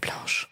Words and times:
blanche. 0.00 0.48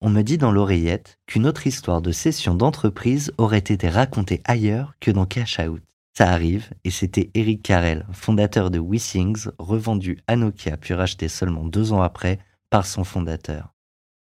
On 0.00 0.10
me 0.10 0.22
dit 0.22 0.38
dans 0.38 0.52
l'oreillette 0.52 1.18
qu'une 1.26 1.46
autre 1.46 1.66
histoire 1.66 2.00
de 2.00 2.12
cession 2.12 2.54
d'entreprise 2.54 3.32
aurait 3.36 3.58
été 3.58 3.88
racontée 3.88 4.40
ailleurs 4.44 4.94
que 5.00 5.10
dans 5.10 5.26
Cash 5.26 5.58
Out. 5.58 5.82
Ça 6.16 6.30
arrive, 6.30 6.70
et 6.84 6.90
c'était 6.90 7.30
Eric 7.34 7.62
Carrel, 7.62 8.06
fondateur 8.12 8.70
de 8.70 8.78
WeSings, 8.78 9.48
revendu 9.58 10.18
à 10.26 10.36
Nokia 10.36 10.76
puis 10.76 10.94
racheté 10.94 11.28
seulement 11.28 11.64
deux 11.64 11.92
ans 11.92 12.02
après 12.02 12.38
par 12.70 12.86
son 12.86 13.04
fondateur. 13.04 13.74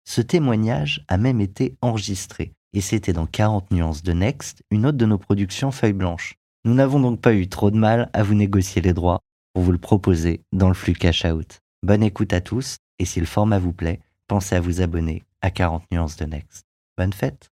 Ce 0.05 0.21
témoignage 0.21 1.03
a 1.07 1.17
même 1.17 1.41
été 1.41 1.77
enregistré, 1.81 2.53
et 2.73 2.81
c'était 2.81 3.13
dans 3.13 3.25
40 3.25 3.71
nuances 3.71 4.03
de 4.03 4.13
Next, 4.13 4.61
une 4.71 4.85
autre 4.85 4.97
de 4.97 5.05
nos 5.05 5.17
productions 5.17 5.71
feuilles 5.71 5.93
blanches. 5.93 6.35
Nous 6.63 6.73
n'avons 6.73 6.99
donc 6.99 7.21
pas 7.21 7.33
eu 7.33 7.47
trop 7.47 7.71
de 7.71 7.77
mal 7.77 8.09
à 8.13 8.23
vous 8.23 8.33
négocier 8.33 8.81
les 8.81 8.93
droits 8.93 9.19
pour 9.53 9.63
vous 9.63 9.71
le 9.71 9.77
proposer 9.77 10.41
dans 10.51 10.67
le 10.67 10.73
flux 10.73 10.93
Cash 10.93 11.25
Out. 11.25 11.59
Bonne 11.83 12.03
écoute 12.03 12.33
à 12.33 12.41
tous, 12.41 12.77
et 12.99 13.05
si 13.05 13.19
le 13.19 13.25
format 13.25 13.59
vous 13.59 13.73
plaît, 13.73 14.01
pensez 14.27 14.55
à 14.55 14.59
vous 14.59 14.81
abonner 14.81 15.23
à 15.41 15.51
40 15.51 15.83
nuances 15.91 16.17
de 16.17 16.25
Next. 16.25 16.65
Bonne 16.97 17.13
fête 17.13 17.51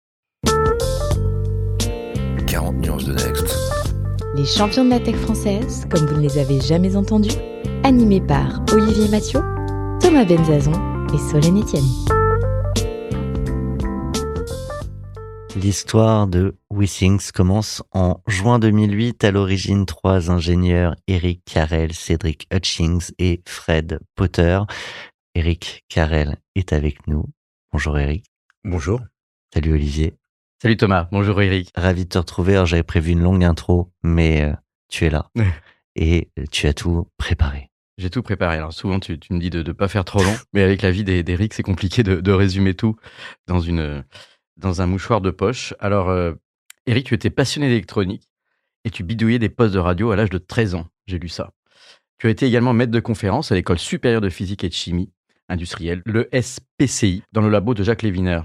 40 2.47 2.77
nuances 2.77 3.05
de 3.05 3.13
Next. 3.13 3.57
Les 4.35 4.45
champions 4.45 4.85
de 4.85 4.91
la 4.91 5.01
tech 5.01 5.17
française, 5.17 5.87
comme 5.91 6.07
vous 6.07 6.17
ne 6.17 6.23
les 6.23 6.39
avez 6.39 6.61
jamais 6.61 6.97
entendus, 6.97 7.37
animés 7.85 8.21
par 8.21 8.63
Olivier 8.73 9.09
Mathieu, 9.09 9.41
Thomas 10.01 10.25
Benzazon 10.25 10.73
et 11.13 11.19
Solène 11.19 11.61
Etienne. 11.61 11.83
L'histoire 15.57 16.29
de 16.29 16.57
WeSings 16.71 17.33
commence 17.33 17.83
en 17.93 18.23
juin 18.27 18.59
2008. 18.61 19.25
À 19.25 19.31
l'origine, 19.31 19.85
trois 19.85 20.31
ingénieurs, 20.31 20.95
Eric 21.09 21.43
Carrel, 21.45 21.93
Cédric 21.93 22.47
Hutchings 22.53 23.11
et 23.19 23.43
Fred 23.47 23.99
Potter. 24.15 24.61
Eric 25.35 25.85
Carrel 25.89 26.39
est 26.57 26.73
avec 26.73 27.07
nous. 27.07 27.25
Bonjour 27.73 27.97
Eric. 27.99 28.27
Bonjour. 28.65 29.01
Salut 29.55 29.73
Olivier. 29.73 30.15
Salut 30.61 30.77
Thomas, 30.77 31.09
bonjour 31.13 31.41
Eric. 31.41 31.71
Ravi 31.77 32.05
de 32.05 32.09
te 32.09 32.19
retrouver. 32.19 32.55
Alors 32.55 32.67
j'avais 32.67 32.83
prévu 32.83 33.13
une 33.13 33.23
longue 33.23 33.45
intro, 33.45 33.93
mais 34.03 34.43
euh, 34.43 34.53
tu 34.89 35.07
es 35.07 35.11
là 35.11 35.31
et 35.95 36.31
euh, 36.39 36.45
tu 36.51 36.67
as 36.67 36.75
tout 36.75 37.07
préparé. 37.17 37.71
J'ai 37.97 38.11
tout 38.11 38.23
préparé. 38.23 38.57
Alors 38.57 38.73
souvent 38.73 38.99
tu, 38.99 39.21
tu 39.21 39.33
me 39.33 39.39
dis 39.39 39.51
de 39.51 39.63
ne 39.63 39.73
pas 39.73 39.87
faire 39.87 40.05
trop 40.05 40.23
long, 40.23 40.35
mais 40.53 40.63
avec 40.63 40.83
la 40.83 40.91
vie 40.91 41.05
d'Eric, 41.05 41.55
c'est 41.55 41.63
compliqué 41.63 42.03
de, 42.03 42.21
de 42.21 42.33
résumer 42.33 42.75
tout 42.75 42.97
dans, 43.47 43.61
une, 43.61 44.05
dans 44.57 44.83
un 44.83 44.87
mouchoir 44.87 45.21
de 45.21 45.31
poche. 45.31 45.75
Alors 45.79 46.09
euh, 46.09 46.33
Eric, 46.87 47.07
tu 47.07 47.15
étais 47.15 47.31
passionné 47.31 47.69
d'électronique 47.69 48.29
et 48.85 48.91
tu 48.91 49.05
bidouillais 49.05 49.39
des 49.39 49.49
postes 49.49 49.75
de 49.75 49.79
radio 49.79 50.11
à 50.11 50.17
l'âge 50.17 50.31
de 50.31 50.39
13 50.39 50.75
ans. 50.75 50.89
J'ai 51.07 51.21
lu 51.21 51.29
ça. 51.29 51.53
Tu 52.19 52.27
as 52.27 52.31
été 52.31 52.47
également 52.47 52.73
maître 52.73 52.93
de 52.93 53.01
conférence 53.01 53.53
à 53.53 53.55
l'école 53.55 53.79
supérieure 53.79 54.21
de 54.21 54.29
physique 54.29 54.65
et 54.65 54.69
de 54.69 54.75
chimie 54.75 55.13
industrielle, 55.51 56.03
le 56.07 56.29
SPCI, 56.33 57.23
dans 57.33 57.43
le 57.43 57.49
labo 57.51 57.75
de 57.75 57.83
Jacques 57.83 58.03
Léviner. 58.03 58.41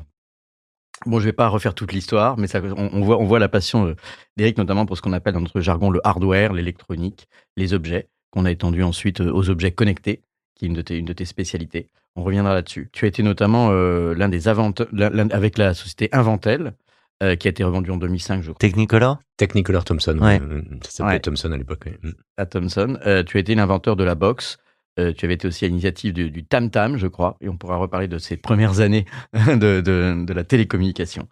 Bon, 1.05 1.19
je 1.19 1.25
vais 1.25 1.33
pas 1.33 1.47
refaire 1.49 1.73
toute 1.75 1.91
l'histoire, 1.91 2.37
mais 2.37 2.47
ça, 2.47 2.61
on, 2.63 2.89
on 2.93 3.01
voit, 3.01 3.19
on 3.19 3.25
voit 3.25 3.39
la 3.39 3.49
passion 3.49 3.87
euh, 3.87 3.95
d'Eric, 4.37 4.57
notamment 4.57 4.85
pour 4.85 4.97
ce 4.97 5.01
qu'on 5.01 5.13
appelle 5.13 5.33
dans 5.33 5.41
notre 5.41 5.59
jargon 5.61 5.89
le 5.91 5.99
hardware, 6.05 6.53
l'électronique, 6.53 7.27
les 7.57 7.73
objets, 7.73 8.07
qu'on 8.31 8.45
a 8.45 8.51
étendu 8.51 8.81
ensuite 8.81 9.21
euh, 9.21 9.31
aux 9.31 9.49
objets 9.49 9.71
connectés, 9.71 10.21
qui 10.55 10.65
est 10.65 10.67
une 10.69 10.73
de 10.73 10.81
tes, 10.81 10.97
une 10.97 11.05
de 11.05 11.13
tes 11.13 11.25
spécialités. 11.25 11.89
On 12.15 12.23
reviendra 12.23 12.53
là-dessus. 12.53 12.89
Tu 12.93 13.03
as 13.05 13.09
été 13.09 13.23
notamment 13.23 13.69
euh, 13.71 14.13
l'un 14.15 14.29
des 14.29 14.47
inventeurs, 14.47 14.87
avec 15.31 15.57
la 15.57 15.73
société 15.73 16.07
Inventel, 16.13 16.73
euh, 17.21 17.35
qui 17.35 17.47
a 17.47 17.51
été 17.51 17.63
revendue 17.65 17.91
en 17.91 17.97
2005, 17.97 18.41
je 18.41 18.51
crois, 18.51 18.59
Technicolor? 18.59 19.19
Technicolor 19.37 19.83
Thomson. 19.83 20.17
Ouais. 20.19 20.39
Ça 20.83 20.89
s'appelait 20.91 21.13
Ouais. 21.15 21.19
Thomson 21.19 21.51
à 21.51 21.57
l'époque. 21.57 21.83
oui. 22.03 22.11
À 22.37 22.45
Thomson. 22.45 22.97
Euh, 23.05 23.23
tu 23.23 23.35
as 23.35 23.41
été 23.41 23.53
l'inventeur 23.53 23.97
de 23.97 24.03
la 24.05 24.15
box. 24.15 24.57
Euh, 24.99 25.13
tu 25.13 25.25
avais 25.25 25.33
été 25.33 25.47
aussi 25.47 25.65
à 25.65 25.67
l'initiative 25.67 26.13
du, 26.13 26.31
du 26.31 26.45
Tam 26.45 26.69
Tam, 26.69 26.97
je 26.97 27.07
crois, 27.07 27.37
et 27.41 27.49
on 27.49 27.57
pourra 27.57 27.75
reparler 27.77 28.07
de 28.07 28.17
ces 28.17 28.37
premières 28.37 28.79
années 28.79 29.05
de, 29.33 30.33
la 30.33 30.43
télécommunication. 30.43 31.27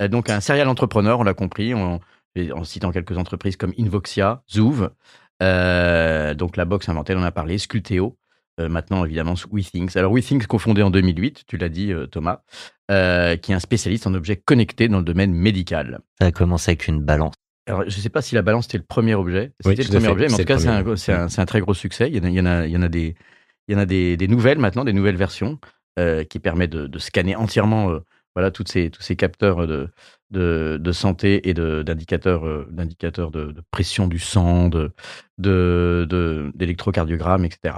Euh, 0.00 0.08
donc 0.08 0.30
un 0.30 0.40
serial 0.40 0.68
entrepreneur, 0.68 1.18
on 1.18 1.24
l'a 1.24 1.34
compris, 1.34 1.74
en, 1.74 2.00
en 2.54 2.64
citant 2.64 2.92
quelques 2.92 3.16
entreprises 3.16 3.56
comme 3.56 3.72
Invoxia, 3.78 4.42
Zouv, 4.50 4.90
euh, 5.42 6.34
donc 6.34 6.56
la 6.56 6.64
box 6.64 6.88
Inventel, 6.88 7.16
on 7.16 7.22
a 7.22 7.30
parlé, 7.30 7.56
Sculteo, 7.58 8.18
euh, 8.60 8.68
maintenant 8.68 9.04
évidemment 9.04 9.34
WeThings. 9.50 9.96
Alors 9.96 10.12
WeThings, 10.12 10.46
cofondé 10.46 10.82
en 10.82 10.90
2008, 10.90 11.44
tu 11.46 11.56
l'as 11.56 11.68
dit 11.70 11.92
Thomas, 12.10 12.42
qui 12.88 12.94
est 12.94 13.54
un 13.54 13.60
spécialiste 13.60 14.06
en 14.06 14.14
objets 14.14 14.36
connectés 14.36 14.88
dans 14.88 14.98
le 14.98 15.04
domaine 15.04 15.32
médical. 15.32 16.00
Ça 16.20 16.26
a 16.26 16.32
commencé 16.32 16.72
avec 16.72 16.88
une 16.88 17.00
balance. 17.00 17.34
Alors, 17.68 17.82
je 17.82 17.96
ne 17.96 18.02
sais 18.02 18.08
pas 18.08 18.22
si 18.22 18.34
la 18.34 18.42
balance 18.42 18.66
était 18.66 18.78
le 18.78 18.84
premier 18.84 19.14
objet. 19.14 19.52
C'était 19.60 19.82
le 19.82 19.88
premier 19.88 20.08
objet, 20.08 20.26
mais 20.28 20.34
en 20.34 20.36
tout 20.38 20.44
cas, 20.44 20.58
c'est 21.28 21.40
un, 21.40 21.46
très 21.46 21.60
gros 21.60 21.74
succès. 21.74 22.08
Il 22.10 22.16
y 22.16 22.20
en 22.20 22.24
a, 22.24 22.28
il 22.28 22.34
y 22.34 22.40
en 22.40 22.46
a, 22.46 22.66
il 22.66 22.72
y 22.72 22.76
en 22.76 22.82
a 22.82 22.88
des, 22.88 23.14
il 23.68 23.74
y 23.74 23.76
en 23.76 23.80
a 23.80 23.86
des, 23.86 24.16
des 24.16 24.28
nouvelles 24.28 24.58
maintenant, 24.58 24.84
des 24.84 24.92
nouvelles 24.92 25.16
versions 25.16 25.58
euh, 25.98 26.24
qui 26.24 26.38
permettent 26.38 26.72
de, 26.72 26.86
de 26.86 26.98
scanner 26.98 27.36
entièrement, 27.36 27.90
euh, 27.90 28.00
voilà, 28.34 28.50
toutes 28.50 28.68
ces, 28.68 28.90
tous 28.90 29.02
ces 29.02 29.16
capteurs 29.16 29.66
de, 29.66 29.88
de, 30.30 30.78
de 30.80 30.92
santé 30.92 31.48
et 31.48 31.54
d'indicateurs, 31.54 32.46
euh, 32.46 32.66
d'indicateurs 32.70 33.30
de, 33.30 33.54
pression 33.70 34.08
du 34.08 34.18
sang, 34.18 34.68
de, 34.68 34.92
de, 35.38 36.50
d'électrocardiogramme, 36.54 37.44
etc. 37.44 37.74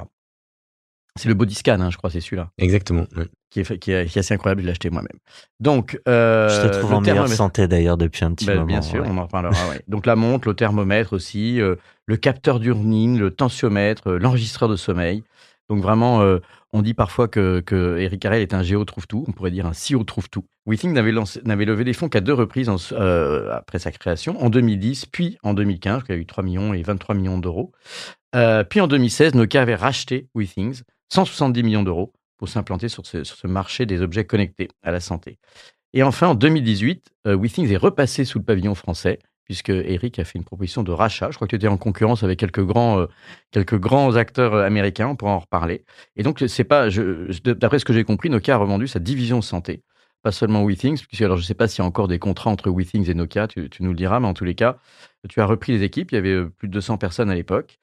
C'est 1.16 1.28
le 1.28 1.34
body 1.34 1.54
scan, 1.54 1.80
hein, 1.80 1.90
je 1.90 1.96
crois, 1.96 2.10
c'est 2.10 2.20
celui-là, 2.20 2.50
Exactement. 2.58 3.04
qui 3.50 3.60
est, 3.60 3.64
fait- 3.64 3.78
qui, 3.78 3.90
est, 3.90 4.06
qui 4.06 4.18
est 4.18 4.20
assez 4.20 4.32
incroyable. 4.34 4.60
Je 4.62 4.66
l'ai 4.66 4.70
acheté 4.72 4.90
moi-même. 4.90 5.18
Donc, 5.58 6.00
euh, 6.08 6.48
Je 6.48 6.68
te 6.68 6.78
trouve 6.78 6.90
le 6.90 6.96
en 6.96 7.00
meilleure 7.00 7.16
thermomètre- 7.26 7.36
santé 7.36 7.66
d'ailleurs 7.68 7.96
depuis 7.96 8.24
un 8.24 8.32
petit 8.32 8.46
ben, 8.46 8.54
moment. 8.54 8.66
bien 8.66 8.82
sûr, 8.82 9.02
ouais. 9.02 9.08
on 9.10 9.18
en 9.18 9.24
reparlera. 9.24 9.52
ouais. 9.70 9.80
Donc 9.88 10.06
la 10.06 10.14
montre, 10.16 10.46
le 10.48 10.54
thermomètre 10.54 11.12
aussi, 11.12 11.60
euh, 11.60 11.74
le 12.06 12.16
capteur 12.16 12.60
d'urine, 12.60 13.18
le 13.18 13.30
tensiomètre, 13.32 14.08
euh, 14.08 14.18
l'enregistreur 14.18 14.68
de 14.70 14.76
sommeil. 14.76 15.24
Donc 15.68 15.82
vraiment, 15.82 16.22
euh, 16.22 16.38
on 16.72 16.82
dit 16.82 16.94
parfois 16.94 17.26
que, 17.28 17.60
que 17.60 17.98
Eric 17.98 18.20
Carrel 18.20 18.42
est 18.42 18.54
un 18.54 18.62
géo 18.62 18.84
trouve-tout, 18.84 19.24
on 19.28 19.32
pourrait 19.32 19.50
dire 19.50 19.66
un 19.66 19.72
CEO 19.72 20.04
trouve-tout. 20.04 20.44
WeThink 20.66 20.92
n'avait, 20.94 21.10
levé 21.64 21.84
des 21.84 21.92
fonds 21.92 22.08
qu'à 22.08 22.20
deux 22.20 22.34
reprises 22.34 22.68
en- 22.68 22.76
euh, 22.92 23.52
après 23.52 23.78
sa 23.80 23.90
création, 23.90 24.40
en 24.42 24.50
2010 24.50 25.06
puis 25.06 25.38
en 25.42 25.54
2015, 25.54 26.02
il 26.08 26.12
y 26.14 26.18
a 26.18 26.20
eu 26.20 26.26
3 26.26 26.44
millions 26.44 26.72
et 26.74 26.82
23 26.82 27.14
millions 27.16 27.38
d'euros. 27.38 27.72
Euh, 28.36 28.62
puis 28.62 28.80
en 28.80 28.86
2016, 28.86 29.34
Nokia 29.34 29.62
avait 29.62 29.74
racheté 29.74 30.28
WeThings, 30.36 30.82
170 31.12 31.62
millions 31.62 31.82
d'euros, 31.82 32.12
pour 32.40 32.48
s'implanter 32.48 32.88
sur 32.88 33.04
ce, 33.04 33.22
sur 33.22 33.36
ce 33.36 33.46
marché 33.46 33.84
des 33.84 34.00
objets 34.00 34.24
connectés 34.24 34.68
à 34.82 34.90
la 34.90 35.00
santé. 35.00 35.38
Et 35.92 36.02
enfin, 36.02 36.28
en 36.28 36.34
2018, 36.34 37.12
euh, 37.26 37.36
WeThings 37.36 37.70
est 37.70 37.76
repassé 37.76 38.24
sous 38.24 38.38
le 38.38 38.44
pavillon 38.44 38.74
français, 38.74 39.18
puisque 39.44 39.68
Eric 39.68 40.18
a 40.18 40.24
fait 40.24 40.38
une 40.38 40.44
proposition 40.44 40.82
de 40.82 40.90
rachat. 40.90 41.30
Je 41.30 41.36
crois 41.36 41.46
que 41.46 41.50
tu 41.50 41.56
étais 41.56 41.68
en 41.68 41.76
concurrence 41.76 42.22
avec 42.22 42.38
quelques 42.38 42.64
grands, 42.64 43.00
euh, 43.00 43.06
quelques 43.50 43.78
grands 43.78 44.16
acteurs 44.16 44.54
euh, 44.54 44.64
américains, 44.64 45.08
on 45.08 45.16
pourra 45.16 45.32
en 45.32 45.40
reparler. 45.40 45.84
Et 46.16 46.22
donc, 46.22 46.42
c'est 46.46 46.64
pas, 46.64 46.88
d'après 47.44 47.78
ce 47.78 47.84
que 47.84 47.92
j'ai 47.92 48.04
compris, 48.04 48.30
Nokia 48.30 48.54
a 48.54 48.58
revendu 48.58 48.88
sa 48.88 49.00
division 49.00 49.42
santé, 49.42 49.82
pas 50.22 50.32
seulement 50.32 50.64
WeThings, 50.64 51.04
puisque 51.06 51.22
alors 51.22 51.36
je 51.36 51.42
ne 51.42 51.46
sais 51.46 51.54
pas 51.54 51.68
s'il 51.68 51.82
y 51.82 51.84
a 51.84 51.86
encore 51.86 52.08
des 52.08 52.18
contrats 52.18 52.50
entre 52.50 52.70
WeThings 52.70 53.10
et 53.10 53.14
Nokia, 53.14 53.48
tu, 53.48 53.68
tu 53.68 53.82
nous 53.82 53.90
le 53.90 53.96
diras, 53.96 54.18
mais 54.18 54.28
en 54.28 54.34
tous 54.34 54.44
les 54.44 54.54
cas, 54.54 54.78
tu 55.28 55.40
as 55.42 55.46
repris 55.46 55.72
les 55.72 55.82
équipes, 55.82 56.12
il 56.12 56.14
y 56.14 56.18
avait 56.18 56.32
euh, 56.32 56.48
plus 56.48 56.68
de 56.68 56.72
200 56.72 56.96
personnes 56.96 57.28
à 57.28 57.34
l'époque. 57.34 57.78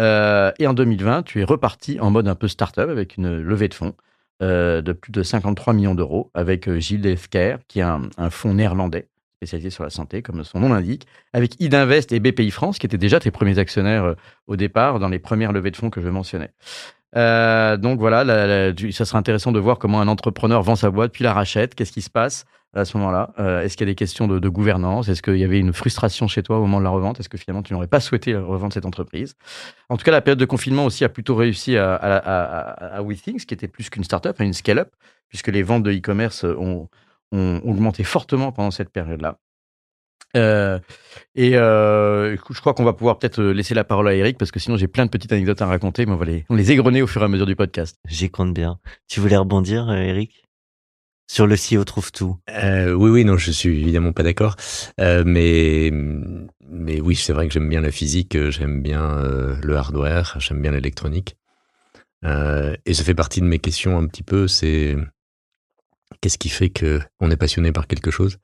Euh, 0.00 0.50
et 0.58 0.66
en 0.66 0.74
2020, 0.74 1.24
tu 1.24 1.40
es 1.40 1.44
reparti 1.44 2.00
en 2.00 2.10
mode 2.10 2.26
un 2.26 2.34
peu 2.34 2.48
start-up 2.48 2.88
avec 2.88 3.16
une 3.16 3.40
levée 3.40 3.68
de 3.68 3.74
fonds 3.74 3.94
euh, 4.42 4.80
de 4.80 4.92
plus 4.92 5.12
de 5.12 5.22
53 5.22 5.74
millions 5.74 5.94
d'euros 5.94 6.30
avec 6.32 6.68
euh, 6.68 6.80
Gilles 6.80 7.06
Healthcare, 7.06 7.58
qui 7.68 7.80
est 7.80 7.82
un, 7.82 8.30
fonds 8.30 8.54
néerlandais 8.54 9.08
spécialisé 9.36 9.70
sur 9.70 9.84
la 9.84 9.90
santé, 9.90 10.22
comme 10.22 10.42
son 10.44 10.60
nom 10.60 10.70
l'indique, 10.70 11.06
avec 11.32 11.60
Idinvest 11.60 12.12
et 12.12 12.20
BPI 12.20 12.50
France, 12.50 12.78
qui 12.78 12.86
étaient 12.86 12.98
déjà 12.98 13.20
tes 13.20 13.30
premiers 13.30 13.58
actionnaires 13.58 14.14
au 14.46 14.56
départ 14.56 14.98
dans 14.98 15.08
les 15.08 15.18
premières 15.18 15.52
levées 15.52 15.70
de 15.70 15.76
fonds 15.76 15.88
que 15.88 16.02
je 16.02 16.08
mentionnais. 16.08 16.50
Donc 17.14 17.98
voilà, 18.00 18.74
ça 18.92 19.04
sera 19.06 19.18
intéressant 19.18 19.50
de 19.50 19.58
voir 19.58 19.78
comment 19.78 20.02
un 20.02 20.08
entrepreneur 20.08 20.62
vend 20.62 20.76
sa 20.76 20.90
boîte, 20.90 21.12
puis 21.12 21.24
la 21.24 21.32
rachète. 21.32 21.74
Qu'est-ce 21.74 21.92
qui 21.92 22.02
se 22.02 22.10
passe? 22.10 22.44
À 22.74 22.84
ce 22.84 22.96
moment-là 22.98 23.32
Euh, 23.38 23.62
Est-ce 23.62 23.76
qu'il 23.76 23.86
y 23.86 23.90
a 23.90 23.92
des 23.92 23.96
questions 23.96 24.28
de, 24.28 24.48
gouvernance? 24.48 25.08
Est-ce 25.08 25.22
qu'il 25.22 25.36
y 25.36 25.44
avait 25.44 25.58
une 25.58 25.72
frustration 25.72 26.28
chez 26.28 26.42
toi 26.42 26.58
au 26.58 26.62
moment 26.62 26.78
de 26.78 26.84
la 26.84 26.90
revente? 26.90 27.18
Est-ce 27.20 27.28
que 27.28 27.36
finalement 27.38 27.62
tu 27.62 27.72
n'aurais 27.72 27.88
pas 27.88 28.00
souhaité 28.00 28.36
revendre 28.36 28.72
cette 28.72 28.86
entreprise? 28.86 29.34
En 29.88 29.96
tout 29.96 30.04
cas, 30.04 30.12
la 30.12 30.20
période 30.20 30.38
de 30.38 30.44
confinement 30.44 30.84
aussi 30.84 31.04
a 31.04 31.08
plutôt 31.08 31.34
réussi 31.34 31.76
à, 31.76 31.94
à, 31.94 32.16
à, 32.16 32.96
à- 32.96 33.02
WeThings, 33.02 33.44
qui 33.44 33.54
était 33.54 33.68
plus 33.68 33.90
qu'une 33.90 34.04
startup, 34.04 34.40
à 34.40 34.44
une 34.44 34.52
scale-up, 34.52 34.90
puisque 35.28 35.48
les 35.48 35.62
ventes 35.62 35.82
de 35.82 35.92
e-commerce 35.92 36.44
ont, 36.44 36.88
ont 37.32 37.60
augmenté 37.64 38.04
fortement 38.04 38.52
pendant 38.52 38.70
cette 38.70 38.90
période-là. 38.90 39.38
Euh, 40.36 40.78
et 41.34 41.56
euh, 41.56 42.36
je 42.36 42.60
crois 42.60 42.72
qu'on 42.72 42.84
va 42.84 42.92
pouvoir 42.92 43.18
peut-être 43.18 43.42
laisser 43.42 43.74
la 43.74 43.82
parole 43.82 44.06
à 44.06 44.14
Eric 44.14 44.38
parce 44.38 44.52
que 44.52 44.60
sinon 44.60 44.76
j'ai 44.76 44.86
plein 44.86 45.04
de 45.04 45.10
petites 45.10 45.32
anecdotes 45.32 45.60
à 45.60 45.66
raconter, 45.66 46.06
mais 46.06 46.12
on 46.12 46.16
va 46.16 46.24
les, 46.24 46.44
on 46.48 46.54
les 46.54 46.70
égrener 46.70 47.02
au 47.02 47.08
fur 47.08 47.20
et 47.22 47.24
à 47.24 47.28
mesure 47.28 47.46
du 47.46 47.56
podcast. 47.56 47.98
J'y 48.06 48.30
compte 48.30 48.54
bien. 48.54 48.78
Tu 49.08 49.18
voulais 49.18 49.36
rebondir, 49.36 49.88
euh, 49.90 49.96
Eric? 49.96 50.44
Sur 51.32 51.46
le 51.46 51.54
CEO 51.54 51.84
trouve 51.84 52.10
tout. 52.10 52.36
Euh, 52.50 52.92
oui, 52.92 53.08
oui, 53.08 53.24
non, 53.24 53.36
je 53.36 53.52
suis 53.52 53.68
évidemment 53.68 54.12
pas 54.12 54.24
d'accord. 54.24 54.56
Euh, 55.00 55.22
mais, 55.24 55.92
mais 56.68 57.00
oui, 57.00 57.14
c'est 57.14 57.32
vrai 57.32 57.46
que 57.46 57.54
j'aime 57.54 57.68
bien 57.68 57.82
la 57.82 57.92
physique, 57.92 58.34
euh, 58.34 58.50
j'aime 58.50 58.82
bien 58.82 59.16
euh, 59.18 59.54
le 59.62 59.76
hardware, 59.76 60.34
j'aime 60.40 60.60
bien 60.60 60.72
l'électronique. 60.72 61.36
Euh, 62.24 62.74
et 62.84 62.94
ça 62.94 63.04
fait 63.04 63.14
partie 63.14 63.40
de 63.40 63.46
mes 63.46 63.60
questions 63.60 63.96
un 63.96 64.08
petit 64.08 64.24
peu, 64.24 64.48
c'est 64.48 64.96
qu'est-ce 66.20 66.36
qui 66.36 66.48
fait 66.48 66.70
que 66.70 66.98
on 67.20 67.30
est 67.30 67.36
passionné 67.36 67.70
par 67.70 67.86
quelque 67.86 68.10
chose? 68.10 68.38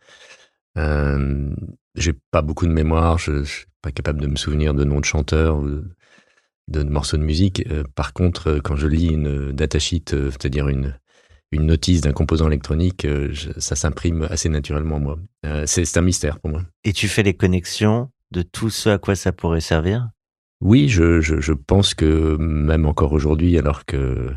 J'ai 0.77 2.13
pas 2.31 2.43
beaucoup 2.43 2.69
de 2.69 2.73
mémoire, 2.73 3.19
je, 3.19 3.43
je 3.43 3.51
suis 3.51 3.67
pas 3.83 3.91
capable 3.91 4.21
de 4.21 4.29
me 4.29 4.37
souvenir 4.37 4.75
de 4.75 4.85
noms 4.85 5.01
de 5.01 5.05
chanteurs 5.05 5.57
ou 5.57 5.83
de, 6.69 6.83
morceaux 6.85 7.17
de 7.17 7.25
musique. 7.25 7.67
Par 7.97 8.13
contre, 8.13 8.61
quand 8.63 8.77
je 8.77 8.87
lis 8.87 9.09
une 9.09 9.51
datasheet, 9.51 10.05
c'est-à-dire 10.07 10.69
une 10.69 10.97
une 11.57 11.67
notice 11.67 12.01
d'un 12.01 12.13
composant 12.13 12.47
électronique, 12.47 13.05
euh, 13.05 13.29
je- 13.33 13.51
ça 13.59 13.75
s'imprime 13.77 14.27
assez 14.31 14.49
naturellement 14.49 14.97
à 14.97 15.01
moi. 15.01 15.19
Euh, 15.45 15.65
c'est 15.67 15.97
un 15.97 16.03
mystère 16.03 16.39
pour 16.39 16.51
moi. 16.51 16.63
Et 16.85 16.93
tu 16.93 17.09
fais 17.09 17.23
les 17.23 17.35
connexions 17.35 18.11
de 18.31 18.43
tout 18.43 18.71
ce 18.71 18.89
à 18.91 18.99
quoi 18.99 19.15
ça 19.17 19.33
pourrait 19.33 19.61
servir? 19.61 20.09
Oui, 20.61 20.89
je, 20.89 21.21
je, 21.21 21.41
je 21.41 21.53
pense 21.53 21.95
que 21.95 22.37
même 22.39 22.87
encore 22.87 23.13
aujourd'hui, 23.13 23.59
alors 23.59 23.85
que 23.85 24.31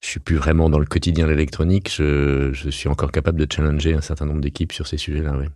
je 0.00 0.08
suis 0.08 0.20
plus 0.20 0.36
vraiment 0.36 0.70
dans 0.70 0.78
le 0.78 0.86
quotidien 0.86 1.26
de 1.26 1.30
l'électronique, 1.32 1.92
je, 1.94 2.50
je 2.52 2.70
suis 2.70 2.88
encore 2.88 3.12
capable 3.12 3.38
de 3.38 3.46
challenger 3.52 3.94
un 3.94 4.00
certain 4.00 4.26
nombre 4.26 4.40
d'équipes 4.40 4.72
sur 4.72 4.86
ces 4.86 4.96
sujets-là. 4.96 5.36
Oui. 5.38 5.46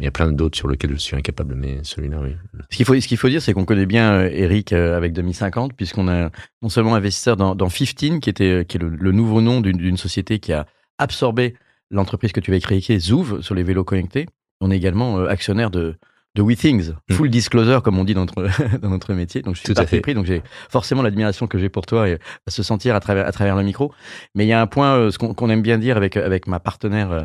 Il 0.00 0.04
y 0.04 0.08
a 0.08 0.10
plein 0.10 0.32
d'autres 0.32 0.56
sur 0.56 0.68
lesquels 0.68 0.90
je 0.90 0.96
suis 0.96 1.14
incapable, 1.16 1.54
mais 1.54 1.78
celui-là, 1.84 2.18
oui. 2.20 2.34
Ce 2.70 2.76
qu'il 2.76 2.84
faut, 2.86 2.98
ce 3.00 3.06
qu'il 3.06 3.16
faut 3.18 3.28
dire, 3.28 3.40
c'est 3.40 3.52
qu'on 3.52 3.64
connaît 3.64 3.86
bien 3.86 4.12
euh, 4.14 4.28
Eric 4.32 4.72
euh, 4.72 4.96
avec 4.96 5.12
2050, 5.12 5.74
puisqu'on 5.74 6.08
a 6.08 6.30
non 6.62 6.68
seulement 6.68 6.94
investisseur 6.94 7.36
dans, 7.36 7.54
dans 7.54 7.68
15, 7.68 7.94
qui, 8.20 8.30
était, 8.30 8.64
qui 8.66 8.78
est 8.78 8.80
le, 8.80 8.88
le 8.88 9.12
nouveau 9.12 9.40
nom 9.40 9.60
d'une 9.60 9.96
société 9.96 10.38
qui 10.40 10.52
a 10.52 10.66
absorbé 10.98 11.54
l'entreprise 11.90 12.32
que 12.32 12.40
tu 12.40 12.50
vas 12.50 12.58
créer, 12.58 12.80
qui 12.80 12.92
est 12.94 12.98
Zouv, 12.98 13.42
sur 13.42 13.54
les 13.54 13.62
vélos 13.62 13.84
connectés. 13.84 14.26
On 14.60 14.70
est 14.70 14.76
également 14.76 15.18
euh, 15.18 15.26
actionnaire 15.28 15.70
de, 15.70 15.96
de 16.34 16.42
WeThings, 16.42 16.92
Mm. 17.10 17.14
full 17.14 17.30
disclosure, 17.30 17.82
comme 17.82 17.98
on 17.98 18.04
dit 18.04 18.14
dans 18.14 18.24
notre, 18.24 18.78
dans 18.78 18.88
notre 18.90 19.12
métier. 19.14 19.42
Donc, 19.42 19.54
je 19.56 19.60
suis 19.60 19.72
Tout 19.74 19.80
à 19.80 19.86
fait. 19.86 20.00
pris, 20.00 20.14
donc 20.14 20.24
j'ai 20.26 20.42
forcément 20.70 21.02
l'admiration 21.02 21.46
que 21.46 21.58
j'ai 21.58 21.68
pour 21.68 21.84
toi 21.86 22.08
et 22.08 22.14
à 22.46 22.50
se 22.50 22.62
sentir 22.62 22.94
à 22.96 23.00
travers, 23.00 23.26
à 23.26 23.32
travers 23.32 23.54
le 23.56 23.62
micro. 23.62 23.92
Mais 24.34 24.46
il 24.46 24.48
y 24.48 24.52
a 24.52 24.60
un 24.60 24.66
point, 24.66 24.96
euh, 24.96 25.10
ce 25.10 25.18
qu'on 25.18 25.50
aime 25.50 25.62
bien 25.62 25.78
dire 25.78 25.96
avec, 25.96 26.16
avec 26.16 26.46
ma 26.48 26.58
partenaire 26.58 27.12
euh, 27.12 27.22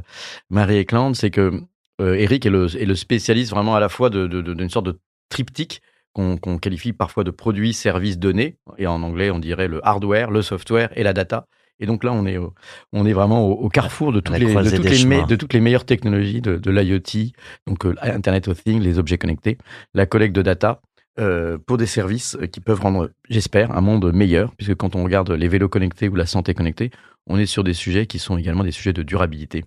Marie 0.50 0.78
Eklund, 0.78 1.16
c'est 1.16 1.32
que 1.32 1.42
euh, 1.42 1.62
Eric 2.00 2.46
est 2.46 2.50
le, 2.50 2.66
est 2.82 2.86
le 2.86 2.96
spécialiste 2.96 3.52
vraiment 3.52 3.76
à 3.76 3.80
la 3.80 3.90
fois 3.90 4.10
de- 4.10 4.28
de- 4.28 4.42
de- 4.42 4.54
d'une 4.54 4.70
sorte 4.70 4.86
de 4.86 5.00
triptyque 5.30 5.82
qu'on 6.14 6.58
qualifie 6.58 6.94
parfois 6.94 7.24
de 7.24 7.30
produits, 7.32 7.74
services, 7.74 8.18
données. 8.18 8.58
Et 8.80 8.88
en 8.88 9.04
anglais, 9.04 9.30
on 9.30 9.38
dirait 9.40 9.68
le 9.68 9.86
hardware, 9.86 10.32
le 10.32 10.42
software 10.42 10.90
et 10.96 11.04
la 11.04 11.14
data. 11.14 11.46
Et 11.80 11.86
donc 11.86 12.04
là, 12.04 12.12
on 12.12 12.26
est, 12.26 12.38
au- 12.38 12.56
on 12.92 13.06
est 13.06 13.14
vraiment 13.14 13.46
au, 13.48 13.52
au 13.54 13.70
carrefour 13.70 14.12
de 14.12 14.20
toutes, 14.20 14.34
les, 14.40 14.46
de, 14.46 14.50
croisée 14.52 14.76
toutes 14.78 14.86
des 14.86 14.90
les 14.90 15.06
me- 15.06 15.16
chemins. 15.18 15.28
de 15.28 15.36
toutes 15.36 15.54
les 15.54 15.60
meilleures 15.60 15.86
technologies 15.86 16.42
de, 16.42 16.56
de 16.58 16.72
l'IoT, 16.72 17.34
donc 17.68 17.86
euh, 17.86 17.94
Internet 18.02 18.48
of 18.48 18.64
Things, 18.64 18.82
les 18.82 18.98
objets 18.98 19.20
connectés, 19.20 19.60
la 19.94 20.08
collecte 20.08 20.36
de 20.36 20.42
data. 20.42 20.82
euh, 21.20 21.58
pour 21.58 21.78
des 21.78 21.86
services 21.88 22.38
qui 22.52 22.62
peuvent 22.62 22.80
rendre, 22.82 23.10
j'espère, 23.30 23.76
un 23.76 23.82
monde 23.82 24.12
meilleur, 24.14 24.54
puisque 24.56 24.76
quand 24.76 24.96
on 24.96 25.04
regarde 25.04 25.32
les 25.32 25.48
vélos 25.48 25.68
connectés 25.70 26.10
ou 26.10 26.16
la 26.16 26.28
santé 26.28 26.54
connectée, 26.54 26.92
on 27.26 27.38
est 27.40 27.48
sur 27.48 27.64
des 27.64 27.74
sujets 27.74 28.06
qui 28.06 28.20
sont 28.20 28.38
également 28.38 28.64
des 28.64 28.72
sujets 28.72 28.94
de 28.94 29.02
durabilité. 29.04 29.66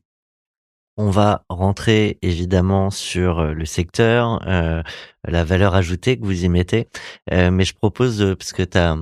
On 1.03 1.09
va 1.09 1.47
rentrer 1.49 2.19
évidemment 2.21 2.91
sur 2.91 3.39
euh, 3.39 3.53
le 3.55 3.65
secteur, 3.65 4.47
euh, 4.47 4.83
la 5.27 5.45
valeur 5.45 5.75
ajoutée 5.75 6.19
que 6.19 6.27
vous 6.27 6.45
y 6.45 6.49
mettez, 6.51 6.91
Euh, 7.33 7.51
mais 7.51 7.65
je 7.65 7.75
propose, 7.75 8.21
euh, 8.21 8.37
parce 8.37 8.53
que 8.53 8.63
tu 8.63 8.77
as, 8.77 8.97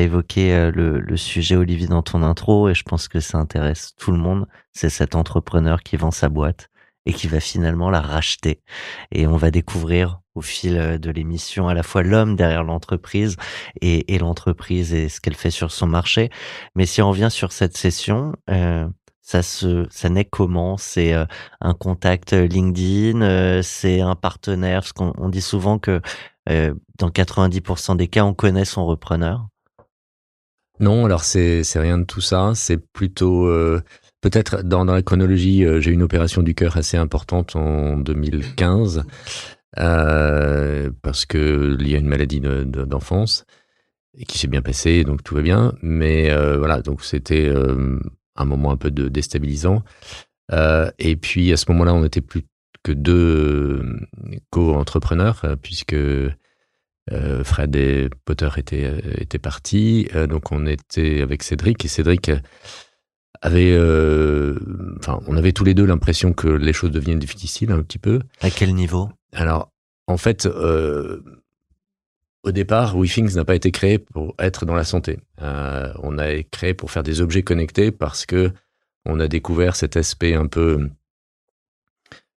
évoqué 0.00 0.54
euh, 0.54 0.70
le, 0.70 1.00
le 1.00 1.16
sujet 1.16 1.56
Olivier 1.56 1.88
dans 1.88 2.02
ton 2.02 2.22
intro, 2.22 2.68
et 2.68 2.74
je 2.74 2.84
pense 2.84 3.08
que 3.08 3.18
ça 3.18 3.38
intéresse 3.38 3.94
tout 3.98 4.12
le 4.12 4.18
monde, 4.18 4.46
c'est 4.72 4.88
cet 4.88 5.16
entrepreneur 5.16 5.82
qui 5.82 5.96
vend 5.96 6.12
sa 6.12 6.28
boîte 6.28 6.68
et 7.06 7.12
qui 7.12 7.26
va 7.26 7.40
finalement 7.40 7.90
la 7.90 8.00
racheter. 8.00 8.62
Et 9.10 9.26
on 9.26 9.36
va 9.36 9.50
découvrir 9.50 10.20
au 10.34 10.42
fil 10.42 10.98
de 11.00 11.10
l'émission 11.10 11.68
à 11.68 11.74
la 11.74 11.82
fois 11.82 12.02
l'homme 12.02 12.36
derrière 12.36 12.62
l'entreprise 12.62 13.36
et, 13.80 14.14
et 14.14 14.18
l'entreprise 14.18 14.94
et 14.94 15.08
ce 15.08 15.20
qu'elle 15.20 15.34
fait 15.34 15.50
sur 15.50 15.72
son 15.72 15.86
marché. 15.86 16.30
Mais 16.76 16.86
si 16.86 17.02
on 17.02 17.10
revient 17.10 17.30
sur 17.30 17.52
cette 17.52 17.76
session, 17.76 18.32
euh, 18.48 18.86
ça 19.22 19.42
se, 19.42 19.86
ça 19.90 20.08
naît 20.08 20.24
comment? 20.24 20.76
C'est 20.76 21.14
euh, 21.14 21.24
un 21.60 21.74
contact 21.74 22.32
LinkedIn, 22.32 23.22
euh, 23.22 23.62
c'est 23.62 24.00
un 24.00 24.14
partenaire? 24.16 24.80
Parce 24.80 24.92
qu'on 24.92 25.12
on 25.18 25.28
dit 25.28 25.42
souvent 25.42 25.78
que 25.78 26.00
euh, 26.48 26.74
dans 26.98 27.10
90% 27.10 27.94
des 27.94 28.08
cas, 28.08 28.24
on 28.24 28.34
connaît 28.34 28.64
son 28.64 28.86
repreneur. 28.86 29.46
Non, 30.80 31.04
alors 31.04 31.24
c'est 31.24 31.62
c'est 31.62 31.78
rien 31.78 31.98
de 31.98 32.04
tout 32.04 32.22
ça. 32.22 32.52
C'est 32.54 32.78
plutôt 32.78 33.46
euh, 33.46 33.82
peut-être 34.22 34.62
dans, 34.62 34.84
dans 34.86 34.94
la 34.94 35.02
chronologie. 35.02 35.64
euh, 35.64 35.80
j'ai 35.80 35.90
eu 35.90 35.94
une 35.94 36.02
opération 36.02 36.42
du 36.42 36.54
cœur 36.54 36.76
assez 36.76 36.96
importante 36.96 37.54
en 37.56 37.98
2015 37.98 39.04
euh, 39.78 40.90
parce 41.02 41.26
que 41.26 41.76
lié 41.78 41.96
à 41.96 41.98
une 41.98 42.06
maladie 42.08 42.40
de- 42.40 42.64
de- 42.64 42.84
d'enfance 42.84 43.44
qui 44.28 44.38
s'est 44.38 44.48
bien 44.48 44.62
passée, 44.62 45.04
donc 45.04 45.22
tout 45.22 45.34
va 45.34 45.42
bien. 45.42 45.74
Mais 45.82 46.30
euh, 46.30 46.58
voilà, 46.58 46.82
donc 46.82 47.02
c'était 47.04 47.48
euh, 47.48 48.00
un 48.36 48.44
moment 48.44 48.70
un 48.72 48.76
peu 48.76 48.90
de 48.90 49.08
déstabilisant. 49.08 49.82
Euh, 50.52 50.90
et 50.98 51.16
puis 51.16 51.52
à 51.52 51.56
ce 51.56 51.70
moment-là, 51.70 51.94
on 51.94 52.02
n'était 52.02 52.20
plus 52.20 52.42
que 52.82 52.92
deux 52.92 53.82
euh, 53.82 54.00
co-entrepreneurs 54.50 55.42
euh, 55.44 55.56
puisque 55.56 55.96
Fred 57.42 57.74
et 57.74 58.08
Potter 58.24 58.48
étaient, 58.56 59.02
étaient 59.18 59.40
partis, 59.40 60.08
donc 60.28 60.52
on 60.52 60.64
était 60.64 61.22
avec 61.22 61.42
Cédric 61.42 61.84
et 61.84 61.88
Cédric 61.88 62.30
avait, 63.42 63.72
euh, 63.72 64.58
enfin, 64.98 65.20
on 65.26 65.36
avait 65.36 65.52
tous 65.52 65.64
les 65.64 65.74
deux 65.74 65.86
l'impression 65.86 66.32
que 66.32 66.48
les 66.48 66.72
choses 66.72 66.90
devenaient 66.90 67.16
difficiles 67.16 67.72
un 67.72 67.82
petit 67.82 67.98
peu. 67.98 68.20
À 68.40 68.50
quel 68.50 68.74
niveau? 68.74 69.10
Alors, 69.32 69.70
en 70.06 70.16
fait, 70.16 70.46
euh, 70.46 71.22
au 72.42 72.52
départ, 72.52 72.96
WeThings 72.96 73.34
n'a 73.34 73.44
pas 73.44 73.54
été 73.54 73.70
créé 73.70 73.98
pour 73.98 74.34
être 74.38 74.64
dans 74.64 74.74
la 74.74 74.84
santé. 74.84 75.18
Euh, 75.42 75.92
on 76.02 76.18
a 76.18 76.42
créé 76.42 76.74
pour 76.74 76.90
faire 76.90 77.02
des 77.02 77.20
objets 77.20 77.42
connectés 77.42 77.90
parce 77.90 78.24
que 78.26 78.52
on 79.04 79.20
a 79.20 79.28
découvert 79.28 79.76
cet 79.76 79.96
aspect 79.96 80.34
un 80.34 80.46
peu 80.46 80.88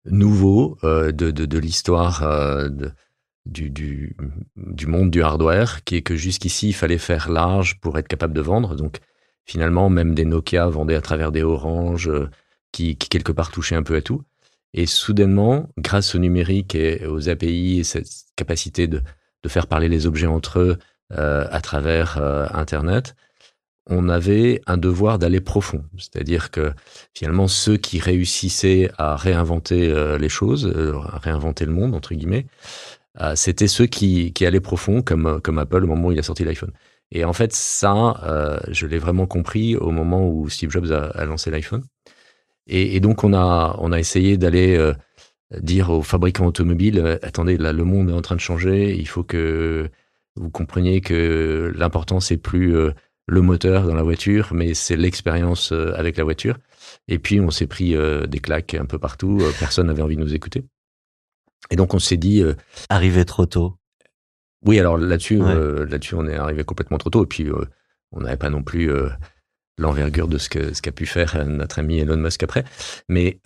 nouveau 0.06 0.78
euh, 0.84 1.12
de, 1.12 1.32
de, 1.32 1.58
l'histoire 1.58 2.24
euh, 2.24 2.70
du, 3.46 4.16
monde 4.88 5.12
du 5.12 5.22
hardware, 5.22 5.84
qui 5.84 5.96
est 5.96 6.02
que 6.02 6.16
jusqu'ici, 6.16 6.70
il 6.70 6.74
fallait 6.74 6.98
faire 6.98 7.30
large 7.30 7.80
pour 7.80 7.98
être 7.98 8.08
capable 8.08 8.34
de 8.34 8.42
vendre. 8.42 8.76
Donc, 8.76 9.00
finalement, 9.46 9.90
même 9.90 10.16
des 10.16 10.26
Nokia 10.26 10.68
vendaient 10.68 10.96
à 10.96 11.02
travers 11.02 11.32
des 11.32 11.44
Orange, 11.44 12.12
qui, 12.72 12.98
qui 12.98 13.10
quelque 13.10 13.32
part 13.32 13.52
touchaient 13.52 13.76
un 13.76 13.84
peu 13.84 13.96
à 13.96 14.02
tout. 14.02 14.24
Et 14.74 14.86
soudainement, 14.86 15.70
grâce 15.78 16.16
au 16.16 16.20
numérique 16.20 16.76
et 16.76 17.06
aux 17.06 17.30
API 17.30 17.80
et 17.80 17.84
cette 17.84 18.08
capacité 18.36 18.88
de, 18.88 19.02
de 19.44 19.50
faire 19.50 19.68
parler 19.68 19.90
les 19.90 20.06
objets 20.06 20.28
entre 20.28 20.60
eux 20.60 20.78
euh, 21.18 21.46
à 21.52 21.62
travers 21.62 22.18
euh, 22.18 22.48
Internet, 22.54 23.16
on 23.90 24.08
avait 24.10 24.62
un 24.66 24.78
devoir 24.78 25.20
d'aller 25.20 25.42
profond. 25.42 25.84
C'est-à-dire 25.98 26.52
que 26.52 26.74
finalement, 27.14 27.48
ceux 27.48 27.78
qui 27.78 28.00
réussissaient 28.00 28.90
à 28.98 29.16
réinventer 29.16 29.92
euh, 29.92 30.18
les 30.18 30.30
choses, 30.30 30.66
euh, 30.66 30.94
à 31.12 31.18
réinventer 31.18 31.66
le 31.66 31.74
monde, 31.74 31.94
entre 31.94 32.14
guillemets, 32.14 32.46
euh, 33.20 33.36
c'était 33.36 33.68
ceux 33.68 33.86
qui, 33.86 34.34
qui 34.34 34.46
allaient 34.46 34.62
profond, 34.62 35.02
comme, 35.02 35.42
comme 35.42 35.60
Apple 35.60 35.84
au 35.84 35.88
moment 35.88 36.08
où 36.08 36.12
il 36.12 36.20
a 36.20 36.24
sorti 36.24 36.44
l'iPhone. 36.44 36.72
Et 37.12 37.26
en 37.26 37.34
fait, 37.34 37.54
ça, 37.54 38.60
je 38.70 38.88
l'ai 38.88 38.98
vraiment 38.98 39.28
compris 39.28 39.76
au 39.76 39.92
moment 39.92 40.28
où 40.28 40.50
Steve 40.50 40.72
Jobs 40.72 40.92
a, 40.92 41.10
a 41.10 41.26
lancé 41.26 41.52
l'iPhone. 41.52 41.84
Et, 42.66 42.96
et 42.96 43.00
donc, 43.02 43.24
on 43.24 43.36
a, 43.36 43.76
on 43.78 43.92
a 43.92 44.00
essayé 44.00 44.36
d'aller 44.36 44.94
dire 45.62 45.90
aux 45.90 46.02
fabricants 46.02 46.46
automobiles, 46.48 47.00
euh, 47.00 47.18
attendez, 47.22 47.58
là, 47.58 47.74
le 47.74 47.84
monde 47.84 48.10
est 48.10 48.14
en 48.14 48.22
train 48.22 48.36
de 48.36 48.42
changer, 48.42 48.96
il 48.96 49.08
faut 49.08 49.24
que 49.24 49.90
vous 50.36 50.50
compreniez 50.50 51.02
que 51.02 51.72
l'important, 51.76 52.20
c'est 52.20 52.38
plus 52.38 52.76
euh, 52.76 52.92
le 53.28 53.42
moteur 53.42 53.86
dans 53.88 53.96
la 53.96 54.04
voiture, 54.04 54.50
mais 54.54 54.74
c'est 54.74 54.96
l'expérience 54.98 55.72
euh, 55.72 55.94
avec 55.96 56.18
la 56.18 56.24
voiture. 56.24 56.58
Et 57.08 57.20
puis, 57.20 57.40
on 57.40 57.50
s'est 57.52 57.68
pris 57.68 57.96
des 58.28 58.40
claques 58.40 58.74
un 58.76 58.86
peu 58.86 59.00
partout, 59.00 59.42
personne 59.60 59.88
n'avait 59.88 60.02
envie 60.02 60.16
de 60.16 60.22
nous 60.22 60.34
écouter. 60.36 60.64
Et 61.72 61.76
donc, 61.76 61.94
on 61.94 62.00
s'est 62.00 62.18
dit, 62.18 62.44
Arrivé 62.90 63.26
trop 63.26 63.46
tôt. 63.46 63.78
oui, 64.66 64.80
alors 64.80 64.98
là-dessus, 64.98 65.42
Ouais. 65.42 65.52
euh, 65.54 65.86
là-dessus, 65.86 66.16
on 66.16 66.28
est 66.28 66.36
arrivé 66.36 66.64
complètement 66.64 66.98
trop 66.98 67.10
tôt. 67.10 67.24
Et 67.24 67.28
puis, 67.28 67.48
euh, 67.50 67.66
on 68.12 68.22
n'avait 68.22 68.38
pas 68.38 68.50
non 68.50 68.64
plus 68.64 68.92
euh, 68.92 69.10
l'envergure 69.78 70.28
de 70.28 70.38
ce 70.38 70.50
que 70.50 70.74
ce 70.74 70.82
qu'a 70.82 70.92
pu 70.92 71.06
faire 71.06 71.46
notre 71.48 71.80
ami 71.80 72.00
Elon 72.00 72.18
Musk 72.18 72.44
après. 72.44 72.64
Mais 73.10 73.40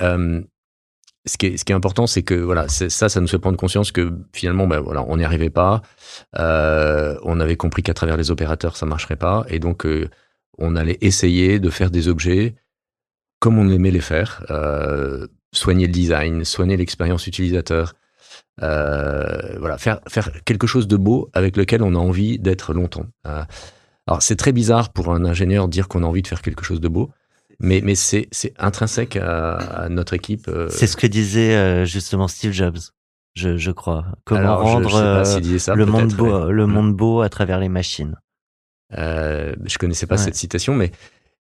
ce, 1.28 1.38
qui 1.38 1.46
est, 1.48 1.72
important, 1.72 2.08
c'est 2.08 2.24
que 2.24 2.34
voilà, 2.34 2.68
ça, 2.68 3.10
ça 3.10 3.22
nous 3.22 3.28
fait 3.28 3.40
prendre 3.40 3.58
conscience 3.58 3.92
que 3.92 4.14
finalement, 4.34 4.68
ben 4.68 4.80
voilà, 4.80 5.04
on 5.08 5.18
n'y 5.18 5.24
arrivait 5.24 5.50
pas. 5.50 5.82
Euh, 6.38 7.18
on 7.24 7.40
avait 7.40 7.58
compris 7.58 7.84
qu'à 7.84 7.94
travers 7.94 8.18
les 8.18 8.32
opérateurs, 8.32 8.78
ça 8.78 8.86
marcherait 8.86 9.18
pas, 9.18 9.46
et 9.50 9.60
donc 9.60 9.86
euh, 9.86 10.10
on 10.58 10.76
allait 10.76 10.98
essayer 11.02 11.60
de 11.60 11.70
faire 11.70 11.92
des 11.92 12.08
objets 12.08 12.56
comme 13.40 13.60
on 13.60 13.70
aimait 13.70 13.92
les 13.92 14.02
faire, 14.02 14.44
euh, 14.50 15.28
soigner 15.54 15.86
le 15.86 15.94
design, 15.94 16.44
soigner 16.44 16.78
l'expérience 16.78 17.28
utilisateur. 17.28 17.94
Voilà, 18.60 19.78
faire, 19.78 20.00
faire 20.08 20.32
quelque 20.44 20.66
chose 20.66 20.88
de 20.88 20.98
beau 20.98 21.30
avec 21.34 21.58
lequel 21.58 21.84
on 21.84 21.94
a 21.94 22.00
envie 22.00 22.40
d'être 22.40 22.74
longtemps. 22.74 23.06
Alors, 24.08 24.22
c'est 24.22 24.38
très 24.38 24.54
bizarre 24.54 24.92
pour 24.94 25.14
un 25.14 25.26
ingénieur 25.26 25.68
dire 25.68 25.88
qu'on 25.88 26.02
a 26.02 26.08
envie 26.08 26.24
de 26.24 26.28
faire 26.28 26.42
quelque 26.42 26.64
chose 26.64 26.82
de 26.82 26.88
beau, 26.88 27.12
mais, 27.60 27.82
mais 27.84 27.96
c'est, 27.96 28.30
intrinsèque 28.58 29.16
à, 29.18 29.56
à 29.56 29.90
notre 29.90 30.14
équipe. 30.14 30.48
euh. 30.48 30.70
C'est 30.70 30.88
ce 30.88 30.98
que 30.98 31.08
disait 31.08 31.56
euh, 31.56 31.86
justement 31.86 32.28
Steve 32.28 32.52
Jobs, 32.54 32.78
je, 33.36 33.58
je 33.58 33.72
crois. 33.72 34.06
Comment 34.26 34.40
Alors, 34.42 34.68
je- 34.68 34.74
rendre 34.74 34.90
je 34.90 34.96
euh, 35.56 35.58
ça, 35.60 35.76
le, 35.76 35.86
monde 35.86 36.14
beau, 36.14 36.46
mais- 36.48 36.54
le 36.54 36.68
Mm. 36.68 36.72
monde 36.72 36.94
beau 36.96 37.22
à 37.22 37.30
travers 37.30 37.60
les 37.60 37.70
machines. 37.70 38.16
Euh, 38.98 39.54
je 39.66 39.78
connaissais 39.78 40.06
pas 40.08 40.16
Ouais. 40.16 40.22
cette 40.24 40.36
citation, 40.36 40.74
mais, 40.76 40.92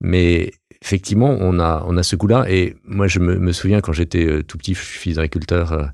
mais 0.01 0.53
effectivement, 0.83 1.31
on 1.41 1.59
a, 1.59 1.85
on 1.87 1.97
a 1.97 2.03
ce 2.03 2.17
coup-là. 2.17 2.45
Et 2.49 2.77
moi, 2.85 3.07
je 3.07 3.19
me, 3.19 3.37
me 3.39 3.53
souviens 3.53 3.81
quand 3.81 3.93
j'étais 3.93 4.43
tout 4.43 4.59
petit, 4.59 4.75
fils 4.75 5.17
d'agriculteur, 5.17 5.73
euh, 5.73 5.87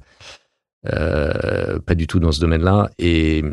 euh, 0.87 1.79
pas 1.81 1.95
du 1.95 2.07
tout 2.07 2.19
dans 2.21 2.33
ce 2.33 2.41
domaine-là, 2.41 2.91
et 2.99 3.45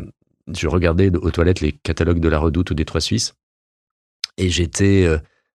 je 0.52 0.66
regardais 0.68 1.10
aux 1.16 1.30
toilettes 1.30 1.60
les 1.60 1.72
catalogues 1.72 2.20
de 2.20 2.28
la 2.28 2.38
Redoute 2.38 2.70
ou 2.70 2.74
des 2.74 2.84
Trois 2.84 3.00
Suisses, 3.00 3.34
et 4.36 4.48
j'étais 4.50 5.08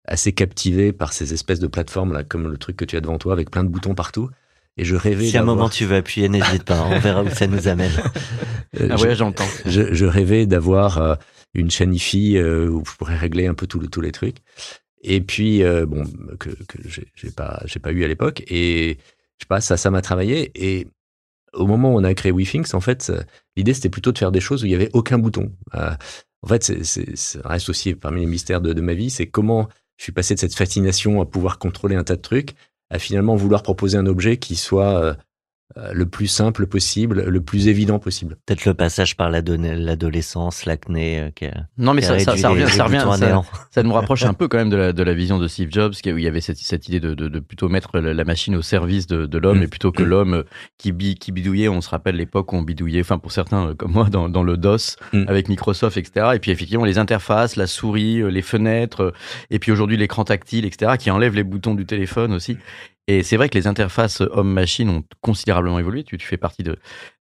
assez 0.09 0.33
captivé 0.33 0.93
par 0.93 1.13
ces 1.13 1.33
espèces 1.35 1.61
de 1.61 1.67
plateformes 1.67 2.13
là, 2.13 2.25
comme 2.25 2.49
le 2.51 2.57
truc 2.57 2.77
que 2.77 2.85
tu 2.85 2.97
as 2.97 3.01
devant 3.01 3.19
toi 3.19 3.33
avec 3.33 3.51
plein 3.51 3.63
de 3.65 3.69
boutons 3.69 3.95
partout. 3.95 4.29
Et 4.77 4.85
je 4.85 4.95
rêvais. 4.97 5.27
Si 5.29 5.37
à 5.37 5.43
un 5.43 5.45
moment 5.45 5.69
tu 5.69 5.85
veux 5.87 5.97
appuyer, 5.97 6.29
n'hésite 6.29 6.63
pas, 6.65 6.83
on 6.85 6.99
verra 7.01 7.23
où 7.23 7.31
ça 7.31 7.47
nous 7.47 7.69
amène. 7.69 7.93
Euh, 8.79 8.85
Un 8.91 8.97
je- 8.97 8.99
voyage 8.99 9.19
dans 9.19 9.29
le 9.29 9.35
temps. 9.35 9.49
je, 9.65 9.95
je 9.95 10.05
rêvais 10.05 10.45
d'avoir 10.45 10.99
euh, 10.99 11.15
une 11.55 11.71
chaîne 11.71 11.95
IFI 11.95 12.37
euh, 12.37 12.69
où 12.69 12.85
je 12.85 12.95
pourrais 12.97 13.17
régler 13.17 13.47
un 13.47 13.55
peu 13.55 13.67
tous 13.67 13.81
les- 13.81 13.89
tous 13.89 14.03
les 14.03 14.13
trucs. 14.13 14.37
Et 15.03 15.23
puis, 15.23 15.63
euh, 15.63 15.87
bon, 15.87 16.05
que, 16.39 16.51
que 16.51 16.79
j'ai 16.87 17.09
j'ai 17.15 17.31
pas, 17.31 17.63
j'ai 17.65 17.81
pas 17.81 17.93
eu 17.93 18.05
à 18.05 18.09
l'époque. 18.09 18.43
Et 18.49 18.99
je 19.39 19.45
sais 19.45 19.49
pas, 19.49 19.63
ça, 19.63 19.79
ça 19.79 19.91
m'a 19.91 20.03
travaillé. 20.03 20.53
Et 20.55 20.87
au 21.55 21.67
moment 21.67 21.95
où 21.95 21.99
on 21.99 22.05
a 22.05 22.13
créé 22.13 22.31
WeThings, 22.31 22.75
en 22.75 22.81
fait, 22.81 23.11
l'idée 23.57 23.73
c'était 23.73 23.89
plutôt 23.89 24.13
de 24.13 24.19
faire 24.19 24.33
des 24.33 24.41
choses 24.41 24.63
où 24.65 24.67
il 24.67 24.73
y 24.73 24.75
avait 24.75 24.91
aucun 24.93 25.19
bouton. 25.19 25.51
Euh, 25.75 25.93
en 26.43 26.47
fait, 26.49 26.63
c'est, 26.63 26.85
c'est, 26.85 27.17
ça 27.17 27.41
reste 27.47 27.71
aussi 27.71 27.95
parmi 27.95 28.21
les 28.21 28.27
mystères 28.27 28.61
de, 28.61 28.75
de 28.75 28.81
ma 28.83 28.93
vie, 28.93 29.09
c'est 29.09 29.27
comment 29.29 29.67
je 29.99 30.05
suis 30.05 30.13
passé 30.13 30.35
de 30.35 30.41
cette 30.41 30.55
fascination 30.55 31.21
à 31.21 31.27
pouvoir 31.27 31.59
contrôler 31.59 31.97
un 31.97 32.05
tas 32.05 32.17
de 32.17 32.23
trucs 32.23 32.55
à 32.91 32.99
finalement 32.99 33.37
vouloir 33.37 33.63
proposer 33.63 33.99
un 33.99 34.07
objet 34.07 34.39
qui 34.39 34.57
soit 34.57 35.03
euh, 35.03 35.15
le 35.77 36.07
plus 36.07 36.27
simple 36.27 36.67
possible, 36.67 37.23
le 37.25 37.41
plus 37.41 37.69
évident 37.69 37.99
possible. 37.99 38.37
Peut-être 38.47 38.65
le 38.65 38.75
passage 38.75 39.17
par 39.17 39.31
l'ado- 39.31 39.57
l'adolescence, 39.57 40.65
l'acné, 40.65 41.31
euh, 41.43 41.51
Non, 41.77 41.95
mais 41.95 42.01
ça, 42.03 42.19
ça, 42.19 42.37
ça 42.37 42.49
revient, 42.49 42.65
les 42.65 42.69
ça, 42.71 42.85
revient 42.85 43.05
ça- 43.71 43.83
nous 43.83 43.93
rapproche 43.93 44.25
un 44.25 44.33
peu 44.35 44.49
quand 44.49 44.59
même 44.59 44.71
de 44.71 44.77
la, 44.77 44.93
de 44.93 45.03
la 45.03 45.13
vision 45.15 45.39
de 45.39 45.47
Steve 45.47 45.69
Jobs, 45.71 45.93
qui- 45.93 46.13
où 46.13 46.19
il 46.19 46.25
y 46.25 46.27
avait 46.27 46.41
cette, 46.41 46.57
cette 46.59 46.89
idée 46.89 47.01
de, 47.01 47.15
de, 47.15 47.29
de 47.29 47.39
plutôt 47.39 47.69
mettre 47.69 47.99
la, 47.99 48.25
machine 48.25 48.57
au 48.57 48.63
service 48.63 49.07
de, 49.07 49.27
de 49.27 49.39
l'homme, 49.39 49.59
Mm. 49.61 49.63
et 49.65 49.67
plutôt 49.69 49.93
que 49.93 50.03
l'homme 50.03 50.35
euh, 50.35 50.43
qui, 50.79 50.93
bi- 50.93 51.17
qui 51.17 51.33
bidouillait. 51.33 51.69
On 51.69 51.81
se 51.81 51.91
rappelle 51.91 52.17
l'époque 52.17 52.53
où 52.53 52.57
on 52.57 52.63
bidouillait, 52.63 53.01
enfin 53.01 53.19
pour 53.19 53.33
certains 53.33 53.69
euh, 53.69 53.75
comme 53.75 53.93
moi, 53.93 54.09
dans, 54.11 54.29
dans 54.29 54.43
le 54.43 54.57
DOS, 54.57 54.97
Mm. 55.13 55.25
avec 55.29 55.49
Microsoft, 55.49 55.97
etc. 55.97 56.31
Et 56.35 56.39
puis 56.39 56.51
effectivement, 56.51 56.85
les 56.87 56.99
interfaces, 56.99 57.57
la 57.57 57.67
souris, 57.67 58.21
euh, 58.23 58.29
les 58.29 58.43
fenêtres, 58.43 59.03
euh, 59.03 59.13
et 59.51 59.59
puis 59.59 59.71
aujourd'hui 59.71 59.97
l'écran 59.97 60.25
tactile, 60.25 60.65
etc., 60.65 60.93
qui 60.99 61.11
enlève 61.11 61.35
les 61.35 61.45
boutons 61.45 61.75
du 61.75 61.85
téléphone 61.87 62.33
aussi. 62.33 62.57
Et 63.09 63.23
c'est 63.23 63.39
vrai 63.39 63.49
que 63.49 63.57
les 63.57 63.67
interfaces 63.67 64.21
homme-machine 64.21 64.91
ont 64.91 65.03
considérablement 65.23 65.79
évolué. 65.79 66.05
Tu, 66.05 66.19
fais 66.19 66.37
partie 66.37 66.63
de, 66.63 66.77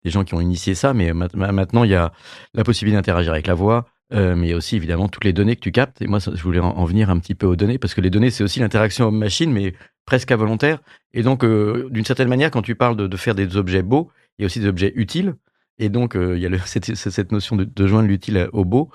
des 0.03 0.11
gens 0.11 0.25
qui 0.25 0.33
ont 0.35 0.41
initié 0.41 0.75
ça, 0.75 0.95
mais 0.95 1.13
ma- 1.13 1.29
ma- 1.35 1.53
maintenant, 1.53 1.85
il 1.85 1.91
y 1.91 1.95
a 1.95 2.11
la 2.55 2.65
possibilité 2.65 2.97
d'interagir 2.97 3.33
avec 3.33 3.47
la 3.47 3.53
voix, 3.53 3.85
euh, 4.15 4.35
mais 4.35 4.55
aussi 4.55 4.77
évidemment 4.77 5.09
toutes 5.09 5.25
les 5.25 5.35
données 5.35 5.57
que 5.57 5.61
tu 5.61 5.73
captes. 5.73 6.01
Et 6.01 6.07
moi, 6.07 6.21
je 6.21 6.43
voulais 6.43 6.59
en, 6.59 6.71
en 6.71 6.85
venir 6.87 7.11
un 7.11 7.19
petit 7.19 7.35
peu 7.35 7.47
aux 7.47 7.55
données, 7.55 7.79
parce 7.79 7.93
que 7.93 8.01
les 8.01 8.09
données, 8.09 8.31
c'est 8.31 8.43
aussi 8.43 8.61
l'interaction 8.61 9.09
homme-machine, 9.09 9.53
mais 9.53 9.75
presque 10.07 10.33
involontaire. 10.33 10.81
Et 11.13 11.23
donc, 11.23 11.45
euh, 11.45 11.89
d'une 11.91 12.07
certaine 12.07 12.29
manière, 12.29 12.51
quand 12.51 12.63
tu 12.63 12.75
parles 12.75 12.97
de, 12.97 13.17
faire 13.19 13.35
des 13.35 13.59
objets 13.59 13.83
beaux, 13.83 14.11
il 14.39 14.43
y 14.43 14.45
a 14.45 14.47
aussi 14.47 14.61
des 14.61 14.69
objets 14.69 14.93
utiles. 14.97 15.35
Et 15.79 15.91
donc, 15.91 16.17
euh, 16.17 16.35
il 16.39 16.43
y 16.43 16.47
a 16.47 16.59
cette 16.65 17.31
notion 17.31 17.57
de, 17.57 17.65
de 17.65 17.87
joindre 17.87 18.09
l'utile 18.09 18.49
au 18.55 18.65
beau 18.65 18.91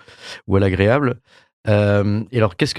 ou 0.48 0.56
à 0.56 0.60
l'agréable. 0.60 1.20
Euh, 1.70 2.24
et 2.32 2.38
alors, 2.38 2.56
est-ce 2.60 2.74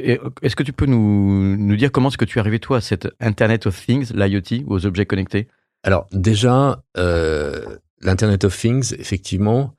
que 0.56 0.62
tu 0.62 0.72
peux 0.72 0.86
nous, 0.86 1.76
dire 1.76 1.92
comment 1.92 2.08
est-ce 2.08 2.18
que 2.18 2.24
tu 2.24 2.38
es 2.38 2.40
arrivé, 2.40 2.58
toi, 2.58 2.78
à 2.78 2.80
cette 2.80 3.08
Internet 3.20 3.66
of 3.66 3.86
Things, 3.86 4.12
l'IoT, 4.12 4.64
aux 4.66 4.84
objets 4.84 5.06
connectés? 5.06 5.48
Alors 5.82 6.06
déjà, 6.12 6.82
euh, 6.98 7.78
l'Internet 8.00 8.44
of 8.44 8.58
Things, 8.58 8.94
effectivement, 8.98 9.74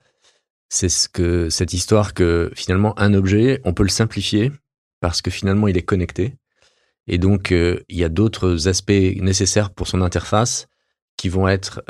c'est 0.69 0.89
ce 0.89 1.49
cette 1.49 1.73
histoire 1.73 2.13
que 2.13 2.51
finalement 2.55 2.97
un 2.97 3.13
objet, 3.13 3.61
on 3.65 3.73
peut 3.73 3.83
le 3.83 3.89
simplifier 3.89 4.51
parce 5.01 5.21
que 5.21 5.29
finalement 5.29 5.67
il 5.67 5.77
est 5.77 5.83
connecté 5.83 6.35
et 7.07 7.17
donc 7.17 7.51
euh, 7.51 7.81
il 7.89 7.97
y 7.97 8.03
a 8.03 8.09
d'autres 8.09 8.67
aspects 8.67 8.91
nécessaires 8.91 9.69
pour 9.71 9.87
son 9.87 10.01
interface 10.01 10.69
qui 11.17 11.29
vont 11.29 11.47
être 11.47 11.83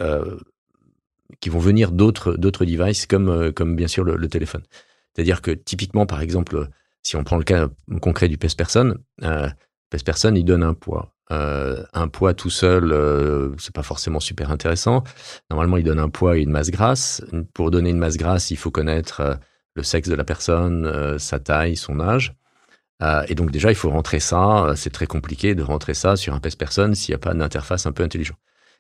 qui 1.40 1.50
vont 1.50 1.60
venir 1.60 1.92
d'autres 1.92 2.36
devices 2.36 3.06
comme 3.06 3.54
comme 3.54 3.76
bien 3.78 3.88
sûr 3.88 4.04
le 4.04 4.28
téléphone. 4.28 4.64
C'est-à-dire 5.14 5.42
que 5.42 5.52
typiquement 5.52 6.06
par 6.06 6.22
exemple 6.22 6.70
si 7.04 7.16
on 7.16 7.24
prend 7.24 7.38
le 7.38 7.44
cas 7.44 7.70
concret 8.02 8.28
du 8.28 8.38
pèse-personne, 8.38 8.98
euh, 9.24 9.50
pèse-personne 9.90 10.38
il 10.38 10.46
donne 10.46 10.64
un 10.64 10.74
poids. 10.74 11.14
Euh, 11.32 11.84
un 11.94 12.10
poids 12.10 12.34
tout 12.34 12.50
seul, 12.50 12.92
euh, 12.92 13.54
c'est 13.58 13.74
pas 13.74 13.84
forcément 13.84 14.20
super 14.20 14.52
intéressant. 14.52 15.04
Normalement, 15.50 15.78
il 15.78 15.84
donne 15.84 16.00
un 16.00 16.10
poids 16.10 16.38
et 16.38 16.42
une 16.42 16.50
masse 16.50 16.72
grasse. 16.72 17.24
Pour 17.54 17.72
donner 17.72 17.90
une 17.90 17.98
masse 17.98 18.18
grasse, 18.18 18.52
il 18.52 18.58
faut 18.58 18.72
connaître 18.72 19.22
euh, 19.22 19.36
le 19.76 19.84
sexe 19.84 20.10
de 20.10 20.16
la 20.16 20.26
personne, 20.26 20.86
euh, 20.86 21.18
sa 21.18 21.40
taille, 21.40 21.78
son 21.78 22.00
âge. 22.00 22.34
Et 23.28 23.34
donc 23.34 23.50
déjà, 23.50 23.72
il 23.72 23.76
faut 23.76 23.90
rentrer 23.90 24.20
ça. 24.20 24.74
C'est 24.76 24.92
très 24.92 25.08
compliqué 25.08 25.56
de 25.56 25.64
rentrer 25.64 25.96
ça 25.96 26.16
sur 26.16 26.36
un 26.36 26.40
pèse-personne 26.40 26.94
s'il 26.94 27.14
n'y 27.14 27.16
a 27.16 27.18
pas 27.18 27.34
d'interface 27.34 27.88
un 27.88 27.92
peu 27.94 28.04
intelligent. 28.04 28.36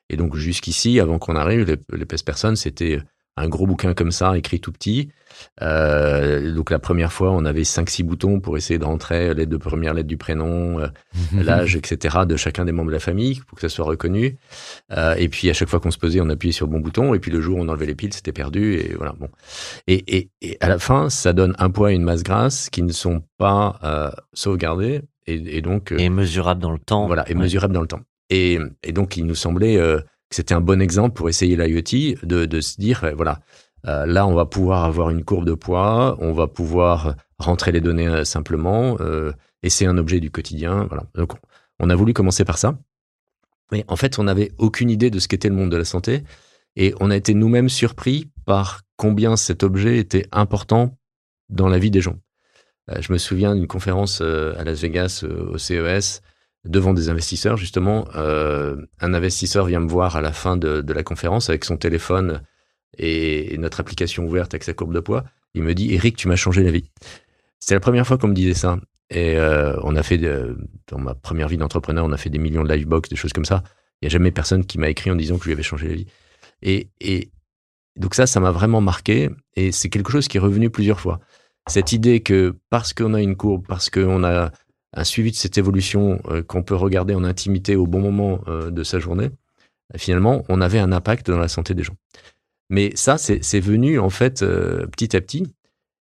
Et 0.09 0.15
donc 0.15 0.35
jusqu'ici, 0.35 0.99
avant 0.99 1.17
qu'on 1.17 1.35
arrive, 1.35 1.65
les, 1.65 1.77
les 1.97 2.05
pèse-personnes, 2.05 2.55
c'était 2.55 2.99
un 3.37 3.47
gros 3.47 3.65
bouquin 3.65 3.93
comme 3.93 4.11
ça, 4.11 4.37
écrit 4.37 4.59
tout 4.59 4.71
petit. 4.71 5.09
Euh, 5.61 6.53
donc 6.53 6.69
la 6.71 6.79
première 6.79 7.11
fois, 7.13 7.31
on 7.31 7.45
avait 7.45 7.61
5-6 7.63 8.03
boutons 8.03 8.39
pour 8.39 8.57
essayer 8.57 8.77
de 8.79 8.83
rentrer 8.85 9.33
lettre 9.33 9.49
de 9.51 9.57
première 9.57 9.93
lettre 9.93 10.07
du 10.07 10.17
prénom, 10.17 10.79
euh, 10.79 10.87
l'âge, 11.33 11.75
etc. 11.75 12.19
de 12.27 12.35
chacun 12.35 12.65
des 12.65 12.71
membres 12.71 12.89
de 12.89 12.93
la 12.95 12.99
famille 12.99 13.39
pour 13.47 13.55
que 13.55 13.61
ça 13.61 13.69
soit 13.69 13.85
reconnu. 13.85 14.37
Euh, 14.91 15.15
et 15.15 15.29
puis 15.29 15.49
à 15.49 15.53
chaque 15.53 15.69
fois 15.69 15.79
qu'on 15.79 15.91
se 15.91 15.97
posait, 15.97 16.19
on 16.21 16.29
appuyait 16.29 16.51
sur 16.51 16.65
le 16.67 16.71
bon 16.73 16.79
bouton. 16.79 17.13
Et 17.13 17.19
puis 17.19 17.31
le 17.31 17.41
jour 17.41 17.57
où 17.57 17.61
on 17.61 17.67
enlevait 17.69 17.85
les 17.85 17.95
piles, 17.95 18.13
c'était 18.13 18.33
perdu. 18.33 18.75
Et 18.75 18.93
voilà. 18.97 19.13
Bon. 19.13 19.29
Et, 19.87 20.17
et, 20.17 20.29
et 20.41 20.57
à 20.59 20.67
la 20.67 20.79
fin, 20.79 21.09
ça 21.09 21.33
donne 21.33 21.55
un 21.59 21.69
poids 21.69 21.91
et 21.91 21.95
une 21.95 22.03
masse 22.03 22.23
grasse 22.23 22.69
qui 22.69 22.83
ne 22.83 22.91
sont 22.91 23.23
pas 23.37 23.79
euh, 23.83 24.11
sauvegardés 24.33 25.01
et, 25.27 25.57
et 25.57 25.61
donc 25.61 25.91
euh, 25.91 25.97
Et 25.97 26.09
mesurable 26.09 26.61
dans 26.61 26.71
le 26.71 26.79
temps. 26.79 27.07
voilà 27.07 27.23
et 27.29 27.33
Ouais. 27.33 27.39
mesurables 27.39 27.73
dans 27.73 27.81
le 27.81 27.87
temps. 27.87 28.01
Et, 28.29 28.59
et 28.83 28.93
donc 28.93 29.17
il 29.17 29.25
nous 29.25 29.35
semblait 29.35 29.77
euh, 29.77 29.99
c'était 30.31 30.53
un 30.53 30.61
bon 30.61 30.81
exemple 30.81 31.13
pour 31.13 31.29
essayer 31.29 31.55
l'IoT 31.55 32.17
de, 32.23 32.61
se 32.61 32.79
dire 32.79 33.03
euh, 33.03 33.13
voilà. 33.13 33.41
euh, 33.87 34.05
là, 34.05 34.25
on 34.25 34.33
va 34.33 34.45
pouvoir 34.45 34.85
avoir 34.85 35.09
une 35.09 35.23
courbe 35.23 35.45
de 35.45 35.53
poids, 35.53 36.17
on 36.19 36.33
va 36.33 36.47
pouvoir 36.47 37.15
rentrer 37.37 37.71
les 37.71 37.81
données 37.81 38.07
euh, 38.07 38.23
simplement, 38.23 38.97
euh, 39.01 39.33
et 39.63 39.69
c'est 39.69 39.85
un 39.85 39.97
objet 39.97 40.19
du 40.19 40.31
quotidien. 40.31 40.85
Voilà. 40.85 41.03
Donc, 41.15 41.33
on 41.79 41.89
a 41.89 41.95
voulu 41.95 42.13
commencer 42.13 42.45
par 42.45 42.57
ça. 42.57 42.77
Mais 43.71 43.83
en 43.87 43.95
fait, 43.95 44.19
on 44.19 44.23
n'avait 44.23 44.51
aucune 44.57 44.89
idée 44.89 45.09
de 45.09 45.19
ce 45.19 45.27
qu'était 45.27 45.49
le 45.49 45.55
monde 45.55 45.71
de 45.71 45.77
la 45.77 45.85
santé. 45.85 46.23
Et 46.75 46.93
on 46.99 47.11
a 47.11 47.15
été 47.15 47.33
nous-mêmes 47.33 47.69
surpris 47.69 48.31
par 48.45 48.81
combien 48.95 49.35
cet 49.35 49.63
objet 49.63 49.97
était 49.97 50.27
important 50.31 50.97
dans 51.49 51.67
la 51.67 51.79
vie 51.79 51.91
des 51.91 52.01
gens. 52.01 52.15
Euh, 52.89 53.01
je 53.01 53.11
me 53.11 53.17
souviens 53.17 53.55
d'une 53.55 53.67
conférence 53.67 54.21
à 54.21 54.63
Las 54.63 54.81
Vegas 54.81 55.23
au 55.25 55.57
CES 55.57 56.21
devant 56.65 56.93
des 56.93 57.09
investisseurs, 57.09 57.57
justement. 57.57 58.07
Euh, 58.15 58.75
un 58.99 59.13
investisseur 59.13 59.65
vient 59.65 59.79
me 59.79 59.89
voir 59.89 60.15
à 60.15 60.21
la 60.21 60.31
fin 60.31 60.57
de, 60.57 60.81
de 60.81 60.93
la 60.93 61.03
conférence 61.03 61.49
avec 61.49 61.65
son 61.65 61.77
téléphone 61.77 62.41
et, 62.97 63.57
notre 63.57 63.79
application 63.79 64.25
ouverte 64.25 64.53
avec 64.53 64.63
sa 64.63 64.73
courbe 64.73 64.93
de 64.93 64.99
poids. 64.99 65.23
Il 65.53 65.63
me 65.63 65.73
dit, 65.73 65.93
Eric, 65.93 66.15
tu 66.15 66.27
m'as 66.27 66.35
changé 66.35 66.63
la 66.63 66.71
vie. 66.71 66.89
C'était 67.59 67.75
la 67.75 67.79
première 67.79 68.05
fois 68.07 68.17
qu'on 68.17 68.27
me 68.27 68.33
disait 68.33 68.53
ça. 68.53 68.79
Et 69.09 69.35
euh, 69.37 69.75
on 69.83 69.95
a 69.95 70.03
fait, 70.03 70.17
de- 70.17 70.57
dans 70.87 70.99
ma 70.99 71.13
première 71.15 71.47
vie 71.47 71.57
d'entrepreneur, 71.57 72.05
on 72.05 72.11
a 72.11 72.17
fait 72.17 72.29
des 72.29 72.37
millions 72.37 72.63
de 72.63 72.71
livebox, 72.71 73.09
des 73.09 73.15
choses 73.15 73.33
comme 73.33 73.45
ça. 73.45 73.63
Il 74.01 74.05
n'y 74.05 74.07
a 74.07 74.09
jamais 74.09 74.31
personne 74.31 74.65
qui 74.65 74.77
m'a 74.77 74.89
écrit 74.89 75.11
en 75.11 75.15
disant 75.15 75.37
que 75.37 75.43
je 75.43 75.49
lui 75.49 75.53
avais 75.53 75.63
changé 75.63 75.87
la 75.89 75.95
vie. 75.95 76.07
Et, 76.61 76.89
et 77.01 77.31
donc 77.97 78.15
ça, 78.15 78.25
ça 78.25 78.39
m'a 78.39 78.51
vraiment 78.51 78.81
marqué. 78.81 79.29
Et 79.55 79.71
c'est 79.71 79.89
quelque 79.89 80.11
chose 80.11 80.27
qui 80.27 80.37
est 80.37 80.39
revenu 80.39 80.69
plusieurs 80.69 80.99
fois. 80.99 81.19
Cette 81.67 81.91
idée 81.91 82.21
que 82.21 82.55
parce 82.69 82.93
qu'on 82.93 83.13
a 83.13 83.21
une 83.21 83.35
courbe, 83.35 83.65
parce 83.67 83.89
qu'on 83.89 84.23
a 84.23 84.51
un 84.93 85.03
suivi 85.03 85.31
de 85.31 85.35
cette 85.35 85.57
évolution 85.57 86.21
euh, 86.27 86.43
qu'on 86.43 86.63
peut 86.63 86.75
regarder 86.75 87.15
en 87.15 87.23
intimité 87.23 87.75
au 87.75 87.87
bon 87.87 88.01
moment 88.01 88.41
euh, 88.47 88.71
de 88.71 88.83
sa 88.83 88.99
journée, 88.99 89.29
euh, 89.93 89.97
finalement, 89.97 90.43
on 90.49 90.61
avait 90.61 90.79
un 90.79 90.91
impact 90.91 91.29
dans 91.29 91.39
la 91.39 91.47
santé 91.47 91.73
des 91.73 91.83
gens. 91.83 91.95
Mais 92.69 92.91
ça, 92.95 93.17
c'est 93.17 93.59
venu 93.59 93.99
en 93.99 94.09
fait 94.09 94.39
petit 94.39 95.13
à 95.17 95.19
petit. 95.19 95.45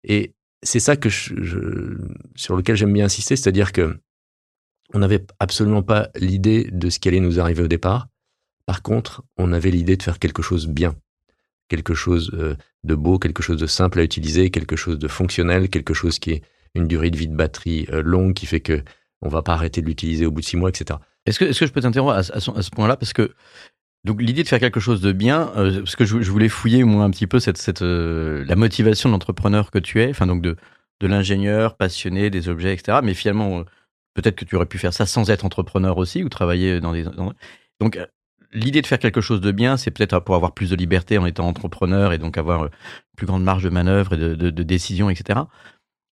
Et 0.06 0.32
c'est 0.62 0.80
ça 0.80 0.96
que 0.96 1.10
je, 1.10 1.98
sur 2.36 2.56
lequel 2.56 2.78
j'aime 2.78 2.94
bien 2.94 3.04
insister, 3.04 3.36
c'est-à-dire 3.36 3.74
que 3.74 3.98
on 4.94 5.00
n'avait 5.00 5.26
absolument 5.40 5.84
pas 5.84 6.10
l'idée 6.16 6.70
de 6.72 6.90
ce 6.90 7.00
qui 7.00 7.10
allait 7.10 7.20
nous 7.20 7.42
arriver 7.42 7.64
au 7.64 7.68
départ. 7.68 8.08
Par 8.66 8.82
contre, 8.82 9.26
on 9.36 9.52
avait 9.52 9.72
l'idée 9.72 9.98
de 9.98 10.04
faire 10.04 10.20
quelque 10.20 10.42
chose 10.42 10.68
bien, 10.68 10.96
quelque 11.68 11.94
chose 11.94 12.32
de 12.32 12.96
beau, 12.96 13.20
quelque 13.20 13.44
chose 13.44 13.58
de 13.58 13.68
simple 13.68 14.00
à 14.00 14.04
utiliser, 14.04 14.50
quelque 14.50 14.78
chose 14.78 14.98
de 14.98 15.10
fonctionnel, 15.10 15.68
quelque 15.68 15.94
chose 15.94 16.18
qui 16.18 16.32
est 16.32 16.44
une 16.76 16.88
durée 16.88 17.12
de 17.12 17.18
vie 17.18 17.28
de 17.28 17.36
batterie 17.36 17.88
euh, 17.92 18.02
longue, 18.02 18.34
qui 18.34 18.46
fait 18.46 18.60
que 18.62 18.84
on 19.22 19.30
va 19.30 19.42
pas 19.42 19.54
arrêter 19.54 19.82
de 19.82 19.88
l'utiliser 19.88 20.26
au 20.26 20.32
bout 20.32 20.42
de 20.42 20.46
six 20.46 20.58
mois, 20.58 20.70
etc. 20.70 21.00
Est-ce 21.26 21.40
que, 21.40 21.46
est-ce 21.46 21.60
que 21.62 21.66
je 21.66 21.72
peux 21.72 21.82
t'interrompre 21.82 22.14
à, 22.14 22.24
ce- 22.24 22.70
point-là? 22.72 22.98
Parce 22.98 23.14
que 23.14 23.34
l'idée 24.06 24.44
de 24.44 24.48
faire 24.48 24.60
quelque 24.60 24.82
chose 24.82 25.00
de 25.00 25.14
bien, 25.14 25.52
euh, 25.56 25.80
parce 25.80 25.96
que 25.96 26.04
je, 26.04 26.30
voulais 26.30 26.50
fouiller 26.50 26.84
moi 26.84 27.06
un 27.06 27.10
petit 27.10 27.28
peu 27.28 27.40
cette, 27.40 27.58
cette, 27.58 27.82
euh, 27.82 28.44
la 28.46 28.56
motivation 28.56 29.10
de 29.10 29.14
l'entrepreneur 29.14 29.72
que 29.72 29.80
tu 29.80 30.02
es, 30.02 30.10
enfin 30.10 30.28
donc 30.28 30.42
de, 30.42 30.58
de 31.00 31.08
l'ingénieur 31.08 31.78
passionné 31.78 32.30
des 32.30 32.50
objets, 32.50 32.74
etc. 32.74 33.00
Mais 33.02 33.14
finalement, 33.14 33.64
peut-être 34.14 34.36
que 34.36 34.46
tu 34.46 34.56
aurais 34.58 34.66
pu 34.66 34.78
faire 34.78 34.94
ça 34.94 35.06
sans 35.06 35.30
être 35.30 35.46
entrepreneur 35.46 35.98
aussi 35.98 36.24
ou 36.24 36.30
travailler 36.30 36.82
dans 36.82 36.92
des. 36.92 37.06
Donc 37.80 37.98
l'idée 38.52 38.82
de 38.82 38.88
faire 38.88 39.00
quelque 39.00 39.22
chose 39.22 39.42
de 39.42 39.52
bien, 39.52 39.78
c'est 39.78 39.92
peut-être 39.92 40.20
pour 40.20 40.36
avoir 40.36 40.54
plus 40.54 40.70
de 40.70 40.76
liberté 40.76 41.18
en 41.18 41.26
étant 41.26 41.48
entrepreneur 41.48 42.14
et 42.14 42.18
donc 42.18 42.38
avoir 42.38 42.70
plus 43.16 43.26
grande 43.26 43.44
marge 43.44 43.64
de 43.64 43.70
manœuvre 43.70 44.14
et 44.14 44.18
de, 44.18 44.36
de, 44.36 44.50
de 44.50 44.64
décision, 44.64 45.10
etc. 45.10 45.40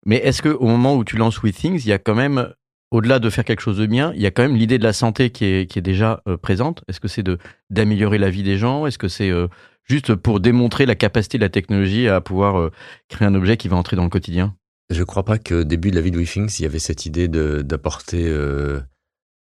Mais 0.06 0.16
est-ce 0.16 0.42
que 0.42 0.48
au 0.48 0.66
moment 0.66 0.96
où 0.96 1.04
tu 1.04 1.16
lances 1.16 1.42
WeThings, 1.42 1.80
il 1.80 1.88
y 1.88 1.92
a 1.92 1.98
quand 1.98 2.14
même 2.14 2.52
au-delà 2.90 3.18
de 3.18 3.30
faire 3.30 3.44
quelque 3.44 3.60
chose 3.60 3.78
de 3.78 3.86
bien, 3.86 4.12
il 4.14 4.20
y 4.20 4.26
a 4.26 4.30
quand 4.30 4.42
même 4.42 4.56
l'idée 4.56 4.78
de 4.78 4.84
la 4.84 4.92
santé 4.92 5.30
qui 5.30 5.44
est, 5.44 5.70
qui 5.70 5.78
est 5.78 5.82
déjà 5.82 6.22
euh, 6.26 6.36
présente? 6.36 6.82
Est-ce 6.88 7.00
que 7.00 7.08
c'est 7.08 7.24
d'améliorer 7.70 8.18
la 8.18 8.30
vie 8.30 8.42
des 8.42 8.58
gens? 8.58 8.86
Est-ce 8.86 8.98
que 8.98 9.08
c'est 9.08 9.30
euh, 9.30 9.46
juste 9.84 10.14
pour 10.14 10.40
démontrer 10.40 10.86
la 10.86 10.96
capacité 10.96 11.38
de 11.38 11.44
la 11.44 11.50
technologie 11.50 12.08
à 12.08 12.20
pouvoir 12.20 12.58
euh, 12.58 12.72
créer 13.08 13.28
un 13.28 13.34
objet 13.34 13.56
qui 13.56 13.68
va 13.68 13.76
entrer 13.76 13.96
dans 13.96 14.04
le 14.04 14.10
quotidien? 14.10 14.56
Je 14.90 15.04
crois 15.04 15.24
pas 15.24 15.38
que 15.38 15.62
début 15.62 15.90
de 15.90 15.96
la 15.96 16.02
vie 16.02 16.10
de 16.10 16.18
WeThings, 16.18 16.56
il 16.58 16.62
y 16.62 16.66
avait 16.66 16.80
cette 16.80 17.06
idée 17.06 17.28
d'apporter 17.28 18.24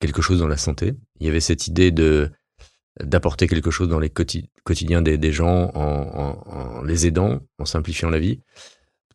quelque 0.01 0.21
chose 0.21 0.39
dans 0.39 0.47
la 0.47 0.57
santé. 0.57 0.93
Il 1.21 1.25
y 1.25 1.29
avait 1.29 1.39
cette 1.39 1.67
idée 1.67 1.91
de 1.91 2.31
d'apporter 3.01 3.47
quelque 3.47 3.71
chose 3.71 3.87
dans 3.87 3.99
les 3.99 4.09
quotidiens 4.09 5.03
des, 5.03 5.31
gens 5.31 5.71
en, 5.75 6.81
les 6.83 7.05
aidant, 7.05 7.39
en 7.59 7.65
simplifiant 7.65 8.09
la 8.09 8.19
vie. 8.19 8.41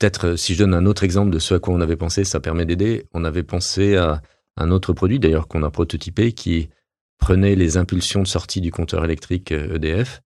Peut-être, 0.03 0.31
euh, 0.31 0.37
si 0.37 0.55
je 0.55 0.59
donne 0.59 0.75
un 0.75 0.85
autre 0.87 1.05
exemple 1.05 1.31
de 1.31 1.39
ce 1.39 1.55
à 1.55 1.61
quoi 1.61 1.75
on 1.75 1.81
avait 1.81 1.95
pensé, 1.95 2.25
ça 2.25 2.41
permet 2.41 2.67
d'aider. 2.67 3.07
On 3.13 3.23
avait 3.23 3.45
pensé 3.45 3.95
à 3.95 4.21
un 4.57 4.73
autre 4.73 4.93
produit, 4.93 5.21
d'ailleurs, 5.21 5.47
qu'on 5.47 5.63
a 5.63 5.71
prototypé, 5.71 6.33
qui 6.33 6.71
prenait 7.19 7.55
les 7.55 7.77
impulsions 7.77 8.21
de 8.21 8.27
sortie 8.27 8.61
du 8.61 8.73
compteur 8.73 9.05
électrique 9.05 9.53
EDF 9.53 10.23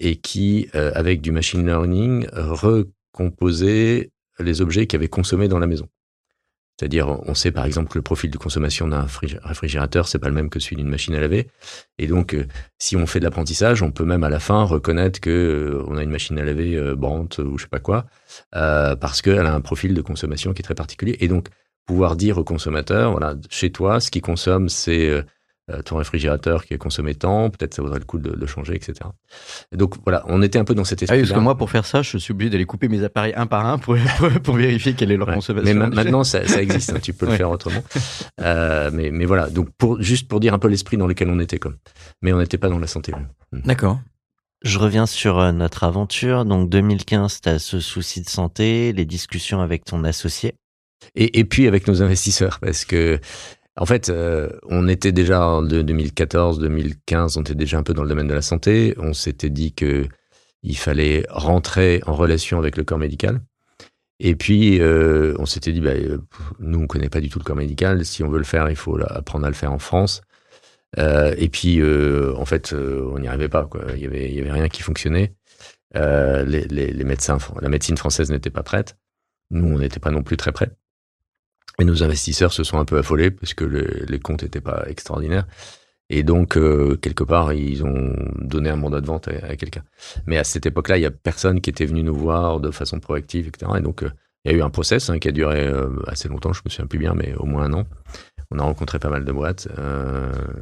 euh, 0.00 0.04
e 0.04 0.08
et 0.08 0.16
qui, 0.16 0.68
avec 0.72 1.20
du 1.20 1.30
machine 1.30 1.64
learning, 1.64 2.26
recomposait 2.32 4.10
les 4.40 4.60
objets 4.60 4.88
qui 4.88 4.96
avaient 4.96 5.06
consommé 5.06 5.46
dans 5.46 5.60
la 5.60 5.68
maison. 5.68 5.88
C'est-à-dire, 6.78 7.08
on 7.26 7.34
sait 7.34 7.50
par 7.50 7.64
exemple 7.64 7.88
que 7.90 7.98
le 7.98 8.02
profil 8.02 8.30
de 8.30 8.38
consommation 8.38 8.86
d'un 8.86 9.04
réfrigérateur, 9.42 10.06
c'est 10.06 10.20
pas 10.20 10.28
le 10.28 10.34
même 10.34 10.48
que 10.48 10.60
celui 10.60 10.76
d'une 10.76 10.88
machine 10.88 11.14
à 11.14 11.20
laver. 11.20 11.48
Et 11.98 12.06
donc, 12.06 12.34
euh, 12.34 12.46
si 12.78 12.96
on 12.96 13.04
fait 13.04 13.18
de 13.18 13.24
l'apprentissage, 13.24 13.82
on 13.82 13.90
peut 13.90 14.04
même 14.04 14.22
à 14.22 14.28
la 14.28 14.38
fin 14.38 14.62
reconnaître 14.62 15.20
que 15.20 15.30
euh, 15.30 15.84
on 15.88 15.96
a 15.96 16.04
une 16.04 16.10
machine 16.10 16.38
à 16.38 16.44
laver 16.44 16.76
euh, 16.76 16.94
Brandt 16.94 17.42
ou 17.42 17.58
je 17.58 17.64
sais 17.64 17.68
pas 17.68 17.80
quoi, 17.80 18.06
parce 18.52 19.22
qu'elle 19.22 19.46
a 19.46 19.54
un 19.54 19.60
profil 19.60 19.92
de 19.92 20.00
consommation 20.02 20.52
qui 20.52 20.60
est 20.60 20.62
très 20.62 20.76
particulier. 20.76 21.16
Et 21.18 21.26
donc, 21.26 21.48
pouvoir 21.84 22.14
dire 22.14 22.38
au 22.38 22.44
consommateur, 22.44 23.10
voilà, 23.10 23.34
chez 23.50 23.72
toi, 23.72 23.98
ce 23.98 24.12
qui 24.12 24.20
consomme, 24.20 24.68
c'est 24.68 25.24
ton 25.84 25.96
réfrigérateur 25.96 26.64
qui 26.64 26.74
est 26.74 26.78
consommé 26.78 27.14
tant, 27.14 27.50
peut-être 27.50 27.74
ça 27.74 27.82
vaudrait 27.82 27.98
le 27.98 28.04
coup 28.04 28.18
de 28.18 28.30
le 28.30 28.46
changer, 28.46 28.74
etc. 28.74 28.94
donc 29.72 29.94
voilà, 30.04 30.24
on 30.26 30.42
était 30.42 30.58
un 30.58 30.64
peu 30.64 30.74
dans 30.74 30.84
cet 30.84 31.02
esprit. 31.02 31.18
Ah 31.18 31.22
parce 31.22 31.32
que 31.32 31.38
moi, 31.38 31.56
pour 31.56 31.70
faire 31.70 31.84
ça, 31.84 32.02
je 32.02 32.18
suis 32.18 32.32
obligé 32.32 32.50
d'aller 32.50 32.64
couper 32.64 32.88
mes 32.88 33.04
appareils 33.04 33.34
un 33.36 33.46
par 33.46 33.66
un 33.66 33.78
pour, 33.78 33.96
pour, 34.42 34.56
vérifier 34.56 34.94
quelle 34.94 35.12
est 35.12 35.16
leur 35.16 35.32
consommation. 35.32 35.74
Mais 35.74 35.88
maintenant, 35.88 36.24
ça, 36.24 36.46
ça, 36.46 36.62
existe, 36.62 36.90
hein, 36.90 37.00
tu 37.02 37.12
peux 37.12 37.26
le 37.26 37.32
faire 37.36 37.50
autrement. 37.50 37.82
Euh, 38.40 38.90
mais, 38.92 39.10
mais 39.10 39.24
voilà, 39.24 39.50
donc 39.50 39.68
pour, 39.76 40.00
juste 40.00 40.28
pour 40.28 40.40
dire 40.40 40.54
un 40.54 40.58
peu 40.58 40.68
l'esprit 40.68 40.96
dans 40.96 41.06
lequel 41.06 41.30
on 41.30 41.40
était, 41.40 41.58
comme. 41.58 41.76
Mais 42.22 42.32
on 42.32 42.38
n'était 42.38 42.58
pas 42.58 42.68
dans 42.68 42.78
la 42.78 42.86
santé. 42.86 43.12
Mm. 43.52 43.60
D'accord. 43.64 44.00
Je 44.62 44.78
reviens 44.78 45.06
sur 45.06 45.38
euh, 45.38 45.52
notre 45.52 45.84
aventure. 45.84 46.44
Donc 46.44 46.68
2015, 46.68 47.40
tu 47.42 47.48
as 47.48 47.58
ce 47.58 47.80
souci 47.80 48.22
de 48.22 48.28
santé, 48.28 48.92
les 48.92 49.04
discussions 49.04 49.60
avec 49.60 49.84
ton 49.84 50.04
associé. 50.04 50.54
Et, 51.14 51.38
et, 51.38 51.44
puis 51.44 51.68
avec 51.68 51.86
nos 51.86 52.02
investisseurs, 52.02 52.58
parce 52.60 52.84
que 52.84 53.20
en 53.78 53.86
fait, 53.86 54.08
euh, 54.08 54.50
on 54.64 54.88
était 54.88 55.12
déjà 55.12 55.46
en 55.46 55.62
2014, 55.62 56.58
2015, 56.58 57.36
on 57.36 57.42
était 57.42 57.54
déjà 57.54 57.78
un 57.78 57.84
peu 57.84 57.94
dans 57.94 58.02
le 58.02 58.08
domaine 58.08 58.26
de 58.26 58.34
la 58.34 58.42
santé. 58.42 58.94
On 58.98 59.12
s'était 59.12 59.50
dit 59.50 59.72
que 59.72 60.06
il 60.64 60.76
fallait 60.76 61.24
rentrer 61.30 62.02
en 62.04 62.14
relation 62.14 62.58
avec 62.58 62.76
le 62.76 62.82
corps 62.82 62.98
médical. 62.98 63.40
Et 64.18 64.34
puis, 64.34 64.80
euh, 64.80 65.36
on 65.38 65.46
s'était 65.46 65.72
dit, 65.72 65.80
bah, 65.80 65.90
euh, 65.90 66.18
nous, 66.58 66.80
on 66.80 66.86
connaît 66.88 67.08
pas 67.08 67.20
du 67.20 67.28
tout 67.28 67.38
le 67.38 67.44
corps 67.44 67.54
médical. 67.56 68.04
Si 68.04 68.24
on 68.24 68.28
veut 68.28 68.38
le 68.38 68.44
faire, 68.44 68.68
il 68.68 68.74
faut 68.74 68.98
apprendre 69.00 69.46
à 69.46 69.48
le 69.48 69.54
faire 69.54 69.72
en 69.72 69.78
France. 69.78 70.22
et 70.96 71.48
puis, 71.48 71.80
en 71.82 72.44
fait, 72.44 72.72
on 72.72 73.18
n'y 73.20 73.28
arrivait 73.28 73.48
pas. 73.48 73.68
Il 73.94 74.00
y 74.00 74.06
avait, 74.06 74.50
rien 74.50 74.68
qui 74.68 74.82
fonctionnait. 74.82 75.34
Médecins, 75.94 77.38
la 77.60 77.68
médecine 77.68 77.96
française 77.96 78.30
n'était 78.30 78.50
pas 78.50 78.64
prête. 78.64 78.96
Nous, 79.50 79.66
on 79.66 79.78
n'était 79.78 80.00
pas 80.00 80.10
non 80.10 80.22
plus 80.22 80.36
très 80.36 80.52
prêts. 80.52 80.70
Et 81.80 81.84
nos 81.84 82.02
investisseurs 82.02 82.52
se 82.52 82.64
sont 82.64 82.78
un 82.78 82.84
peu 82.84 82.98
affolés 82.98 83.30
parce 83.30 83.54
que 83.54 83.64
les 83.64 84.18
comptes 84.18 84.42
n'étaient 84.42 84.60
pas 84.60 84.84
extraordinaires. 84.88 85.46
Et 86.10 86.22
donc, 86.22 86.56
euh, 86.56 86.96
quelque 86.96 87.24
part, 87.24 87.52
ils 87.52 87.84
ont 87.84 88.14
donné 88.40 88.70
un 88.70 88.76
mandat 88.76 89.00
de 89.00 89.06
vente 89.06 89.28
à, 89.28 89.56
quelqu'un. 89.56 89.82
Mais 90.26 90.38
à 90.38 90.44
cette 90.44 90.64
époque-là, 90.64 90.96
il 90.96 91.02
y 91.02 91.06
a 91.06 91.10
personne 91.10 91.60
qui 91.60 91.68
était 91.68 91.84
venu 91.84 92.02
nous 92.02 92.14
voir 92.14 92.60
de 92.60 92.70
façon 92.70 92.98
proactive, 92.98 93.48
etc. 93.48 93.72
Et 93.76 93.80
donc, 93.82 94.02
euh, 94.02 94.10
il 94.44 94.52
y 94.52 94.54
a 94.54 94.58
eu 94.58 94.62
un 94.62 94.70
process 94.70 95.10
hein, 95.10 95.18
qui 95.18 95.28
a 95.28 95.32
duré 95.32 95.66
euh, 95.66 95.88
assez 96.06 96.28
longtemps, 96.28 96.52
je 96.52 96.62
me 96.64 96.70
souviens 96.70 96.86
plus 96.86 96.98
bien, 96.98 97.12
mais 97.14 97.34
au 97.34 97.44
moins 97.44 97.64
un 97.64 97.74
an. 97.74 97.84
On 98.50 98.58
a 98.58 98.62
rencontré 98.62 98.98
pas 98.98 99.10
mal 99.10 99.26
de 99.26 99.32
boîtes. 99.32 99.68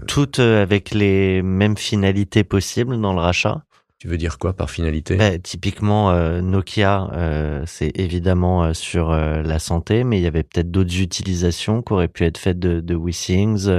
Toutes 0.09 0.41
avec 0.41 0.91
les 0.91 1.41
mêmes 1.43 1.77
finalités 1.77 2.43
possibles 2.43 3.01
dans 3.01 3.13
le 3.13 3.21
rachat 3.21 3.63
tu 3.99 4.09
veux 4.09 4.19
dire 4.19 4.39
quoi 4.39 4.53
par 4.53 4.71
finalité? 4.71 5.17
Bah, 5.17 5.39
Typiquement, 5.39 6.11
euh, 6.11 6.43
Nokia, 6.43 7.09
euh, 7.13 7.63
c'est 7.67 7.99
évidemment 7.99 8.65
euh, 8.65 8.73
sur 8.75 9.11
la 9.11 9.59
santé, 9.59 10.05
mais 10.05 10.19
il 10.19 10.23
y 10.23 10.27
avait 10.27 10.43
peut-être 10.43 10.71
d'autres 10.71 11.01
utilisations 11.01 11.83
qui 11.83 11.93
auraient 11.93 12.09
pu 12.09 12.25
être 12.25 12.39
faites 12.39 12.59
de, 12.59 12.81
de 12.81 12.95
WeSings 12.95 13.71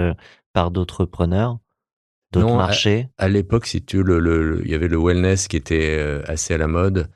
par 0.54 0.72
d'autres 0.72 1.06
preneurs, 1.06 1.60
d'autres 2.32 2.56
marchés. 2.56 3.10
À, 3.18 3.30
l'époque, 3.30 3.68
si 3.68 3.84
tu 3.84 4.02
le, 4.02 4.62
il 4.66 4.72
y 4.72 4.76
avait 4.76 4.88
le 4.88 4.98
wellness 4.98 5.48
qui 5.48 5.58
était 5.58 6.00
assez 6.26 6.54
à 6.54 6.58
la 6.58 6.68
mode. 6.68 7.10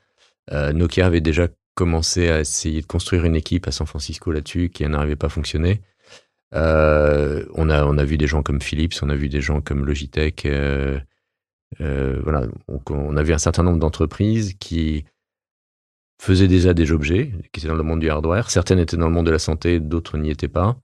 Nokia 0.50 1.06
avait 1.06 1.20
déjà 1.20 1.48
commencé 1.74 2.28
à 2.28 2.40
essayer 2.40 2.82
de 2.82 2.86
construire 2.86 3.24
une 3.24 3.34
équipe 3.34 3.66
à 3.66 3.72
San 3.72 3.86
Francisco 3.86 4.30
là-dessus 4.30 4.68
qui 4.68 4.86
n'arrivait 4.86 5.16
pas 5.16 5.26
à 5.26 5.30
fonctionner. 5.30 5.80
on 6.52 6.58
a 7.70 7.84
on 7.84 7.98
a 7.98 8.04
vu 8.04 8.16
des 8.16 8.28
gens 8.28 8.42
comme 8.42 8.60
Philips, 8.60 8.94
on 9.02 9.08
a 9.08 9.16
vu 9.16 9.28
des 9.28 9.40
gens 9.40 9.60
comme 9.60 9.84
Logitech. 9.84 10.46
Euh, 11.80 12.20
voilà, 12.22 12.46
on 12.90 13.16
a 13.16 13.22
vu 13.22 13.32
un 13.32 13.38
certain 13.38 13.62
nombre 13.62 13.78
d'entreprises 13.78 14.54
qui 14.58 15.04
faisaient 16.20 16.48
déjà 16.48 16.74
des 16.74 16.92
objets, 16.92 17.32
qui 17.52 17.60
étaient 17.60 17.68
dans 17.68 17.74
le 17.74 17.82
monde 17.82 18.00
du 18.00 18.10
hardware. 18.10 18.50
Certaines 18.50 18.78
étaient 18.78 18.96
dans 18.96 19.08
le 19.08 19.14
monde 19.14 19.26
de 19.26 19.32
la 19.32 19.38
santé, 19.38 19.80
d'autres 19.80 20.18
n'y 20.18 20.30
étaient 20.30 20.48
pas. 20.48 20.76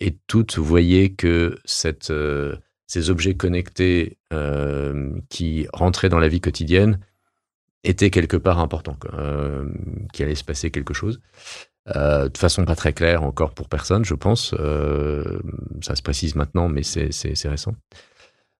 Et 0.00 0.16
toutes 0.26 0.58
voyaient 0.58 1.10
que 1.10 1.58
cette, 1.64 2.10
euh, 2.10 2.56
ces 2.86 3.10
objets 3.10 3.34
connectés 3.34 4.18
euh, 4.32 5.12
qui 5.28 5.68
rentraient 5.72 6.08
dans 6.08 6.18
la 6.18 6.28
vie 6.28 6.40
quotidienne 6.40 6.98
étaient 7.84 8.10
quelque 8.10 8.38
part 8.38 8.60
importants, 8.60 8.96
qu'il 10.12 10.24
allait 10.24 10.34
se 10.34 10.42
passer 10.42 10.70
quelque 10.70 10.94
chose. 10.94 11.20
de 11.86 12.30
façon 12.34 12.64
pas 12.64 12.76
très 12.76 12.94
claire 12.94 13.22
encore 13.24 13.52
pour 13.52 13.68
personne, 13.68 14.06
je 14.06 14.14
pense. 14.14 14.54
ça 15.82 15.94
se 15.94 16.02
précise 16.02 16.34
maintenant, 16.34 16.70
mais 16.70 16.82
c'est 16.82 17.48
récent. 17.48 17.74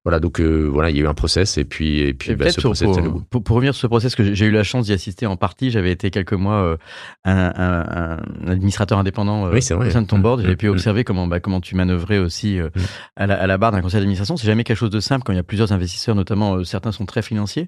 Voilà, 0.05 0.19
donc 0.19 0.39
euh, 0.39 0.69
voilà, 0.71 0.91
il 0.91 0.97
y 0.97 0.99
a 0.99 1.03
eu 1.03 1.07
un 1.07 1.15
process 1.15 1.57
et 1.57 1.65
puis 1.65 1.99
et 1.99 2.13
puis 2.13 2.35
bah, 2.35 2.51
ce 2.51 2.61
process, 2.61 2.87
pour, 3.31 3.43
pour, 3.43 3.55
revenir 3.55 3.73
sur 3.73 3.81
ce 3.81 3.87
process 3.87 4.13
que 4.13 4.35
j'ai 4.35 4.45
eu 4.45 4.51
la 4.51 4.63
chance 4.63 4.85
d'y 4.85 4.93
assister 4.93 5.25
en 5.25 5.35
partie, 5.35 5.71
j'avais 5.71 5.91
été 5.91 6.11
quelques 6.11 6.33
mois 6.33 6.61
euh, 6.61 6.77
un, 7.23 7.51
un, 7.55 8.17
un, 8.45 8.51
administrateur 8.51 8.99
indépendant 8.99 9.47
euh, 9.47 9.51
au 9.51 9.61
sein 9.61 10.03
de 10.03 10.07
ton 10.07 10.19
board, 10.19 10.41
j'avais 10.43 10.55
pu 10.55 10.67
mm. 10.67 10.71
observer 10.71 11.03
comment 11.03 11.25
bah, 11.25 11.39
comment 11.39 11.59
tu 11.59 11.75
manœuvrais 11.75 12.19
aussi 12.19 12.59
mm. 12.59 12.69
à, 13.15 13.25
la, 13.25 13.41
à 13.41 13.47
la 13.47 13.57
barre 13.57 13.71
d'un 13.71 13.81
conseil 13.81 13.99
d'administration. 13.99 14.37
C'est 14.37 14.45
jamais 14.45 14.63
quelque 14.63 14.77
chose 14.77 14.91
de 14.91 14.99
simple 14.99 15.23
quand 15.25 15.33
il 15.33 15.37
y 15.37 15.39
a 15.39 15.43
plusieurs 15.43 15.71
investisseurs, 15.71 16.13
notamment 16.13 16.63
certains 16.63 16.91
sont 16.91 17.07
très 17.07 17.23
financiers. 17.23 17.67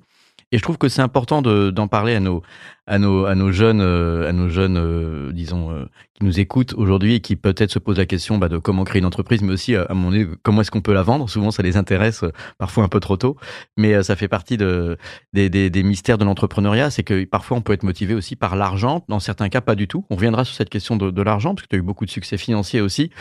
Et 0.52 0.58
je 0.58 0.64
trouve 0.64 0.78
que 0.78 0.88
c'est 0.88 1.02
important 1.02 1.42
d'en 1.42 1.88
parler 1.88 2.16
à 2.16 2.20
nos, 2.20 2.44
à 2.88 3.00
nos, 3.00 3.26
à 3.26 3.36
nos 3.36 3.52
jeunes, 3.52 3.82
à 3.82 4.32
nos 4.32 4.50
jeunes, 4.50 5.32
disons, 5.34 5.88
qui 6.18 6.26
nous 6.26 6.40
écoutent 6.40 6.74
aujourd'hui 6.74 7.16
et 7.16 7.20
qui 7.20 7.36
peut-être 7.36 7.70
se 7.70 7.80
posent 7.80 8.00
la 8.00 8.06
question 8.06 8.38
bah, 8.38 8.50
de 8.50 8.58
comment 8.58 8.84
créer 8.84 9.00
une 9.00 9.06
entreprise, 9.06 9.44
mais 9.44 9.54
aussi 9.54 9.76
à 9.76 9.86
moment 9.94 10.10
donné 10.10 10.26
comment 10.42 10.62
est-ce 10.62 10.72
qu'on 10.72 10.82
peut 10.82 10.94
la 10.94 11.04
vendre? 11.04 11.30
Souvent, 11.30 11.52
ça 11.52 11.62
les 11.62 11.78
intéresse 11.78 12.24
euh, 12.24 12.32
parfois 12.58 12.84
un 12.84 12.88
peu 12.88 13.00
trop 13.00 13.18
tôt, 13.18 13.38
mais 13.78 13.94
euh, 13.94 14.02
ça 14.02 14.16
fait 14.16 14.28
partie 14.28 14.58
de, 14.58 14.98
des, 15.34 15.50
des, 15.50 15.70
des 15.70 15.84
mystères 15.84 16.18
de 16.18 16.26
l'entrepreneuriat, 16.26 16.90
c'est 16.90 17.04
que 17.04 17.26
parfois 17.26 17.58
on 17.58 17.62
peut 17.62 17.74
être 17.74 17.84
motivé 17.84 18.16
aussi 18.16 18.36
par 18.36 18.56
l'argent. 18.56 19.06
Dans 19.10 19.20
certains 19.20 19.50
cas, 19.50 19.62
pas 19.62 19.76
du 19.76 19.88
tout. 19.88 20.06
On 20.10 20.16
reviendra 20.16 20.44
sur 20.44 20.56
cette 20.56 20.70
question 20.70 20.96
de, 20.96 21.12
de 21.12 21.22
l'argent 21.22 21.54
parce 21.54 21.64
que 21.64 21.70
tu 21.70 21.76
as 21.76 21.80
eu 21.80 21.84
beaucoup 21.84 22.06
de 22.06 22.12
succès 22.12 22.38
financier 22.38 22.82
aussi, 22.82 23.12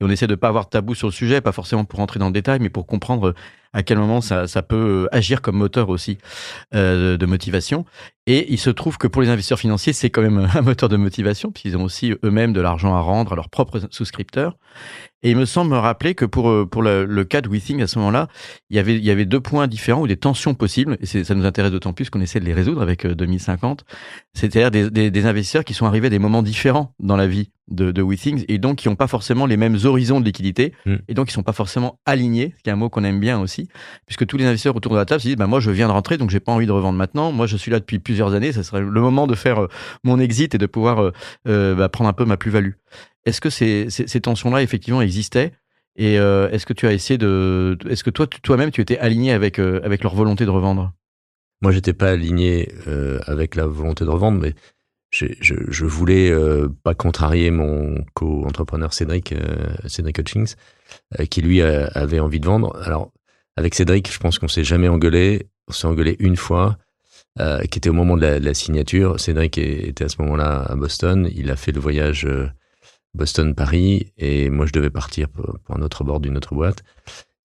et 0.00 0.04
on 0.04 0.08
essaie 0.08 0.26
de 0.26 0.34
pas 0.34 0.48
avoir 0.48 0.64
de 0.64 0.70
tabou 0.70 0.94
sur 0.94 1.08
le 1.08 1.12
sujet, 1.12 1.42
pas 1.42 1.52
forcément 1.52 1.84
pour 1.84 1.98
rentrer 1.98 2.18
dans 2.18 2.28
le 2.28 2.32
détail, 2.32 2.58
mais 2.60 2.70
pour 2.70 2.86
comprendre 2.86 3.34
à 3.72 3.82
quel 3.82 3.98
moment 3.98 4.22
ça, 4.22 4.46
ça 4.46 4.62
peut 4.62 5.08
agir 5.12 5.42
comme 5.42 5.56
moteur 5.56 5.90
aussi 5.90 6.16
euh, 6.74 7.18
de 7.18 7.26
motivation. 7.26 7.84
Et 8.28 8.52
il 8.52 8.58
se 8.58 8.70
trouve 8.70 8.98
que 8.98 9.06
pour 9.06 9.22
les 9.22 9.28
investisseurs 9.28 9.60
financiers, 9.60 9.92
c'est 9.92 10.10
quand 10.10 10.22
même 10.22 10.48
un 10.54 10.62
moteur 10.62 10.88
de 10.88 10.96
motivation, 10.96 11.50
puisqu'ils 11.50 11.76
ont 11.76 11.84
aussi 11.84 12.14
eux-mêmes 12.24 12.52
de 12.52 12.60
l'argent 12.60 12.94
à 12.94 13.00
rendre 13.00 13.32
à 13.32 13.36
leurs 13.36 13.50
propres 13.50 13.80
souscripteurs. 13.90 14.56
Et 15.22 15.30
il 15.30 15.36
me 15.36 15.46
semble 15.46 15.70
me 15.70 15.78
rappeler 15.78 16.14
que 16.14 16.24
pour, 16.24 16.50
euh, 16.50 16.66
pour 16.66 16.82
le, 16.82 17.04
le 17.04 17.24
cas 17.24 17.40
de 17.40 17.48
WeThing, 17.48 17.82
à 17.82 17.86
ce 17.86 17.98
moment-là, 17.98 18.28
il 18.70 18.76
y, 18.76 18.78
avait, 18.78 18.96
il 18.96 19.04
y 19.04 19.10
avait 19.10 19.24
deux 19.24 19.40
points 19.40 19.66
différents 19.66 20.02
ou 20.02 20.06
des 20.06 20.16
tensions 20.16 20.54
possibles, 20.54 20.98
et 21.00 21.06
ça 21.06 21.34
nous 21.34 21.46
intéresse 21.46 21.72
d'autant 21.72 21.94
plus 21.94 22.10
qu'on 22.10 22.20
essaie 22.20 22.38
de 22.38 22.44
les 22.44 22.52
résoudre 22.52 22.82
avec 22.82 23.06
2050. 23.06 23.80
Euh, 23.80 23.94
C'est-à-dire 24.34 24.70
des, 24.70 24.90
des, 24.90 25.10
des, 25.10 25.26
investisseurs 25.26 25.64
qui 25.64 25.72
sont 25.72 25.86
arrivés 25.86 26.08
à 26.08 26.10
des 26.10 26.18
moments 26.18 26.42
différents 26.42 26.94
dans 27.00 27.16
la 27.16 27.26
vie 27.26 27.50
de, 27.68 27.92
de 27.92 28.02
WeThings, 28.02 28.44
et 28.48 28.58
donc 28.58 28.76
qui 28.76 28.88
n'ont 28.88 28.94
pas 28.94 29.06
forcément 29.06 29.46
les 29.46 29.56
mêmes 29.56 29.78
horizons 29.84 30.20
de 30.20 30.24
liquidité, 30.26 30.74
mm. 30.84 30.96
et 31.08 31.14
donc 31.14 31.28
qui 31.28 31.32
sont 31.32 31.42
pas 31.42 31.52
forcément 31.52 31.98
alignés, 32.04 32.54
ce 32.58 32.62
qui 32.62 32.68
est 32.68 32.72
un 32.72 32.76
mot 32.76 32.90
qu'on 32.90 33.02
aime 33.02 33.18
bien 33.18 33.40
aussi, 33.40 33.68
puisque 34.04 34.26
tous 34.26 34.36
les 34.36 34.44
investisseurs 34.44 34.76
autour 34.76 34.92
de 34.92 34.98
la 34.98 35.06
table 35.06 35.22
se 35.22 35.28
disent, 35.28 35.36
bah, 35.36 35.46
moi 35.46 35.60
je 35.60 35.70
viens 35.70 35.88
de 35.88 35.92
rentrer, 35.92 36.18
donc 36.18 36.28
j'ai 36.28 36.40
pas 36.40 36.52
envie 36.52 36.66
de 36.66 36.72
revendre 36.72 36.98
maintenant, 36.98 37.32
moi 37.32 37.46
je 37.46 37.56
suis 37.56 37.70
là 37.70 37.80
depuis 37.80 37.98
plusieurs 37.98 38.34
années, 38.34 38.52
ça 38.52 38.62
serait 38.62 38.82
le 38.82 39.00
moment 39.00 39.26
de 39.26 39.34
faire 39.34 39.62
euh, 39.62 39.68
mon 40.04 40.20
exit 40.20 40.54
et 40.54 40.58
de 40.58 40.66
pouvoir 40.66 41.12
bah, 41.44 41.88
prendre 41.88 42.10
un 42.10 42.12
peu 42.12 42.24
ma 42.24 42.36
plus-value. 42.36 42.72
Est-ce 43.26 43.40
que 43.40 43.50
ces, 43.50 44.20
tensions-là, 44.20 44.62
effectivement, 44.62 45.02
existaient? 45.02 45.52
Et 45.96 46.18
euh, 46.18 46.48
est-ce 46.50 46.64
que 46.64 46.72
tu 46.72 46.86
as 46.86 46.92
essayé 46.92 47.18
de. 47.18 47.76
Est-ce 47.90 48.04
que 48.04 48.10
toi, 48.10 48.26
toi-même, 48.26 48.70
tu 48.70 48.80
étais 48.80 48.98
aligné 48.98 49.32
avec, 49.32 49.58
euh, 49.58 49.80
avec 49.82 50.04
leur 50.04 50.14
volonté 50.14 50.44
de 50.44 50.50
revendre? 50.50 50.92
Moi, 51.60 51.72
j'étais 51.72 51.92
pas 51.92 52.10
aligné 52.10 52.72
euh, 52.86 53.18
avec 53.26 53.56
la 53.56 53.66
volonté 53.66 54.04
de 54.04 54.10
revendre, 54.10 54.40
mais 54.40 54.54
je, 55.10 55.26
je, 55.40 55.84
voulais 55.86 56.30
pas 56.82 56.94
contrarier 56.94 57.50
mon 57.50 58.04
co-entrepreneur 58.14 58.92
Cédric, 58.92 59.34
Cédric 59.86 60.18
Hutchings, 60.18 60.54
qui 61.30 61.40
lui 61.40 61.62
avait 61.62 62.20
envie 62.20 62.40
de 62.40 62.46
vendre. 62.46 62.76
Alors, 62.84 63.12
avec 63.56 63.74
Cédric, 63.74 64.12
je 64.12 64.18
pense 64.18 64.38
qu'on 64.38 64.48
s'est 64.48 64.64
jamais 64.64 64.88
engueulé. 64.88 65.48
On 65.68 65.72
s'est 65.72 65.86
engueulé 65.86 66.16
une 66.18 66.36
fois. 66.36 66.76
qui 67.38 67.78
était 67.78 67.88
au 67.88 67.94
moment 67.94 68.16
de 68.16 68.22
la, 68.22 68.38
de 68.38 68.44
la 68.44 68.52
signature. 68.52 69.18
Cédric 69.18 69.56
était 69.56 70.04
à 70.04 70.08
ce 70.10 70.20
moment-là 70.20 70.66
à 70.68 70.74
Boston. 70.74 71.30
Il 71.34 71.50
a 71.50 71.56
fait 71.56 71.72
le 71.72 71.80
voyage 71.80 72.28
Boston-Paris 73.16 74.12
et 74.18 74.50
moi 74.50 74.66
je 74.66 74.72
devais 74.72 74.90
partir 74.90 75.28
pour, 75.28 75.58
pour 75.64 75.76
un 75.76 75.82
autre 75.82 76.04
bord 76.04 76.20
d'une 76.20 76.36
autre 76.36 76.54
boîte. 76.54 76.84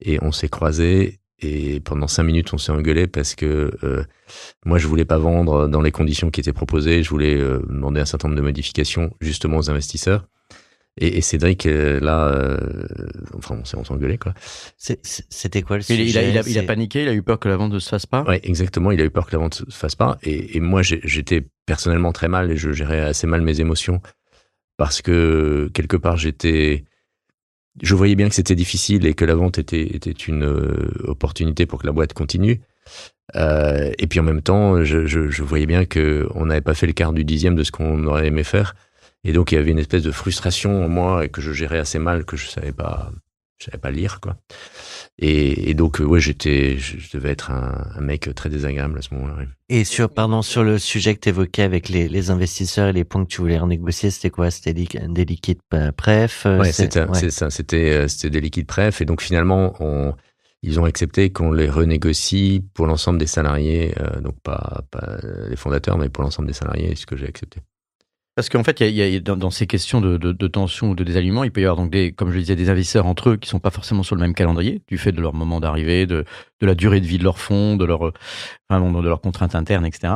Et 0.02 0.20
on 0.22 0.32
s'est 0.32 0.50
croisés 0.50 1.20
et 1.40 1.80
pendant 1.80 2.08
cinq 2.08 2.24
minutes 2.24 2.54
on 2.54 2.58
s'est 2.60 2.72
engueulé 2.72 3.08
parce 3.08 3.34
que 3.36 3.72
euh, 3.84 4.04
moi 4.66 4.78
je 4.78 4.88
voulais 4.88 5.06
pas 5.06 5.18
vendre 5.18 5.68
dans 5.68 5.82
les 5.82 5.92
conditions 5.92 6.30
qui 6.30 6.40
étaient 6.42 6.54
proposées. 6.54 7.02
Je 7.04 7.10
voulais 7.10 7.36
euh, 7.36 7.60
demander 7.68 8.02
un 8.02 8.06
certain 8.06 8.28
nombre 8.28 8.38
de 8.40 8.46
modifications 8.46 9.12
justement 9.22 9.58
aux 9.58 9.70
investisseurs. 9.72 10.28
Et, 10.98 11.18
et 11.18 11.22
Cédric, 11.22 11.68
euh, 11.68 12.02
là, 12.02 12.28
euh, 12.28 12.58
enfin, 13.38 13.56
on 13.62 13.64
s'est 13.64 13.78
engueulé, 13.78 14.18
quoi. 14.18 14.34
C'était 14.78 15.62
quoi 15.62 15.78
le 15.78 15.84
Il, 15.84 15.86
sujet 15.86 16.04
il 16.10 16.18
a, 16.18 16.22
il, 16.24 16.28
a, 16.38 16.42
il 16.42 16.58
a 16.58 16.62
C'est- 16.62 16.64
paniqué, 16.66 17.04
il 17.04 17.08
a 17.08 17.14
eu 17.14 17.24
peur 17.24 17.40
que 17.40 17.48
la 17.48 17.56
vente 17.56 17.72
ne 17.72 17.80
se 17.80 17.88
fasse 17.88 18.06
pas. 18.06 18.24
Ouais, 18.24 18.42
exactement. 18.44 18.92
Il 18.92 19.00
a 19.00 19.06
eu 19.06 19.10
peur 19.10 19.26
que 19.26 19.32
la 19.32 19.38
vente 19.38 19.64
se 19.70 19.78
fasse 19.78 19.96
pas. 19.96 20.18
Et, 20.24 20.58
et 20.58 20.60
moi, 20.60 20.82
j'étais 20.84 21.48
personnellement 21.66 22.12
très 22.12 22.28
mal 22.28 22.52
et 22.52 22.58
je 22.58 22.74
gérais 22.74 23.00
assez 23.00 23.26
mal 23.26 23.40
mes 23.42 23.62
émotions 23.62 24.02
parce 24.82 25.04
que 25.04 25.70
quelque 25.76 25.96
part, 25.96 26.18
j'étais, 26.18 26.86
je 27.84 27.94
voyais 27.94 28.16
bien 28.16 28.28
que 28.30 28.34
c'était 28.34 28.56
difficile 28.56 29.06
et 29.06 29.14
que 29.14 29.26
la 29.26 29.36
vente 29.36 29.60
était, 29.60 29.86
une 30.28 30.44
euh, 30.44 30.90
opportunité 31.04 31.68
pour 31.68 31.78
que 31.78 31.86
la 31.86 31.94
boîte 31.94 32.14
continue. 32.14 32.62
Euh, 33.36 33.92
et 34.00 34.08
puis 34.08 34.20
en 34.20 34.24
même 34.24 34.42
temps, 34.42 34.84
je, 34.84 35.44
voyais 35.44 35.68
bien 35.68 35.86
que 35.86 36.28
on 36.34 36.48
n'avait 36.48 36.62
pas 36.62 36.74
fait 36.74 36.88
le 36.88 36.94
quart 36.94 37.14
du 37.14 37.24
dixième 37.24 37.54
de 37.54 37.62
ce 37.62 37.72
qu'on 37.72 38.08
aurait 38.08 38.26
aimé 38.26 38.44
faire. 38.44 38.74
Et 39.24 39.34
donc, 39.34 39.52
il 39.52 39.56
y 39.56 39.58
avait 39.60 39.70
une 39.70 39.78
espèce 39.78 40.02
de 40.02 40.12
frustration 40.12 40.84
en 40.84 40.90
moi 40.90 41.26
et 41.26 41.30
que 41.30 41.42
je 41.42 41.52
gérais 41.52 41.78
assez 41.78 42.00
mal, 42.00 42.26
que 42.26 42.36
je 42.36 42.48
savais 42.48 42.72
pas, 42.72 43.12
je 43.62 43.66
savais 43.66 43.78
pas 43.78 43.92
lire, 43.92 44.20
quoi. 44.20 44.38
Et, 45.20 45.70
et 45.70 45.74
donc, 45.76 46.02
euh, 46.02 46.04
ouais, 46.04 46.20
j'étais, 46.20 46.78
je, 46.78 46.98
je 46.98 47.16
devais 47.16 47.30
être 47.30 47.52
un, 47.52 47.92
un 47.96 48.02
mec 48.02 48.34
très 48.34 48.50
désagréable 48.50 48.98
à 48.98 49.02
ce 49.02 49.14
moment-là. 49.14 49.36
ouais. 49.36 49.48
Et 49.70 49.84
sur, 49.84 50.10
pardon, 50.14 50.42
sur 50.42 50.64
le 50.64 50.80
sujet 50.80 51.14
que 51.16 51.20
tu 51.20 51.30
évoquais 51.30 51.62
avec 51.62 51.88
les, 51.90 52.10
les 52.10 52.30
investisseurs 52.32 52.90
et 52.90 52.94
les 52.94 53.04
points 53.04 53.24
que 53.24 53.30
tu 53.30 53.40
voulais 53.42 53.60
renégocier, 53.60 54.10
c'était 54.10 54.32
quoi? 54.32 54.50
C'était 54.52 54.74
li- 54.74 54.90
des 55.10 55.26
liquides 55.26 55.60
euh, 55.74 55.92
pref 55.92 56.46
euh, 56.46 56.60
Ouais, 56.60 56.72
c'était 56.72 57.02
ouais. 57.06 57.30
ça. 57.30 57.50
C'était 57.50 58.08
c'était 58.08 58.30
des 58.32 58.42
liquides 58.42 58.68
pref 58.68 59.00
et 59.02 59.06
donc 59.06 59.22
finalement, 59.22 59.76
on, 59.80 60.14
ils 60.64 60.80
ont 60.80 60.86
accepté 60.86 61.32
qu'on 61.32 61.52
les 61.52 61.70
renégocie 61.70 62.66
pour 62.74 62.88
l'ensemble 62.88 63.20
des 63.20 63.28
salariés, 63.28 63.94
euh, 64.00 64.20
donc 64.22 64.40
pas 64.42 64.82
pas 64.92 65.18
les 65.50 65.56
fondateurs, 65.56 65.98
mais 65.98 66.10
pour 66.10 66.24
l'ensemble 66.24 66.48
des 66.48 66.54
salariés, 66.54 66.96
ce 66.96 67.06
que 67.06 67.16
j'ai 67.16 67.28
accepté. 67.28 67.60
Parce 68.36 68.48
qu'en 68.48 68.64
fait, 68.64 68.80
il 68.80 68.88
y 68.96 69.02
a, 69.02 69.08
il 69.08 69.14
y 69.14 69.18
a- 69.18 69.20
dans, 69.20 69.36
dans 69.36 69.50
ces 69.52 69.68
questions 69.68 70.00
de, 70.00 70.16
de, 70.18 70.32
de 70.32 70.48
tension 70.48 70.92
ou 70.92 70.96
de 70.96 71.04
désalignement, 71.04 71.44
il 71.44 71.52
peut 71.52 71.60
y 71.62 71.66
avoir 71.66 71.76
donc 71.76 71.92
des, 71.92 72.14
comme 72.14 72.30
je 72.30 72.36
le 72.36 72.40
disais, 72.42 72.56
des 72.56 72.70
investisseurs 72.70 73.06
entre 73.06 73.32
eux 73.32 73.36
qui 73.38 73.50
sont 73.50 73.60
pas 73.60 73.72
forcément 73.72 74.04
sur 74.04 74.16
le 74.16 74.22
même 74.22 74.34
calendrier, 74.34 74.82
du 74.88 74.98
fait 74.98 75.12
de 75.12 75.20
leur 75.20 75.34
moment 75.34 75.60
d'arrivée, 75.60 76.06
de, 76.06 76.24
de 76.62 76.66
la 76.66 76.74
durée 76.74 77.02
de 77.02 77.06
vie 77.06 77.18
de 77.18 77.26
leur 77.26 77.40
fonds, 77.40 77.76
de 77.76 77.84
leur, 77.84 78.14
enfin, 78.70 78.82
de 79.02 79.08
leurs 79.08 79.20
contraintes 79.20 79.54
internes, 79.54 79.86
etc. 79.86 80.14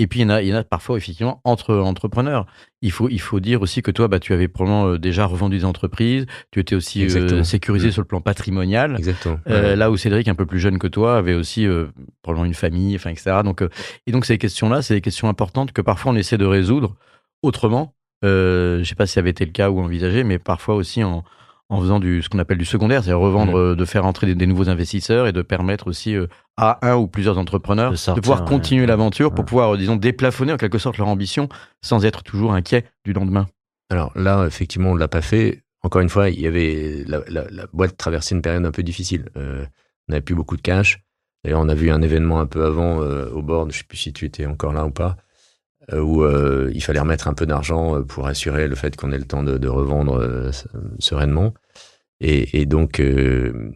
Et 0.00 0.08
puis 0.08 0.20
il 0.20 0.22
y 0.22 0.26
en 0.26 0.30
a, 0.30 0.42
il 0.42 0.48
y 0.48 0.52
en 0.52 0.56
a 0.56 0.64
parfois 0.64 0.96
effectivement 0.96 1.40
entre 1.44 1.76
entrepreneurs. 1.76 2.46
Il 2.80 2.90
faut, 2.90 3.08
il 3.08 3.20
faut 3.20 3.38
dire 3.38 3.62
aussi 3.62 3.80
que 3.80 3.92
toi, 3.92 4.08
bah, 4.08 4.18
tu 4.18 4.32
avais 4.32 4.48
probablement 4.48 4.86
euh, 4.88 4.98
déjà 4.98 5.24
revendu 5.24 5.58
des 5.58 5.64
entreprises, 5.64 6.26
tu 6.50 6.58
étais 6.58 6.74
aussi 6.74 7.04
euh, 7.04 7.44
sécurisé 7.44 7.88
Mm. 7.88 7.92
sur 7.92 8.02
le 8.02 8.08
plan 8.08 8.20
patrimonial. 8.20 8.96
Exactement. 8.98 9.38
Euh, 9.48 9.62
Ouais. 9.70 9.76
là 9.76 9.92
où 9.92 9.96
Cédric, 9.96 10.26
un 10.26 10.34
peu 10.34 10.46
plus 10.46 10.58
jeune 10.58 10.78
que 10.80 10.88
toi, 10.88 11.16
avait 11.16 11.34
aussi 11.34 11.64
euh, 11.66 11.86
probablement 12.22 12.46
une 12.46 12.54
famille, 12.54 12.96
enfin, 12.96 13.10
etc. 13.10 13.36
Donc, 13.44 13.62
euh, 13.62 13.68
et 14.08 14.10
donc 14.12 14.24
ces 14.26 14.36
questions-là, 14.36 14.82
c'est 14.82 14.94
des 14.94 15.00
questions 15.00 15.28
importantes 15.28 15.70
que 15.70 15.80
parfois 15.80 16.10
on 16.10 16.16
essaie 16.16 16.38
de 16.38 16.44
résoudre 16.44 16.96
autrement. 17.42 17.94
Euh, 18.24 18.76
je 18.76 18.80
ne 18.80 18.84
sais 18.84 18.94
pas 18.94 19.06
si 19.06 19.14
ça 19.14 19.20
avait 19.20 19.30
été 19.30 19.44
le 19.44 19.50
cas 19.52 19.68
ou 19.70 19.80
envisagé, 19.80 20.22
mais 20.24 20.38
parfois 20.38 20.74
aussi 20.76 21.02
en, 21.02 21.24
en 21.68 21.80
faisant 21.80 21.98
du, 21.98 22.22
ce 22.22 22.28
qu'on 22.28 22.38
appelle 22.38 22.58
du 22.58 22.64
secondaire, 22.64 23.02
c'est-à-dire 23.02 23.18
revendre, 23.20 23.52
Mm. 23.52 23.56
euh, 23.56 23.74
de 23.74 23.84
faire 23.84 24.04
entrer 24.06 24.26
des, 24.28 24.34
des 24.34 24.46
nouveaux 24.46 24.68
investisseurs 24.68 25.26
et 25.26 25.32
de 25.32 25.42
permettre 25.42 25.88
aussi 25.88 26.14
euh, 26.14 26.26
à 26.56 26.78
un 26.88 26.94
ou 26.96 27.08
plusieurs 27.08 27.38
entrepreneurs 27.38 27.92
De 27.92 28.20
pouvoir 28.20 28.42
ouais. 28.42 28.48
continuer 28.48 28.86
l'aventure 28.86 29.34
pour 29.34 29.44
pouvoir, 29.44 29.76
disons, 29.76 29.96
déplafonner 29.96 30.52
en 30.52 30.56
quelque 30.56 30.78
sorte 30.78 30.98
leur 30.98 31.08
ambition 31.08 31.48
sans 31.82 32.04
être 32.04 32.22
toujours 32.22 32.52
inquiet 32.52 32.84
du 33.04 33.12
lendemain. 33.12 33.48
Alors 33.90 34.12
là, 34.16 34.46
effectivement, 34.46 34.90
on 34.90 34.94
l'a 34.94 35.08
pas 35.08 35.22
fait. 35.22 35.62
Encore 35.82 36.00
une 36.00 36.08
fois, 36.10 36.30
il 36.30 36.40
y 36.40 36.46
avait 36.46 37.02
la, 37.08 37.20
la, 37.26 37.44
la 37.50 37.66
boîte 37.72 37.96
traversait 37.96 38.34
une 38.36 38.42
période 38.42 38.64
un 38.64 38.70
peu 38.70 38.82
difficile. 38.84 39.24
Euh, 39.36 39.64
on 40.08 40.12
n'avait 40.12 40.20
plus 40.22 40.34
beaucoup 40.36 40.56
de 40.56 40.62
cash. 40.62 41.00
D'ailleurs, 41.42 41.60
on 41.60 41.68
a 41.68 41.74
vu 41.74 41.90
un 41.90 42.02
événement 42.02 42.38
un 42.38 42.46
peu 42.46 42.64
avant 42.64 43.02
euh, 43.02 43.28
au 43.30 43.42
board. 43.42 43.72
Je 43.72 43.78
sais 43.78 43.84
plus 43.84 43.96
si 43.98 44.12
tu 44.12 44.24
étais 44.26 44.46
encore 44.46 44.72
là 44.72 44.84
ou 44.86 44.90
pas, 44.90 45.16
où 45.90 46.22
euh, 46.22 46.70
il 46.74 46.82
fallait 46.82 47.00
remettre 47.00 47.26
un 47.28 47.34
peu 47.34 47.46
d'argent 47.46 47.96
euh, 47.96 48.02
pour 48.02 48.26
assurer 48.26 48.68
le 48.68 48.76
fait 48.76 48.94
qu'on 48.96 49.10
ait 49.12 49.18
le 49.18 49.24
temps 49.24 49.42
de, 49.42 49.58
de 49.58 49.68
revendre 49.68 50.20
euh, 50.20 50.50
sereinement. 50.98 51.54
Et, 52.20 52.60
et 52.60 52.66
donc, 52.66 53.00
euh, 53.00 53.72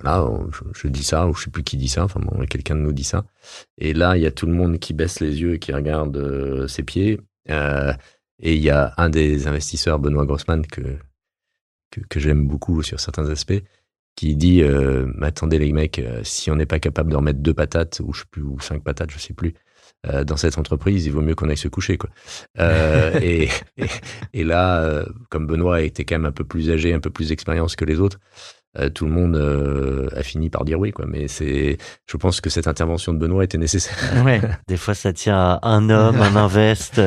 voilà, 0.00 0.28
je, 0.50 0.62
je 0.74 0.88
dis 0.88 1.04
ça, 1.04 1.28
ou 1.28 1.34
je 1.34 1.44
sais 1.44 1.50
plus 1.50 1.62
qui 1.62 1.76
dit 1.76 1.88
ça. 1.88 2.04
Enfin, 2.04 2.20
bon, 2.20 2.44
quelqu'un 2.46 2.74
nous 2.74 2.92
dit 2.92 3.04
ça. 3.04 3.24
Et 3.78 3.92
là, 3.92 4.16
il 4.16 4.22
y 4.22 4.26
a 4.26 4.32
tout 4.32 4.46
le 4.46 4.52
monde 4.52 4.78
qui 4.80 4.92
baisse 4.92 5.20
les 5.20 5.40
yeux 5.40 5.54
et 5.54 5.58
qui 5.60 5.72
regarde 5.72 6.16
euh, 6.16 6.66
ses 6.66 6.82
pieds. 6.82 7.20
Euh, 7.50 7.92
et 8.40 8.54
il 8.56 8.62
y 8.62 8.70
a 8.70 8.92
un 8.96 9.08
des 9.08 9.46
investisseurs, 9.46 10.00
Benoît 10.00 10.26
Grossman, 10.26 10.66
que, 10.66 10.80
que, 11.92 12.00
que 12.00 12.18
j'aime 12.18 12.48
beaucoup 12.48 12.82
sur 12.82 12.98
certains 12.98 13.30
aspects, 13.30 13.62
qui 14.16 14.34
dit 14.34 14.62
euh, 14.62 15.06
attendez 15.22 15.60
les 15.60 15.72
mecs, 15.72 16.00
euh, 16.00 16.22
si 16.24 16.50
on 16.50 16.56
n'est 16.56 16.66
pas 16.66 16.80
capable 16.80 17.12
de 17.12 17.16
remettre 17.16 17.38
deux 17.38 17.54
patates, 17.54 18.00
ou 18.04 18.12
je 18.12 18.20
sais 18.20 18.26
plus, 18.28 18.42
ou 18.42 18.58
cinq 18.58 18.82
patates, 18.82 19.12
je 19.12 19.18
sais 19.18 19.34
plus, 19.34 19.54
euh, 20.08 20.24
dans 20.24 20.36
cette 20.36 20.58
entreprise, 20.58 21.06
il 21.06 21.12
vaut 21.12 21.20
mieux 21.20 21.34
qu'on 21.34 21.48
aille 21.48 21.56
se 21.56 21.68
coucher. 21.68 21.96
Quoi. 21.96 22.10
Euh, 22.58 23.18
et, 23.20 23.48
là, 24.44 24.80
euh, 24.80 25.04
comme 25.30 25.46
Benoît 25.46 25.82
était 25.82 26.04
quand 26.04 26.16
même 26.16 26.26
un 26.26 26.32
peu 26.32 26.44
plus 26.44 26.70
âgé, 26.70 26.92
un 26.92 27.00
peu 27.00 27.10
plus 27.10 27.28
d'expérience 27.28 27.76
que 27.76 27.84
les 27.84 28.00
autres, 28.00 28.18
tout 28.94 29.04
le 29.04 29.12
monde 29.12 29.36
a 30.16 30.22
fini 30.22 30.48
par 30.48 30.64
dire 30.64 30.80
oui. 30.80 30.92
Quoi. 30.92 31.04
Mais 31.06 31.28
c'est, 31.28 31.76
je 32.06 32.16
pense 32.16 32.40
que 32.40 32.48
cette 32.48 32.66
intervention 32.66 33.12
de 33.12 33.18
Benoît 33.18 33.44
était 33.44 33.58
nécessaire. 33.58 34.24
Ouais. 34.24 34.40
Des 34.66 34.78
fois, 34.78 34.94
ça 34.94 35.12
tient 35.12 35.38
à 35.38 35.68
un 35.68 35.90
homme, 35.90 36.22
un 36.22 36.36
invest. 36.36 37.00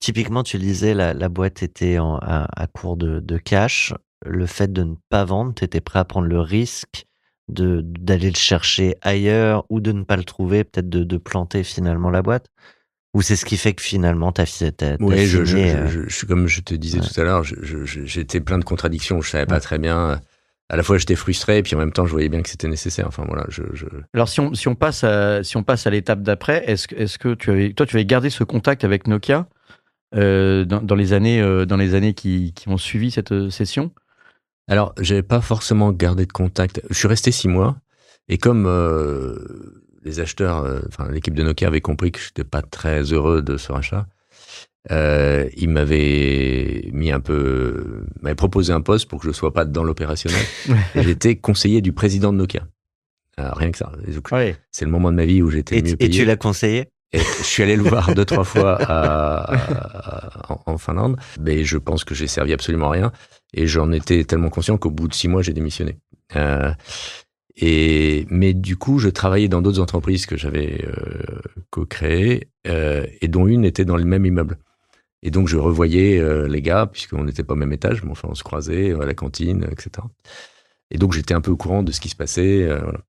Typiquement, 0.00 0.42
tu 0.42 0.56
le 0.56 0.62
disais, 0.62 0.94
la, 0.94 1.12
la 1.12 1.28
boîte 1.28 1.62
était 1.62 1.98
à 1.98 2.66
court 2.72 2.96
de, 2.96 3.20
de 3.20 3.36
cash. 3.36 3.92
Le 4.24 4.46
fait 4.46 4.72
de 4.72 4.84
ne 4.84 4.94
pas 5.10 5.24
vendre, 5.24 5.54
tu 5.54 5.64
étais 5.64 5.80
prêt 5.80 5.98
à 5.98 6.04
prendre 6.04 6.26
le 6.26 6.40
risque 6.40 7.04
de 7.50 7.82
d'aller 7.84 8.30
le 8.30 8.36
chercher 8.36 8.96
ailleurs 9.02 9.64
ou 9.68 9.80
de 9.80 9.92
ne 9.92 10.04
pas 10.04 10.16
le 10.16 10.24
trouver, 10.24 10.64
peut-être 10.64 10.88
de, 10.88 11.04
de 11.04 11.16
planter 11.18 11.62
finalement 11.64 12.10
la 12.10 12.22
boîte? 12.22 12.46
Ou 13.12 13.22
c'est 13.22 13.34
ce 13.36 13.44
qui 13.44 13.56
fait 13.56 13.72
que 13.74 13.82
finalement, 13.82 14.30
tu 14.30 14.40
as, 14.40 14.96
Oui, 15.00 15.26
je, 15.26 15.44
je, 15.44 15.56
euh, 15.58 16.04
je- 16.08 16.26
comme 16.26 16.46
je 16.46 16.60
te 16.60 16.74
disais 16.74 17.00
Ouais. 17.00 17.06
tout 17.12 17.20
à 17.20 17.24
l'heure, 17.24 17.42
je- 17.42 17.56
je- 17.60 17.84
je- 17.84 18.04
j'étais 18.04 18.40
plein 18.40 18.58
de 18.58 18.64
contradictions. 18.64 19.20
Je 19.20 19.30
savais 19.30 19.46
pas 19.46 19.58
très 19.60 19.78
bien. 19.78 20.20
À 20.68 20.76
la 20.76 20.84
fois, 20.84 20.96
j'étais 20.98 21.16
frustré, 21.16 21.58
et 21.58 21.62
puis 21.64 21.74
en 21.74 21.78
même 21.78 21.90
temps, 21.90 22.06
je 22.06 22.12
voyais 22.12 22.28
bien 22.28 22.40
que 22.42 22.48
c'était 22.48 22.68
nécessaire. 22.68 23.08
Enfin 23.08 23.24
voilà, 23.26 23.44
je, 23.48 23.64
je... 23.72 23.86
Alors 24.14 24.28
si 24.28 24.38
on, 24.38 24.54
si 24.54 24.68
on 24.68 24.76
passe 24.76 25.02
à, 25.02 25.42
si 25.42 25.56
on 25.56 25.64
passe 25.64 25.88
à 25.88 25.90
l'étape 25.90 26.22
d'après, 26.22 26.62
est-ce, 26.70 26.86
que- 26.86 26.94
est-ce 26.94 27.18
que 27.18 27.34
tu 27.34 27.50
avais, 27.50 27.72
toi 27.72 27.84
tu 27.86 27.96
avais 27.96 28.04
gardé 28.04 28.30
ce 28.30 28.44
contact 28.44 28.84
avec 28.84 29.08
Nokia 29.08 29.48
euh, 30.14 30.64
dans, 30.64 30.80
dans 30.80 30.94
les 30.94 31.12
années, 31.12 31.40
euh, 31.42 31.66
dans 31.66 31.76
les 31.76 31.94
années 31.94 32.14
qui, 32.14 32.52
qui 32.54 32.68
ont 32.68 32.78
suivi 32.78 33.10
cette 33.10 33.32
euh, 33.32 33.50
session? 33.50 33.90
Alors, 34.70 34.94
j'avais 35.00 35.24
pas 35.24 35.40
forcément 35.40 35.90
gardé 35.90 36.26
de 36.26 36.32
contact. 36.32 36.80
Je 36.90 36.94
suis 36.94 37.08
resté 37.08 37.32
six 37.32 37.48
mois, 37.48 37.76
et 38.28 38.38
comme 38.38 38.66
euh, 38.66 39.82
les 40.04 40.20
acheteurs, 40.20 40.64
euh, 40.64 40.80
enfin 40.86 41.10
l'équipe 41.10 41.34
de 41.34 41.42
Nokia 41.42 41.66
avait 41.66 41.80
compris 41.80 42.12
que 42.12 42.20
j'étais 42.20 42.44
pas 42.44 42.62
très 42.62 43.02
heureux 43.12 43.42
de 43.42 43.56
ce 43.56 43.72
rachat, 43.72 44.06
euh, 44.92 45.48
ils 45.56 45.68
m'avaient 45.68 46.88
mis 46.92 47.10
un 47.10 47.18
peu, 47.18 48.04
m'avaient 48.22 48.36
proposé 48.36 48.72
un 48.72 48.80
poste 48.80 49.08
pour 49.08 49.20
que 49.20 49.26
je 49.26 49.32
sois 49.32 49.52
pas 49.52 49.64
dans 49.64 49.82
l'opérationnel. 49.82 50.40
et 50.94 51.02
j'étais 51.02 51.34
conseiller 51.34 51.80
du 51.82 51.92
président 51.92 52.32
de 52.32 52.38
Nokia. 52.38 52.64
Alors, 53.36 53.56
rien 53.56 53.72
que 53.72 53.78
ça. 53.78 53.90
Et. 54.06 54.54
C'est 54.70 54.84
le 54.84 54.90
moment 54.92 55.10
de 55.10 55.16
ma 55.16 55.24
vie 55.24 55.42
où 55.42 55.50
j'étais 55.50 55.78
Et, 55.78 55.82
mieux 55.82 55.92
et 55.94 55.96
payé. 55.96 56.10
tu 56.10 56.24
l'as 56.24 56.36
conseillé? 56.36 56.90
Je 57.12 57.42
suis 57.42 57.62
allé 57.62 57.74
le 57.76 57.82
voir 57.82 58.14
deux, 58.14 58.24
trois 58.24 58.44
fois 58.44 58.76
à- 58.80 59.54
à- 59.54 60.58
en, 60.66 60.78
Finlande, 60.78 61.16
mais 61.40 61.64
je 61.64 61.76
pense 61.76 62.04
que 62.04 62.14
j'ai 62.14 62.26
servi 62.28 62.52
absolument 62.52 62.88
à 62.88 62.92
rien. 62.92 63.12
Et 63.52 63.66
j'en 63.66 63.90
étais 63.90 64.22
tellement 64.24 64.48
conscient 64.50 64.78
qu'au 64.78 64.90
bout 64.90 65.08
de 65.08 65.14
six 65.14 65.26
mois, 65.26 65.42
j'ai 65.42 65.52
démissionné. 65.52 65.98
Euh, 66.36 66.72
et, 67.56 68.26
mais 68.30 68.54
du 68.54 68.76
coup, 68.76 68.98
je 69.00 69.08
travaillais 69.08 69.48
dans 69.48 69.60
d'autres 69.60 69.80
entreprises 69.80 70.26
que 70.26 70.36
j'avais 70.36 70.84
euh, 70.86 71.40
co-créées, 71.70 72.48
euh, 72.68 73.04
et 73.20 73.26
dont 73.28 73.46
une 73.46 73.64
était 73.64 73.84
dans 73.84 73.96
le 73.96 74.04
même 74.04 74.24
immeuble. 74.24 74.56
Et 75.22 75.30
donc, 75.30 75.48
je 75.48 75.56
revoyais 75.56 76.18
euh, 76.18 76.46
les 76.48 76.62
gars, 76.62 76.86
puisqu'on 76.86 77.24
n'était 77.24 77.42
pas 77.42 77.54
au 77.54 77.56
même 77.56 77.72
étage, 77.72 78.02
mais 78.04 78.10
enfin, 78.12 78.28
on 78.30 78.34
se 78.34 78.44
croisait 78.44 78.92
à 78.92 79.04
la 79.04 79.14
cantine, 79.14 79.66
etc. 79.70 80.06
Et 80.92 80.96
donc, 80.98 81.12
j'étais 81.12 81.34
un 81.34 81.40
peu 81.40 81.50
au 81.50 81.56
courant 81.56 81.82
de 81.82 81.90
ce 81.92 82.00
qui 82.00 82.08
se 82.08 82.16
passait. 82.16 82.62
euh, 82.62 82.78
voilà. 82.80 83.00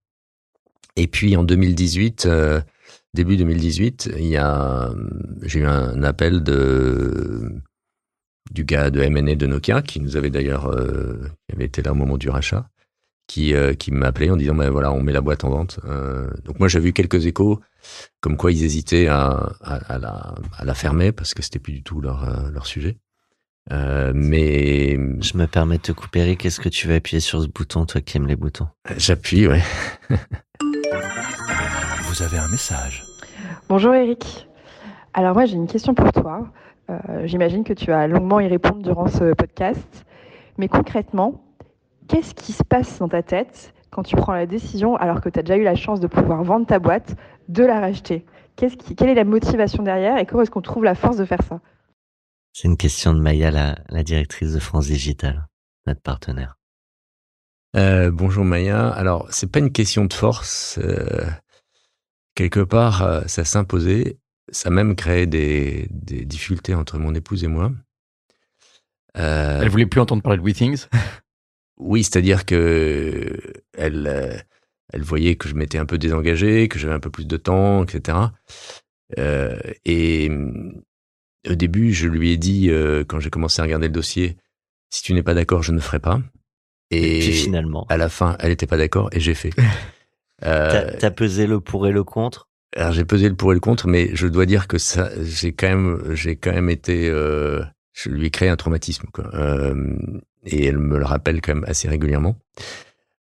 Et 0.98 1.08
puis, 1.08 1.38
en 1.38 1.44
2018, 1.44 2.26
euh, 2.26 2.60
début 3.14 3.38
2018, 3.38 4.12
il 4.18 4.28
y 4.28 4.38
a, 4.38 4.92
j'ai 5.44 5.60
eu 5.60 5.66
un 5.66 6.04
appel 6.04 6.44
de 6.44 7.52
du 8.52 8.66
gars 8.66 8.90
de 8.90 9.00
M&A 9.02 9.36
de 9.36 9.48
Nokia 9.48 9.82
qui 9.82 10.02
nous 10.02 10.18
avait 10.18 10.30
d'ailleurs, 10.30 10.68
euh, 10.68 11.20
qui 11.48 11.56
avait 11.56 11.66
été 11.66 11.82
là 11.82 11.92
au 11.92 11.96
moment 11.96 12.18
du 12.18 12.30
rachat, 12.30 12.70
qui 13.28 13.54
euh, 13.54 13.74
qui 13.74 13.92
m'a 13.92 14.08
appelé 14.08 14.30
en 14.30 14.36
disant 14.36 14.56
ben 14.56 14.70
voilà 14.70 14.92
on 14.92 15.02
met 15.02 15.14
la 15.14 15.22
boîte 15.22 15.44
en 15.44 15.50
vente. 15.50 15.80
Euh, 15.86 16.30
donc 16.44 16.60
moi 16.60 16.68
j'avais 16.68 16.90
eu 16.90 16.94
quelques 16.94 17.26
échos 17.26 17.62
comme 18.20 18.38
quoi 18.38 18.52
ils 18.52 18.64
hésitaient 18.64 19.08
à, 19.08 19.54
à, 19.62 19.76
à 19.94 19.98
la, 19.98 20.36
à 20.58 20.66
la 20.66 20.74
fermer 20.74 21.12
parce 21.12 21.34
que 21.34 21.42
c'était 21.42 21.60
plus 21.60 21.74
du 21.74 21.84
tout 21.84 22.02
leur 22.02 22.28
euh, 22.28 22.50
leur 22.52 22.66
sujet. 22.66 22.98
Euh, 23.72 24.12
mais 24.16 24.98
Je 25.22 25.38
me 25.38 25.46
permets 25.46 25.78
de 25.78 25.84
te 25.84 25.92
couper, 25.92 26.22
Eric. 26.22 26.46
Est-ce 26.46 26.60
que 26.60 26.68
tu 26.70 26.88
vas 26.88 26.96
appuyer 26.96 27.20
sur 27.20 27.42
ce 27.44 27.48
bouton, 27.48 27.86
toi 27.86 28.02
qui 28.02 28.18
aimes 28.18 28.28
les 28.28 28.36
boutons? 28.36 28.68
J'appuie 28.98 29.48
ouais. 29.48 29.62
Vous 32.12 32.24
avez 32.24 32.38
un 32.40 32.50
message. 32.50 33.06
Bonjour 33.70 33.94
Eric. 33.94 34.50
Alors 35.14 35.34
moi 35.34 35.46
j'ai 35.46 35.56
une 35.56 35.66
question 35.68 35.94
pour 35.94 36.12
toi. 36.12 36.52
Euh, 36.90 37.26
J'imagine 37.26 37.64
que 37.64 37.72
tu 37.72 37.94
as 37.94 38.06
longuement 38.06 38.42
y 38.42 38.48
répondre 38.50 38.82
durant 38.84 39.08
ce 39.08 39.34
podcast. 39.34 40.06
Mais 40.58 40.68
concrètement, 40.68 41.42
qu'est-ce 42.10 42.34
qui 42.34 42.52
se 42.52 42.66
passe 42.66 43.00
dans 43.00 43.08
ta 43.08 43.24
tête 43.24 43.74
quand 43.92 44.04
tu 44.04 44.18
prends 44.18 44.34
la 44.34 44.46
décision, 44.46 44.98
alors 44.98 45.22
que 45.22 45.30
tu 45.30 45.40
as 45.40 45.42
déjà 45.42 45.56
eu 45.56 45.64
la 45.64 45.76
chance 45.76 46.02
de 46.02 46.08
pouvoir 46.08 46.44
vendre 46.44 46.66
ta 46.68 46.80
boîte, 46.80 47.16
de 47.48 47.64
la 47.64 47.80
racheter? 47.80 48.26
Qui, 48.58 48.68
Quelle 48.98 49.08
est 49.10 49.16
la 49.16 49.24
motivation 49.24 49.82
derrière 49.82 50.18
et 50.18 50.26
comment 50.26 50.44
est-ce 50.44 50.52
qu'on 50.52 50.62
trouve 50.62 50.84
la 50.84 50.96
force 50.96 51.16
de 51.16 51.24
faire 51.24 51.42
ça? 51.44 51.62
C'est 52.52 52.68
une 52.68 52.76
question 52.76 53.14
de 53.14 53.22
Maya, 53.22 53.52
la, 53.52 53.78
la 53.88 54.04
directrice 54.04 54.52
de 54.52 54.60
France 54.60 54.88
Digital, 54.88 55.48
notre 55.88 56.02
partenaire. 56.02 56.58
Euh, 57.78 58.12
bonjour 58.12 58.44
Maya. 58.44 58.90
Alors, 58.90 59.28
c'est 59.30 59.50
pas 59.50 59.60
une 59.60 59.72
question 59.72 60.04
de 60.04 60.12
force. 60.14 60.78
euh, 60.84 61.22
quelque 62.50 62.66
part, 62.66 63.04
euh, 63.04 63.22
ça 63.28 63.46
s'imposait. 63.46 64.18
Ça 64.52 64.70
a 64.70 64.72
même 64.72 64.96
créé 64.96 65.28
des, 65.28 65.88
des 65.92 66.26
difficultés 66.26 66.74
entre 66.76 66.98
mon 66.98 67.14
épouse 67.16 67.44
et 67.44 67.48
moi. 67.48 67.72
Euh, 69.18 69.62
Elle 69.62 69.70
voulait 69.70 69.86
plus 69.86 70.02
entendre 70.02 70.22
parler 70.22 70.40
de 70.40 70.44
WeThings. 70.44 70.88
Oui, 71.84 72.04
c'est-à-dire 72.04 72.46
que 72.46 73.40
elle, 73.76 74.06
euh, 74.06 74.38
elle 74.94 75.02
voyait 75.02 75.36
que 75.36 75.50
je 75.50 75.56
m'étais 75.56 75.80
un 75.80 75.88
peu 75.88 75.98
désengagé, 75.98 76.68
que 76.68 76.78
j'avais 76.78 76.94
un 76.94 77.00
peu 77.00 77.10
plus 77.10 77.26
de 77.26 77.38
temps, 77.38 77.84
etc. 77.84 78.20
Euh, 79.18 79.58
et 79.84 80.30
hum, 80.30 80.84
au 81.50 81.56
début, 81.56 81.92
je 81.92 82.08
lui 82.08 82.30
ai 82.30 82.38
dit, 82.38 82.70
euh, 82.70 83.04
quand 83.04 83.20
j'ai 83.20 83.32
commencé 83.32 83.62
à 83.62 83.64
regarder 83.64 83.88
le 83.88 83.94
dossier, 83.94 84.38
si 84.92 85.02
tu 85.02 85.16
n'es 85.16 85.24
pas 85.24 85.34
d'accord, 85.34 85.64
je 85.64 85.72
ne 85.72 85.80
ferai 85.80 85.98
pas. 85.98 86.22
Et, 86.92 87.18
Et, 87.18 87.20
puis 87.22 87.34
finalement, 87.34 87.88
à 87.90 87.98
la 87.98 88.10
fin, 88.10 88.36
elle 88.40 88.50
n'était 88.50 88.68
pas 88.68 88.78
d'accord 88.78 89.10
et 89.12 89.20
j'ai 89.20 89.34
fait. 89.34 89.50
Euh, 90.46 90.92
t'as 91.00 91.12
pesé 91.12 91.48
le 91.48 91.60
pour 91.60 91.88
et 91.88 91.92
le 91.92 92.04
contre? 92.04 92.48
alors 92.76 92.94
j'ai 92.94 93.04
pesé 93.04 93.28
le 93.28 93.36
pour 93.36 93.52
et 93.52 93.56
le 93.56 93.60
contre, 93.60 93.88
mais 93.88 94.10
je 94.14 94.28
dois 94.28 94.46
dire 94.46 94.68
que 94.68 94.78
ça, 94.78 95.10
j'ai 95.22 95.52
quand 95.52 95.68
même, 95.68 96.16
j'ai 96.16 96.38
quand 96.38 96.54
même 96.54 96.70
été, 96.70 97.10
euh, 97.10 97.62
je 97.92 98.10
lui 98.10 98.28
ai 98.28 98.30
créé 98.30 98.48
un 98.50 98.56
traumatisme, 98.56 99.08
quoi. 99.12 99.30
Euh, 99.34 99.98
et 100.46 100.66
elle 100.66 100.80
me 100.80 100.98
le 100.98 101.06
rappelle 101.06 101.42
quand 101.42 101.54
même 101.54 101.66
assez 101.68 101.88
régulièrement. 101.90 102.38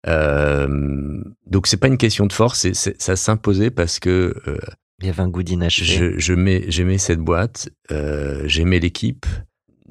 Euh, 0.06 1.20
donc 1.46 1.66
c'est 1.66 1.76
pas 1.76 1.88
une 1.88 1.98
question 1.98 2.26
de 2.26 2.32
force, 2.32 2.70
ça 2.72 3.16
s'imposait 3.16 3.70
parce 3.70 3.98
que 3.98 4.34
euh, 4.46 4.58
Il 5.00 5.06
y 5.06 5.08
avait 5.08 5.22
un 5.22 5.28
goût 5.28 5.42
d'inachevé. 5.42 5.86
je, 5.86 6.18
je 6.18 6.34
mets, 6.34 6.64
j'aimais 6.68 6.98
cette 6.98 7.18
boîte, 7.18 7.68
euh, 7.90 8.42
j'aimais 8.46 8.78
l'équipe, 8.78 9.26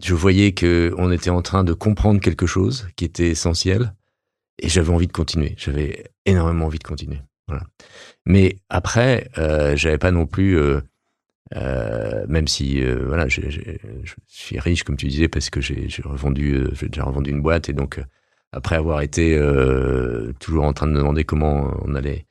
je 0.01 0.13
voyais 0.13 0.53
que 0.53 0.93
on 0.97 1.11
était 1.11 1.29
en 1.29 1.41
train 1.41 1.63
de 1.63 1.73
comprendre 1.73 2.21
quelque 2.21 2.45
chose 2.45 2.87
qui 2.95 3.05
était 3.05 3.29
essentiel, 3.29 3.93
et 4.59 4.69
j'avais 4.69 4.89
envie 4.89 5.07
de 5.07 5.11
continuer. 5.11 5.55
J'avais 5.57 6.05
énormément 6.25 6.65
envie 6.65 6.79
de 6.79 6.83
continuer. 6.83 7.19
Voilà. 7.47 7.63
Mais 8.25 8.57
après, 8.69 9.29
euh, 9.37 9.75
j'avais 9.75 9.97
pas 9.97 10.11
non 10.11 10.25
plus, 10.25 10.57
euh, 10.57 10.81
euh, 11.55 12.25
même 12.27 12.47
si 12.47 12.83
euh, 12.83 13.05
voilà, 13.07 13.27
je 13.27 13.41
suis 14.25 14.59
riche 14.59 14.83
comme 14.83 14.97
tu 14.97 15.07
disais 15.07 15.27
parce 15.29 15.49
que 15.49 15.61
j'ai 15.61 15.87
revendu, 16.03 16.55
euh, 16.55 16.69
j'ai 16.73 16.89
déjà 16.89 17.03
revendu 17.03 17.29
une 17.29 17.41
boîte 17.41 17.69
et 17.69 17.73
donc 17.73 17.99
euh, 17.99 18.03
après 18.51 18.75
avoir 18.75 19.01
été 19.01 19.39
toujours 20.39 20.63
en 20.63 20.73
train 20.73 20.87
de 20.87 20.93
me 20.93 20.97
demander 20.97 21.23
comment 21.25 21.77
on 21.83 21.95
allait 21.95 22.25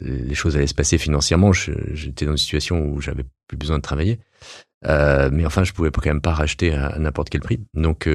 les 0.00 0.34
choses 0.34 0.56
allaient 0.56 0.66
se 0.66 0.74
passer 0.74 0.98
financièrement. 0.98 1.52
J'étais 1.52 2.24
dans 2.24 2.32
une 2.32 2.38
situation 2.38 2.86
où 2.86 3.00
j'avais 3.00 3.24
plus 3.48 3.56
besoin 3.56 3.78
de 3.78 3.82
travailler. 3.82 4.20
Mais 4.82 5.46
enfin, 5.46 5.64
je 5.64 5.72
pouvais 5.72 5.90
quand 5.90 6.06
même 6.06 6.20
pas 6.20 6.34
racheter 6.34 6.74
à, 6.74 6.86
à 6.88 6.98
n'importe 6.98 7.30
quel 7.30 7.40
prix. 7.40 7.60
Donc, 7.74 8.08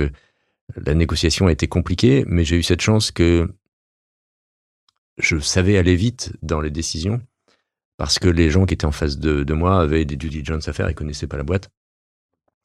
la 0.75 0.93
négociation 0.93 1.47
a 1.47 1.51
été 1.51 1.67
compliquée, 1.67 2.23
mais 2.27 2.43
j'ai 2.43 2.57
eu 2.57 2.63
cette 2.63 2.81
chance 2.81 3.11
que 3.11 3.53
je 5.17 5.37
savais 5.39 5.77
aller 5.77 5.95
vite 5.95 6.33
dans 6.41 6.61
les 6.61 6.71
décisions 6.71 7.21
parce 7.97 8.17
que 8.17 8.27
les 8.27 8.49
gens 8.49 8.65
qui 8.65 8.73
étaient 8.73 8.85
en 8.85 8.91
face 8.91 9.17
de, 9.19 9.53
moi 9.53 9.79
avaient 9.79 10.05
des 10.05 10.15
due 10.15 10.29
diligence 10.29 10.67
à 10.67 10.73
faire 10.73 10.87
et 10.87 10.93
connaissaient 10.93 11.27
pas 11.27 11.37
la 11.37 11.43
boîte. 11.43 11.69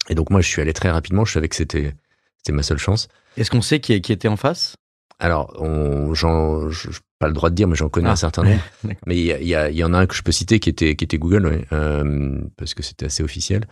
Et 0.09 0.15
donc, 0.15 0.31
moi, 0.31 0.41
je 0.41 0.49
suis 0.49 0.63
allé 0.63 0.73
très 0.73 0.91
rapidement. 0.91 1.25
Je 1.25 1.33
savais 1.33 1.49
que 1.49 1.57
c'était 1.57 1.95
c'était 2.39 2.53
ma 2.53 2.63
seule 2.63 2.79
chance. 2.79 3.09
Est-ce 3.37 3.51
qu'on 3.51 3.61
sait 3.61 3.81
qui 3.81 3.93
était 3.93 4.29
en 4.29 4.37
face? 4.37 4.77
Alors, 5.19 5.57
on, 5.61 6.13
j'en, 6.15 6.69
je- 6.69 6.91
je- 6.91 7.01
pas 7.19 7.29
le 7.29 7.33
droit 7.33 7.49
de 7.49 7.55
dire, 7.55 7.67
mais 7.67 7.77
j'en 7.77 7.89
connais 7.89 8.11
Ah. 8.11 8.13
un 8.13 8.17
certain 8.17 8.43
nombre. 8.43 8.61
Mais 9.07 9.17
il 9.17 9.23
y, 9.43 9.55
y, 9.55 9.77
y 9.79 9.85
en 9.85 9.95
a 9.95 9.99
un 10.01 10.07
que 10.07 10.15
je 10.15 10.21
peux 10.21 10.33
citer 10.33 10.61
qui 10.61 10.69
était, 10.69 10.95
qui 10.97 11.05
était 11.05 11.17
Google, 11.17 11.47
ouais, 11.47 11.65
euh, 11.73 12.39
parce 12.59 12.75
que 12.75 12.83
c'était 12.83 13.07
assez 13.07 13.23
officiel. 13.23 13.65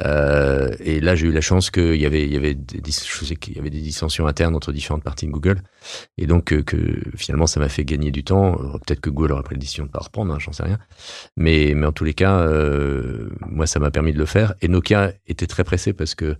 Euh, 0.00 0.70
et 0.80 1.00
là, 1.00 1.14
j'ai 1.14 1.26
eu 1.28 1.32
la 1.32 1.40
chance 1.40 1.70
qu'il 1.70 1.96
y 1.96 2.04
avait, 2.04 2.24
il 2.26 2.32
y 2.32 2.36
avait 2.36 2.52
des, 2.54 2.82
je 2.90 3.24
sais 3.24 3.36
qu'il 3.36 3.56
y 3.56 3.58
avait 3.58 3.70
des 3.70 3.80
dissensions 3.80 4.26
internes 4.26 4.54
entre 4.54 4.72
différentes 4.72 5.02
parties 5.02 5.26
de 5.26 5.30
Google, 5.30 5.62
et 6.18 6.26
donc 6.26 6.52
euh, 6.52 6.62
que 6.62 6.76
finalement, 7.16 7.46
ça 7.46 7.60
m'a 7.60 7.68
fait 7.70 7.84
gagner 7.84 8.10
du 8.10 8.24
temps. 8.24 8.58
Euh, 8.60 8.72
Peut-être 8.86 9.00
que 9.00 9.08
Google 9.10 9.32
aurait 9.32 9.42
pris 9.42 9.54
la 9.54 9.60
décision 9.60 9.84
de 9.86 9.90
pas 9.90 10.00
reprendre, 10.00 10.34
hein, 10.34 10.38
j'en 10.38 10.52
sais 10.52 10.64
rien. 10.64 10.78
Mais, 11.38 11.72
mais 11.74 11.86
en 11.86 11.92
tous 11.92 12.04
les 12.04 12.14
cas, 12.14 12.40
euh, 12.40 13.30
moi, 13.48 13.66
ça 13.66 13.78
m'a 13.80 13.90
permis 13.90 14.12
de 14.12 14.18
le 14.18 14.26
faire. 14.26 14.54
Et 14.60 14.68
Nokia 14.68 15.12
était 15.26 15.46
très 15.46 15.64
pressé 15.64 15.94
parce 15.94 16.14
que 16.14 16.36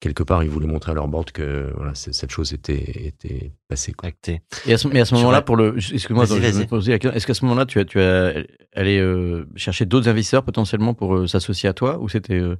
quelque 0.00 0.22
part, 0.22 0.42
ils 0.42 0.50
voulaient 0.50 0.66
montrer 0.66 0.92
à 0.92 0.94
leur 0.94 1.08
board 1.08 1.30
que 1.30 1.72
voilà, 1.76 1.94
cette 1.94 2.30
chose 2.30 2.52
était, 2.54 3.06
était 3.06 3.52
passée. 3.68 3.92
Quoi. 3.92 4.08
Acté. 4.08 4.40
Et 4.66 4.72
à 4.72 4.78
ce, 4.78 4.88
mais 4.88 5.00
à 5.00 5.04
ce 5.04 5.10
Tu 5.10 5.16
moment-là, 5.20 5.42
pour 5.42 5.56
le, 5.56 5.76
excuse-moi, 5.76 6.24
Vas-y, 6.24 6.38
je 6.38 6.42
vais 6.42 6.50
vas-y. 6.52 6.62
me 6.62 6.66
poser 6.68 6.92
la 6.92 6.98
question. 6.98 7.14
Est-ce 7.16 7.26
qu'à 7.26 7.34
ce 7.34 7.44
moment-là, 7.44 7.66
tu 7.66 7.78
as, 7.78 7.84
tu 7.84 8.00
as 8.00 8.32
allé 8.74 8.98
euh, 8.98 9.46
chercher 9.56 9.84
d'autres 9.84 10.08
investisseurs 10.08 10.42
potentiellement 10.42 10.94
pour 10.94 11.14
euh, 11.14 11.26
s'associer 11.26 11.68
à 11.68 11.74
toi, 11.74 11.98
ou 12.00 12.08
c'était 12.08 12.40
euh, 12.40 12.56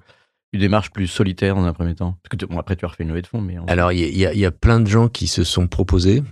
une 0.52 0.60
démarche 0.60 0.90
plus 0.90 1.06
solitaire 1.06 1.54
dans 1.54 1.64
un 1.64 1.72
premier 1.72 1.94
temps? 1.94 2.18
Parce 2.22 2.36
que 2.38 2.44
bon, 2.46 2.58
après, 2.58 2.76
tu 2.76 2.84
as 2.84 2.88
refait 2.88 3.04
une 3.04 3.08
levée 3.08 3.22
de 3.22 3.26
fonds, 3.26 3.40
mais 3.40 3.58
en- 3.58 3.64
Alors, 3.66 3.90
il 3.92 4.00
y 4.00 4.24
y 4.26 4.38
y 4.38 4.44
a 4.44 4.50
plein 4.50 4.78
de 4.80 4.86
gens 4.88 5.08
qui 5.08 5.26
se 5.26 5.42
sont 5.44 5.66
proposés 5.66 6.22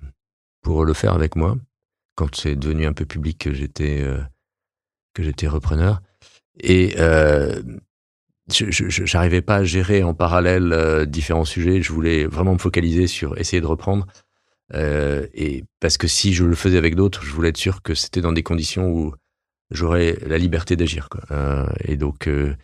pour 0.63 0.85
le 0.85 0.93
faire 0.93 1.15
avec 1.15 1.37
moi 1.37 1.57
quand 2.17 2.35
c'est 2.35 2.57
devenu 2.57 2.85
un 2.87 2.93
peu 2.93 3.07
public 3.07 3.39
que 3.39 3.53
j'étais 3.55 4.05
que 5.15 5.23
j'étais 5.23 5.49
repreneur. 5.49 6.03
Et 6.61 6.97
je 8.53 9.05
j'arrivais 9.05 9.43
pas 9.43 9.57
à 9.57 9.65
gérer 9.65 10.03
en 10.03 10.15
parallèle 10.15 10.73
euh, 10.73 11.05
différents 11.07 11.45
sujets. 11.45 11.83
Je 11.83 11.93
voulais 11.93 12.25
vraiment 12.27 12.55
me 12.55 12.59
focaliser 12.59 13.07
sur 13.07 13.39
essayer 13.39 13.61
de 13.61 13.67
reprendre. 13.67 14.07
Euh, 14.75 15.27
et 15.35 15.65
parce 15.81 15.97
que 15.97 16.07
si 16.09 16.35
je 16.35 16.45
le 16.45 16.55
faisais 16.55 16.79
avec 16.79 16.95
d'autres, 16.95 17.23
je 17.25 17.33
voulais 17.33 17.51
être 17.51 17.57
sûr 17.57 17.83
que 17.83 17.95
c'était 17.95 18.21
dans 18.21 18.33
des 18.33 18.43
conditions 18.43 18.91
où 18.91 19.15
j'aurais 19.71 20.17
la 20.27 20.39
liberté 20.39 20.77
d'agir. 20.77 21.09
Euh, 21.31 21.67
et 21.85 21.97
donc 21.97 22.29
euh, 22.29 22.55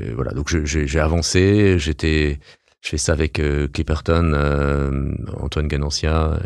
euh, 0.00 0.12
voilà, 0.14 0.32
donc 0.32 0.48
j'ai 0.64 1.00
avancé. 1.00 1.78
J'étais 1.78 2.38
je 2.80 2.90
fais 2.90 2.98
ça 2.98 3.12
avec 3.12 3.38
euh, 3.38 3.68
Clipperton, 3.68 4.32
Antoine 5.40 5.68
Ganancia 5.68 6.40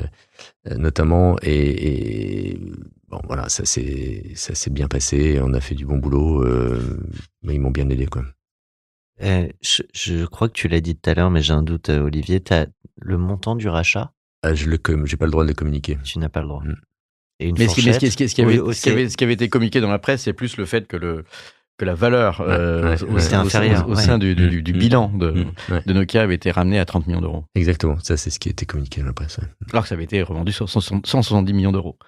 notamment, 0.66 1.36
et, 1.42 2.50
et, 2.52 2.60
bon 3.08 3.20
voilà, 3.24 3.48
ça 3.48 3.64
s'est 3.64 4.70
bien 4.70 4.88
passé. 4.88 5.40
On 5.42 5.54
a 5.54 5.60
fait 5.60 5.74
du 5.74 5.86
bon 5.86 5.98
boulot, 5.98 6.44
mais 7.42 7.54
ils 7.54 7.60
m'ont 7.60 7.70
bien 7.70 7.88
aidé 7.88 8.06
quoi. 8.06 8.22
Euh, 9.22 9.48
je, 9.62 9.82
je 9.94 10.24
crois 10.26 10.48
que 10.48 10.52
tu 10.54 10.68
l'as 10.68 10.80
dit 10.80 10.94
tout 10.96 11.08
à 11.10 11.14
l'heure, 11.14 11.30
mais 11.30 11.40
j'ai 11.42 11.52
un 11.54 11.62
doute, 11.62 11.88
euh, 11.88 12.00
Olivier. 12.00 12.40
T'as 12.40 12.66
le 13.00 13.16
montant 13.18 13.56
du 13.56 13.68
rachat, 13.68 14.12
Ah, 14.42 14.54
je 14.54 14.68
j'ai 15.04 15.16
pas 15.16 15.24
le 15.26 15.30
droit 15.30 15.44
de 15.44 15.48
le 15.48 15.54
communiquer. 15.54 15.98
tu 16.04 16.18
n'as 16.18 16.28
pas 16.28 16.42
le 16.42 16.48
droit. 16.48 16.62
Mm. 16.64 16.74
Et 17.40 17.48
une 17.48 17.56
Mais 17.58 17.68
ce 17.68 17.74
qui, 17.74 17.86
mais 17.86 17.92
ce 17.92 17.98
qui- 17.98 18.06
fourchette 18.06 18.12
ce 18.12 18.16
qui- 18.16 18.28
ce 18.28 18.34
qui 18.34 18.42
avait, 18.42 18.58
Oui, 18.60 18.74
ce 18.74 18.82
qui 18.82 18.88
avait- 18.90 19.02
aussi. 19.04 19.12
ce 19.12 19.16
qui 19.16 19.24
avait 19.24 19.32
été 19.34 19.48
communiqué 19.48 19.80
dans 19.80 19.90
la 19.90 19.98
presse, 19.98 20.22
c'est 20.22 20.32
plus 20.32 20.56
le 20.56 20.64
fait 20.66 20.86
que 20.86 20.96
le 20.96 21.24
que 21.78 21.84
la 21.84 21.94
valeur 21.94 22.40
euh, 22.40 22.94
Ouais, 22.96 23.02
au, 23.02 23.12
ouais. 23.12 23.20
sein 23.20 24.16
du, 24.16 24.34
du- 24.34 24.62
du 24.62 24.72
Mm. 24.72 24.78
bilan 24.78 25.08
de, 25.10 25.30
Mm, 25.30 25.52
ouais. 25.72 25.82
de 25.84 25.92
Nokia 25.92 26.22
avait 26.22 26.34
été 26.34 26.50
ramené 26.50 26.78
à 26.78 26.86
30 26.86 27.06
millions 27.06 27.20
d'euros, 27.20 27.44
Exactement, 27.54 27.98
ça 28.00 28.16
c'est 28.16 28.30
ce 28.30 28.38
qui 28.38 28.48
a 28.48 28.52
été 28.52 28.64
communiqué 28.64 29.02
dans 29.02 29.08
la 29.08 29.12
presse. 29.12 29.36
ouais. 29.36 29.44
alors 29.72 29.82
que 29.82 29.88
ça 29.90 29.94
avait 29.94 30.04
été 30.04 30.22
revendu 30.22 30.52
sur 30.52 30.70
160 30.70 31.06
170 31.06 31.52
millions 31.52 31.72
d'euros. 31.72 31.98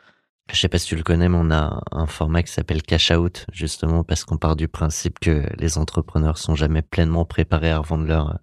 Je 0.51 0.59
sais 0.59 0.69
pas 0.69 0.79
si 0.79 0.87
tu 0.87 0.97
le 0.97 1.03
connais, 1.03 1.29
mais 1.29 1.37
on 1.39 1.51
a 1.51 1.83
un 1.93 2.07
format 2.07 2.43
qui 2.43 2.51
s'appelle 2.53 2.83
Cash 2.83 3.11
Out, 3.11 3.45
justement 3.53 4.03
parce 4.03 4.25
qu'on 4.25 4.39
part 4.39 4.57
du 4.57 4.67
principe 4.67 5.19
que 5.19 5.45
les 5.59 5.77
entrepreneurs 5.77 6.39
sont 6.39 6.55
jamais 6.55 6.81
pleinement 6.81 7.27
préparés 7.27 7.71
à 7.71 7.79
revendre 7.79 8.07
leur, 8.07 8.39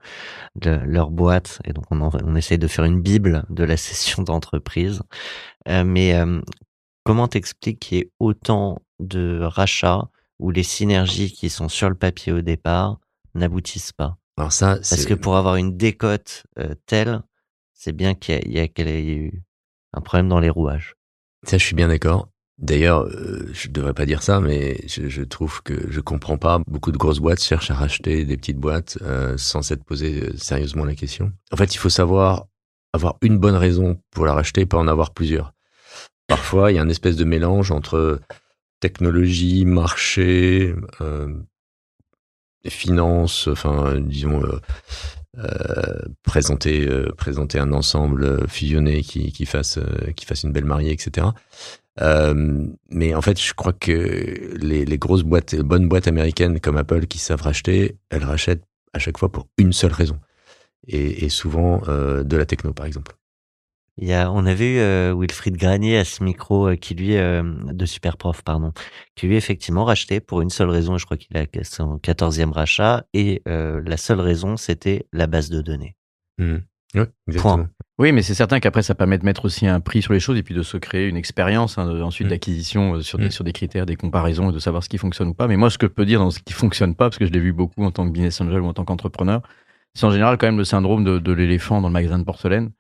de- 0.55 0.79
leur 0.85 1.09
boîte. 1.09 1.59
Et 1.65 1.73
donc, 1.73 1.85
on, 1.89 2.01
en- 2.01 2.11
on 2.23 2.35
essaye 2.35 2.59
de 2.59 2.67
faire 2.67 2.85
une 2.85 3.01
bible 3.01 3.43
de 3.49 3.63
la 3.63 3.75
session 3.77 4.21
d'entreprise. 4.21 5.01
Euh, 5.67 5.83
mais 5.83 6.13
euh, 6.13 6.41
comment 7.03 7.27
t'expliques 7.27 7.79
qu'il 7.79 7.97
y 7.97 8.01
ait 8.01 8.11
autant 8.19 8.81
de 8.99 9.39
rachats 9.41 10.07
où 10.37 10.51
les 10.51 10.63
synergies 10.63 11.31
qui 11.31 11.49
sont 11.49 11.69
sur 11.69 11.89
le 11.89 11.95
papier 11.95 12.31
au 12.31 12.41
départ 12.41 12.99
n'aboutissent 13.33 13.93
pas? 13.93 14.17
Alors 14.37 14.51
ça, 14.51 14.75
Parce 14.75 15.05
que 15.05 15.13
pour 15.15 15.37
avoir 15.37 15.55
une 15.55 15.75
décote 15.75 16.43
euh, 16.59 16.75
telle, 16.85 17.21
c'est 17.73 17.93
bien 17.93 18.13
qu'il 18.13 18.35
y, 18.35 18.37
a- 18.37 18.41
il 18.45 18.51
y 18.53 18.59
a, 18.59 18.67
qu'il 18.67 18.87
y 18.87 18.91
ait 18.91 19.05
eu 19.15 19.43
un 19.93 20.01
problème 20.01 20.29
dans 20.29 20.39
les 20.39 20.49
rouages. 20.51 20.95
Ça, 21.45 21.57
je 21.57 21.65
suis 21.65 21.75
bien 21.75 21.87
d'accord. 21.87 22.29
D'ailleurs, 22.57 23.03
euh, 23.03 23.49
je 23.51 23.69
devrais 23.69 23.93
pas 23.93 24.05
dire 24.05 24.23
ça, 24.23 24.39
mais 24.39 24.79
je, 24.87 25.09
je 25.09 25.21
trouve 25.23 25.61
que 25.61 25.91
je 25.91 25.99
comprends 25.99 26.37
pas. 26.37 26.59
Beaucoup 26.67 26.91
de 26.91 26.97
grosses 26.97 27.19
boîtes 27.19 27.43
cherchent 27.43 27.71
à 27.71 27.75
racheter 27.75 28.23
des 28.23 28.37
petites 28.37 28.57
boîtes 28.57 28.97
euh, 29.01 29.37
sans 29.37 29.61
s'être 29.61 29.83
posé 29.83 30.23
euh, 30.23 30.37
sérieusement 30.37 30.85
la 30.85 30.95
question. 30.95 31.33
En 31.51 31.57
fait, 31.57 31.75
il 31.75 31.77
faut 31.77 31.89
savoir 31.89 32.47
avoir 32.93 33.17
une 33.21 33.37
bonne 33.37 33.55
raison 33.55 33.99
pour 34.11 34.25
la 34.25 34.33
racheter, 34.33 34.65
pas 34.65 34.77
en 34.77 34.87
avoir 34.87 35.13
plusieurs. 35.13 35.53
Parfois, 36.27 36.71
il 36.71 36.75
y 36.75 36.77
a 36.79 36.81
un 36.81 36.89
espèce 36.89 37.17
de 37.17 37.25
mélange 37.25 37.71
entre 37.71 38.19
technologie, 38.79 39.65
marché, 39.65 40.73
euh, 41.01 41.33
finances, 42.67 43.47
enfin, 43.47 43.99
disons, 43.99 44.43
euh, 44.43 44.59
présenter, 46.23 46.87
euh, 46.87 47.11
présenter 47.17 47.59
un 47.59 47.71
ensemble 47.73 48.47
fusionné 48.47 49.01
qui, 49.01 49.31
qui, 49.31 49.45
fasse, 49.45 49.77
euh, 49.77 50.11
qui 50.15 50.25
fasse 50.25 50.43
une 50.43 50.51
belle 50.51 50.65
mariée, 50.65 50.91
etc. 50.91 51.27
Euh, 52.01 52.67
mais 52.89 53.15
en 53.15 53.21
fait, 53.21 53.39
je 53.39 53.53
crois 53.53 53.73
que 53.73 54.55
les, 54.57 54.85
les 54.85 54.97
grosses 54.97 55.23
boîtes, 55.23 55.55
bonnes 55.55 55.87
boîtes 55.87 56.07
américaines 56.07 56.59
comme 56.59 56.77
Apple 56.77 57.07
qui 57.07 57.17
savent 57.17 57.41
racheter, 57.41 57.97
elles 58.09 58.23
rachètent 58.23 58.63
à 58.93 58.99
chaque 58.99 59.17
fois 59.17 59.31
pour 59.31 59.47
une 59.57 59.73
seule 59.73 59.93
raison. 59.93 60.19
Et, 60.87 61.25
et 61.25 61.29
souvent 61.29 61.81
euh, 61.87 62.23
de 62.23 62.37
la 62.37 62.45
techno, 62.45 62.73
par 62.73 62.85
exemple. 62.85 63.15
Il 63.97 64.07
y 64.09 64.13
a, 64.13 64.29
on 64.31 64.45
avait 64.45 64.73
eu 64.73 64.77
euh, 64.79 65.15
Wilfried 65.17 65.55
Granier 65.55 65.97
à 65.97 66.03
ce 66.03 66.21
micro, 66.23 66.67
euh, 66.69 66.75
qui 66.75 66.95
lui, 66.95 67.15
euh, 67.15 67.43
de 67.71 67.85
Superprof, 67.85 68.41
pardon, 68.43 68.73
qui 69.15 69.27
lui 69.27 69.37
effectivement 69.37 69.85
racheté 69.85 70.19
pour 70.19 70.41
une 70.41 70.49
seule 70.49 70.69
raison, 70.69 70.97
je 70.97 71.05
crois 71.05 71.15
qu'il 71.15 71.35
a 71.37 71.45
son 71.63 71.97
14e 71.97 72.51
rachat, 72.51 73.05
et 73.13 73.41
euh, 73.47 73.81
la 73.85 73.95
seule 73.97 74.19
raison, 74.19 74.57
c'était 74.57 75.05
la 75.13 75.27
base 75.27 75.49
de 75.49 75.61
données. 75.61 75.95
Ouais, 76.93 77.07
exactement. 77.27 77.55
Point. 77.57 77.69
Oui, 77.97 78.11
mais 78.11 78.21
c'est 78.21 78.33
certain 78.33 78.59
qu'après, 78.59 78.83
ça 78.83 78.95
permet 78.95 79.17
de 79.17 79.23
mettre 79.25 79.45
aussi 79.45 79.67
un 79.67 79.79
prix 79.79 80.01
sur 80.01 80.11
les 80.11 80.19
choses 80.19 80.37
et 80.37 80.43
puis 80.43 80.53
de 80.53 80.61
se 80.61 80.75
créer 80.75 81.07
une 81.07 81.15
expérience 81.17 81.77
hein, 81.77 82.01
ensuite 82.01 82.27
Mm. 82.27 82.29
d'acquisition 82.31 83.01
sur, 83.01 83.17
des, 83.17 83.27
Mm. 83.27 83.31
sur 83.31 83.43
des 83.45 83.53
critères, 83.53 83.85
des 83.85 83.95
comparaisons 83.95 84.49
et 84.49 84.53
de 84.53 84.59
savoir 84.59 84.83
ce 84.83 84.89
qui 84.89 84.97
fonctionne 84.97 85.29
ou 85.29 85.33
pas. 85.33 85.47
Mais 85.47 85.55
moi, 85.55 85.69
ce 85.69 85.77
que 85.77 85.87
je 85.87 85.91
peux 85.91 86.05
dire 86.05 86.19
dans 86.19 86.31
ce 86.31 86.39
qui 86.39 86.51
fonctionne 86.53 86.95
pas, 86.95 87.05
parce 87.05 87.17
que 87.17 87.25
je 87.25 87.31
l'ai 87.31 87.39
vu 87.39 87.53
beaucoup 87.53 87.83
en 87.85 87.91
tant 87.91 88.05
que 88.05 88.11
business 88.11 88.41
angel 88.41 88.59
ou 88.61 88.65
en 88.67 88.73
tant 88.73 88.83
qu'entrepreneur, 88.83 89.41
c'est 89.93 90.05
en 90.05 90.11
général 90.11 90.37
quand 90.37 90.47
même 90.47 90.57
le 90.57 90.65
syndrome 90.65 91.05
de, 91.05 91.19
de 91.19 91.31
l'éléphant 91.31 91.79
dans 91.79 91.87
le 91.87 91.93
magasin 91.93 92.19
de 92.19 92.25
porcelaine. 92.25 92.71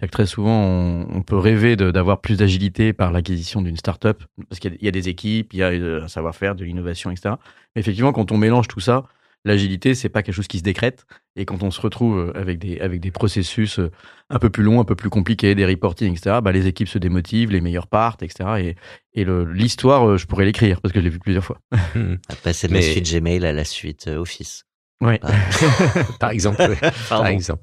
C'est 0.00 0.06
que 0.06 0.10
très 0.12 0.26
souvent, 0.26 0.60
on, 0.64 1.06
on 1.10 1.22
peut 1.22 1.38
rêver 1.38 1.76
d'avoir 1.76 2.20
plus 2.20 2.36
d'agilité 2.38 2.92
par 2.92 3.12
l'acquisition 3.12 3.62
d'une 3.62 3.76
start-up, 3.76 4.22
parce 4.48 4.58
qu'il 4.58 4.72
y 4.72 4.74
a- 4.74 4.78
il 4.80 4.84
y, 4.84 4.88
a 4.88 4.90
des 4.90 5.08
équipes, 5.08 5.52
il 5.52 5.60
y 5.60 5.62
a 5.62 5.68
euh, 5.70 6.02
un 6.02 6.08
savoir-faire, 6.08 6.54
de 6.56 6.64
l'innovation, 6.64 7.10
etc. 7.12 7.36
Mais 7.76 7.80
effectivement, 7.80 8.12
quand 8.12 8.32
on 8.32 8.36
mélange 8.36 8.66
tout 8.66 8.80
ça, 8.80 9.04
l'agilité, 9.44 9.94
c'est 9.94 10.08
pas 10.08 10.22
quelque 10.22 10.34
chose 10.34 10.48
qui 10.48 10.58
se 10.58 10.64
décrète. 10.64 11.04
Et 11.36 11.44
quand 11.44 11.62
on 11.62 11.70
se 11.70 11.80
retrouve 11.80 12.18
euh, 12.18 12.32
avec 12.36 12.58
des, 12.58 12.80
avec 12.80 13.00
des 13.00 13.10
processus 13.12 13.78
euh, 13.78 13.90
un 14.30 14.38
peu 14.40 14.50
plus 14.50 14.64
longs, 14.64 14.80
un 14.80 14.84
peu 14.84 14.96
plus 14.96 15.10
compliqués, 15.10 15.54
des 15.54 15.64
reporting, 15.66 16.10
etc., 16.12 16.38
bah, 16.42 16.50
les 16.50 16.66
équipes 16.66 16.88
se 16.88 16.98
démotivent, 16.98 17.50
les 17.52 17.60
meilleurs 17.60 17.86
partent, 17.86 18.22
etc. 18.24 18.74
Et, 19.14 19.24
l'histoire, 19.24 20.18
je 20.18 20.26
pourrais 20.26 20.44
l'écrire, 20.44 20.80
parce 20.80 20.92
que 20.92 20.98
je 20.98 21.04
l'ai 21.04 21.10
vu 21.10 21.20
plusieurs 21.20 21.44
fois. 21.44 21.60
À 21.72 22.34
passer 22.42 22.66
de 22.66 22.72
Mais- 22.72 22.80
la 22.80 22.86
suite 22.92 23.12
Gmail 23.12 23.46
à 23.46 23.52
la 23.52 23.64
suite 23.64 24.08
Office. 24.08 24.64
Ah. 25.00 25.18
par 26.20 26.30
exemple. 26.30 26.76
par 27.08 27.26
exemple. 27.26 27.62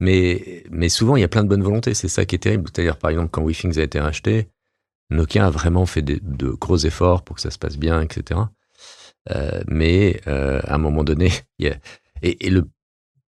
Mais, 0.00 0.64
mais 0.70 0.88
souvent, 0.88 1.16
il 1.16 1.20
y 1.20 1.24
a 1.24 1.28
plein 1.28 1.44
de 1.44 1.48
bonne 1.48 1.62
volonté. 1.62 1.94
C'est 1.94 2.08
ça 2.08 2.24
qui 2.24 2.34
est 2.34 2.38
terrible. 2.38 2.68
C'est-à-dire, 2.72 2.96
par 2.98 3.10
exemple, 3.10 3.30
quand 3.30 3.42
WeThings 3.42 3.78
a 3.78 3.82
été 3.82 4.00
racheté, 4.00 4.48
Nokia 5.10 5.46
a 5.46 5.50
vraiment 5.50 5.86
fait 5.86 6.02
de 6.02 6.48
gros 6.50 6.78
efforts 6.78 7.22
pour 7.22 7.36
que 7.36 7.42
ça 7.42 7.50
se 7.50 7.58
passe 7.58 7.76
bien, 7.78 8.00
etc. 8.00 8.40
Euh, 9.30 9.62
mais 9.68 10.20
euh, 10.26 10.60
à 10.64 10.74
un 10.74 10.78
moment 10.78 11.04
donné, 11.04 11.30
il 11.58 11.66
y 11.66 11.70
a- 11.70 11.76
et, 12.22 12.46
et 12.46 12.50
le 12.50 12.68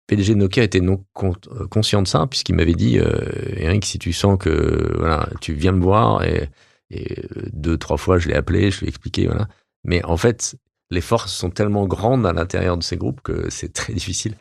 PDG 0.06 0.34
de 0.34 0.38
Nokia 0.38 0.62
était 0.64 0.80
non 0.80 1.04
con- 1.12 1.34
euh, 1.52 1.66
conscient 1.68 2.02
de 2.02 2.08
ça, 2.08 2.26
puisqu'il 2.26 2.54
m'avait 2.54 2.74
dit, 2.74 2.98
euh, 2.98 3.20
Eric, 3.56 3.84
si 3.84 3.98
tu 3.98 4.12
sens 4.12 4.36
que 4.38 4.94
voilà, 4.98 5.28
tu 5.40 5.52
viens 5.54 5.72
me 5.72 5.82
voir, 5.82 6.22
et, 6.24 6.48
et 6.90 7.22
deux, 7.52 7.76
trois 7.78 7.96
fois, 7.96 8.18
je 8.18 8.28
l'ai 8.28 8.34
appelé, 8.34 8.70
je 8.70 8.80
lui 8.80 8.86
ai 8.86 8.88
expliqué, 8.88 9.26
voilà. 9.26 9.48
Mais 9.84 10.04
en 10.04 10.16
fait, 10.16 10.56
les 10.92 11.00
forces 11.00 11.32
sont 11.32 11.50
tellement 11.50 11.86
grandes 11.86 12.26
à 12.26 12.32
l'intérieur 12.32 12.76
de 12.76 12.82
ces 12.82 12.96
groupes 12.96 13.20
que 13.22 13.50
c'est 13.50 13.72
très 13.80 13.92
difficile. 13.92 14.34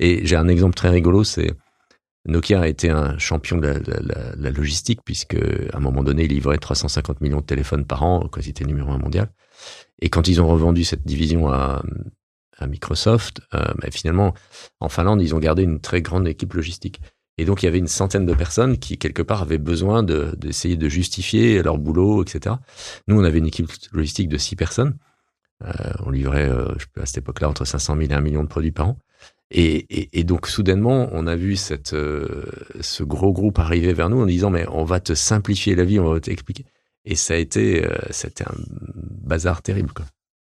Et 0.00 0.26
j'ai 0.26 0.36
un 0.36 0.48
exemple 0.48 0.74
très 0.74 0.90
rigolo, 0.90 1.24
c'est 1.24 1.52
Nokia 2.26 2.60
a 2.60 2.68
été 2.68 2.90
un 2.90 3.16
champion 3.18 3.56
de 3.56 3.82
la, 4.36 4.50
logistique, 4.50 5.00
puisque 5.04 5.34
à 5.34 5.76
un 5.76 5.80
moment 5.80 6.02
donné, 6.02 6.24
il 6.24 6.30
livrait 6.30 6.58
350 6.58 7.20
millions 7.20 7.40
de 7.40 7.46
téléphones 7.46 7.84
par 7.84 8.02
an, 8.02 8.28
quand 8.30 8.42
c'était 8.42 8.64
numéro 8.64 8.90
un 8.90 8.98
mondial. 8.98 9.30
Et 10.00 10.10
quand 10.10 10.28
ils 10.28 10.40
ont 10.40 10.46
revendu 10.46 10.84
cette 10.84 11.04
division 11.04 11.48
à, 11.48 11.82
Microsoft, 12.66 13.40
euh, 13.54 13.72
bah, 13.80 13.88
finalement, 13.92 14.34
en 14.80 14.88
Finlande, 14.88 15.22
ils 15.22 15.32
ont 15.32 15.38
gardé 15.38 15.62
une 15.62 15.80
très 15.80 16.02
grande 16.02 16.26
équipe 16.26 16.54
logistique. 16.54 17.00
Et 17.38 17.44
donc, 17.44 17.62
il 17.62 17.66
y 17.66 17.68
avait 17.68 17.78
une 17.78 17.86
centaine 17.86 18.26
de 18.26 18.34
personnes 18.34 18.78
qui, 18.78 18.98
quelque 18.98 19.22
part, 19.22 19.42
avaient 19.42 19.58
besoin 19.58 20.02
de- 20.02 20.34
d'essayer 20.36 20.76
de, 20.76 20.88
justifier 20.88 21.62
leur 21.62 21.78
boulot, 21.78 22.24
etc. 22.24 22.56
Nous, 23.06 23.18
on 23.18 23.22
avait 23.22 23.38
une 23.38 23.46
équipe 23.46 23.70
logistique 23.92 24.28
de 24.28 24.38
six 24.38 24.56
personnes. 24.56 24.98
Euh, 25.64 25.92
on 26.06 26.10
livrait, 26.10 26.48
euh, 26.48 26.72
je 26.78 26.86
à 27.00 27.06
cette 27.06 27.18
époque-là, 27.18 27.48
entre 27.48 27.64
500 27.64 27.96
000 27.96 28.10
et 28.10 28.14
1 28.14 28.20
million 28.20 28.42
de 28.42 28.48
produits 28.48 28.70
par 28.72 28.88
an. 28.90 28.98
Et, 29.50 29.76
et, 29.98 30.20
et 30.20 30.24
donc, 30.24 30.46
soudainement, 30.46 31.08
on 31.12 31.26
a 31.26 31.34
vu 31.34 31.56
cette, 31.56 31.94
euh, 31.94 32.44
ce 32.80 33.02
gros 33.02 33.32
groupe 33.32 33.58
arriver 33.58 33.92
vers 33.92 34.10
nous 34.10 34.20
en 34.20 34.26
disant, 34.26 34.50
mais 34.50 34.66
on 34.68 34.84
va 34.84 35.00
te 35.00 35.14
simplifier 35.14 35.74
la 35.74 35.84
vie, 35.84 35.98
on 35.98 36.10
va 36.12 36.20
t'expliquer. 36.20 36.66
Et 37.04 37.16
ça 37.16 37.34
a 37.34 37.38
été, 37.38 37.84
euh, 37.86 37.96
c'était 38.10 38.44
un 38.46 38.54
bazar 39.22 39.62
terrible, 39.62 39.92
quoi. 39.92 40.04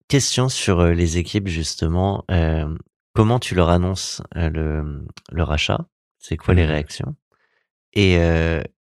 Question 0.08 0.50
sur 0.50 0.84
les 0.88 1.18
équipes, 1.18 1.48
justement. 1.48 2.24
Euh, 2.32 2.66
comment 3.14 3.40
tu 3.40 3.56
leur 3.56 3.70
annonces 3.70 4.22
le, 4.36 5.06
le 5.32 5.44
rachat? 5.44 5.86
C'est 6.18 6.38
quoi 6.38 6.54
les 6.54 6.64
Mhm. 6.64 6.70
réactions? 6.70 7.16
Et 7.94 8.18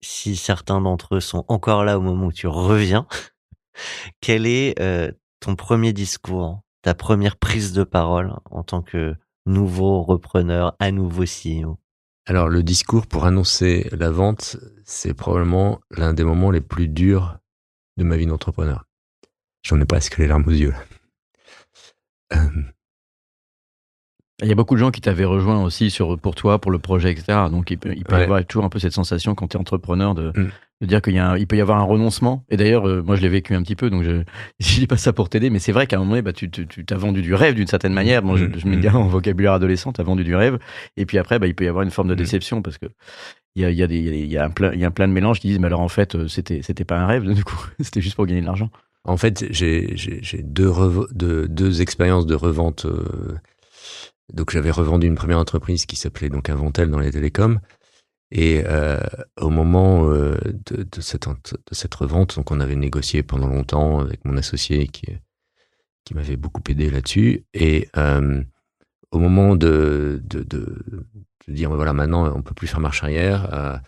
si 0.01 0.35
certains 0.35 0.79
d'entre 0.81 1.15
eux 1.15 1.19
sont 1.19 1.43
encore 1.47 1.83
là 1.85 1.97
au 1.97 2.01
moment 2.01 2.27
où 2.27 2.31
tu 2.31 2.47
reviens, 2.47 3.07
quel 4.21 4.45
est 4.45 4.75
ton 5.39 5.55
premier 5.55 5.93
discours, 5.93 6.61
ta 6.81 6.93
première 6.93 7.37
prise 7.37 7.73
de 7.73 7.83
parole 7.83 8.33
en 8.51 8.63
tant 8.63 8.81
que 8.81 9.15
nouveau 9.45 10.03
repreneur, 10.03 10.75
à 10.79 10.91
nouveau 10.91 11.23
CEO 11.23 11.79
Alors, 12.25 12.49
le 12.49 12.63
discours 12.63 13.07
pour 13.07 13.25
annoncer 13.25 13.89
la 13.91 14.11
vente, 14.11 14.57
c'est 14.85 15.13
probablement 15.13 15.79
l'un 15.91 16.13
des 16.13 16.23
moments 16.23 16.51
les 16.51 16.61
plus 16.61 16.87
durs 16.87 17.39
de 17.97 18.03
ma 18.03 18.17
vie 18.17 18.25
d'entrepreneur. 18.25 18.85
J'en 19.63 19.79
ai 19.81 19.85
presque 19.85 20.17
les 20.17 20.27
larmes 20.27 20.47
aux 20.47 20.51
yeux. 20.51 20.73
Il 24.43 24.47
y 24.47 24.51
a 24.51 24.55
beaucoup 24.55 24.75
de 24.75 24.79
gens 24.79 24.91
qui 24.91 25.01
t'avaient 25.01 25.25
rejoint 25.25 25.63
aussi 25.63 25.89
sur, 25.89 26.17
pour 26.19 26.35
toi, 26.35 26.59
pour 26.61 26.69
le 26.71 26.77
projet, 26.77 27.11
etc. 27.11 27.39
Donc, 27.49 27.71
il 27.71 27.77
peut, 27.79 27.93
il 27.95 28.03
peut 28.03 28.19
y 28.19 28.21
avoir 28.23 28.45
toujours 28.45 28.65
un 28.65 28.69
peu 28.69 28.77
cette 28.77 28.93
sensation 28.93 29.33
quand 29.33 29.47
tu 29.47 29.57
es 29.57 29.59
entrepreneur 29.59 30.13
de, 30.13 30.31
Mm. 30.35 30.49
de 30.81 30.85
dire 30.85 31.01
qu'il 31.01 31.47
peut 31.47 31.57
y 31.57 31.61
avoir 31.61 31.79
un 31.79 31.83
renoncement. 31.83 32.45
Et 32.49 32.55
d'ailleurs, 32.55 32.87
euh, 32.87 33.01
moi, 33.01 33.15
je 33.15 33.23
l'ai 33.23 33.29
vécu 33.29 33.55
un 33.55 33.63
petit 33.63 33.75
peu, 33.75 33.89
donc 33.89 34.03
je 34.03 34.21
je 34.59 34.75
dis 34.79 34.85
pas 34.85 34.97
ça 34.97 35.11
pour 35.11 35.29
t'aider, 35.29 35.49
mais 35.49 35.57
c'est 35.57 35.71
vrai 35.71 35.87
qu'à 35.87 35.95
un 35.95 35.99
moment 35.99 36.11
donné, 36.11 36.21
bah, 36.21 36.33
tu 36.33 36.51
tu- 36.51 36.67
tu 36.67 36.85
t'as 36.85 36.97
vendu 36.97 37.23
du 37.23 37.33
rêve 37.33 37.55
d'une 37.55 37.65
certaine 37.65 37.93
manière. 37.93 38.21
Bon, 38.21 38.35
je, 38.35 38.45
Mm. 38.45 38.51
je 38.59 38.67
mets 38.67 38.77
Mm. 38.77 38.95
en 38.95 39.07
vocabulaire 39.07 39.53
adolescent, 39.53 39.91
t'as 39.91 40.03
vendu 40.03 40.23
du 40.23 40.35
rêve. 40.35 40.59
Et 40.97 41.07
puis 41.07 41.17
après, 41.17 41.39
bah, 41.39 41.47
il 41.47 41.55
peut 41.55 41.65
y 41.65 41.67
avoir 41.67 41.81
une 41.83 41.89
forme 41.91 42.09
de 42.09 42.13
Mm. 42.13 42.17
déception 42.17 42.61
parce 42.61 42.77
que 42.77 42.85
il 43.55 43.63
y 43.63 43.65
a, 43.65 43.71
y, 43.71 44.27
y 44.27 44.37
un 44.37 44.51
plein, 44.51 44.71
il 44.71 44.79
y 44.79 44.83
a 44.83 44.87
un 44.87 44.91
plein 44.91 45.07
de 45.07 45.13
mélanges 45.13 45.39
qui 45.39 45.47
disent, 45.47 45.57
mais 45.59 45.65
alors 45.65 45.79
en 45.81 45.87
fait, 45.87 46.13
euh, 46.13 46.27
c'était 46.27 46.61
c'était 46.61 46.85
pas 46.85 46.99
un 46.99 47.07
rêve, 47.07 47.23
du 47.33 47.43
coup, 47.43 47.57
c'était 47.79 48.01
juste 48.01 48.15
pour 48.15 48.27
gagner 48.27 48.41
de 48.41 48.45
l'argent. 48.45 48.69
En 49.03 49.17
fait, 49.17 49.45
j'ai 49.49 49.93
j'ai- 49.97 50.19
j'ai 50.21 50.43
deux, 50.43 50.69
rev- 50.69 51.07
deux, 51.11 51.47
deux 51.47 51.81
expériences 51.81 52.27
de 52.27 52.35
revente. 52.35 52.85
euh, 52.85 53.33
donc, 54.33 54.51
j'avais 54.51 54.71
revendu 54.71 55.07
une 55.07 55.15
première 55.15 55.39
entreprise 55.39 55.85
qui 55.85 55.95
s'appelait 55.95 56.29
donc 56.29 56.49
Inventel 56.49 56.89
dans 56.89 56.99
les 56.99 57.11
télécoms. 57.11 57.59
Et 58.29 58.63
euh, 58.65 58.99
au 59.39 59.49
moment 59.49 60.09
euh, 60.09 60.37
de, 60.65 61.01
cette, 61.01 61.27
de 61.29 61.57
cette 61.71 61.95
revente, 61.95 62.37
on 62.49 62.59
avait 62.59 62.75
négocié 62.75 63.23
pendant 63.23 63.47
longtemps 63.47 63.99
avec 63.99 64.25
mon 64.25 64.35
associé 64.35 64.87
qui, 64.87 65.07
qui 66.03 66.13
m'avait 66.13 66.35
beaucoup 66.35 66.61
aidé 66.67 66.89
là-dessus. 66.89 67.45
Et 67.53 67.87
euh, 67.95 68.43
au 69.11 69.19
moment 69.19 69.55
de, 69.55 70.21
de, 70.25 70.43
dire 71.47 71.69
voilà 71.71 71.93
maintenant 71.93 72.29
on 72.35 72.41
peut 72.41 72.53
plus 72.53 72.67
faire 72.67 72.81
marche 72.81 73.03
arrière, 73.03 73.81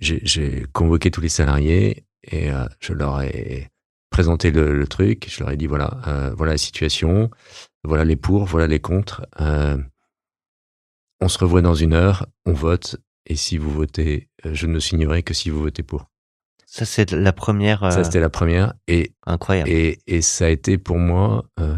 j'ai 0.00 0.64
convoqué 0.72 1.10
tous 1.10 1.20
les 1.20 1.28
salariés 1.28 2.04
et 2.22 2.50
je 2.78 2.92
leur 2.92 3.22
ai 3.22 3.68
présenté 4.12 4.52
le, 4.52 4.78
le 4.78 4.86
truc. 4.86 5.26
Je 5.28 5.40
leur 5.40 5.50
ai 5.50 5.56
dit 5.56 5.66
voilà 5.66 6.00
euh, 6.06 6.32
voilà 6.36 6.52
la 6.52 6.58
situation, 6.58 7.30
voilà 7.82 8.04
les 8.04 8.16
pour, 8.16 8.44
voilà 8.44 8.68
les 8.68 8.80
contre. 8.80 9.26
Euh, 9.40 9.76
on 11.20 11.28
se 11.28 11.38
revoit 11.38 11.62
dans 11.62 11.74
une 11.74 11.94
heure, 11.94 12.26
on 12.46 12.52
vote. 12.52 12.96
Et 13.26 13.36
si 13.36 13.56
vous 13.56 13.70
votez, 13.70 14.28
euh, 14.44 14.54
je 14.54 14.66
ne 14.66 14.78
signerai 14.80 15.22
que 15.22 15.34
si 15.34 15.50
vous 15.50 15.60
votez 15.60 15.82
pour. 15.82 16.10
Ça, 16.66 16.84
c'est 16.84 17.12
la 17.12 17.32
première. 17.32 17.80
Ça, 17.92 18.00
euh, 18.00 18.04
c'était 18.04 18.20
la 18.20 18.30
première. 18.30 18.74
Et, 18.88 19.12
incroyable. 19.26 19.68
et, 19.68 20.00
et 20.06 20.22
ça 20.22 20.46
a 20.46 20.48
été 20.48 20.78
pour 20.78 20.98
moi 20.98 21.44
euh, 21.60 21.76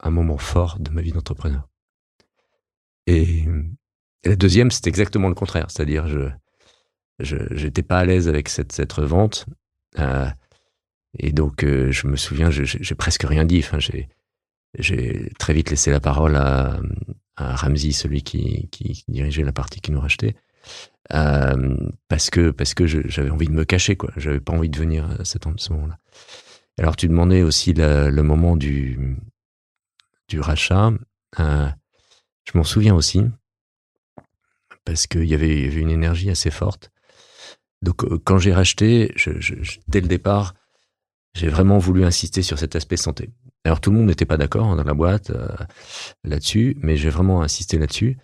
un 0.00 0.10
moment 0.10 0.38
fort 0.38 0.78
de 0.80 0.90
ma 0.90 1.02
vie 1.02 1.12
d'entrepreneur. 1.12 1.68
Et, 3.06 3.44
et 4.24 4.28
la 4.28 4.36
deuxième, 4.36 4.70
c'était 4.70 4.90
exactement 4.90 5.28
le 5.28 5.34
contraire. 5.34 5.66
C'est-à-dire, 5.70 6.08
je 6.08 6.28
je 7.20 7.36
j'étais 7.50 7.82
pas 7.82 7.98
à 7.98 8.04
l'aise 8.04 8.28
avec 8.28 8.48
cette, 8.48 8.72
cette 8.72 8.92
revente. 8.92 9.46
Euh, 9.98 10.26
et 11.18 11.32
donc, 11.32 11.64
euh, 11.64 11.90
je 11.92 12.06
me 12.06 12.16
souviens, 12.16 12.50
j'ai 12.50 12.94
presque 12.94 13.24
rien 13.24 13.44
dit. 13.44 13.58
Enfin, 13.58 13.78
j'ai 13.80 15.30
très 15.38 15.52
vite 15.54 15.70
laissé 15.70 15.90
la 15.90 16.00
parole 16.00 16.36
à, 16.36 16.80
à 17.36 17.56
Ramsey, 17.56 17.92
celui 17.92 18.22
qui, 18.22 18.68
qui 18.70 19.04
dirigeait 19.08 19.42
la 19.44 19.52
partie 19.52 19.80
qui 19.80 19.90
nous 19.92 20.00
rachetait. 20.00 20.36
Euh, 21.12 21.76
parce 22.08 22.30
que 22.30 22.50
parce 22.50 22.74
que 22.74 22.86
j'avais 22.86 23.30
envie 23.30 23.46
de 23.48 23.52
me 23.52 23.64
cacher 23.64 23.96
quoi 23.96 24.12
j'avais 24.16 24.38
pas 24.38 24.52
envie 24.52 24.68
de 24.68 24.78
venir 24.78 25.10
à 25.18 25.24
cet, 25.24 25.44
ce 25.56 25.72
moment-là 25.72 25.98
alors 26.78 26.94
tu 26.94 27.08
demandais 27.08 27.42
aussi 27.42 27.72
la- 27.72 28.10
le 28.10 28.22
moment 28.22 28.56
du 28.56 29.16
du 30.28 30.38
rachat 30.38 30.92
Euh, 31.40 31.68
je 32.44 32.56
m'en 32.58 32.62
souviens 32.64 32.94
aussi 32.94 33.22
parce 34.84 35.06
qu'il 35.06 35.24
y 35.24 35.34
avait, 35.34 35.62
y 35.62 35.66
avait 35.66 35.80
une 35.80 35.90
énergie 35.90 36.30
assez 36.30 36.50
forte 36.50 36.90
donc 37.82 38.04
euh, 38.04 38.18
quand 38.22 38.38
j'ai 38.38 38.52
racheté 38.52 39.10
je- 39.16 39.40
je- 39.40 39.78
dès 39.88 40.00
le 40.02 40.08
départ 40.08 40.54
j'ai 41.34 41.48
vraiment 41.48 41.78
voulu 41.78 42.04
insister 42.04 42.42
sur 42.42 42.58
cet 42.58 42.76
aspect 42.76 42.96
santé 42.96 43.30
alors 43.64 43.80
tout 43.80 43.90
le 43.90 43.96
monde 43.98 44.06
n'était 44.06 44.24
pas 44.24 44.36
d'accord 44.36 44.66
hein, 44.66 44.76
dans 44.76 44.84
la 44.84 44.94
boîte 44.94 45.30
euh, 45.30 45.48
là-dessus 46.24 46.76
mais 46.80 46.96
j'ai 46.96 47.10
vraiment 47.10 47.42
insisté 47.42 47.78
là-dessus 47.78 48.18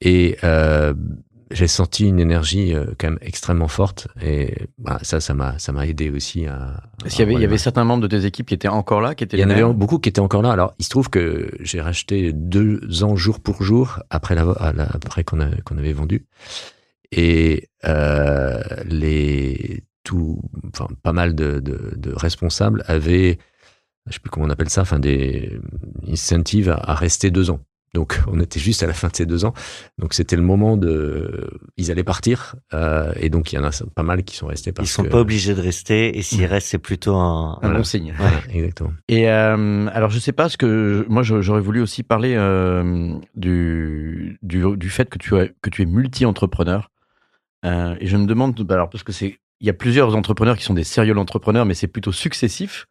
et 0.00 0.36
euh, 0.44 0.92
j'ai 1.50 1.68
senti 1.68 2.08
une 2.08 2.18
énergie 2.18 2.74
euh, 2.74 2.86
quand 2.98 3.08
même 3.10 3.18
extrêmement 3.20 3.68
forte 3.68 4.08
et 4.22 4.54
bah, 4.78 4.98
ça, 5.02 5.20
ça 5.20 5.34
m'a, 5.34 5.58
ça 5.58 5.70
m'a 5.72 5.86
aidé 5.86 6.08
aussi 6.08 6.46
à. 6.46 6.82
Est-ce 7.04 7.16
qu'il 7.16 7.20
y 7.20 7.28
avait, 7.28 7.34
il 7.34 7.42
y 7.42 7.44
avait 7.44 7.58
certains 7.58 7.84
membres 7.84 8.02
de 8.02 8.08
tes 8.08 8.24
équipes 8.24 8.46
qui 8.46 8.54
étaient 8.54 8.68
encore 8.68 9.02
là, 9.02 9.14
qui 9.14 9.22
étaient 9.24 9.36
Il 9.36 9.40
y 9.40 9.44
en 9.44 9.50
avait 9.50 9.62
beaucoup 9.74 9.98
qui 9.98 10.08
étaient 10.08 10.20
encore 10.22 10.40
là. 10.40 10.50
Alors, 10.50 10.72
il 10.78 10.84
se 10.86 10.88
trouve 10.88 11.10
que 11.10 11.50
j'ai 11.60 11.82
racheté 11.82 12.32
deux 12.32 13.04
ans 13.04 13.16
jour 13.16 13.38
pour 13.38 13.62
jour 13.62 14.00
après 14.08 14.34
la, 14.34 14.46
après 14.94 15.24
qu'on 15.24 15.40
a- 15.40 15.60
qu'on 15.66 15.76
avait 15.76 15.92
vendu 15.92 16.24
et 17.12 17.68
euh, 17.84 18.62
les 18.86 19.84
tout, 20.04 20.40
enfin 20.74 20.88
pas 21.02 21.12
mal 21.12 21.34
de, 21.34 21.60
de, 21.60 21.92
de 21.96 22.12
responsables 22.14 22.82
avaient, 22.86 23.38
je 24.08 24.14
sais 24.14 24.20
plus 24.20 24.30
comment 24.30 24.46
on 24.46 24.50
appelle 24.50 24.70
ça, 24.70 24.82
enfin 24.82 24.98
des 24.98 25.58
incentives 26.10 26.70
à, 26.70 26.74
à 26.76 26.94
rester 26.94 27.30
deux 27.30 27.50
ans. 27.50 27.60
Donc, 27.94 28.18
on 28.26 28.40
était 28.40 28.58
juste 28.58 28.82
à 28.82 28.86
la 28.86 28.94
fin 28.94 29.08
de 29.08 29.16
ces 29.16 29.26
deux 29.26 29.44
ans. 29.44 29.52
Donc, 29.98 30.14
c'était 30.14 30.36
le 30.36 30.40
moment 30.42 30.78
de, 30.78 31.50
ils 31.76 31.90
allaient 31.90 32.02
partir, 32.04 32.56
euh, 32.72 33.12
et 33.16 33.28
donc 33.28 33.52
il 33.52 33.56
y 33.56 33.58
en 33.58 33.64
a 33.64 33.70
pas 33.94 34.02
mal 34.02 34.24
qui 34.24 34.34
sont 34.34 34.46
restés 34.46 34.70
Ils 34.70 34.74
parce 34.74 34.90
sont 34.90 35.02
que 35.04 35.08
pas 35.08 35.20
obligés 35.20 35.54
de 35.54 35.60
rester 35.60 36.16
et 36.16 36.22
s'ils 36.22 36.40
Ouais. 36.40 36.46
restent, 36.46 36.68
c'est 36.68 36.78
plutôt 36.78 37.14
un. 37.16 37.56
Un 37.56 37.58
Voilà. 37.60 37.76
bon 37.78 37.84
signe. 37.84 38.14
Exactement. 38.50 38.94
Et 39.08 39.28
euh, 39.30 39.88
alors, 39.92 40.08
je 40.08 40.18
sais 40.18 40.32
pas 40.32 40.48
ce 40.48 40.56
que 40.56 41.04
je- 41.06 41.12
moi 41.12 41.22
j'aurais 41.22 41.60
voulu 41.60 41.82
aussi 41.82 42.02
parler 42.02 42.34
euh, 42.34 43.14
du, 43.34 44.38
du 44.42 44.64
du 44.76 44.88
fait 44.90 45.10
que 45.10 45.18
tu 45.18 45.36
es 45.36 45.52
que 45.60 45.68
tu 45.68 45.82
es 45.82 45.86
multi-entrepreneur. 45.86 46.88
Euh, 47.66 47.94
et 48.00 48.06
je 48.06 48.16
me 48.16 48.24
demande 48.26 48.58
bah 48.62 48.74
alors 48.74 48.88
parce 48.90 49.04
que 49.04 49.12
c'est 49.12 49.38
il 49.62 49.66
y 49.66 49.70
a 49.70 49.74
plusieurs 49.74 50.14
entrepreneurs 50.16 50.58
qui 50.58 50.64
sont 50.64 50.74
des 50.74 50.84
sérieux 50.84 51.16
entrepreneurs, 51.16 51.64
mais 51.64 51.74
c'est 51.74 51.86
plutôt 51.86 52.12
successif. 52.12 52.88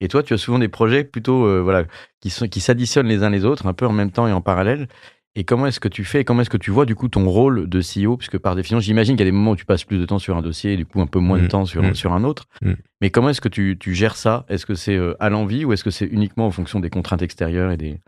Et 0.00 0.08
toi, 0.08 0.22
tu 0.22 0.32
as 0.34 0.38
souvent 0.38 0.58
des 0.58 0.68
projets 0.68 1.04
plutôt 1.04 1.44
euh, 1.46 1.60
voilà 1.60 1.84
qui 2.20 2.30
sont 2.30 2.48
qui 2.48 2.60
s'additionnent 2.60 3.06
les 3.06 3.22
uns 3.22 3.30
les 3.30 3.44
autres, 3.44 3.66
un 3.66 3.74
peu 3.74 3.86
en 3.86 3.92
même 3.92 4.10
temps 4.10 4.26
et 4.26 4.32
en 4.32 4.40
parallèle. 4.40 4.88
Et 5.36 5.44
comment 5.44 5.66
est-ce 5.66 5.80
que 5.80 5.88
tu 5.88 6.04
fais 6.04 6.24
Comment 6.24 6.42
est-ce 6.42 6.50
que 6.50 6.56
tu 6.56 6.70
vois 6.70 6.86
du 6.86 6.94
coup 6.94 7.08
ton 7.08 7.28
rôle 7.28 7.68
de 7.68 7.80
CEO 7.80 8.16
Puisque 8.16 8.38
par 8.38 8.56
définition, 8.56 8.80
j'imagine 8.80 9.16
qu'il 9.16 9.26
y 9.26 9.28
a 9.28 9.30
des 9.30 9.36
moments 9.36 9.52
où 9.52 9.56
tu 9.56 9.66
passes 9.66 9.84
plus 9.84 9.98
de 9.98 10.06
temps 10.06 10.18
sur 10.18 10.36
un 10.36 10.42
dossier 10.42 10.72
et 10.72 10.76
du 10.76 10.86
coup 10.86 11.00
un 11.00 11.06
peu 11.06 11.18
moins 11.18 11.38
de 11.38 11.44
Mm, 11.44 11.48
temps 11.48 11.66
sur 11.66 11.82
mm. 11.82 11.94
sur 11.94 12.12
un 12.12 12.24
autre. 12.24 12.46
Mm. 12.62 12.72
Mais 13.02 13.10
comment 13.10 13.28
est-ce 13.28 13.40
que 13.40 13.48
tu, 13.48 13.76
tu 13.78 13.94
gères 13.94 14.16
ça? 14.16 14.46
Est-ce 14.48 14.64
que 14.64 14.74
c'est 14.74 14.96
euh, 14.96 15.14
à 15.20 15.28
l'envie 15.28 15.64
ou 15.64 15.72
est-ce 15.72 15.84
que 15.84 15.90
c'est 15.90 16.06
uniquement 16.06 16.46
en 16.46 16.50
fonction 16.50 16.80
des 16.80 16.88
contraintes 16.88 17.22
extérieures 17.22 17.70
et 17.70 17.76
des, 17.76 18.00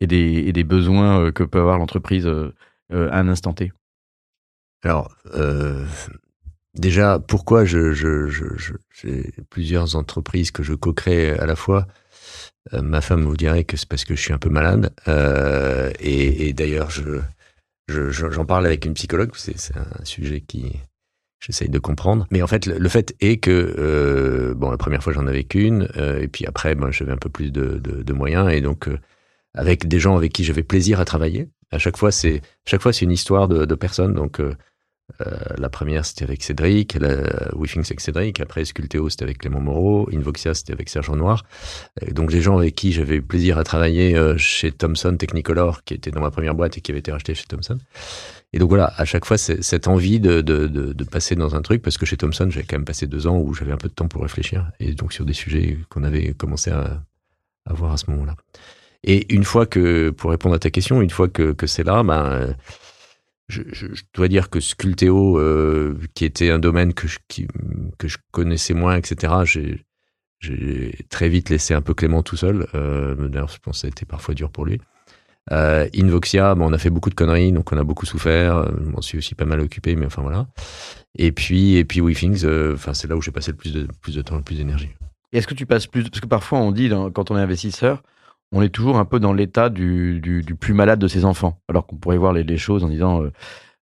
et 0.00 0.06
des, 0.06 0.44
et 0.46 0.52
des 0.52 0.64
besoins 0.64 1.20
euh, 1.20 1.32
que 1.32 1.42
peut 1.42 1.60
avoir 1.60 1.78
l'entreprise 1.78 2.26
à 2.26 3.18
un 3.18 3.28
instant 3.28 3.52
T? 3.52 3.72
Alors, 4.82 5.14
euh, 5.34 5.84
déjà, 6.74 7.18
pourquoi 7.18 7.64
je, 7.64 7.92
je, 7.92 8.28
je, 8.28 8.44
je- 8.56 8.74
j'ai 9.02 9.32
plusieurs 9.50 9.96
entreprises 9.96 10.50
que 10.50 10.62
je 10.62 10.74
co-crée 10.74 11.30
à 11.32 11.46
la 11.46 11.56
fois 11.56 11.86
Euh, 12.74 12.82
Ma 12.82 13.00
femme 13.00 13.24
vous 13.24 13.36
dirait 13.36 13.64
que 13.64 13.76
c'est 13.76 13.88
parce 13.88 14.04
que 14.04 14.14
je 14.16 14.20
suis 14.20 14.32
un 14.34 14.38
peu 14.38 14.50
malade. 14.50 14.92
Euh, 15.08 15.90
et 16.00 16.52
d'ailleurs, 16.52 16.90
je, 16.90 17.20
je- 17.88 18.10
je- 18.10 18.30
j'en 18.30 18.44
parle 18.44 18.66
avec 18.66 18.84
une 18.86 18.94
psychologue. 18.94 19.30
C'est, 19.36 19.56
un 19.76 20.04
sujet 20.04 20.40
qui 20.42 20.72
j'essaye 21.40 21.68
de 21.70 21.78
comprendre. 21.78 22.26
Mais 22.30 22.42
en 22.42 22.46
fait, 22.46 22.66
le, 22.66 22.88
fait 22.88 23.14
est 23.20 23.38
que 23.38 23.50
euh, 23.78 24.54
bon, 24.54 24.70
la 24.70 24.76
première 24.76 25.02
fois 25.02 25.12
j'en 25.12 25.26
avais 25.26 25.44
qu'une, 25.44 25.88
et 25.96 26.28
puis 26.28 26.46
après, 26.46 26.74
ben, 26.74 26.90
j'avais 26.90 27.12
un 27.12 27.16
peu 27.16 27.30
plus 27.30 27.50
de, 27.52 28.12
moyens, 28.12 28.52
et 28.52 28.60
donc 28.60 28.88
avec 29.54 29.88
des 29.88 29.98
gens 30.00 30.16
avec 30.16 30.32
qui 30.32 30.44
j'avais 30.44 30.62
plaisir 30.62 31.00
à 31.00 31.04
travailler. 31.04 31.48
À 31.72 31.78
chaque 31.78 31.96
fois, 31.96 32.12
c'est 32.12 32.42
chaque 32.66 32.82
fois 32.82 32.92
c'est 32.92 33.04
une 33.06 33.12
histoire 33.12 33.48
de, 33.48 33.64
de 33.64 33.74
personnes. 33.74 34.14
Donc 34.14 34.40
la 35.56 35.68
première 35.68 36.04
c'était 36.04 36.24
avec 36.24 36.42
Cédric, 36.42 36.94
la 36.94 37.54
Withings 37.54 37.84
avec 37.86 38.00
Cédric. 38.00 38.40
Après 38.40 38.64
Sculteo 38.64 39.08
c'était 39.08 39.24
avec 39.24 39.38
Clément 39.38 39.60
Moreau, 39.60 40.08
Invoxia 40.12 40.54
c'était 40.54 40.72
avec 40.72 40.88
Sergent 40.88 41.16
Noir. 41.16 41.44
Et 42.00 42.12
donc 42.12 42.30
des 42.30 42.40
gens 42.40 42.58
avec 42.58 42.74
qui 42.74 42.92
j'avais 42.92 43.16
eu 43.16 43.22
plaisir 43.22 43.58
à 43.58 43.64
travailler 43.64 44.16
euh, 44.16 44.36
chez 44.36 44.72
Thomson 44.72 45.16
Technicolor, 45.16 45.84
qui 45.84 45.94
était 45.94 46.10
dans 46.10 46.20
ma 46.20 46.30
première 46.30 46.54
boîte 46.54 46.78
et 46.78 46.80
qui 46.80 46.90
avait 46.90 47.00
été 47.00 47.12
racheté 47.12 47.34
chez 47.34 47.44
Thomson. 47.44 47.78
Et 48.52 48.58
donc 48.58 48.68
voilà, 48.68 48.92
à 48.96 49.04
chaque 49.04 49.24
fois, 49.24 49.38
c'est 49.38 49.62
cette 49.62 49.86
envie 49.86 50.18
de, 50.18 50.40
de, 50.40 50.66
de, 50.66 51.04
passer 51.04 51.36
dans 51.36 51.54
un 51.54 51.62
truc, 51.62 51.82
parce 51.82 51.98
que 51.98 52.04
chez 52.04 52.16
Thomson, 52.16 52.50
j'avais 52.50 52.66
quand 52.66 52.76
même 52.76 52.84
passé 52.84 53.06
deux 53.06 53.28
ans 53.28 53.38
où 53.38 53.54
j'avais 53.54 53.70
un 53.70 53.76
peu 53.76 53.88
de 53.88 53.94
temps 53.94 54.08
pour 54.08 54.22
réfléchir, 54.22 54.70
et 54.80 54.92
donc 54.92 55.12
sur 55.12 55.24
des 55.24 55.32
sujets 55.32 55.78
qu'on 55.88 56.02
avait 56.02 56.32
commencé 56.34 56.70
à, 56.70 57.00
à 57.66 57.72
voir 57.72 57.92
à 57.92 57.96
ce 57.96 58.10
moment-là. 58.10 58.34
Et 59.04 59.32
une 59.32 59.44
fois 59.44 59.66
que, 59.66 60.10
pour 60.10 60.30
répondre 60.30 60.54
à 60.54 60.58
ta 60.58 60.70
question, 60.70 61.00
une 61.00 61.10
fois 61.10 61.28
que, 61.28 61.52
que 61.52 61.66
c'est 61.66 61.84
là, 61.84 62.02
ben, 62.02 62.24
euh, 62.26 62.52
je, 63.50 63.86
dois 64.14 64.28
dire 64.28 64.50
que 64.50 64.60
Sculteo, 64.60 65.38
euh, 65.38 65.98
qui 66.14 66.24
était 66.24 66.50
un 66.50 66.58
domaine 66.58 66.94
que 66.94 67.06
je, 67.08 68.16
connaissais 68.30 68.74
moins, 68.74 68.96
etc., 68.96 69.84
j'ai 70.40 71.04
très 71.10 71.28
vite 71.28 71.50
laissé 71.50 71.74
un 71.74 71.82
peu 71.82 71.94
Clément 71.94 72.22
tout 72.22 72.36
seul. 72.36 72.66
Euh, 72.74 73.14
D'ailleurs, 73.28 73.48
je 73.48 73.58
pense 73.58 73.76
que 73.76 73.80
ça 73.82 73.86
a 73.86 73.90
été 73.90 74.06
parfois 74.06 74.34
dur 74.34 74.50
pour 74.50 74.64
lui. 74.64 74.80
Euh, 75.52 75.88
Invoxia, 75.96 76.54
bon, 76.54 76.70
on 76.70 76.72
a 76.72 76.78
fait 76.78 76.90
beaucoup 76.90 77.10
de 77.10 77.14
conneries, 77.14 77.52
donc 77.52 77.72
on 77.72 77.78
a 77.78 77.84
beaucoup 77.84 78.06
souffert. 78.06 78.56
Euh, 78.56 78.70
Je 78.84 78.90
m'en 78.90 79.00
suis 79.00 79.18
aussi 79.18 79.34
pas 79.34 79.44
mal 79.44 79.60
occupé, 79.60 79.96
mais 79.96 80.06
enfin 80.06 80.22
voilà. 80.22 80.46
Et 81.16 81.32
puis, 81.32 81.76
et 81.76 81.84
puis 81.84 82.00
WeThings, 82.00 82.44
euh, 82.44 82.74
enfin 82.74 82.94
c'est 82.94 83.08
là 83.08 83.16
où 83.16 83.22
j'ai 83.22 83.32
passé 83.32 83.50
le 83.50 83.56
plus 83.56 83.72
de, 83.72 83.88
plus 84.00 84.14
de 84.14 84.22
temps, 84.22 84.36
le 84.36 84.42
plus 84.42 84.56
d'énergie. 84.56 84.90
Est-ce 85.32 85.46
que 85.46 85.54
tu 85.54 85.66
passes 85.66 85.86
plus 85.86 86.04
Parce 86.04 86.20
que 86.20 86.26
parfois 86.26 86.58
on 86.60 86.70
dit, 86.72 86.90
quand 87.14 87.30
on 87.30 87.36
est 87.36 87.40
investisseur, 87.40 88.02
on 88.52 88.62
est 88.62 88.68
toujours 88.70 88.98
un 88.98 89.04
peu 89.04 89.20
dans 89.20 89.32
l'état 89.32 89.68
du, 89.70 90.20
du, 90.20 90.42
du 90.42 90.54
plus 90.54 90.74
malade 90.74 90.98
de 90.98 91.08
ses 91.08 91.24
enfants. 91.24 91.60
Alors 91.68 91.86
qu'on 91.86 91.96
pourrait 91.96 92.18
voir 92.18 92.32
les, 92.32 92.42
les 92.44 92.56
choses 92.58 92.82
en 92.84 92.88
disant 92.88 93.22
euh, 93.22 93.30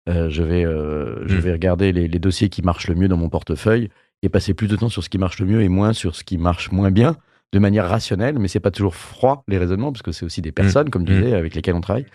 euh, 0.08 0.30
je, 0.30 0.42
vais, 0.42 0.64
euh, 0.64 1.26
je 1.26 1.36
Mm. 1.36 1.40
vais 1.40 1.52
regarder 1.52 1.92
les, 1.92 2.08
les 2.08 2.18
dossiers 2.18 2.48
qui 2.48 2.62
marchent 2.62 2.88
le 2.88 2.94
mieux 2.94 3.08
dans 3.08 3.16
mon 3.16 3.28
portefeuille 3.28 3.88
et 4.22 4.28
passer 4.28 4.52
plus 4.54 4.68
de 4.68 4.76
temps 4.76 4.88
sur 4.88 5.02
ce 5.04 5.08
qui 5.08 5.18
marche 5.18 5.38
le 5.40 5.46
mieux 5.46 5.62
et 5.62 5.68
moins 5.68 5.92
sur 5.92 6.14
ce 6.16 6.24
qui 6.24 6.38
marche 6.38 6.70
moins 6.72 6.90
bien 6.90 7.16
de 7.52 7.58
manière 7.58 7.88
rationnelle. 7.88 8.38
Mais 8.38 8.48
c'est 8.48 8.60
pas 8.60 8.70
toujours 8.70 8.94
froid 8.94 9.42
les 9.48 9.58
raisonnements 9.58 9.92
parce 9.92 10.02
que 10.02 10.12
c'est 10.12 10.24
aussi 10.26 10.42
des 10.42 10.52
personnes, 10.52 10.90
comme 10.90 11.04
tu 11.04 11.12
Mm. 11.12 11.22
disais, 11.22 11.34
avec 11.34 11.54
lesquelles 11.54 11.74
on 11.74 11.80
travaille. 11.80 12.06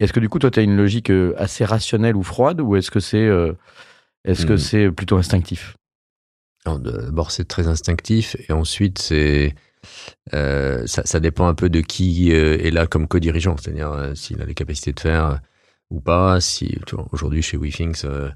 Est-ce 0.00 0.12
que 0.12 0.20
du 0.20 0.28
coup, 0.28 0.38
toi, 0.38 0.50
tu 0.50 0.60
as 0.60 0.62
une 0.62 0.76
logique 0.76 1.10
assez 1.36 1.64
rationnelle 1.64 2.14
ou 2.16 2.22
froide 2.22 2.60
ou 2.60 2.76
est-ce 2.76 2.90
que 2.90 3.00
c'est 3.00 3.28
est-ce 4.24 4.46
que 4.46 4.56
c'est 4.56 4.90
plutôt 4.92 5.16
instinctif? 5.16 5.74
D'abord, 6.66 7.30
c'est 7.30 7.46
très 7.46 7.66
instinctif, 7.66 8.36
et 8.48 8.52
ensuite, 8.52 8.98
c'est 8.98 9.54
ça, 10.32 11.04
ça 11.04 11.20
dépend 11.20 11.48
un 11.48 11.54
peu 11.54 11.68
de 11.68 11.80
qui 11.80 12.32
euh, 12.32 12.58
est 12.58 12.70
là 12.70 12.86
comme 12.86 13.08
co-dirigeant, 13.08 13.56
c'est-à-dire 13.56 13.92
euh, 13.92 14.14
s'il 14.14 14.40
a 14.42 14.44
les 14.44 14.54
capacités 14.54 14.92
de 14.92 15.00
faire 15.00 15.26
euh, 15.26 15.36
ou 15.90 16.00
pas. 16.00 16.40
Si 16.40 16.78
aujourd'hui 17.12 17.42
chez 17.42 17.56
WeThings, 17.56 18.02
euh, 18.04 18.30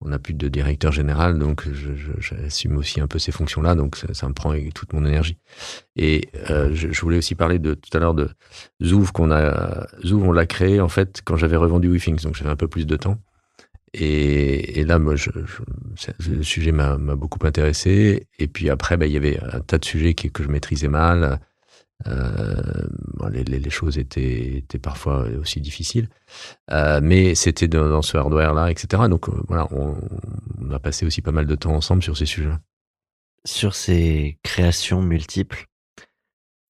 on 0.00 0.08
n'a 0.08 0.18
plus 0.18 0.34
de 0.34 0.48
directeur 0.48 0.92
général, 0.92 1.38
donc 1.38 1.66
j'assume 2.18 2.76
aussi 2.76 3.00
un 3.00 3.06
peu 3.06 3.18
ces 3.18 3.32
fonctions-là, 3.32 3.74
donc 3.74 3.96
ça, 3.96 4.12
ça 4.12 4.28
me 4.28 4.34
prend 4.34 4.54
toute 4.74 4.92
mon 4.92 5.04
énergie. 5.06 5.38
Et 5.96 6.28
euh, 6.50 6.70
je, 6.74 6.92
je 6.92 7.00
voulais 7.00 7.16
aussi 7.18 7.34
parler 7.34 7.58
de 7.58 7.72
tout 7.74 7.96
à 7.96 8.00
l'heure 8.00 8.14
de 8.14 8.28
Zouv 8.82 9.12
qu'on 9.12 9.30
a, 9.30 9.86
Zouv 10.04 10.22
on 10.22 10.32
l'a 10.32 10.44
créé 10.46 10.80
en 10.80 10.88
fait 10.88 11.22
quand 11.24 11.36
j'avais 11.36 11.56
revendu 11.56 11.88
WeThings, 11.88 12.22
donc 12.22 12.34
j'avais 12.34 12.50
un 12.50 12.56
peu 12.56 12.68
plus 12.68 12.86
de 12.86 12.96
temps. 12.96 13.18
Et, 13.98 14.80
et 14.80 14.84
là, 14.84 14.98
moi, 14.98 15.16
je, 15.16 15.30
je- 15.96 16.30
le 16.30 16.42
sujet 16.42 16.72
m'a 16.72 16.96
beaucoup 16.96 17.38
intéressé. 17.46 18.26
Et 18.38 18.46
puis 18.46 18.68
après, 18.70 18.96
bah, 18.96 19.06
il 19.06 19.12
y 19.12 19.16
avait 19.16 19.38
un 19.40 19.60
tas 19.60 19.78
de 19.78 19.84
sujets 19.86 20.14
qui- 20.14 20.30
que 20.30 20.42
je 20.42 20.48
maîtrisais 20.48 20.88
mal. 20.88 21.40
Euh, 22.06 22.86
bon, 23.14 23.28
les, 23.28 23.44
les- 23.44 23.58
les 23.58 23.70
choses 23.70 23.96
étaient, 23.98 24.58
étaient 24.58 24.78
parfois 24.78 25.26
aussi 25.40 25.60
difficiles. 25.62 26.08
Euh, 26.70 27.00
mais 27.02 27.34
c'était 27.34 27.68
dans, 27.68 27.88
dans 27.88 28.02
ce 28.02 28.16
hardware-là, 28.18 28.70
etc. 28.70 29.04
Donc 29.08 29.28
euh, 29.30 29.32
voilà, 29.48 29.66
on, 29.72 29.96
on 30.60 30.70
a 30.72 30.78
passé 30.78 31.06
aussi 31.06 31.22
pas 31.22 31.32
mal 31.32 31.46
de 31.46 31.54
temps 31.54 31.74
ensemble 31.74 32.02
sur 32.02 32.16
ces 32.16 32.26
sujets-là. 32.26 32.60
Sur 33.46 33.74
ces 33.74 34.38
créations 34.42 35.00
multiples, 35.02 35.66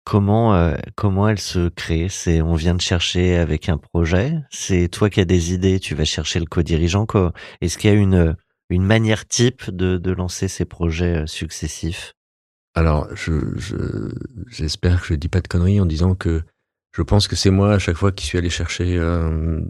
comment, 0.04 0.54
euh, 0.54 0.74
comment 0.96 1.28
elles 1.28 1.38
se 1.40 1.68
créent 1.68 2.08
C'est 2.08 2.42
on 2.42 2.54
vient 2.54 2.74
de 2.74 2.80
chercher 2.80 3.36
avec 3.36 3.68
un 3.68 3.78
projet, 3.78 4.34
c'est 4.50 4.88
toi 4.88 5.10
qui 5.10 5.20
as 5.20 5.24
des 5.24 5.52
idées, 5.52 5.80
tu 5.80 5.94
vas 5.94 6.04
chercher 6.04 6.40
le 6.40 6.46
co-dirigeant. 6.46 7.06
Est-ce 7.60 7.78
qu'il 7.78 7.90
y 7.90 7.92
a 7.92 7.96
une, 7.96 8.36
une 8.70 8.84
manière 8.84 9.26
type 9.26 9.70
de, 9.70 9.96
de 9.98 10.10
lancer 10.12 10.48
ces 10.48 10.64
projets 10.64 11.22
euh, 11.22 11.26
successifs? 11.26 12.14
Alors, 12.74 13.08
je, 13.14 13.32
je- 13.56 14.12
j'espère 14.48 15.00
que 15.00 15.06
je 15.08 15.14
dis 15.14 15.28
pas 15.28 15.40
de 15.40 15.48
conneries 15.48 15.80
en 15.80 15.86
disant 15.86 16.14
que 16.14 16.42
je 16.92 17.02
pense 17.02 17.28
que 17.28 17.36
c'est 17.36 17.50
moi 17.50 17.74
à 17.74 17.78
chaque 17.78 17.96
fois 17.96 18.12
qui 18.12 18.26
suis 18.26 18.38
allé 18.38 18.50
chercher 18.50 18.96
euh, 18.98 19.60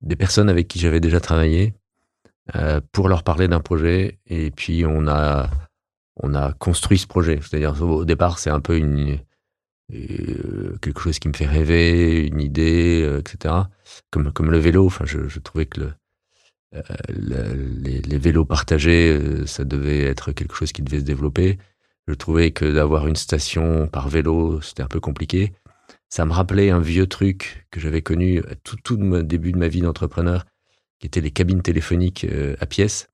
des 0.00 0.16
personnes 0.16 0.48
avec 0.48 0.68
qui 0.68 0.78
j'avais 0.78 1.00
déjà 1.00 1.20
travaillé 1.20 1.74
euh, 2.56 2.80
pour 2.92 3.08
leur 3.08 3.22
parler 3.24 3.48
d'un 3.48 3.60
projet. 3.60 4.18
Et 4.26 4.50
puis 4.50 4.84
on 4.86 5.08
a 5.08 5.50
on 6.16 6.34
a 6.34 6.52
construit 6.54 6.98
ce 6.98 7.06
projet. 7.06 7.38
C'est-à-dire 7.42 7.80
au 7.82 8.04
départ 8.04 8.38
c'est 8.38 8.50
un 8.50 8.60
peu 8.60 8.76
une 8.78 9.18
euh, 9.94 10.76
quelque 10.82 11.00
chose 11.00 11.18
qui 11.18 11.28
me 11.28 11.34
fait 11.34 11.46
rêver, 11.46 12.26
une 12.26 12.40
idée, 12.40 13.02
euh, 13.04 13.20
etc. 13.20 13.54
Comme 14.10 14.32
comme 14.32 14.50
le 14.50 14.58
vélo. 14.58 14.86
Enfin, 14.86 15.04
je, 15.06 15.28
je 15.28 15.38
trouvais 15.40 15.66
que 15.66 15.80
le 15.80 15.92
euh, 16.74 16.82
le- 17.08 17.54
les, 17.80 18.00
les 18.02 18.18
vélos 18.18 18.44
partagés, 18.44 19.10
euh, 19.12 19.46
ça 19.46 19.64
devait 19.64 20.02
être 20.02 20.32
quelque 20.32 20.54
chose 20.54 20.72
qui 20.72 20.82
devait 20.82 21.00
se 21.00 21.04
développer. 21.04 21.58
Je 22.08 22.14
trouvais 22.14 22.50
que 22.52 22.64
d'avoir 22.72 23.06
une 23.08 23.16
station 23.16 23.88
par 23.88 24.08
vélo, 24.08 24.60
c'était 24.60 24.82
un 24.82 24.88
peu 24.88 25.00
compliqué. 25.00 25.52
Ça 26.08 26.24
me 26.24 26.32
rappelait 26.32 26.70
un 26.70 26.80
vieux 26.80 27.06
truc 27.06 27.66
que 27.70 27.80
j'avais 27.80 28.02
connu 28.02 28.40
à 28.50 28.54
tout, 28.56 28.76
tout 28.84 28.96
le 28.96 29.22
début 29.22 29.52
de 29.52 29.58
ma 29.58 29.68
vie 29.68 29.80
d'entrepreneur, 29.82 30.44
qui 31.00 31.06
étaient 31.06 31.20
les 31.20 31.30
cabines 31.32 31.62
téléphoniques 31.62 32.24
euh, 32.24 32.56
à 32.60 32.66
pièces. 32.66 33.08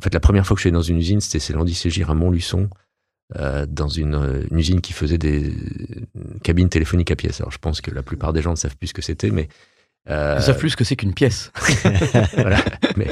En 0.00 0.02
fait, 0.02 0.14
la 0.14 0.20
première 0.20 0.46
fois 0.46 0.54
que 0.54 0.60
je 0.60 0.62
suis 0.62 0.68
allé 0.68 0.74
dans 0.74 0.80
une 0.80 0.96
usine, 0.96 1.20
c'était 1.20 1.38
Célandis 1.38 1.74
Ségir 1.74 2.08
à 2.10 2.14
Montluçon, 2.14 2.70
euh, 3.36 3.66
dans 3.68 3.88
une, 3.88 4.14
euh, 4.14 4.46
une 4.50 4.58
usine 4.58 4.80
qui 4.80 4.94
faisait 4.94 5.18
des 5.18 5.52
cabines 6.42 6.70
téléphoniques 6.70 7.10
à 7.10 7.16
pièces. 7.16 7.42
Alors, 7.42 7.52
je 7.52 7.58
pense 7.58 7.82
que 7.82 7.90
la 7.90 8.02
plupart 8.02 8.32
des 8.32 8.40
gens 8.40 8.52
ne 8.52 8.56
savent 8.56 8.78
plus 8.78 8.88
ce 8.88 8.94
que 8.94 9.02
c'était, 9.02 9.30
mais 9.30 9.48
Euh, 10.08 10.36
Ils 10.38 10.42
savent 10.42 10.56
plus 10.56 10.70
ce 10.70 10.76
que 10.78 10.84
c'est 10.84 10.96
qu'une 10.96 11.12
pièce. 11.12 11.52
voilà. 12.32 12.64
Mais, 12.96 13.08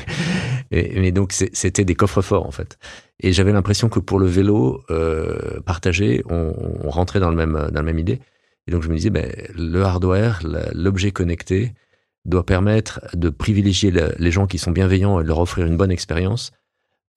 mais 0.71 1.13
donc 1.13 1.33
c'était 1.33 1.85
des 1.85 1.95
coffres 1.95 2.23
forts 2.23 2.47
en 2.47 2.51
fait. 2.51 2.79
Et 3.21 3.35
j'avais 3.35 3.53
l'impression 3.53 3.91
que 3.91 4.01
pour 4.01 4.19
le 4.19 4.27
vélo 4.27 4.83
euh, 4.91 5.61
partagé, 5.67 6.23
on, 6.31 6.55
on, 6.83 6.89
rentrait 6.89 7.21
dans 7.21 7.29
le 7.29 7.37
même 7.37 7.53
dans 7.53 7.75
la 7.75 7.83
même 7.83 7.99
idée. 7.99 8.21
Et 8.67 8.71
donc 8.71 8.83
je 8.83 8.89
me 8.89 8.97
disais, 8.97 9.11
ben, 9.11 9.31
le 9.55 9.83
hardware, 9.83 10.41
l'objet 10.73 11.11
connecté, 11.11 11.75
doit 12.25 12.47
permettre 12.47 13.01
de 13.15 13.29
privilégier 13.29 13.93
les 14.19 14.31
gens 14.31 14.47
qui 14.47 14.59
sont 14.59 14.71
bienveillants 14.71 15.21
et 15.21 15.23
de 15.25 15.29
leur 15.29 15.41
offrir 15.41 15.67
une 15.67 15.77
bonne 15.77 15.91
expérience, 15.91 16.53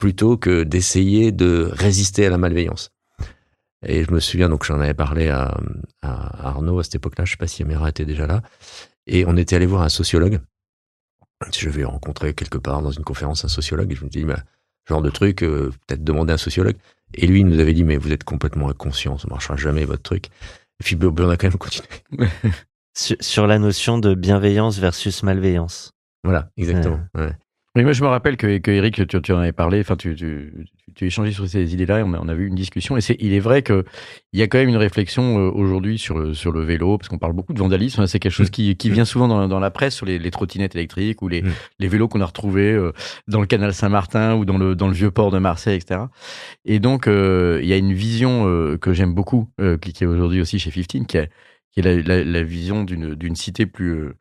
plutôt 0.01 0.35
que 0.35 0.63
d'essayer 0.63 1.31
de 1.31 1.69
résister 1.71 2.25
à 2.25 2.31
la 2.31 2.39
malveillance. 2.39 2.91
Et 3.85 4.03
je 4.03 4.11
me 4.11 4.19
souviens, 4.19 4.49
donc 4.49 4.65
j'en 4.65 4.79
avais 4.79 4.95
parlé 4.95 5.29
à, 5.29 5.55
à, 6.01 6.47
Arnaud 6.47 6.79
à 6.79 6.83
cette 6.83 6.95
époque-là, 6.95 7.23
je 7.23 7.31
sais 7.31 7.37
pas 7.37 7.45
si 7.45 7.61
Amira 7.61 7.87
était 7.89 8.03
déjà 8.03 8.25
là, 8.25 8.41
et 9.05 9.25
on 9.27 9.37
était 9.37 9.55
allé 9.55 9.67
voir 9.67 9.83
un 9.83 9.89
sociologue. 9.89 10.39
Je 11.53 11.69
vais 11.69 11.83
rencontrer 11.83 12.33
quelque 12.33 12.57
part 12.57 12.81
dans 12.81 12.89
une 12.89 13.03
conférence 13.03 13.45
un 13.45 13.47
sociologue, 13.47 13.91
et 13.91 13.95
je 13.95 14.03
me 14.03 14.09
dis, 14.09 14.25
bah, 14.25 14.39
genre 14.89 15.03
de 15.03 15.11
truc, 15.11 15.43
euh, 15.43 15.71
peut-être 15.85 16.03
demander 16.03 16.31
à 16.31 16.33
un 16.33 16.39
sociologue. 16.39 16.77
Et 17.13 17.27
lui, 17.27 17.41
il 17.41 17.45
nous 17.45 17.59
avait 17.59 17.73
dit, 17.73 17.83
mais 17.83 17.97
vous 17.97 18.11
êtes 18.11 18.23
complètement 18.23 18.69
inconscient, 18.69 19.19
ça 19.19 19.27
marchera 19.29 19.55
jamais 19.55 19.85
votre 19.85 20.01
truc. 20.01 20.27
Et 20.79 20.83
puis, 20.83 20.97
on 20.99 21.29
a 21.29 21.37
quand 21.37 21.47
même 21.47 21.57
continué. 21.57 21.87
sur, 22.95 23.45
la 23.45 23.59
notion 23.59 23.99
de 23.99 24.15
bienveillance 24.15 24.79
versus 24.79 25.21
malveillance. 25.21 25.91
Voilà, 26.23 26.49
exactement. 26.57 27.01
Ouais. 27.13 27.33
Oui, 27.77 27.83
moi 27.83 27.93
je 27.93 28.03
me 28.03 28.09
rappelle 28.09 28.35
que, 28.35 28.57
que 28.57 28.69
Eric, 28.69 29.07
tu, 29.07 29.21
tu 29.21 29.31
en 29.31 29.39
avais 29.39 29.53
parlé, 29.53 29.79
enfin 29.79 29.95
tu, 29.95 30.13
tu, 30.13 30.67
tu, 30.93 31.05
échangé 31.05 31.31
sur 31.31 31.47
ces 31.47 31.73
idées-là 31.73 32.03
on 32.05 32.13
a, 32.13 32.19
on 32.19 32.27
a 32.27 32.33
eu 32.33 32.47
une 32.47 32.55
discussion. 32.55 32.97
Et 32.97 33.01
c'est, 33.01 33.15
il 33.21 33.31
est 33.31 33.39
vrai 33.39 33.63
qu'il 33.63 33.85
y 34.33 34.41
a 34.41 34.47
quand 34.47 34.57
même 34.57 34.67
une 34.67 34.75
réflexion 34.75 35.39
euh, 35.39 35.49
aujourd'hui 35.49 35.97
sur, 35.97 36.35
sur 36.35 36.51
le 36.51 36.63
vélo, 36.63 36.97
parce 36.97 37.07
qu'on 37.07 37.17
parle 37.17 37.31
beaucoup 37.31 37.53
de 37.53 37.59
vandalisme. 37.59 38.01
Hein, 38.01 38.07
c'est 38.07 38.19
quelque 38.19 38.33
chose 38.33 38.49
mm. 38.49 38.51
qui, 38.51 38.75
qui 38.75 38.89
vient 38.89 39.05
souvent 39.05 39.29
dans, 39.29 39.47
dans 39.47 39.61
la 39.61 39.71
presse 39.71 39.95
sur 39.95 40.05
les, 40.05 40.19
les 40.19 40.31
trottinettes 40.31 40.75
électriques 40.75 41.21
ou 41.21 41.29
les, 41.29 41.43
mm. 41.43 41.51
les 41.79 41.87
vélos 41.87 42.09
qu'on 42.09 42.19
a 42.19 42.25
retrouvés 42.25 42.73
euh, 42.73 42.91
dans 43.29 43.39
le 43.39 43.47
canal 43.47 43.73
Saint-Martin 43.73 44.35
ou 44.35 44.43
dans 44.43 44.57
le, 44.57 44.75
dans 44.75 44.89
le 44.89 44.93
vieux 44.93 45.11
port 45.11 45.31
de 45.31 45.39
Marseille, 45.39 45.77
etc. 45.77 46.01
Et 46.65 46.79
donc 46.79 47.07
euh, 47.07 47.61
il 47.63 47.69
y 47.69 47.73
a 47.73 47.77
une 47.77 47.93
vision 47.93 48.77
que 48.81 48.91
j'aime 48.91 49.13
beaucoup, 49.13 49.47
qui 49.81 50.03
est 50.03 50.07
aujourd'hui 50.07 50.41
aussi 50.41 50.59
chez 50.59 50.71
15, 50.71 51.07
qui 51.07 51.17
est, 51.17 51.29
qui 51.71 51.79
est 51.79 51.83
la, 51.83 52.01
la, 52.01 52.23
la 52.25 52.43
vision 52.43 52.83
d'une, 52.83 53.15
d'une 53.15 53.37
cité 53.37 53.65
plus 53.65 54.11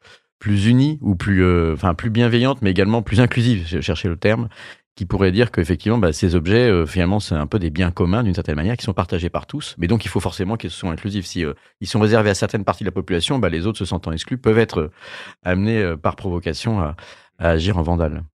plus 0.41 0.67
unie 0.67 0.99
ou 1.03 1.15
plus, 1.15 1.45
euh, 1.45 1.75
enfin 1.75 1.95
plus 1.95 2.11
bienveillante, 2.11 2.63
mais 2.63 2.71
également 2.71 3.03
plus 3.03 3.21
inclusive. 3.21 3.65
J'ai 3.67 3.83
cherché 3.83 4.09
le 4.09 4.17
terme 4.17 4.49
qui 4.97 5.07
pourrait 5.07 5.31
dire 5.31 5.53
qu'effectivement, 5.53 5.99
bah, 5.99 6.13
ces 6.13 6.35
objets, 6.35 6.69
euh, 6.69 6.87
finalement, 6.87 7.21
c'est 7.21 7.35
un 7.35 7.47
peu 7.47 7.59
des 7.59 7.71
biens 7.71 7.91
communs 7.91 8.25
d'une 8.25 8.35
certaine 8.35 8.57
manière, 8.57 8.77
qui 8.77 8.85
sont 8.85 8.93
partagés 8.93 9.31
par 9.31 9.47
tous. 9.47 9.77
Mais 9.79 9.87
donc, 9.87 10.05
il 10.05 10.09
faut 10.09 10.19
forcément 10.19 10.57
qu'ils 10.57 10.71
soient 10.71 10.91
inclusifs. 10.91 11.27
Si 11.27 11.45
euh, 11.45 11.53
ils 11.81 11.87
sont 11.87 12.01
réservés 12.01 12.31
à 12.31 12.35
certaines 12.35 12.65
parties 12.65 12.85
de 12.85 12.89
la 12.89 12.93
population, 12.93 13.39
bah, 13.39 13.51
les 13.51 13.67
autres 13.67 13.79
se 13.79 13.85
sentant 13.85 14.13
exclus 14.13 14.39
peuvent 14.39 14.59
être 14.59 14.91
amenés 15.45 15.95
par 16.03 16.17
provocation 16.17 16.81
à, 16.81 16.97
agir 17.39 17.79
en 17.79 17.83
vandale. 17.83 18.25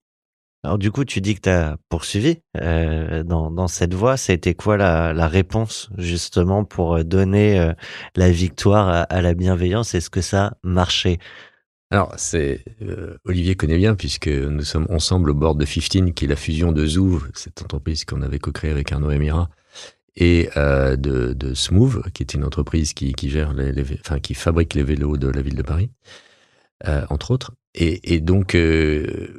Alors 0.63 0.77
du 0.77 0.91
coup, 0.91 1.05
tu 1.05 1.21
dis 1.21 1.35
que 1.35 1.41
tu 1.41 1.49
as 1.49 1.77
poursuivi 1.87 2.39
dans, 2.53 3.51
dans 3.51 3.67
cette 3.67 3.93
voie. 3.93 4.17
Ça 4.17 4.33
a 4.33 4.35
été 4.35 4.53
quoi 4.53 4.75
la, 4.75 5.13
la 5.13 5.27
réponse 5.29 5.89
justement 5.97 6.65
pour 6.65 7.05
donner 7.05 7.71
la 8.15 8.31
victoire 8.31 8.89
à, 8.89 9.01
à 9.03 9.21
la 9.21 9.33
bienveillance? 9.33 9.93
Est-ce 9.93 10.09
que 10.09 10.19
ça 10.19 10.57
marchait 10.63 11.19
alors, 11.89 12.13
c'est 12.17 12.65
euh, 12.81 13.17
Olivier 13.23 13.55
connaît 13.55 13.77
bien 13.77 13.95
puisque 13.95 14.27
nous 14.27 14.63
sommes 14.63 14.87
ensemble 14.89 15.29
au 15.29 15.33
bord 15.33 15.55
de 15.55 15.63
15, 15.63 16.11
qui 16.13 16.25
est 16.25 16.27
la 16.27 16.35
fusion 16.35 16.73
de 16.73 16.85
Zouv, 16.85 17.29
cette 17.33 17.61
entreprise 17.61 18.03
qu'on 18.03 18.21
avait 18.21 18.39
co-créée 18.39 18.71
avec 18.71 18.91
Arnaud 18.91 19.11
Emira, 19.11 19.49
et 20.17 20.49
euh, 20.57 20.97
de, 20.97 21.33
de, 21.33 21.53
Smooth, 21.53 22.11
qui 22.11 22.23
est 22.23 22.33
une 22.33 22.43
entreprise 22.43 22.93
qui, 22.93 23.13
qui 23.13 23.29
gère 23.29 23.53
les, 23.53 23.71
enfin, 24.01 24.19
qui 24.19 24.33
fabrique 24.33 24.73
les 24.73 24.83
vélos 24.83 25.15
de 25.15 25.29
la 25.29 25.41
ville 25.41 25.55
de 25.55 25.61
Paris, 25.61 25.89
euh, 26.87 27.05
entre 27.09 27.31
autres. 27.31 27.53
Et, 27.73 28.15
et 28.15 28.19
donc, 28.19 28.57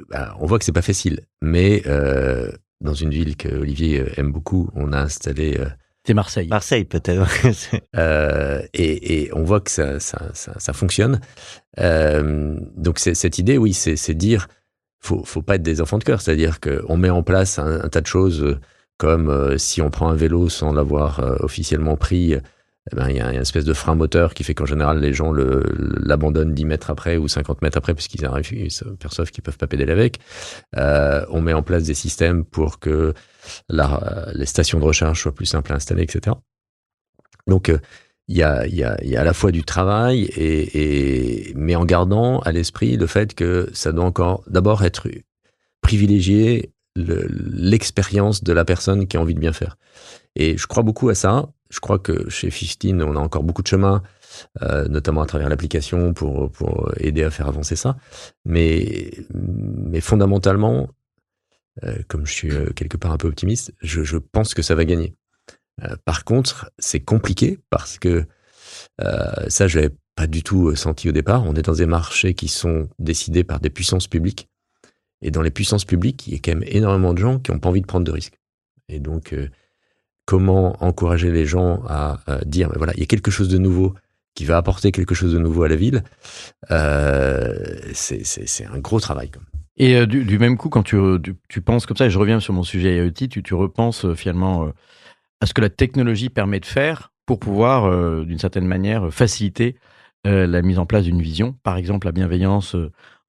bah, 0.09 0.35
on 0.39 0.45
voit 0.47 0.57
que 0.57 0.65
c'est 0.65 0.71
pas 0.71 0.81
facile, 0.81 1.21
mais 1.41 1.83
dans 2.81 2.93
une 2.93 3.11
ville 3.11 3.35
que 3.35 3.49
Olivier 3.49 4.05
aime 4.17 4.31
beaucoup, 4.31 4.69
on 4.73 4.93
a 4.93 5.01
installé 5.01 5.59
c'est 6.05 6.13
Marseille. 6.13 6.47
Marseille 6.47 6.85
peut-être. 6.85 7.27
euh, 7.95 8.61
et, 8.73 9.23
et, 9.23 9.33
on 9.33 9.43
voit 9.43 9.59
que 9.59 9.71
ça, 9.71 9.99
ça, 9.99 10.31
ça, 10.33 10.73
fonctionne. 10.73 11.19
Euh, 11.79 12.55
donc 12.75 12.99
cette 12.99 13.37
idée, 13.37 13.57
oui, 13.57 13.73
c'est 13.73 14.13
dire, 14.13 14.47
faut, 14.99 15.23
faut 15.23 15.41
pas 15.41 15.55
être 15.55 15.63
des 15.63 15.81
enfants 15.81 15.97
de 15.97 16.03
cœur. 16.03 16.21
C'est-à-dire 16.21 16.59
qu'on 16.59 16.97
met 16.97 17.09
en 17.09 17.23
place 17.23 17.59
un, 17.59 17.87
tas 17.89 18.01
de 18.01 18.07
choses 18.07 18.43
euh, 18.43 18.59
comme 18.97 19.57
si 19.57 19.81
on 19.81 19.89
prend 19.89 20.09
un 20.09 20.15
vélo 20.15 20.49
sans 20.49 20.73
l'avoir 20.73 21.21
officiellement 21.41 21.95
pris. 21.95 22.35
Eh 22.91 22.95
ben, 22.95 23.09
il 23.09 23.17
y 23.17 23.19
a 23.19 23.31
une 23.31 23.41
espèce 23.41 23.65
de 23.65 23.73
frein 23.73 23.95
moteur 23.95 24.33
qui 24.33 24.43
fait 24.43 24.55
qu'en 24.55 24.65
général 24.65 24.99
les 24.99 25.13
gens 25.13 25.31
l'abandonnent 25.31 26.53
10 26.53 26.65
mètres 26.65 26.89
après 26.89 27.17
ou 27.17 27.27
50 27.27 27.61
mètres 27.61 27.77
après 27.77 27.93
puisqu'ils 27.93 28.27
perçoivent 28.99 29.31
qu'ils 29.31 29.43
peuvent 29.43 29.57
pas 29.57 29.67
pédaler 29.67 29.91
avec. 29.91 30.19
Euh, 30.75 31.25
on 31.29 31.41
met 31.41 31.53
en 31.53 31.61
place 31.61 31.83
des 31.83 31.93
systèmes 31.93 32.45
pour 32.45 32.79
que 32.79 33.13
les 33.69 34.45
stations 34.45 34.79
de 34.79 34.85
recharge 34.85 35.21
soient 35.21 35.35
plus 35.35 35.45
simples 35.45 35.71
à 35.71 35.75
installer, 35.75 36.03
etc. 36.03 36.35
Donc, 37.47 37.69
euh, 37.69 37.79
il 38.27 38.37
y, 38.37 38.43
a, 38.43 38.61
à 38.61 39.23
la 39.23 39.33
fois 39.33 39.51
du 39.51 39.63
travail, 39.63 40.29
mais 41.55 41.75
en 41.75 41.83
gardant 41.83 42.39
à 42.41 42.51
l'esprit 42.51 42.95
le 42.95 43.07
fait 43.07 43.33
que 43.33 43.69
ça 43.73 43.91
doit 43.91 44.05
encore 44.05 44.43
d'abord 44.47 44.83
être 44.83 45.07
privilégié 45.81 46.71
l'expérience 46.95 48.43
de 48.43 48.53
la 48.53 48.65
personne 48.65 49.07
qui 49.07 49.17
a 49.17 49.21
envie 49.21 49.33
de 49.33 49.39
bien 49.39 49.53
faire. 49.53 49.77
Et 50.35 50.57
je 50.57 50.67
crois 50.67 50.83
beaucoup 50.83 51.09
à 51.09 51.15
ça. 51.15 51.49
Je 51.69 51.79
crois 51.79 51.99
que 51.99 52.29
chez 52.29 52.49
15, 52.49 53.03
on 53.03 53.15
a 53.15 53.19
encore 53.19 53.43
beaucoup 53.43 53.61
de 53.61 53.67
chemin, 53.67 54.01
euh, 54.61 54.87
notamment 54.87 55.21
à 55.21 55.25
travers 55.25 55.49
l'application 55.49 56.13
pour, 56.13 56.51
pour 56.51 56.91
aider 56.97 57.23
à 57.23 57.29
faire 57.29 57.47
avancer 57.47 57.75
ça. 57.75 57.97
Mais, 58.43 59.11
mais 59.33 60.01
fondamentalement, 60.01 60.89
euh, 61.83 61.95
comme 62.07 62.25
je 62.25 62.33
suis 62.33 62.51
euh, 62.51 62.71
quelque 62.75 62.97
part 62.97 63.11
un 63.11 63.17
peu 63.17 63.27
optimiste, 63.27 63.73
je, 63.81 64.03
je 64.03 64.17
pense 64.17 64.53
que 64.53 64.61
ça 64.61 64.75
va 64.75 64.85
gagner. 64.85 65.15
Euh, 65.83 65.95
par 66.03 66.25
contre, 66.25 66.71
c'est 66.77 66.99
compliqué 66.99 67.59
parce 67.69 67.99
que 67.99 68.25
ça, 69.47 69.67
je 69.67 69.79
l'avais 69.79 69.95
pas 70.15 70.27
du 70.27 70.43
tout 70.43 70.75
senti 70.75 71.07
au 71.07 71.13
départ. 71.13 71.45
On 71.45 71.55
est 71.55 71.61
dans 71.61 71.73
des 71.73 71.85
marchés 71.85 72.33
qui 72.33 72.49
sont 72.49 72.89
décidés 72.99 73.45
par 73.45 73.61
des 73.61 73.69
puissances 73.69 74.07
publiques. 74.07 74.49
Et 75.21 75.31
dans 75.31 75.41
les 75.41 75.51
puissances 75.51 75.85
publiques, 75.85 76.27
il 76.27 76.33
y 76.33 76.35
a 76.35 76.39
quand 76.39 76.51
même 76.51 76.67
énormément 76.67 77.13
de 77.13 77.19
gens 77.19 77.39
qui 77.39 77.51
n'ont 77.51 77.59
pas 77.59 77.69
envie 77.69 77.81
de 77.81 77.85
prendre 77.85 78.05
de 78.05 78.11
risques. 78.11 78.37
Et 78.89 78.99
donc, 78.99 79.33
comment 80.29 80.75
encourager 80.79 81.31
les 81.31 81.47
gens 81.47 81.81
à, 81.87 82.19
dire, 82.45 82.69
mais 82.69 82.77
voilà, 82.77 82.93
il 82.93 82.99
y 82.99 83.03
a 83.03 83.07
quelque 83.07 83.31
chose 83.31 83.49
de 83.49 83.57
nouveau 83.57 83.95
qui 84.35 84.45
va 84.45 84.57
apporter 84.57 84.91
quelque 84.91 85.15
chose 85.15 85.33
de 85.33 85.39
nouveau 85.39 85.63
à 85.63 85.67
la 85.67 85.75
ville, 85.75 86.03
euh, 86.69 87.65
c'est 87.93 88.67
un 88.71 88.77
gros 88.77 88.99
travail. 88.99 89.31
Et 89.77 89.95
euh, 89.95 90.05
du, 90.05 90.37
même 90.37 90.55
coup, 90.55 90.69
quand 90.69 90.83
tu, 90.83 90.97
tu, 91.47 91.61
penses 91.61 91.87
comme 91.87 91.97
ça, 91.97 92.05
et 92.05 92.11
je 92.11 92.19
reviens 92.19 92.39
sur 92.39 92.53
mon 92.53 92.61
sujet 92.61 92.97
IoT, 92.97 93.27
tu, 93.27 93.41
tu 93.41 93.55
repenses 93.55 94.05
euh, 94.05 94.13
finalement 94.13 94.65
euh, 94.65 94.69
à 95.41 95.47
ce 95.47 95.55
que 95.55 95.61
la 95.61 95.71
technologie 95.71 96.29
permet 96.29 96.59
de 96.59 96.67
faire 96.67 97.11
pour 97.25 97.39
pouvoir, 97.39 97.85
euh, 97.85 98.23
d'une 98.23 98.37
certaine 98.37 98.67
manière, 98.67 99.11
faciliter 99.11 99.77
la 100.25 100.61
mise 100.61 100.77
en 100.77 100.85
place 100.85 101.05
d'une 101.05 101.21
vision. 101.23 101.55
Par 101.63 101.77
exemple, 101.77 102.05
la 102.05 102.11
bienveillance 102.11 102.75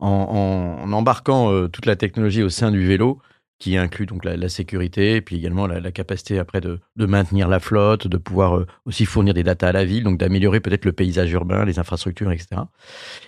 en, 0.01 0.07
en, 0.07 0.83
en, 0.83 0.93
embarquant 0.93 1.69
toute 1.69 1.87
la 1.87 1.95
technologie 1.95 2.43
au 2.43 2.49
sein 2.49 2.73
du 2.73 2.85
vélo 2.85 3.21
qui 3.61 3.77
inclut 3.77 4.07
donc 4.07 4.25
la, 4.25 4.37
la 4.37 4.49
sécurité, 4.49 5.21
puis 5.21 5.37
également 5.37 5.67
la, 5.67 5.81
la 5.81 5.93
capacité 5.93 6.39
après 6.39 6.63
de, 6.63 6.81
de, 6.97 7.07
maintenir 7.07 7.47
la 7.47 7.61
flotte, 7.61 8.09
de 8.09 8.17
pouvoir 8.17 8.57
euh, 8.57 8.67
aussi 8.87 9.05
fournir 9.05 9.35
des 9.35 9.43
datas 9.43 9.69
à 9.69 9.73
la 9.73 9.85
ville, 9.85 10.03
donc 10.03 10.19
d'améliorer 10.19 10.61
peut-être 10.61 10.87
le 10.87 10.93
paysage 10.93 11.31
urbain, 11.31 11.65
les 11.67 11.79
infrastructures, 11.79 12.33
etc. 12.33 12.63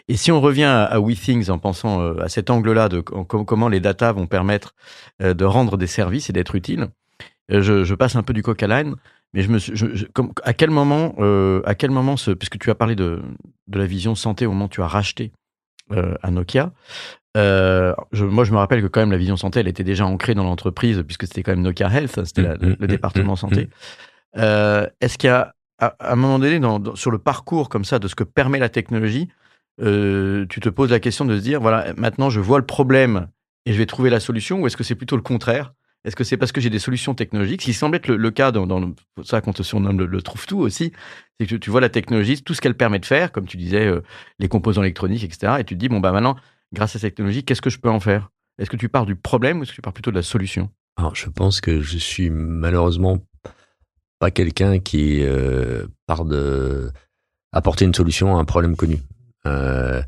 Et 0.09 0.17
si 0.17 0.33
on 0.33 0.41
revient 0.41 0.65
à, 0.65 0.99
WeThings 0.99 1.51
en 1.51 1.59
pensant 1.59 2.01
euh, 2.01 2.19
à 2.23 2.31
cet 2.31 2.49
angle-là 2.49 2.89
de 2.89 3.01
comment 3.01 3.69
les 3.69 3.81
datas 3.81 4.13
vont 4.13 4.27
permettre 4.27 4.75
euh, 5.21 5.35
de 5.35 5.45
rendre 5.45 5.77
des 5.77 5.87
services 5.87 6.31
et 6.31 6.33
d'être 6.33 6.55
utiles, 6.55 6.89
je, 7.51 7.85
je, 7.85 7.95
passe 7.95 8.17
un 8.17 8.23
peu 8.23 8.33
du 8.33 8.43
coq 8.43 8.63
à 8.63 8.67
l'âne, 8.67 8.95
mais 9.35 9.43
je 9.43 9.51
me 9.51 9.59
suis, 9.59 9.77
je, 9.77 10.07
comme, 10.07 10.33
à 10.43 10.55
quel 10.55 10.71
moment, 10.71 11.15
à 11.67 11.75
quel 11.75 11.91
moment, 11.91 12.17
ce, 12.17 12.31
puisque 12.31 12.59
tu 12.59 12.71
as 12.71 12.75
parlé 12.75 12.95
de, 12.95 13.21
de 13.67 13.79
la 13.79 13.85
vision 13.85 14.15
santé 14.15 14.47
au 14.47 14.53
moment 14.53 14.67
où 14.67 14.69
tu 14.69 14.81
as 14.81 14.87
racheté 14.87 15.33
euh, 15.93 16.15
à 16.23 16.31
Nokia. 16.31 16.73
Euh, 17.37 17.95
je, 18.13 18.25
moi, 18.25 18.45
je 18.45 18.53
me 18.53 18.59
rappelle 18.59 18.83
que 18.83 18.87
quand 18.87 19.01
même 19.01 19.11
la 19.11 19.19
vision 19.19 19.37
santé, 19.37 19.61
elle 19.61 19.69
était 19.69 19.85
déjà 19.85 20.05
ancrée 20.05 20.35
dans 20.35 20.45
l'entreprise 20.45 21.03
puisque 21.07 21.27
c'était 21.27 21.43
quand 21.43 21.53
même 21.53 21.63
Nokia 21.63 21.89
Health, 21.89 22.25
c'était 22.25 22.43
mmh, 22.43 22.59
mmh, 22.61 22.77
le 22.79 22.87
mmh, 22.87 22.87
département 22.87 23.37
santé. 23.37 23.69
Euh, 24.37 24.87
Est-ce 25.01 25.19
qu'il 25.19 25.29
y 25.29 25.31
a, 25.31 25.55
à, 25.79 26.13
un 26.13 26.17
moment 26.17 26.39
donné, 26.39 26.61
dans, 26.61 26.79
dans, 26.79 26.95
sur 26.95 27.11
le 27.11 27.19
parcours 27.19 27.69
comme 27.69 27.85
ça 27.85 27.99
de 27.99 28.09
ce 28.09 28.15
que 28.15 28.25
permet 28.25 28.59
la 28.59 28.69
technologie, 28.69 29.29
euh, 29.81 30.47
tu 30.49 30.61
te 30.61 30.69
poses 30.69 30.91
la 30.91 31.01
question 31.01 31.25
de 31.25 31.37
se 31.37 31.43
dire, 31.43 31.61
voilà, 31.61 31.95
maintenant 31.97 32.31
je 32.31 32.41
vois 32.41 32.59
le 32.59 32.67
problème 32.67 33.29
et 33.65 33.73
je 33.73 33.79
vais 33.79 33.87
trouver 33.87 34.11
la 34.11 34.21
solution, 34.21 34.61
ou 34.61 34.67
est-ce 34.67 34.77
que 34.77 34.85
c'est 34.85 34.95
plutôt 34.95 35.17
le 35.17 35.23
contraire? 35.23 35.73
Est-ce 36.05 36.17
que 36.17 36.25
c'est 36.25 36.37
parce 36.37 36.51
que 36.51 36.61
j'ai 36.61 36.71
des 36.71 36.81
solutions 36.81 37.15
technologiques? 37.15 37.63
Ce 37.63 37.67
qui 37.67 37.75
semble 37.75 37.97
être 37.97 38.09
le, 38.09 38.17
le 38.17 38.31
cas 38.33 38.51
dans, 38.51 38.67
dans 38.67 38.81
le, 38.81 38.89
ça 39.23 39.41
qu'on 39.41 39.53
te 39.53 39.63
surnomme 39.63 39.99
le, 39.99 40.07
le 40.07 40.21
trouve-tout 40.21 40.59
aussi, 40.59 40.93
c'est 41.39 41.47
que 41.47 41.55
tu 41.55 41.71
vois 41.71 41.81
la 41.81 41.89
technologie, 41.89 42.43
tout 42.43 42.55
ce 42.55 42.61
qu'elle 42.61 42.77
permet 42.77 42.99
de 42.99 43.07
faire, 43.07 43.31
comme 43.31 43.47
tu 43.47 43.57
disais, 43.57 43.87
euh, 43.87 44.03
les 44.41 44.49
composants 44.49 44.83
électroniques, 44.83 45.23
etc. 45.23 45.55
Et 45.61 45.65
tu 45.65 45.75
te 45.75 45.79
dis, 45.79 45.89
bon, 45.89 46.01
bah 46.01 46.11
maintenant, 46.11 46.37
grâce 46.73 46.97
à 46.97 46.99
cette 46.99 47.15
technologie, 47.15 47.45
qu'est-ce 47.45 47.63
que 47.63 47.71
je 47.71 47.79
peux 47.79 47.91
en 47.91 48.01
faire? 48.01 48.31
Est-ce 48.59 48.71
que 48.71 48.77
tu 48.77 48.89
pars 48.89 49.07
du 49.07 49.17
problème 49.17 49.59
ou 49.59 49.63
est-ce 49.63 49.71
que 49.73 49.77
tu 49.77 49.83
pars 49.83 49.93
plutôt 49.93 50.11
de 50.11 50.17
la 50.17 50.23
solution? 50.23 50.71
Alors, 50.97 51.15
je 51.15 51.29
pense 51.29 51.61
que 51.61 51.81
je 51.81 51.99
suis 51.99 52.31
malheureusement 52.31 53.19
pas 54.19 54.31
quelqu'un 54.31 54.79
qui 54.79 55.23
euh, 55.23 55.87
part 56.07 56.25
de 56.25 56.91
apporter 57.53 57.85
une 57.85 57.95
solution 57.95 58.37
à 58.37 58.41
un 58.41 58.45
problème 58.45 58.77
connu. 58.77 58.99
Euh, 59.47 60.03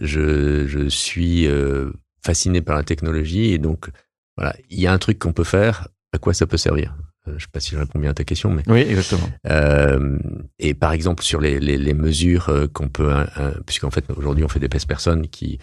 Je, 0.00 0.66
je 0.66 0.88
suis 0.88 1.46
euh, 1.46 1.92
fasciné 2.24 2.62
par 2.62 2.76
la 2.76 2.82
technologie 2.82 3.52
et 3.52 3.58
donc 3.58 3.90
voilà, 4.38 4.56
il 4.70 4.80
y 4.80 4.86
a 4.86 4.92
un 4.92 4.98
truc 4.98 5.18
qu'on 5.18 5.34
peut 5.34 5.44
faire. 5.44 5.88
À 6.14 6.18
quoi 6.18 6.32
ça 6.34 6.46
peut 6.46 6.56
servir? 6.56 6.94
Je 7.26 7.38
sais 7.38 7.50
pas 7.52 7.60
si 7.60 7.70
je 7.70 7.78
réponds 7.78 7.98
bien 8.00 8.10
à 8.10 8.14
ta 8.14 8.24
question, 8.24 8.50
mais 8.50 8.62
Oui, 8.66 8.80
exactement. 8.80 9.28
euh, 9.48 10.18
et 10.58 10.74
par 10.74 10.92
exemple 10.92 11.22
sur 11.22 11.40
les, 11.40 11.60
les, 11.60 11.78
les 11.78 11.94
mesures 11.94 12.50
qu'on 12.72 12.88
peut, 12.88 13.12
euh, 13.14 13.24
euh, 13.38 13.52
puisqu'en 13.66 13.90
fait 13.90 14.04
aujourd'hui 14.16 14.44
on 14.44 14.48
fait 14.48 14.58
des 14.60 14.68
pèse 14.68 14.86
personnes 14.86 15.28
qui 15.28 15.58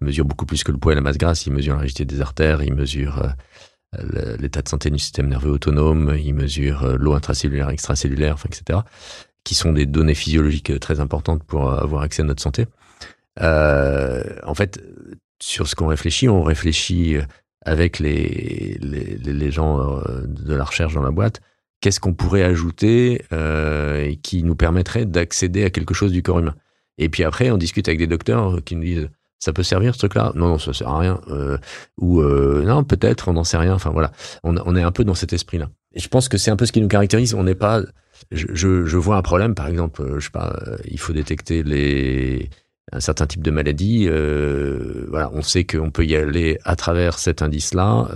mesurent 0.00 0.24
beaucoup 0.24 0.46
plus 0.46 0.64
que 0.64 0.72
le 0.72 0.78
poids 0.78 0.92
et 0.92 0.94
la 0.94 1.00
masse 1.00 1.18
grasse. 1.18 1.46
Ils 1.46 1.52
mesurent 1.52 1.76
la 1.76 1.82
rigidité 1.82 2.04
des 2.04 2.20
artères, 2.20 2.62
ils 2.62 2.74
mesurent 2.74 3.34
euh, 3.96 4.36
l'état 4.38 4.60
de 4.60 4.68
santé 4.68 4.90
du 4.90 4.98
système 4.98 5.28
nerveux 5.28 5.50
autonome, 5.50 6.14
ils 6.18 6.34
mesurent 6.34 6.84
euh, 6.84 6.96
l'eau 6.98 7.14
intracellulaire, 7.14 7.70
extracellulaire, 7.70 8.36
etc. 8.44 8.80
Qui 9.44 9.54
sont 9.54 9.72
des 9.72 9.86
données 9.86 10.14
physiologiques 10.14 10.70
euh, 10.70 10.78
très 10.78 11.00
importantes 11.00 11.42
pour 11.42 11.72
avoir 11.72 12.02
accès 12.02 12.22
à 12.22 12.26
notre 12.26 12.42
santé. 12.42 12.66
En 13.40 14.54
fait, 14.54 14.82
sur 15.40 15.68
ce 15.68 15.74
qu'on 15.74 15.86
réfléchit, 15.86 16.28
on 16.28 16.42
réfléchit 16.42 17.16
avec 17.64 18.00
les, 18.00 18.76
les, 18.80 19.50
gens 19.52 20.02
de 20.26 20.54
la 20.54 20.64
recherche 20.64 20.94
dans 20.94 21.02
la 21.02 21.12
boîte. 21.12 21.40
Qu'est-ce 21.80 22.00
qu'on 22.00 22.14
pourrait 22.14 22.42
ajouter 22.42 23.22
qui 24.22 24.42
nous 24.42 24.56
permettrait 24.56 25.06
d'accéder 25.06 25.62
à 25.62 25.70
quelque 25.70 25.94
chose 25.94 26.10
du 26.10 26.24
corps 26.24 26.40
humain 26.40 26.56
Et 26.98 27.08
puis 27.08 27.22
après, 27.22 27.52
on 27.52 27.58
discute 27.58 27.86
avec 27.86 28.00
des 28.00 28.08
docteurs 28.08 28.64
qui 28.64 28.74
nous 28.74 28.82
disent 28.82 29.10
ça 29.38 29.52
peut 29.52 29.62
servir 29.62 29.94
ce 29.94 29.98
truc-là? 30.00 30.32
Non, 30.34 30.48
non, 30.48 30.58
ça 30.58 30.72
sert 30.72 30.88
à 30.88 30.98
rien. 30.98 31.20
Euh, 31.28 31.58
ou 31.96 32.20
euh, 32.20 32.64
non, 32.64 32.84
peut-être, 32.84 33.28
on 33.28 33.34
n'en 33.34 33.44
sait 33.44 33.56
rien. 33.56 33.74
Enfin 33.74 33.90
voilà, 33.90 34.10
on, 34.42 34.56
on 34.56 34.74
est 34.76 34.82
un 34.82 34.92
peu 34.92 35.04
dans 35.04 35.14
cet 35.14 35.32
esprit-là. 35.32 35.68
Et 35.94 36.00
je 36.00 36.08
pense 36.08 36.28
que 36.28 36.38
c'est 36.38 36.50
un 36.50 36.56
peu 36.56 36.66
ce 36.66 36.72
qui 36.72 36.80
nous 36.80 36.88
caractérise. 36.88 37.34
On 37.34 37.44
n'est 37.44 37.54
pas. 37.54 37.82
Je, 38.32 38.46
je, 38.52 38.84
je 38.84 38.96
vois 38.96 39.16
un 39.16 39.22
problème, 39.22 39.54
par 39.54 39.68
exemple, 39.68 40.02
euh, 40.02 40.18
je 40.18 40.24
sais 40.24 40.30
pas, 40.32 40.58
il 40.84 40.98
faut 40.98 41.12
détecter 41.12 41.62
les 41.62 42.50
un 42.90 43.00
certain 43.00 43.26
type 43.26 43.42
de 43.42 43.50
maladie. 43.50 44.06
euh, 44.08 45.06
voilà, 45.08 45.30
on 45.34 45.42
sait 45.42 45.64
qu'on 45.64 45.90
peut 45.90 46.04
y 46.04 46.16
aller 46.16 46.58
à 46.64 46.74
travers 46.74 47.18
cet 47.18 47.42
indice-là. 47.42 48.08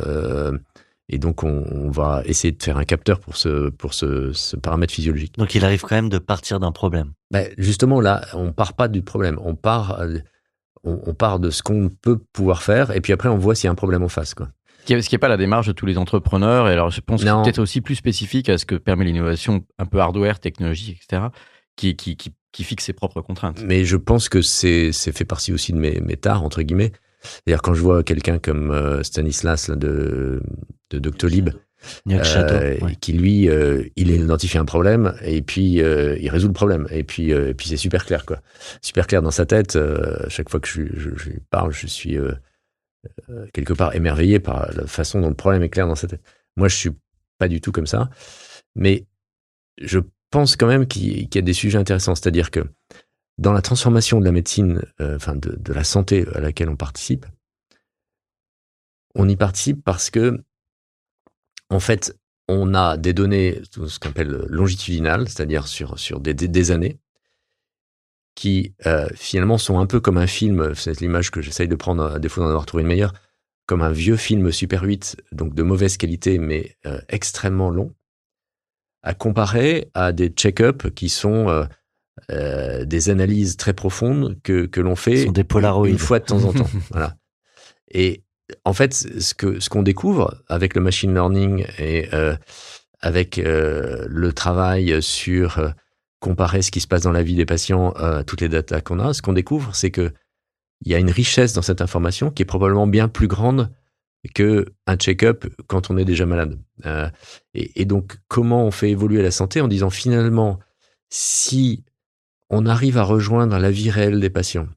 et 1.08 1.18
donc, 1.18 1.44
on, 1.44 1.66
on 1.70 1.90
va 1.90 2.22
essayer 2.24 2.52
de 2.52 2.62
faire 2.62 2.78
un 2.78 2.84
capteur 2.84 3.20
pour 3.20 3.36
ce, 3.36 3.68
pour 3.68 3.92
ce, 3.92 4.32
ce 4.32 4.56
paramètre 4.56 4.94
physiologique. 4.94 5.36
Donc 5.36 5.54
il 5.54 5.64
arrive 5.64 5.82
quand 5.82 5.94
même 5.94 6.08
de 6.08 6.18
partir 6.18 6.58
d'un 6.58 6.72
problème. 6.72 7.12
Ben, 7.30 7.48
justement, 7.58 8.00
là, 8.00 8.22
on 8.32 8.52
part 8.52 8.72
pas 8.72 8.88
du 8.88 9.02
problème. 9.02 9.38
On 9.44 9.54
part, 9.54 10.00
on, 10.84 11.00
on 11.06 11.14
part 11.14 11.38
de 11.38 11.50
ce 11.50 11.62
qu'on 11.62 11.88
peut 11.88 12.18
pouvoir 12.32 12.62
faire, 12.62 12.90
et 12.94 13.00
puis 13.00 13.12
après, 13.12 13.28
on 13.28 13.38
voit 13.38 13.54
s'il 13.54 13.66
y 13.66 13.68
a 13.68 13.72
un 13.72 13.76
problème 13.76 14.02
en 14.02 14.08
face. 14.08 14.34
Quoi. 14.34 14.48
Ce 14.86 14.94
qui 15.08 15.14
n'est 15.14 15.18
pas 15.18 15.28
la 15.28 15.36
démarche 15.36 15.68
de 15.68 15.72
tous 15.72 15.86
les 15.86 15.96
entrepreneurs. 15.96 16.68
Et 16.68 16.72
alors, 16.72 16.90
je 16.90 17.00
pense 17.00 17.22
que 17.22 17.28
Non. 17.28 17.42
peut-être 17.44 17.60
aussi 17.60 17.80
plus 17.80 17.94
spécifique 17.94 18.48
à 18.48 18.58
ce 18.58 18.66
que 18.66 18.74
permet 18.74 19.04
l'innovation 19.04 19.64
un 19.78 19.86
peu 19.86 20.00
hardware, 20.00 20.40
technologie, 20.40 20.98
etc., 21.00 21.26
qui, 21.76 21.94
qui, 21.96 22.16
qui, 22.16 22.32
qui 22.50 22.64
fixe 22.64 22.84
ses 22.84 22.92
propres 22.92 23.20
contraintes. 23.20 23.62
Mais 23.64 23.84
je 23.84 23.96
pense 23.96 24.28
que 24.28 24.42
c'est 24.42 24.90
c'est 24.92 25.12
fait 25.16 25.24
partie 25.24 25.52
aussi 25.52 25.72
de 25.72 25.78
mes, 25.78 26.00
mes 26.00 26.16
tares, 26.16 26.42
entre 26.42 26.62
guillemets. 26.62 26.92
C'est-à-dire, 27.22 27.62
quand 27.62 27.74
je 27.74 27.80
vois 27.80 28.02
quelqu'un 28.02 28.38
comme 28.40 28.72
euh, 28.72 29.04
Stanislas 29.04 29.68
là, 29.68 29.76
de, 29.76 30.42
de 30.90 30.98
Doctolib, 30.98 31.50
Château, 32.22 32.54
Euh, 32.54 32.78
ouais. 32.80 32.96
qui 32.96 33.12
lui, 33.12 33.48
euh, 33.48 33.84
il 33.96 34.10
identifie 34.10 34.58
un 34.58 34.64
problème 34.64 35.14
et 35.22 35.42
puis 35.42 35.80
euh, 35.82 36.16
il 36.20 36.28
résout 36.30 36.48
le 36.48 36.52
problème. 36.52 36.86
Et 36.90 37.04
puis, 37.04 37.30
et 37.30 37.54
puis 37.54 37.68
c'est 37.68 37.76
super 37.76 38.04
clair, 38.06 38.24
quoi. 38.26 38.40
Super 38.80 39.06
clair 39.06 39.22
dans 39.22 39.30
sa 39.30 39.46
tête. 39.46 39.78
chaque 40.28 40.48
fois 40.48 40.60
que 40.60 40.68
je, 40.68 40.82
je, 40.96 41.10
je 41.16 41.30
lui 41.30 41.40
parle, 41.50 41.72
je 41.72 41.86
suis 41.86 42.16
quelque 43.52 43.72
part 43.72 43.94
émerveillé 43.94 44.38
par 44.40 44.70
la 44.72 44.86
façon 44.86 45.20
dont 45.20 45.28
le 45.28 45.34
problème 45.34 45.62
est 45.62 45.68
clair 45.70 45.86
dans 45.88 45.96
sa 45.96 46.06
tête. 46.06 46.22
Moi, 46.56 46.68
je 46.68 46.76
suis 46.76 46.90
pas 47.38 47.48
du 47.48 47.60
tout 47.60 47.72
comme 47.72 47.86
ça, 47.86 48.10
mais 48.76 49.06
je 49.80 49.98
pense 50.30 50.56
quand 50.56 50.68
même 50.68 50.86
qu'il 50.86 51.28
y 51.34 51.38
a 51.38 51.42
des 51.42 51.52
sujets 51.52 51.78
intéressants. 51.78 52.14
C'est-à-dire 52.14 52.50
que 52.50 52.60
dans 53.38 53.52
la 53.52 53.62
transformation 53.62 54.20
de 54.20 54.24
la 54.24 54.32
médecine, 54.32 54.82
enfin 55.00 55.34
de, 55.34 55.56
de 55.58 55.72
la 55.72 55.82
santé 55.84 56.26
à 56.34 56.40
laquelle 56.40 56.68
on 56.68 56.76
participe, 56.76 57.26
on 59.14 59.28
y 59.28 59.36
participe 59.36 59.82
parce 59.84 60.10
que 60.10 60.42
en 61.72 61.80
fait, 61.80 62.16
on 62.48 62.74
a 62.74 62.96
des 62.96 63.12
données, 63.12 63.62
ce 63.70 63.98
qu'on 63.98 64.10
appelle 64.10 64.46
longitudinales, 64.48 65.28
c'est-à-dire 65.28 65.66
sur, 65.66 65.98
sur 65.98 66.20
des, 66.20 66.34
des, 66.34 66.48
des 66.48 66.70
années, 66.70 66.98
qui 68.34 68.74
euh, 68.86 69.08
finalement 69.14 69.58
sont 69.58 69.78
un 69.78 69.86
peu 69.86 70.00
comme 70.00 70.18
un 70.18 70.26
film, 70.26 70.74
c'est 70.74 71.00
l'image 71.00 71.30
que 71.30 71.42
j'essaye 71.42 71.68
de 71.68 71.76
prendre 71.76 72.04
à 72.04 72.18
défaut 72.18 72.40
d'en 72.40 72.48
avoir 72.48 72.66
trouvé 72.66 72.82
une 72.82 72.88
meilleure, 72.88 73.12
comme 73.66 73.82
un 73.82 73.92
vieux 73.92 74.16
film 74.16 74.50
Super 74.50 74.82
8, 74.82 75.16
donc 75.32 75.54
de 75.54 75.62
mauvaise 75.62 75.96
qualité, 75.96 76.38
mais 76.38 76.76
euh, 76.86 77.00
extrêmement 77.08 77.70
long, 77.70 77.94
à 79.02 79.14
comparer 79.14 79.90
à 79.94 80.12
des 80.12 80.28
check-up 80.28 80.90
qui 80.94 81.08
sont 81.08 81.48
euh, 81.48 81.64
euh, 82.30 82.84
des 82.84 83.10
analyses 83.10 83.56
très 83.56 83.72
profondes 83.72 84.38
que, 84.42 84.66
que 84.66 84.80
l'on 84.80 84.96
fait 84.96 85.26
des 85.26 85.46
une 85.86 85.98
fois 85.98 86.18
de 86.18 86.24
temps 86.24 86.44
en 86.44 86.52
temps. 86.52 86.70
voilà. 86.90 87.16
Et 87.90 88.21
en 88.64 88.72
fait, 88.72 88.94
ce 88.94 89.68
qu'on 89.68 89.82
découvre 89.82 90.42
avec 90.48 90.74
le 90.74 90.80
machine 90.80 91.12
learning 91.12 91.66
et 91.78 92.08
euh, 92.12 92.36
avec 93.00 93.38
euh, 93.38 94.06
le 94.08 94.32
travail 94.32 95.02
sur 95.02 95.58
euh, 95.58 95.70
comparer 96.22 96.62
ce 96.62 96.70
qui 96.70 96.80
se 96.80 96.86
passe 96.86 97.02
dans 97.02 97.12
la 97.12 97.22
vie 97.22 97.34
des 97.34 97.44
patients 97.44 97.92
euh, 97.98 98.20
à 98.20 98.24
toutes 98.24 98.40
les 98.40 98.48
datas 98.48 98.80
qu'on 98.80 99.00
a, 99.00 99.12
ce 99.12 99.20
qu'on 99.20 99.32
découvre, 99.32 99.74
c'est 99.74 99.90
que 99.90 100.12
il 100.84 100.90
y 100.90 100.94
a 100.94 100.98
une 100.98 101.10
richesse 101.10 101.52
dans 101.52 101.62
cette 101.62 101.80
information 101.80 102.30
qui 102.30 102.42
est 102.42 102.46
probablement 102.46 102.86
bien 102.86 103.08
plus 103.08 103.28
grande 103.28 103.70
que 104.34 104.66
un 104.86 104.96
check-up 104.96 105.46
quand 105.66 105.90
on 105.90 105.96
est 105.96 106.04
déjà 106.04 106.26
malade. 106.26 106.58
Euh, 106.86 107.08
et, 107.54 107.84
donc, 107.84 108.18
comment 108.28 108.64
on 108.64 108.70
fait 108.70 108.90
évoluer 108.90 109.22
la 109.22 109.30
santé 109.30 109.60
en 109.60 109.68
disant 109.68 109.90
finalement, 109.90 110.58
si 111.08 111.84
on 112.50 112.66
arrive 112.66 112.98
à 112.98 113.02
rejoindre 113.02 113.58
la 113.58 113.70
vie 113.70 113.90
réelle 113.90 114.20
des 114.20 114.30
patients, 114.30 114.68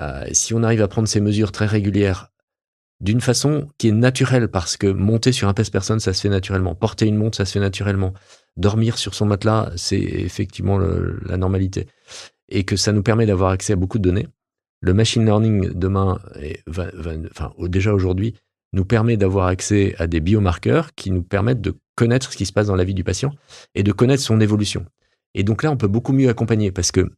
euh, 0.00 0.26
si 0.32 0.54
on 0.54 0.62
arrive 0.62 0.82
à 0.82 0.88
prendre 0.88 1.08
ces 1.08 1.20
mesures 1.20 1.52
très 1.52 1.66
régulières 1.66 2.30
d'une 3.00 3.20
façon 3.20 3.68
qui 3.78 3.88
est 3.88 3.92
naturelle, 3.92 4.48
parce 4.48 4.76
que 4.76 4.88
monter 4.88 5.32
sur 5.32 5.48
un 5.48 5.54
pèse-personne, 5.54 6.00
ça 6.00 6.12
se 6.12 6.20
fait 6.20 6.28
naturellement. 6.28 6.74
Porter 6.74 7.06
une 7.06 7.16
montre, 7.16 7.36
ça 7.36 7.44
se 7.44 7.52
fait 7.52 7.60
naturellement. 7.60 8.12
Dormir 8.56 8.98
sur 8.98 9.14
son 9.14 9.26
matelas, 9.26 9.70
c'est 9.76 10.00
effectivement 10.00 10.78
la 10.78 11.36
normalité. 11.36 11.86
Et 12.48 12.64
que 12.64 12.76
ça 12.76 12.92
nous 12.92 13.02
permet 13.02 13.26
d'avoir 13.26 13.50
accès 13.50 13.74
à 13.74 13.76
beaucoup 13.76 13.98
de 13.98 14.02
données. 14.02 14.26
Le 14.80 14.94
machine 14.94 15.24
learning 15.24 15.70
demain, 15.74 16.18
va- 16.66 16.90
enfin 17.30 17.52
déjà 17.60 17.94
aujourd'hui, 17.94 18.34
nous 18.72 18.84
permet 18.84 19.16
d'avoir 19.16 19.46
accès 19.46 19.94
à 19.98 20.06
des 20.06 20.20
biomarqueurs 20.20 20.94
qui 20.94 21.10
nous 21.10 21.22
permettent 21.22 21.60
de 21.60 21.74
connaître 21.94 22.32
ce 22.32 22.36
qui 22.36 22.46
se 22.46 22.52
passe 22.52 22.66
dans 22.66 22.76
la 22.76 22.84
vie 22.84 22.94
du 22.94 23.04
patient 23.04 23.32
et 23.74 23.82
de 23.82 23.92
connaître 23.92 24.22
son 24.22 24.40
évolution. 24.40 24.86
Et 25.34 25.42
donc 25.44 25.62
là, 25.62 25.70
on 25.70 25.76
peut 25.76 25.88
beaucoup 25.88 26.12
mieux 26.12 26.28
accompagner 26.28 26.72
parce 26.72 26.90
que 26.92 27.10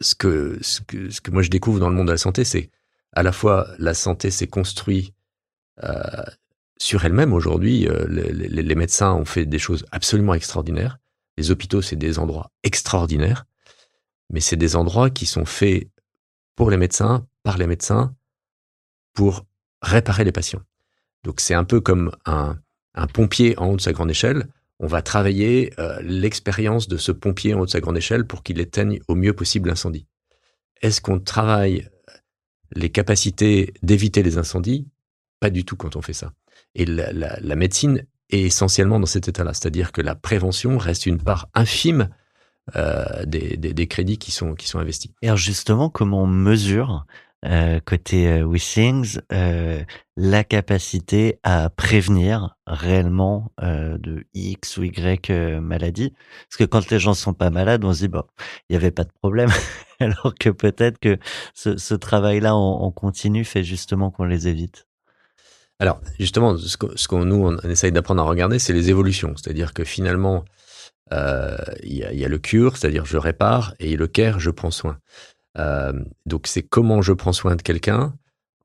ce 0.00 0.14
que, 0.14 0.58
ce 0.62 0.80
que, 0.80 1.10
ce 1.10 1.20
que 1.20 1.30
moi 1.30 1.42
je 1.42 1.50
découvre 1.50 1.78
dans 1.78 1.90
le 1.90 1.94
monde 1.94 2.06
de 2.06 2.12
la 2.12 2.18
santé, 2.18 2.44
c'est 2.44 2.70
à 3.12 3.22
la 3.22 3.32
fois 3.32 3.68
la 3.78 3.94
santé 3.94 4.30
s'est 4.30 4.46
construite 4.48 5.14
euh, 5.82 6.24
sur 6.78 7.04
elle-même 7.04 7.32
aujourd'hui. 7.32 7.86
euh, 7.88 8.06
les, 8.08 8.32
les- 8.32 8.74
médecins 8.74 9.12
ont 9.12 9.24
fait 9.24 9.46
des 9.46 9.58
choses 9.58 9.84
absolument 9.92 10.34
extraordinaires. 10.34 10.98
Les 11.36 11.50
hôpitaux, 11.50 11.82
c'est 11.82 11.96
des 11.96 12.18
endroits 12.18 12.50
extraordinaires, 12.62 13.46
mais 14.30 14.40
c'est 14.40 14.56
des 14.56 14.76
endroits 14.76 15.10
qui 15.10 15.26
sont 15.26 15.44
faits 15.44 15.88
pour 16.56 16.70
les 16.70 16.76
médecins, 16.76 17.26
par 17.42 17.58
les 17.58 17.66
médecins, 17.66 18.14
pour 19.14 19.46
réparer 19.82 20.24
les 20.24 20.32
patients. 20.32 20.62
Donc 21.24 21.40
c'est 21.40 21.54
un 21.54 21.64
peu 21.64 21.80
comme 21.80 22.10
un, 22.26 22.58
un 22.94 23.06
pompier 23.06 23.58
en 23.58 23.68
haut 23.70 23.76
de 23.76 23.80
sa 23.80 23.92
grande 23.92 24.10
échelle. 24.10 24.46
On 24.78 24.86
va 24.86 25.02
travailler 25.02 25.72
euh, 25.78 26.00
l'expérience 26.02 26.88
de 26.88 26.96
ce 26.96 27.12
pompier 27.12 27.54
en 27.54 27.60
haut 27.60 27.66
de 27.66 27.70
sa 27.70 27.80
grande 27.80 27.98
échelle 27.98 28.26
pour 28.26 28.42
qu'il 28.42 28.60
éteigne 28.60 29.00
au 29.08 29.14
mieux 29.14 29.34
possible 29.34 29.68
l'incendie. 29.68 30.06
Est-ce 30.80 31.00
qu'on 31.02 31.20
travaille 31.20 31.88
les 32.74 32.90
capacités 32.90 33.74
d'éviter 33.82 34.22
les 34.22 34.38
incendies 34.38 34.86
Pas 35.40 35.50
du 35.50 35.64
tout 35.64 35.76
quand 35.76 35.96
on 35.96 36.02
fait 36.02 36.12
ça. 36.12 36.32
Et 36.74 36.84
la, 36.84 37.56
médecine 37.56 38.06
est 38.30 38.42
essentiellement 38.42 39.00
dans 39.00 39.06
cet 39.06 39.28
état-là, 39.28 39.54
c'est-à-dire 39.54 39.92
que 39.92 40.00
la 40.00 40.14
prévention 40.14 40.78
reste 40.78 41.06
une 41.06 41.18
part 41.18 41.48
infime 41.54 42.10
euh, 42.76 43.24
des, 43.26 43.86
crédits 43.88 44.18
qui 44.18 44.30
sont, 44.30 44.54
investis. 44.74 45.10
Et 45.22 45.26
alors 45.26 45.36
justement, 45.36 45.90
comment 45.90 46.22
on 46.22 46.26
mesure 46.28 47.06
euh, 47.46 47.80
côté 47.80 48.28
euh, 48.28 48.46
euh, 49.32 49.82
la 50.18 50.44
capacité 50.44 51.40
à 51.42 51.70
prévenir 51.70 52.56
réellement 52.66 53.50
de 53.58 54.24
X 54.34 54.76
ou 54.76 54.84
Y 54.84 55.30
maladie? 55.60 56.12
Parce 56.48 56.58
que 56.58 56.64
quand 56.64 56.90
les 56.90 56.98
gens 56.98 57.14
sont 57.14 57.32
pas 57.32 57.50
malades, 57.50 57.84
on 57.84 57.94
se 57.94 58.00
dit 58.00 58.08
bon, 58.08 58.24
il 58.68 58.74
y 58.74 58.76
avait 58.76 58.90
pas 58.90 59.04
de 59.04 59.12
problème, 59.22 59.48
alors 60.04 60.34
que 60.38 60.50
peut-être 60.50 60.98
que 60.98 61.18
ce, 61.54 61.94
travail-là 61.94 62.54
en, 62.54 62.82
en 62.82 62.90
continu 62.90 63.44
fait 63.44 63.64
justement 63.64 64.10
qu'on 64.10 64.24
les 64.24 64.48
évite. 64.48 64.86
Alors, 65.80 66.02
justement, 66.18 66.58
ce 66.58 67.08
qu'on 67.08 67.24
nous, 67.24 67.36
on 67.36 67.56
essaye 67.68 67.90
d'apprendre 67.90 68.22
à 68.22 68.26
regarder, 68.26 68.58
c'est 68.58 68.74
les 68.74 68.90
évolutions. 68.90 69.34
C'est-à-dire 69.36 69.72
que 69.72 69.82
finalement, 69.82 70.44
euh, 71.12 71.56
il 71.82 71.94
y, 71.94 72.24
a, 72.24 72.28
le 72.28 72.38
cure, 72.38 72.76
c'est-à-dire 72.76 73.06
je 73.06 73.16
répare, 73.16 73.74
et 73.80 73.96
le 73.96 74.06
care, 74.06 74.38
je 74.40 74.50
prends 74.50 74.70
soin. 74.70 74.98
Euh, 75.58 75.94
donc, 76.26 76.46
c'est 76.46 76.62
comment 76.62 77.00
je 77.00 77.14
prends 77.14 77.32
soin 77.32 77.56
de 77.56 77.62
quelqu'un 77.62 78.12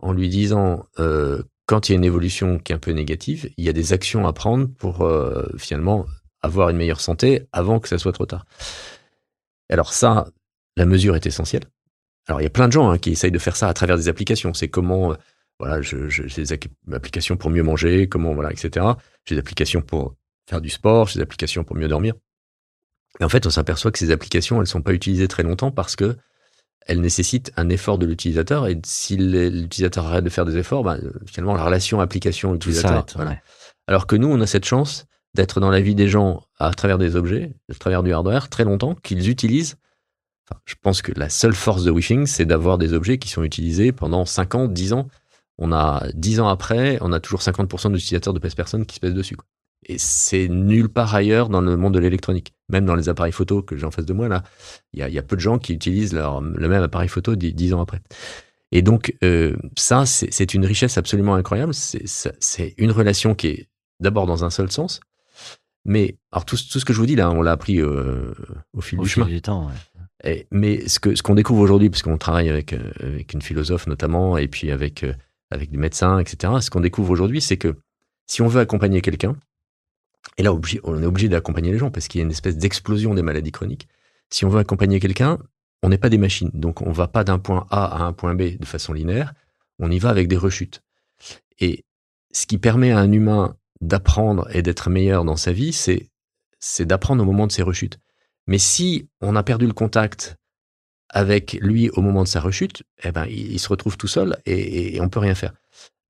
en 0.01 0.11
lui 0.11 0.27
disant, 0.27 0.85
euh, 0.99 1.41
quand 1.67 1.87
il 1.87 1.93
y 1.93 1.95
a 1.95 1.97
une 1.97 2.03
évolution 2.03 2.59
qui 2.59 2.73
est 2.73 2.75
un 2.75 2.79
peu 2.79 2.91
négative, 2.91 3.49
il 3.55 3.63
y 3.63 3.69
a 3.69 3.73
des 3.73 3.93
actions 3.93 4.27
à 4.27 4.33
prendre 4.33 4.67
pour 4.77 5.09
finalement 5.57 6.05
avoir 6.41 6.69
une 6.69 6.77
meilleure 6.77 7.01
santé 7.01 7.47
avant 7.53 7.79
que 7.79 7.87
ça 7.87 7.97
soit 7.97 8.11
trop 8.11 8.25
tard. 8.25 8.45
Alors 9.69 9.93
ça, 9.93 10.27
la 10.75 10.85
mesure 10.85 11.15
est 11.15 11.25
essentielle. 11.25 11.63
alors 12.27 12.41
il 12.41 12.43
y 12.43 12.47
a 12.47 12.51
plein 12.51 12.67
de 12.67 12.73
gens 12.73 12.89
hein, 12.89 12.97
qui 12.97 13.11
essayent 13.11 13.31
de 13.31 13.39
faire 13.39 13.55
ça 13.55 13.67
à 13.69 13.73
travers 13.73 13.97
des 13.97 14.09
applications. 14.09 14.53
C'est 14.53 14.67
comment, 14.67 15.11
euh, 15.11 15.15
voilà, 15.59 15.81
j'ai 15.81 16.27
des 16.27 16.53
applications 16.91 17.37
pour 17.37 17.49
mieux 17.49 17.63
manger, 17.63 18.07
comment, 18.07 18.33
voilà, 18.33 18.51
etc. 18.51 18.85
J'ai 19.25 19.35
des 19.35 19.39
applications 19.39 19.81
pour 19.81 20.15
faire 20.49 20.61
du 20.61 20.69
sport, 20.69 21.07
j'ai 21.07 21.19
des 21.19 21.23
applications 21.23 21.63
pour 21.63 21.75
mieux 21.75 21.87
dormir. 21.87 22.13
Et 23.19 23.23
en 23.23 23.29
fait, 23.29 23.45
on 23.45 23.49
s'aperçoit 23.49 23.91
que 23.91 23.99
ces 23.99 24.11
applications, 24.11 24.59
elles 24.61 24.67
sont 24.67 24.81
pas 24.81 24.93
utilisées 24.93 25.27
très 25.27 25.43
longtemps 25.43 25.71
parce 25.71 25.95
que 25.95 26.17
elles 26.87 27.01
nécessitent 27.01 27.51
un 27.57 27.69
effort 27.69 27.97
de 27.97 28.05
l'utilisateur. 28.05 28.67
Et 28.67 28.79
si 28.85 29.17
l'utilisateur 29.17 30.05
arrête 30.05 30.23
de 30.23 30.29
faire 30.29 30.45
des 30.45 30.57
efforts, 30.57 30.83
bah, 30.83 30.97
finalement, 31.25 31.55
la 31.55 31.63
relation 31.63 31.99
application-utilisateur. 31.99 33.05
Voilà. 33.15 33.39
Alors 33.87 34.07
que 34.07 34.15
nous, 34.15 34.27
on 34.27 34.39
a 34.41 34.47
cette 34.47 34.65
chance 34.65 35.05
d'être 35.33 35.59
dans 35.59 35.69
la 35.69 35.81
vie 35.81 35.95
des 35.95 36.07
gens 36.07 36.43
à 36.59 36.71
travers 36.71 36.97
des 36.97 37.15
objets, 37.15 37.53
à 37.69 37.75
travers 37.75 38.03
du 38.03 38.13
hardware, 38.13 38.49
très 38.49 38.63
longtemps, 38.63 38.95
qu'ils 38.95 39.29
utilisent. 39.29 39.77
Je 40.65 40.75
pense 40.81 41.01
que 41.01 41.11
la 41.17 41.29
seule 41.29 41.55
force 41.55 41.83
de 41.83 41.91
Wishing, 41.91 42.25
c'est 42.25 42.45
d'avoir 42.45 42.77
des 42.77 42.93
objets 42.93 43.17
qui 43.17 43.29
sont 43.29 43.43
utilisés 43.43 43.91
pendant 43.91 44.25
5 44.25 44.55
ans, 44.55 44.67
10 44.67 44.93
ans. 44.93 45.07
On 45.57 45.71
a 45.71 46.05
10 46.13 46.41
ans 46.41 46.47
après, 46.47 46.97
on 47.01 47.11
a 47.11 47.19
toujours 47.19 47.41
50% 47.41 47.91
d'utilisateurs 47.91 48.33
de 48.33 48.39
PES 48.39 48.85
qui 48.85 48.95
se 48.95 48.99
pèsent 48.99 49.13
dessus. 49.13 49.37
Et 49.87 49.97
c'est 49.97 50.47
nulle 50.47 50.89
part 50.89 51.13
ailleurs 51.13 51.49
dans 51.49 51.61
le 51.61 51.77
monde 51.77 51.93
de 51.93 51.99
l'électronique. 51.99 52.53
Même 52.69 52.85
dans 52.85 52.95
les 52.95 53.09
appareils 53.09 53.31
photo 53.31 53.61
que 53.61 53.77
j'ai 53.77 53.85
en 53.85 53.91
face 53.91 54.05
de 54.05 54.13
moi, 54.13 54.27
là, 54.27 54.43
il 54.93 55.07
y 55.07 55.19
a, 55.19 55.23
peu 55.23 55.35
de 55.35 55.41
gens 55.41 55.59
qui 55.59 55.73
utilisent 55.73 56.13
leur, 56.13 56.41
le 56.41 56.67
même 56.67 56.81
appareil 56.81 57.07
photo 57.07 57.35
10 57.35 57.73
ans 57.73 57.81
après. 57.81 58.01
Et 58.71 58.81
donc, 58.81 59.15
euh, 59.23 59.55
ça, 59.77 60.05
c'est 60.05 60.53
une 60.53 60.65
richesse 60.65 60.97
absolument 60.97 61.35
incroyable. 61.35 61.73
C'est 61.73 62.73
une 62.77 62.91
relation 62.91 63.35
qui 63.35 63.47
est 63.47 63.69
d'abord 63.99 64.25
dans 64.25 64.43
un 64.43 64.49
seul 64.49 64.71
sens. 64.71 64.99
Mais, 65.85 66.17
alors, 66.31 66.45
tout, 66.45 66.57
tout 66.57 66.79
ce 66.79 66.85
que 66.85 66.93
je 66.93 66.97
vous 66.97 67.05
dis 67.05 67.15
là, 67.15 67.29
on 67.29 67.43
l'a 67.43 67.51
appris 67.51 67.79
euh, 67.79 68.33
au 68.73 68.81
fil 68.81 68.97
du 68.97 69.07
chemin. 69.07 69.27
Du 69.27 69.41
temps, 69.41 69.69
mais 70.51 70.87
ce 70.87 70.99
qu'on 70.99 71.15
ce 71.15 71.21
qu'on 71.21 71.35
découvre 71.35 71.61
aujourd'hui, 71.61 71.89
parce 71.89 72.01
qu'on 72.01 72.17
travaille 72.17 72.49
avec, 72.49 72.73
euh, 72.73 72.91
avec 72.99 73.33
une 73.33 73.41
philosophe 73.41 73.87
notamment, 73.87 74.37
et 74.37 74.47
puis 74.47 74.71
avec, 74.71 75.05
avec 75.51 75.71
des 75.71 75.77
médecins, 75.77 76.19
etc., 76.19 76.53
ce 76.61 76.69
qu'on 76.69 76.81
découvre 76.81 77.11
aujourd'hui, 77.11 77.41
c'est 77.41 77.57
que 77.57 77.75
si 78.27 78.41
on 78.41 78.47
veut 78.47 78.59
accompagner 78.59 79.01
quelqu'un, 79.01 79.35
et 80.37 80.43
là, 80.43 80.53
on 80.83 81.01
est 81.01 81.05
obligé 81.05 81.29
d'accompagner 81.29 81.71
les 81.71 81.77
gens 81.77 81.91
parce 81.91 82.07
qu'il 82.07 82.19
y 82.19 82.21
a 82.21 82.25
une 82.25 82.31
espèce 82.31 82.57
d'explosion 82.57 83.13
des 83.13 83.21
maladies 83.21 83.51
chroniques. 83.51 83.87
Si 84.29 84.43
on 84.43 84.49
veut 84.49 84.59
accompagner 84.59 84.99
quelqu'un, 84.99 85.37
on 85.83 85.89
n'est 85.89 85.97
pas 85.97 86.09
des 86.09 86.17
machines. 86.17 86.49
Donc, 86.53 86.81
on 86.81 86.91
va 86.91 87.07
pas 87.07 87.23
d'un 87.23 87.39
point 87.39 87.67
A 87.69 87.85
à 87.85 88.03
un 88.03 88.13
point 88.13 88.35
B 88.35 88.57
de 88.57 88.65
façon 88.65 88.93
linéaire. 88.93 89.33
On 89.79 89.91
y 89.91 89.99
va 89.99 90.09
avec 90.09 90.27
des 90.27 90.37
rechutes. 90.37 90.81
Et 91.59 91.85
ce 92.31 92.47
qui 92.47 92.57
permet 92.57 92.91
à 92.91 92.99
un 92.99 93.11
humain 93.11 93.55
d'apprendre 93.81 94.47
et 94.53 94.61
d'être 94.61 94.89
meilleur 94.89 95.25
dans 95.25 95.37
sa 95.37 95.51
vie, 95.51 95.73
c'est 95.73 96.85
d'apprendre 96.85 97.21
au 97.21 97.25
moment 97.25 97.47
de 97.47 97.51
ses 97.51 97.61
rechutes. 97.61 97.99
Mais 98.47 98.57
si 98.57 99.09
on 99.21 99.35
a 99.35 99.43
perdu 99.43 99.67
le 99.67 99.73
contact 99.73 100.37
avec 101.09 101.53
lui 101.61 101.89
au 101.91 102.01
moment 102.01 102.23
de 102.23 102.27
sa 102.27 102.39
rechute, 102.39 102.83
eh 103.03 103.11
ben, 103.11 103.25
il, 103.25 103.59
se 103.59 103.69
retrouve 103.69 103.97
tout 103.97 104.07
seul 104.07 104.37
et, 104.45 104.95
et 104.95 105.01
on 105.01 105.09
peut 105.09 105.19
rien 105.19 105.35
faire. 105.35 105.53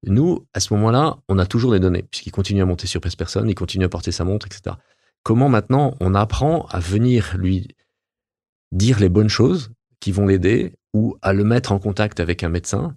Nous, 0.03 0.47
à 0.53 0.59
ce 0.59 0.73
moment-là, 0.73 1.17
on 1.27 1.39
a 1.39 1.45
toujours 1.45 1.71
des 1.71 1.79
données, 1.79 2.03
puisqu'il 2.03 2.31
continue 2.31 2.61
à 2.61 2.65
monter 2.65 2.87
sur 2.87 3.01
Presse 3.01 3.15
Personne, 3.15 3.49
il 3.49 3.55
continue 3.55 3.85
à 3.85 3.89
porter 3.89 4.11
sa 4.11 4.23
montre, 4.23 4.47
etc. 4.47 4.75
Comment 5.23 5.49
maintenant 5.49 5.95
on 5.99 6.13
apprend 6.13 6.67
à 6.69 6.79
venir 6.79 7.35
lui 7.37 7.67
dire 8.71 8.99
les 8.99 9.09
bonnes 9.09 9.29
choses 9.29 9.71
qui 9.99 10.11
vont 10.11 10.27
l'aider 10.27 10.75
ou 10.93 11.17
à 11.21 11.33
le 11.33 11.43
mettre 11.43 11.71
en 11.71 11.79
contact 11.79 12.19
avec 12.19 12.43
un 12.43 12.49
médecin 12.49 12.95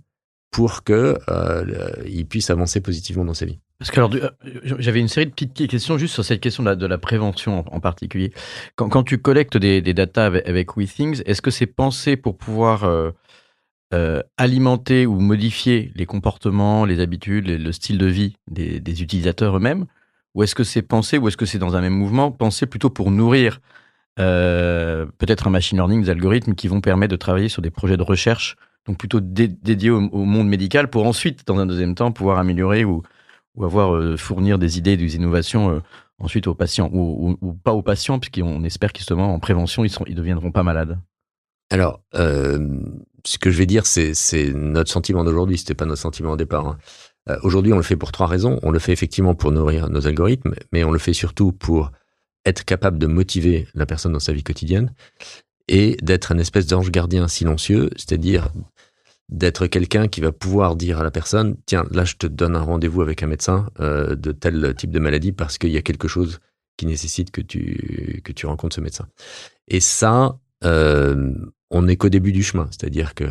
pour 0.51 0.85
que 0.85 1.19
euh, 1.31 2.25
puisse 2.29 2.51
avancer 2.51 2.81
positivement 2.81 3.25
dans 3.25 3.35
sa 3.35 3.47
vie? 3.47 3.61
Parce 3.79 3.93
que 3.93 4.01
alors, 4.01 4.11
euh, 4.15 4.31
j'avais 4.79 4.99
une 4.99 5.09
série 5.09 5.27
de 5.27 5.31
petites 5.31 5.69
questions 5.69 5.99
juste 5.99 6.15
sur 6.15 6.25
cette 6.25 6.41
question 6.41 6.65
de 6.65 6.87
la, 6.87 6.99
prévention 6.99 7.65
en, 7.73 7.81
particulier. 7.81 8.33
Quand, 8.75 9.05
tu 9.05 9.19
collectes 9.19 9.57
des, 9.57 9.81
des 9.81 9.95
datas 9.95 10.27
avec, 10.27 10.77
WeThings, 10.77 11.23
est-ce 11.27 11.41
que 11.41 11.53
c'est 11.53 11.67
pensé 11.67 12.17
pour 12.17 12.37
pouvoir 12.37 12.83
euh, 12.85 13.13
euh, 13.95 14.21
alimenter 14.37 15.07
ou 15.07 15.21
modifier 15.21 15.93
les 15.95 16.07
comportements, 16.07 16.85
les 16.85 16.99
habitudes, 16.99 17.47
le 17.47 17.73
style 17.73 17.99
de 17.99 18.07
vie 18.07 18.37
des, 18.49 19.03
utilisateurs 19.03 19.57
eux-mêmes? 19.57 19.87
Ou 20.35 20.43
est-ce 20.43 20.57
que 20.57 20.65
c'est 20.65 20.83
pensé, 20.83 21.17
ou 21.19 21.29
est-ce 21.29 21.37
que 21.37 21.47
c'est 21.47 21.59
dans 21.59 21.77
un 21.77 21.81
même 21.81 21.95
mouvement, 21.95 22.33
pensé 22.33 22.67
plutôt 22.67 22.91
pour 22.91 23.13
nourrir 23.13 23.61
euh, 24.19 25.07
peut-être 25.19 25.47
un 25.47 25.51
machine 25.51 25.79
learning, 25.79 26.03
des 26.03 26.11
algorithmes 26.11 26.55
qui 26.55 26.67
vont 26.67 26.81
permettre 26.81 27.13
de 27.13 27.17
travailler 27.17 27.49
sur 27.49 27.63
des 27.63 27.71
projets 27.71 27.97
de 27.97 28.03
recherche, 28.03 28.57
donc 28.87 28.99
plutôt 28.99 29.21
dédiés 29.21 29.91
au, 29.91 30.01
monde 30.01 30.49
médical, 30.49 30.91
pour 30.91 31.07
ensuite, 31.07 31.47
dans 31.47 31.59
un 31.59 31.67
deuxième 31.67 31.95
temps, 31.95 32.11
pouvoir 32.11 32.39
améliorer 32.39 32.85
ou, 32.85 33.03
ou 33.55 33.65
avoir 33.65 33.95
euh, 33.95 34.17
fournir 34.17 34.59
des 34.59 34.79
idées, 34.79 34.97
des 34.97 35.17
innovations 35.17 35.83
ensuite 36.19 36.47
aux 36.47 36.55
patients, 36.55 36.91
ou, 36.93 37.37
pas 37.63 37.73
aux 37.73 37.83
patients, 37.83 38.19
puisqu'on 38.19 38.65
espère 38.65 38.93
qu'en 38.93 39.19
en 39.19 39.39
prévention, 39.39 39.85
ils 39.85 39.93
ne 40.01 40.11
ils 40.11 40.15
deviendront 40.15 40.51
pas 40.51 40.63
malades. 40.63 40.99
Alors, 41.71 42.01
ce 42.13 43.39
que 43.39 43.51
je 43.51 43.59
vais 43.59 43.67
dire, 43.67 43.87
c'est 43.87 44.53
notre 44.55 44.91
sentiment 44.91 45.25
d'aujourd'hui, 45.25 45.59
c'était 45.59 45.75
pas 45.75 45.85
notre 45.85 46.01
sentiment 46.01 46.33
au 46.33 46.37
départ. 46.37 46.67
Hein. 46.67 46.79
Euh, 47.29 47.39
aujourd'hui, 47.43 47.73
on 47.73 47.77
le 47.77 47.83
fait 47.83 47.97
pour 47.97 48.13
trois 48.13 48.27
raisons. 48.27 48.59
On 48.63 48.71
le 48.71 48.79
fait 48.79 48.93
effectivement 48.93 49.35
pour 49.35 49.53
nourrir 49.53 49.89
nos 49.89 50.07
algorithmes, 50.07 50.55
mais 50.73 50.85
on 50.85 50.91
le 50.91 50.99
fait 50.99 51.13
surtout 51.13 51.53
pour 51.53 51.93
être 52.45 52.65
capable 52.65 52.99
de 52.99 53.07
motiver 53.07 53.69
la 53.75 53.87
personne 53.87 54.13
dans 54.13 54.21
sa 54.21 54.33
vie 54.33 54.43
quotidienne 54.43 54.95
et 55.69 55.97
d'être 56.01 56.33
un 56.33 56.39
espèce 56.39 56.67
d'ange 56.67 56.91
gardien 56.91 57.29
silencieux, 57.29 57.91
c'est-à-dire 57.97 58.51
d'être 59.29 59.67
quelqu'un 59.67 60.09
qui 60.09 60.21
va 60.21 60.33
pouvoir 60.33 60.77
dire 60.77 61.01
à 61.01 61.05
la 61.05 61.11
personne, 61.11 61.57
tiens, 61.67 61.85
là, 61.91 62.05
je 62.05 62.17
te 62.17 62.27
donne 62.27 62.57
un 62.57 62.63
rendez-vous 62.63 63.03
avec 63.03 63.23
un 63.23 63.27
médecin 63.27 63.69
euh, 63.81 64.15
de 64.15 64.33
tel 64.33 64.75
type 64.75 64.91
de 64.91 64.99
maladie 64.99 65.33
parce 65.33 65.59
qu'il 65.59 65.71
y 65.71 65.77
a 65.77 65.83
quelque 65.83 66.09
chose 66.09 66.41
qui 66.77 66.87
nécessite 66.87 67.31
que 67.31 67.41
tu, 67.41 68.23
que 68.25 68.33
tu 68.33 68.47
rencontres 68.47 68.77
ce 68.77 68.81
médecin. 68.81 69.07
Et 69.67 69.81
ça, 69.81 70.39
euh, 70.65 71.33
on 71.71 71.83
n'est 71.83 71.97
qu'au 71.97 72.09
début 72.09 72.33
du 72.33 72.43
chemin, 72.43 72.69
c'est-à-dire 72.71 73.15
que 73.15 73.25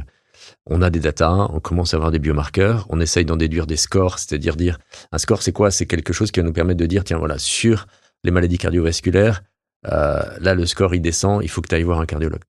on 0.65 0.81
a 0.81 0.89
des 0.89 0.99
datas, 0.99 1.47
on 1.51 1.59
commence 1.59 1.93
à 1.93 1.97
avoir 1.97 2.11
des 2.11 2.19
biomarqueurs, 2.19 2.85
on 2.89 3.01
essaye 3.01 3.25
d'en 3.25 3.37
déduire 3.37 3.65
des 3.65 3.75
scores, 3.75 4.19
c'est-à-dire 4.19 4.55
dire 4.55 4.77
un 5.11 5.17
score 5.17 5.41
c'est 5.41 5.51
quoi? 5.51 5.71
C'est 5.71 5.87
quelque 5.87 6.13
chose 6.13 6.31
qui 6.31 6.39
va 6.39 6.45
nous 6.45 6.53
permettre 6.53 6.79
de 6.79 6.85
dire 6.85 7.03
tiens 7.03 7.17
voilà 7.17 7.37
sur 7.37 7.87
les 8.23 8.31
maladies 8.31 8.57
cardiovasculaires, 8.57 9.43
euh, 9.87 10.21
là 10.39 10.53
le 10.53 10.65
score 10.65 10.93
il 10.93 11.01
descend, 11.01 11.43
il 11.43 11.49
faut 11.49 11.61
que 11.61 11.69
tu 11.69 11.75
ailles 11.75 11.83
voir 11.83 11.99
un 11.99 12.05
cardiologue. 12.05 12.43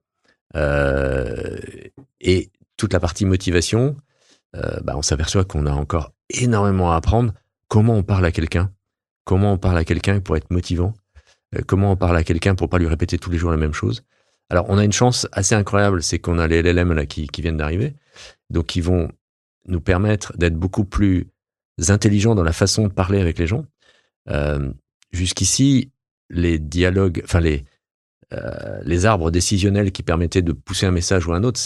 Euh, 0.57 1.59
et 2.21 2.51
toute 2.79 2.95
la 2.95 3.01
partie 3.01 3.27
motivation, 3.27 3.95
euh, 4.57 4.81
bah, 4.83 4.95
on 4.97 5.03
s'aperçoit 5.03 5.45
qu'on 5.45 5.67
a 5.67 5.73
encore 5.73 6.15
énormément 6.31 6.93
à 6.93 6.97
apprendre. 6.97 7.35
Comment 7.69 7.97
on 7.97 8.03
parle 8.03 8.25
à 8.25 8.33
quelqu'un? 8.33 8.73
Comment 9.25 9.53
on 9.53 9.59
parle 9.59 9.77
à 9.77 9.85
quelqu'un 9.85 10.21
pour 10.21 10.39
être 10.39 10.51
motivant? 10.51 10.95
Comment 11.67 11.93
on 11.93 11.97
parle 11.97 12.17
à 12.17 12.25
quelqu'un 12.25 12.55
pour 12.55 12.71
pas 12.71 12.79
lui 12.79 12.87
répéter 12.87 13.19
tous 13.19 13.31
les 13.31 13.37
jours 13.37 13.51
la 13.51 13.59
même 13.59 13.75
chose? 13.75 14.03
Alors, 14.49 14.67
on 14.71 14.79
a 14.79 14.85
une 14.85 14.93
chance 14.93 15.29
assez 15.33 15.55
incroyable, 15.55 16.03
c'est 16.03 16.19
qu'on 16.19 16.39
a 16.39 16.47
les 16.47 16.63
LLM 16.63 16.95
là 16.95 17.05
qui, 17.05 17.27
qui 17.27 17.43
viennent 17.43 17.59
d'arriver, 17.59 17.95
donc 18.49 18.67
qui 18.67 18.81
vont 18.81 19.11
nous 19.67 19.81
permettre 19.81 20.35
d'être 20.39 20.57
beaucoup 20.57 20.85
plus 20.85 21.29
intelligents 21.89 22.35
dans 22.35 22.43
la 22.43 22.55
façon 22.55 22.89
de 22.89 22.93
parler 22.93 23.21
avec 23.21 23.39
les 23.39 23.47
gens. 23.47 23.67
Euh, 24.31 24.73
Jusqu'ici, 25.11 25.91
les 26.29 26.59
dialogues, 26.59 27.23
enfin 27.25 27.41
les 27.41 27.65
euh, 28.35 28.81
les 28.85 29.07
arbres 29.07 29.31
décisionnels 29.31 29.91
qui 29.91 30.03
permettaient 30.03 30.43
de 30.43 30.53
pousser 30.53 30.85
un 30.85 30.91
message 30.91 31.27
ou 31.27 31.33
un 31.33 31.45
autre, 31.45 31.59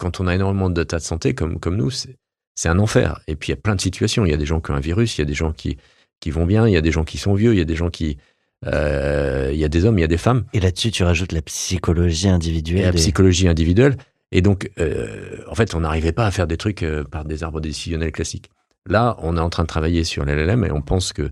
quand 0.00 0.20
on 0.20 0.26
a 0.26 0.34
énormément 0.34 0.68
de 0.68 0.74
data 0.74 0.98
de 0.98 1.02
santé 1.02 1.34
comme 1.34 1.60
comme 1.60 1.76
nous, 1.76 1.90
c'est 1.90 2.68
un 2.68 2.78
enfer. 2.78 3.20
Et 3.28 3.36
puis 3.36 3.48
il 3.48 3.52
y 3.52 3.58
a 3.58 3.60
plein 3.60 3.76
de 3.76 3.80
situations. 3.80 4.24
Il 4.24 4.30
y 4.30 4.34
a 4.34 4.38
des 4.38 4.46
gens 4.46 4.60
qui 4.60 4.72
ont 4.72 4.74
un 4.74 4.80
virus, 4.80 5.16
il 5.16 5.20
y 5.20 5.22
a 5.22 5.26
des 5.26 5.34
gens 5.34 5.52
qui 5.52 5.76
qui 6.18 6.30
vont 6.30 6.46
bien, 6.46 6.66
il 6.66 6.72
y 6.72 6.76
a 6.76 6.80
des 6.80 6.92
gens 6.92 7.04
qui 7.04 7.18
sont 7.18 7.34
vieux, 7.34 7.52
il 7.52 7.58
y 7.58 7.62
a 7.62 7.64
des 7.64 7.76
gens 7.76 7.90
qui 7.90 8.18
euh, 8.66 9.50
il 9.52 9.58
y 9.58 9.64
a 9.64 9.68
des 9.68 9.84
hommes, 9.84 9.98
il 9.98 10.02
y 10.02 10.04
a 10.04 10.08
des 10.08 10.18
femmes. 10.18 10.44
Et 10.52 10.60
là-dessus, 10.60 10.90
tu 10.90 11.02
rajoutes 11.02 11.32
la 11.32 11.42
psychologie 11.42 12.28
individuelle. 12.28 12.84
la 12.84 12.92
psychologie 12.92 13.48
individuelle. 13.48 13.96
Et 14.32 14.42
donc, 14.42 14.70
euh, 14.78 15.38
en 15.48 15.54
fait, 15.54 15.74
on 15.74 15.80
n'arrivait 15.80 16.12
pas 16.12 16.26
à 16.26 16.30
faire 16.30 16.46
des 16.46 16.56
trucs 16.56 16.82
euh, 16.82 17.04
par 17.04 17.24
des 17.24 17.42
arbres 17.42 17.60
décisionnels 17.60 18.12
classiques. 18.12 18.50
Là, 18.88 19.16
on 19.20 19.36
est 19.36 19.40
en 19.40 19.50
train 19.50 19.64
de 19.64 19.68
travailler 19.68 20.04
sur 20.04 20.24
l'LLM 20.24 20.64
et 20.64 20.70
on 20.70 20.82
pense 20.82 21.12
que 21.12 21.30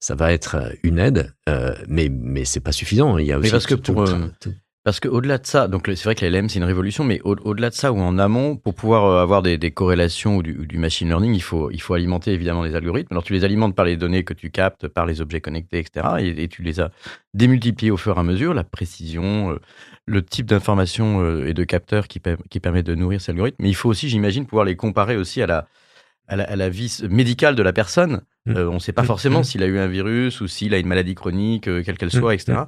ça 0.00 0.14
va 0.14 0.32
être 0.32 0.72
une 0.82 0.98
aide, 0.98 1.34
mais 1.86 2.08
mais 2.08 2.46
c'est 2.46 2.60
pas 2.60 2.72
suffisant. 2.72 3.18
Il 3.18 3.26
y 3.26 3.32
a 3.32 3.38
aussi 3.38 3.48
mais 3.48 3.52
parce 3.52 3.66
que 3.66 3.74
pour, 3.74 4.06
parce 4.82 4.98
qu'au-delà 4.98 5.36
de 5.36 5.46
ça, 5.46 5.68
donc 5.68 5.84
c'est 5.86 6.04
vrai 6.04 6.14
que 6.14 6.24
LLM 6.24 6.48
c'est 6.48 6.58
une 6.58 6.64
révolution, 6.64 7.04
mais 7.04 7.20
au-delà 7.22 7.68
de 7.68 7.74
ça 7.74 7.92
ou 7.92 8.00
en 8.00 8.18
amont, 8.18 8.56
pour 8.56 8.74
pouvoir 8.74 9.04
euh, 9.04 9.22
avoir 9.22 9.42
des, 9.42 9.58
corrélations 9.70 10.36
ou 10.36 10.42
du, 10.42 10.78
machine 10.78 11.08
learning, 11.08 11.34
il 11.34 11.42
faut, 11.42 11.70
il 11.70 11.82
faut 11.82 11.92
alimenter 11.92 12.32
évidemment 12.32 12.62
les 12.62 12.74
algorithmes. 12.74 13.12
Alors 13.12 13.22
tu 13.22 13.34
les 13.34 13.44
alimentes 13.44 13.74
par 13.74 13.84
les 13.84 13.98
données 13.98 14.24
que 14.24 14.32
tu 14.32 14.50
captes, 14.50 14.88
par 14.88 15.04
les 15.04 15.20
objets 15.20 15.42
connectés, 15.42 15.80
etc. 15.80 16.34
Et, 16.36 16.48
tu 16.48 16.62
les 16.62 16.80
as 16.80 16.90
démultipliés 17.34 17.90
au 17.90 17.98
fur 17.98 18.16
et 18.16 18.20
à 18.20 18.22
mesure, 18.22 18.54
la 18.54 18.64
précision, 18.64 19.52
euh, 19.52 19.60
le 20.06 20.24
type 20.24 20.46
d'information 20.46 21.22
euh, 21.22 21.46
et 21.46 21.52
de 21.52 21.64
capteurs 21.64 22.08
qui, 22.08 22.20
qui 22.48 22.60
permet 22.60 22.82
de 22.82 22.94
nourrir 22.94 23.20
ces 23.20 23.32
algorithmes. 23.32 23.62
Mais 23.62 23.68
il 23.68 23.76
faut 23.76 23.90
aussi, 23.90 24.08
j'imagine, 24.08 24.46
pouvoir 24.46 24.64
les 24.64 24.76
comparer 24.76 25.18
aussi 25.18 25.42
à 25.42 25.46
la, 25.46 25.68
à 26.26 26.56
la, 26.56 26.68
vie 26.70 27.02
médicale 27.10 27.54
de 27.54 27.62
la 27.62 27.74
personne. 27.74 28.22
Mmh. 28.46 28.56
on 28.56 28.74
ne 28.74 28.78
sait 28.78 28.92
pas 28.92 29.02
mmh. 29.02 29.06
forcément 29.06 29.40
mmh. 29.40 29.44
s'il 29.44 29.62
a 29.62 29.66
eu 29.66 29.78
un 29.78 29.88
virus 29.88 30.40
ou 30.40 30.48
s'il 30.48 30.72
a 30.72 30.78
une 30.78 30.86
maladie 30.86 31.14
chronique, 31.14 31.64
quelle 31.64 31.98
qu'elle 31.98 32.10
soit, 32.10 32.32
etc. 32.34 32.62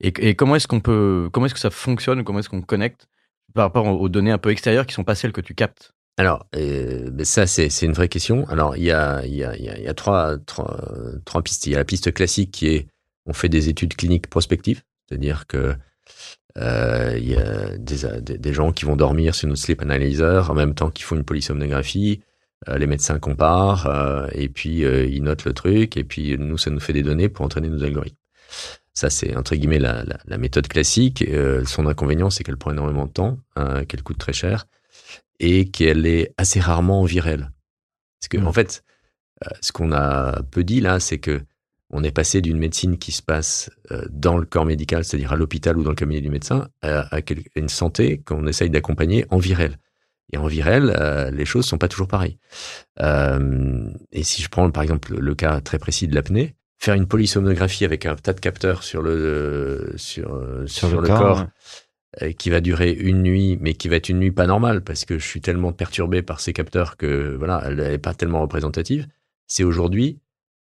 Et, 0.00 0.34
comment 0.34 0.56
est-ce 0.56 0.68
qu'on 0.68 0.80
peut, 0.80 1.30
comment 1.32 1.46
est-ce 1.46 1.54
que 1.54 1.60
ça 1.60 1.70
fonctionne, 1.70 2.22
comment 2.22 2.40
est-ce 2.40 2.50
qu'on 2.50 2.62
connecte 2.62 3.06
par 3.54 3.64
rapport 3.64 3.86
aux 3.86 4.08
données 4.08 4.30
un 4.30 4.38
peu 4.38 4.50
extérieures 4.50 4.86
qui 4.86 4.94
sont 4.94 5.04
pas 5.04 5.14
celles 5.14 5.32
que 5.32 5.40
tu 5.40 5.54
captes? 5.54 5.92
Alors, 6.18 6.46
euh, 6.54 7.10
ça, 7.24 7.46
c'est, 7.46 7.68
une 7.82 7.92
vraie 7.92 8.08
question. 8.08 8.46
Alors, 8.48 8.76
il 8.76 8.84
y 8.84 8.90
a, 8.90 9.24
il 9.24 9.34
y 9.34 9.44
a, 9.44 9.56
il 9.56 9.64
y 9.64 9.88
a 9.88 9.94
trois, 9.94 10.36
trois, 10.38 10.78
trois, 11.24 11.42
pistes. 11.42 11.66
Il 11.66 11.72
y 11.72 11.74
a 11.74 11.78
la 11.78 11.84
piste 11.84 12.12
classique 12.12 12.50
qui 12.50 12.68
est, 12.68 12.86
on 13.26 13.32
fait 13.32 13.48
des 13.48 13.68
études 13.68 13.96
cliniques 13.96 14.28
prospectives, 14.28 14.82
c'est-à-dire 15.08 15.46
que 15.46 15.74
Euh, 16.58 17.18
Il 17.18 17.28
y 17.28 17.36
a 17.36 17.76
des, 17.76 18.20
des, 18.22 18.38
des 18.38 18.52
gens 18.54 18.72
qui 18.72 18.84
vont 18.86 18.96
dormir 18.96 19.34
sur 19.34 19.48
notre 19.48 19.60
sleep 19.60 19.82
analyzer 19.82 20.50
en 20.50 20.54
même 20.54 20.74
temps 20.74 20.90
qu'ils 20.90 21.04
font 21.04 21.16
une 21.16 21.24
polysomnographie. 21.24 22.22
Euh, 22.68 22.78
les 22.78 22.86
médecins 22.86 23.18
comparent 23.18 23.86
euh, 23.86 24.26
et 24.32 24.48
puis 24.48 24.84
euh, 24.84 25.06
ils 25.06 25.22
notent 25.22 25.44
le 25.44 25.52
truc 25.52 25.96
et 25.96 26.04
puis 26.04 26.36
nous 26.38 26.56
ça 26.56 26.70
nous 26.70 26.80
fait 26.80 26.94
des 26.94 27.02
données 27.02 27.28
pour 27.28 27.44
entraîner 27.44 27.68
nos 27.68 27.82
algorithmes. 27.82 28.16
Ça 28.96 29.10
c'est 29.10 29.36
entre 29.36 29.54
guillemets 29.54 29.78
la, 29.78 30.02
la, 30.04 30.18
la 30.24 30.38
méthode 30.38 30.66
classique. 30.66 31.22
Euh, 31.28 31.64
son 31.66 31.86
inconvénient 31.86 32.30
c'est 32.30 32.42
qu'elle 32.42 32.56
prend 32.56 32.72
énormément 32.72 33.06
de 33.06 33.12
temps, 33.12 33.38
euh, 33.58 33.84
qu'elle 33.84 34.02
coûte 34.02 34.18
très 34.18 34.32
cher 34.32 34.66
et 35.38 35.70
qu'elle 35.70 36.06
est 36.06 36.32
assez 36.38 36.60
rarement 36.60 37.02
en 37.02 37.04
vie 37.04 37.20
réelle. 37.20 37.52
Parce 38.18 38.28
que 38.30 38.38
Mm. 38.38 38.46
en 38.48 38.52
fait, 38.52 38.82
euh, 39.44 39.50
ce 39.60 39.70
qu'on 39.72 39.92
a 39.92 40.42
peu 40.50 40.64
dit 40.64 40.80
là, 40.80 40.98
c'est 40.98 41.18
que 41.18 41.42
on 41.90 42.02
est 42.02 42.10
passé 42.10 42.40
d'une 42.40 42.58
médecine 42.58 42.98
qui 42.98 43.12
se 43.12 43.22
passe 43.22 43.70
euh, 43.92 44.04
dans 44.10 44.38
le 44.38 44.46
corps 44.46 44.64
médical, 44.66 45.04
c'est-à-dire 45.04 45.32
à 45.32 45.36
l'hôpital 45.36 45.78
ou 45.78 45.84
dans 45.84 45.90
le 45.90 45.96
cabinet 45.96 46.20
du 46.20 46.30
médecin, 46.30 46.68
à, 46.82 47.14
à 47.16 47.20
une 47.54 47.68
santé 47.68 48.22
qu'on 48.26 48.46
essaye 48.48 48.70
d'accompagner 48.70 49.24
en 49.30 49.38
vie 49.38 49.54
réelle. 49.54 49.76
Et 50.32 50.38
en 50.38 50.48
vie 50.48 50.62
réelle, 50.62 50.92
euh, 50.98 51.30
les 51.30 51.44
choses 51.44 51.66
sont 51.66 51.78
pas 51.78 51.86
toujours 51.86 52.08
pareilles. 52.08 52.38
Euh, 53.00 53.88
et 54.10 54.24
si 54.24 54.42
je 54.42 54.48
prends 54.48 54.68
par 54.72 54.82
exemple 54.82 55.14
le 55.16 55.34
cas 55.36 55.60
très 55.60 55.78
précis 55.78 56.08
de 56.08 56.14
l'apnée, 56.16 56.56
faire 56.78 56.94
une 56.94 57.06
polysomnographie 57.06 57.84
avec 57.84 58.06
un 58.06 58.16
tas 58.16 58.32
de 58.32 58.40
capteurs 58.40 58.82
sur 58.82 59.02
le 59.02 59.94
sur, 59.96 60.42
sur, 60.66 61.00
le, 61.00 61.08
corps, 61.08 61.46
qui 62.38 62.50
va 62.50 62.60
durer 62.60 62.92
une 62.92 63.22
nuit, 63.22 63.58
mais 63.60 63.74
qui 63.74 63.88
va 63.88 63.96
être 63.96 64.08
une 64.08 64.18
nuit 64.18 64.32
pas 64.32 64.46
normale 64.46 64.82
parce 64.82 65.04
que 65.04 65.18
je 65.18 65.26
suis 65.26 65.40
tellement 65.40 65.72
perturbé 65.72 66.22
par 66.22 66.40
ces 66.40 66.52
capteurs 66.52 66.96
que 66.96 67.34
voilà, 67.36 67.62
elle 67.66 67.76
n'est 67.76 67.98
pas 67.98 68.14
tellement 68.14 68.40
représentative. 68.40 69.06
C'est 69.46 69.64
aujourd'hui 69.64 70.18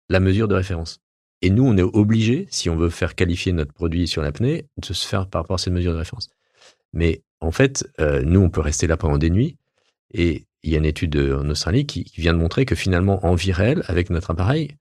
la 0.08 0.20
mesure 0.20 0.48
de 0.48 0.54
référence. 0.54 1.00
Et 1.40 1.50
nous, 1.50 1.64
on 1.64 1.76
est 1.76 1.82
obligé, 1.82 2.48
si 2.50 2.68
on 2.68 2.76
veut 2.76 2.90
faire 2.90 3.14
qualifier 3.14 3.52
notre 3.52 3.72
produit 3.72 4.08
sur 4.08 4.22
l'apnée, 4.22 4.66
de 4.76 4.92
se 4.92 5.06
faire 5.06 5.28
par 5.28 5.42
rapport 5.42 5.54
à 5.54 5.58
cette 5.58 5.72
mesure 5.72 5.92
de 5.92 5.98
référence. 5.98 6.30
Mais 6.92 7.22
en 7.40 7.52
fait, 7.52 7.88
euh, 8.00 8.22
nous, 8.22 8.40
on 8.40 8.50
peut 8.50 8.60
rester 8.60 8.86
là 8.86 8.96
pendant 8.96 9.18
des 9.18 9.30
nuits. 9.30 9.56
Et 10.12 10.46
il 10.62 10.72
y 10.72 10.74
a 10.74 10.78
une 10.78 10.84
étude 10.84 11.16
en 11.16 11.48
Australie 11.48 11.86
qui, 11.86 12.04
qui 12.04 12.20
vient 12.20 12.32
de 12.32 12.38
montrer 12.38 12.64
que 12.64 12.74
finalement, 12.74 13.24
en 13.24 13.34
vie 13.34 13.52
réelle, 13.52 13.84
avec 13.86 14.10
notre 14.10 14.32
appareil, 14.32 14.74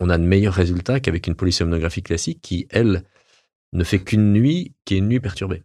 on 0.00 0.10
a 0.10 0.18
de 0.18 0.24
meilleurs 0.24 0.54
résultats 0.54 1.00
qu'avec 1.00 1.26
une 1.26 1.34
polysomnographie 1.34 2.02
classique 2.02 2.40
qui, 2.42 2.66
elle, 2.70 3.04
ne 3.72 3.84
fait 3.84 3.98
qu'une 3.98 4.32
nuit, 4.32 4.74
qui 4.84 4.94
est 4.94 4.98
une 4.98 5.08
nuit 5.08 5.20
perturbée. 5.20 5.62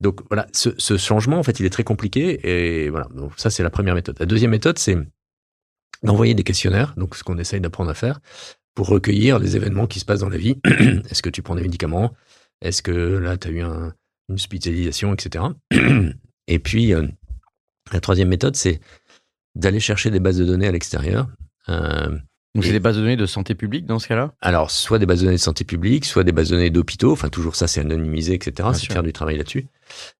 Donc 0.00 0.20
voilà, 0.30 0.46
ce, 0.52 0.70
ce 0.78 0.96
changement, 0.96 1.38
en 1.38 1.42
fait, 1.42 1.60
il 1.60 1.66
est 1.66 1.70
très 1.70 1.84
compliqué. 1.84 2.40
Et 2.84 2.90
voilà, 2.90 3.08
donc 3.14 3.32
ça, 3.36 3.50
c'est 3.50 3.62
la 3.62 3.70
première 3.70 3.94
méthode. 3.94 4.16
La 4.18 4.26
deuxième 4.26 4.50
méthode, 4.50 4.78
c'est 4.78 4.96
d'envoyer 6.02 6.34
des 6.34 6.42
questionnaires, 6.42 6.94
donc 6.96 7.14
ce 7.14 7.22
qu'on 7.22 7.38
essaye 7.38 7.60
d'apprendre 7.60 7.90
à 7.90 7.94
faire, 7.94 8.18
pour 8.74 8.88
recueillir 8.88 9.38
les 9.38 9.54
événements 9.56 9.86
qui 9.86 10.00
se 10.00 10.04
passent 10.04 10.20
dans 10.20 10.28
la 10.28 10.38
vie. 10.38 10.56
Est-ce 10.64 11.22
que 11.22 11.30
tu 11.30 11.42
prends 11.42 11.54
des 11.54 11.62
médicaments? 11.62 12.12
Est-ce 12.60 12.82
que 12.82 12.90
là, 12.92 13.36
tu 13.36 13.48
as 13.48 13.50
eu 13.52 13.60
un- 13.60 13.92
une 14.28 14.34
hospitalisation, 14.36 15.14
etc. 15.14 15.44
Et 16.48 16.58
puis, 16.58 16.94
euh, 16.94 17.06
la 17.92 18.00
troisième 18.00 18.28
méthode, 18.28 18.56
c'est 18.56 18.80
d'aller 19.54 19.80
chercher 19.80 20.10
des 20.10 20.20
bases 20.20 20.38
de 20.38 20.44
données 20.44 20.66
à 20.66 20.72
l'extérieur. 20.72 21.28
Euh, 21.68 22.16
Donc, 22.54 22.64
c'est 22.64 22.72
des 22.72 22.80
bases 22.80 22.96
de 22.96 23.00
données 23.00 23.16
de 23.16 23.24
santé 23.26 23.54
publique 23.54 23.86
dans 23.86 23.98
ce 23.98 24.06
cas-là? 24.08 24.34
Alors, 24.42 24.70
soit 24.70 24.98
des 24.98 25.06
bases 25.06 25.20
de 25.20 25.24
données 25.24 25.36
de 25.38 25.40
santé 25.42 25.64
publique, 25.64 26.04
soit 26.04 26.22
des 26.22 26.32
bases 26.32 26.50
de 26.50 26.56
données 26.56 26.68
d'hôpitaux. 26.70 27.12
Enfin, 27.12 27.30
toujours 27.30 27.56
ça, 27.56 27.66
c'est 27.66 27.80
anonymisé, 27.80 28.34
etc. 28.34 28.68
C'est 28.74 28.92
faire 28.92 29.02
du 29.02 29.12
travail 29.12 29.38
là-dessus. 29.38 29.68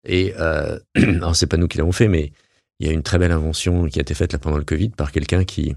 Et 0.06 0.32
euh, 0.38 0.78
alors, 0.96 1.36
c'est 1.36 1.46
pas 1.46 1.58
nous 1.58 1.68
qui 1.68 1.76
l'avons 1.78 1.92
fait, 1.92 2.08
mais 2.08 2.32
il 2.80 2.86
y 2.86 2.90
a 2.90 2.92
une 2.92 3.02
très 3.02 3.18
belle 3.18 3.32
invention 3.32 3.86
qui 3.86 3.98
a 3.98 4.02
été 4.02 4.14
faite 4.14 4.32
là 4.32 4.38
pendant 4.38 4.56
le 4.56 4.64
Covid 4.64 4.88
par 4.90 5.12
quelqu'un 5.12 5.44
qui 5.44 5.76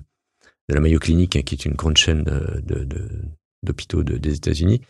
de 0.70 0.74
la 0.74 0.80
Mayo 0.80 0.98
Clinic, 0.98 1.36
hein, 1.36 1.42
qui 1.44 1.56
est 1.56 1.66
une 1.66 1.74
grande 1.76 1.98
chaîne 1.98 2.24
de- 2.24 2.62
de- 2.64 2.84
de- 2.86 3.22
d'hôpitaux 3.62 4.04
de, 4.04 4.18
des 4.18 4.36
États-Unis, 4.36 4.82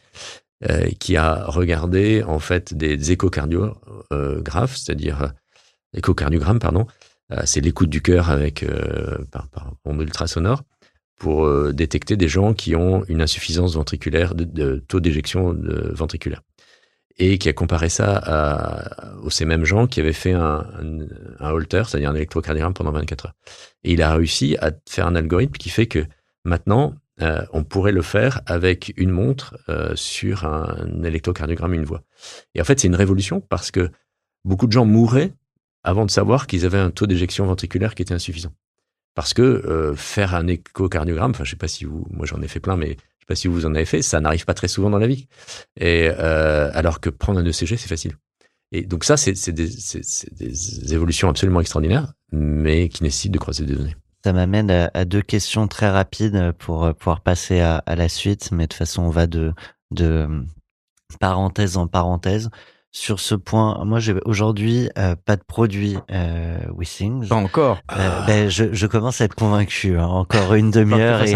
euh, 0.69 0.89
qui 0.99 1.17
a 1.17 1.45
regardé 1.45 2.23
en 2.23 2.39
fait 2.39 2.73
des 2.73 3.11
échocardiographes, 3.11 4.77
c'est-à-dire 4.77 5.23
euh, 5.23 5.27
échocardiogramme, 5.97 6.59
pardon. 6.59 6.85
Euh, 7.31 7.41
c'est 7.45 7.59
l'écoute 7.59 7.89
du 7.89 8.01
cœur 8.01 8.29
avec 8.29 8.61
euh, 8.63 9.17
par, 9.31 9.47
par 9.49 9.73
onde 9.83 10.01
ultrasonore 10.01 10.63
pour 11.17 11.45
euh, 11.45 11.71
détecter 11.73 12.17
des 12.17 12.27
gens 12.27 12.53
qui 12.53 12.75
ont 12.75 13.03
une 13.07 13.21
insuffisance 13.21 13.75
ventriculaire, 13.75 14.35
de, 14.35 14.43
de 14.43 14.83
taux 14.87 14.99
d'éjection 14.99 15.53
de- 15.53 15.91
ventriculaire. 15.93 16.41
Et 17.17 17.37
qui 17.37 17.47
a 17.47 17.53
comparé 17.53 17.87
ça 17.87 18.17
à, 18.17 19.15
aux 19.23 19.29
ces 19.29 19.45
mêmes 19.45 19.63
gens 19.63 19.87
qui 19.87 20.01
avaient 20.01 20.11
fait 20.11 20.33
un, 20.33 20.65
un, 20.77 20.99
un 21.39 21.49
holter, 21.51 21.83
c'est-à-dire 21.87 22.09
un 22.09 22.15
électrocardiogramme 22.15 22.73
pendant 22.73 22.91
24 22.91 23.27
heures. 23.27 23.33
Et 23.85 23.93
il 23.93 24.01
a 24.01 24.13
réussi 24.13 24.57
à 24.59 24.71
faire 24.89 25.07
un 25.07 25.15
algorithme 25.15 25.53
qui 25.53 25.69
fait 25.69 25.85
que 25.87 26.05
maintenant, 26.43 26.93
euh, 27.21 27.45
on 27.53 27.63
pourrait 27.63 27.93
le 27.93 28.01
faire 28.01 28.41
avec 28.45 28.93
une 28.97 29.11
montre 29.11 29.55
euh, 29.69 29.95
sur 29.95 30.43
un 30.43 31.03
électrocardiogramme, 31.03 31.73
une 31.73 31.85
voix. 31.85 32.03
Et 32.53 32.59
en 32.59 32.65
fait, 32.65 32.77
c'est 32.81 32.87
une 32.87 32.95
révolution 32.95 33.39
parce 33.39 33.71
que 33.71 33.89
beaucoup 34.43 34.67
de 34.67 34.73
gens 34.73 34.85
mouraient 34.85 35.33
avant 35.83 36.05
de 36.05 36.11
savoir 36.11 36.47
qu'ils 36.47 36.65
avaient 36.65 36.77
un 36.79 36.91
taux 36.91 37.07
d'éjection 37.07 37.45
ventriculaire 37.45 37.95
qui 37.95 38.01
était 38.01 38.13
insuffisant. 38.13 38.51
Parce 39.15 39.33
que 39.33 39.41
euh, 39.41 39.95
faire 39.95 40.35
un 40.35 40.47
échocardiogramme, 40.47 41.31
enfin, 41.31 41.45
je 41.45 41.51
sais 41.51 41.55
pas 41.55 41.69
si 41.69 41.85
vous, 41.85 42.05
moi 42.11 42.25
j'en 42.25 42.41
ai 42.41 42.47
fait 42.47 42.59
plein, 42.59 42.75
mais 42.75 42.89
je 42.89 42.93
sais 42.93 43.27
pas 43.27 43.35
si 43.35 43.47
vous 43.47 43.65
en 43.65 43.73
avez 43.73 43.85
fait, 43.85 44.01
ça 44.01 44.19
n'arrive 44.19 44.45
pas 44.45 44.53
très 44.53 44.67
souvent 44.67 44.89
dans 44.89 44.99
la 44.99 45.07
vie. 45.07 45.27
Et 45.77 46.09
euh, 46.09 46.69
alors 46.73 46.99
que 46.99 47.09
prendre 47.09 47.39
un 47.39 47.45
ECG, 47.45 47.77
c'est 47.77 47.87
facile. 47.87 48.17
Et 48.73 48.81
donc 48.81 49.05
ça, 49.05 49.15
c'est 49.15 49.51
des, 49.51 50.93
évolutions 50.93 51.29
absolument 51.29 51.61
extraordinaires, 51.61 52.13
mais 52.33 52.89
qui 52.89 53.03
nécessitent 53.03 53.31
de 53.31 53.37
croiser 53.37 53.65
des 53.65 53.75
données. 53.75 53.95
Ça 54.25 54.33
m'amène 54.33 54.69
à, 54.71 55.05
deux 55.05 55.21
questions 55.21 55.67
très 55.67 55.89
rapides 55.89 56.51
pour 56.57 56.83
euh, 56.83 56.93
pouvoir 56.93 57.21
passer 57.21 57.61
à, 57.61 57.83
la 57.87 58.09
suite, 58.09 58.51
mais 58.51 58.63
de 58.63 58.67
toute 58.67 58.79
façon, 58.79 59.03
on 59.03 59.09
va 59.11 59.27
de, 59.27 59.53
parenthèse 61.21 61.77
en 61.77 61.87
parenthèse. 61.87 62.49
Sur 62.97 63.19
ce 63.19 63.35
point, 63.35 63.83
moi, 63.83 63.99
j'ai 63.99 64.15
aujourd'hui 64.23 64.89
euh, 64.97 65.15
pas 65.25 65.35
de 65.35 65.43
produit 65.45 65.97
euh, 66.11 66.57
WeSings. 66.77 67.27
Pas 67.27 67.35
encore. 67.35 67.79
Euh, 67.91 68.25
ben, 68.25 68.49
je, 68.49 68.71
je 68.71 68.87
commence 68.87 69.19
à 69.19 69.25
être 69.25 69.35
convaincu. 69.35 69.99
hein. 69.99 70.05
Encore 70.07 70.53
une 70.53 70.71
demi-heure 70.71 71.19
et, 71.23 71.31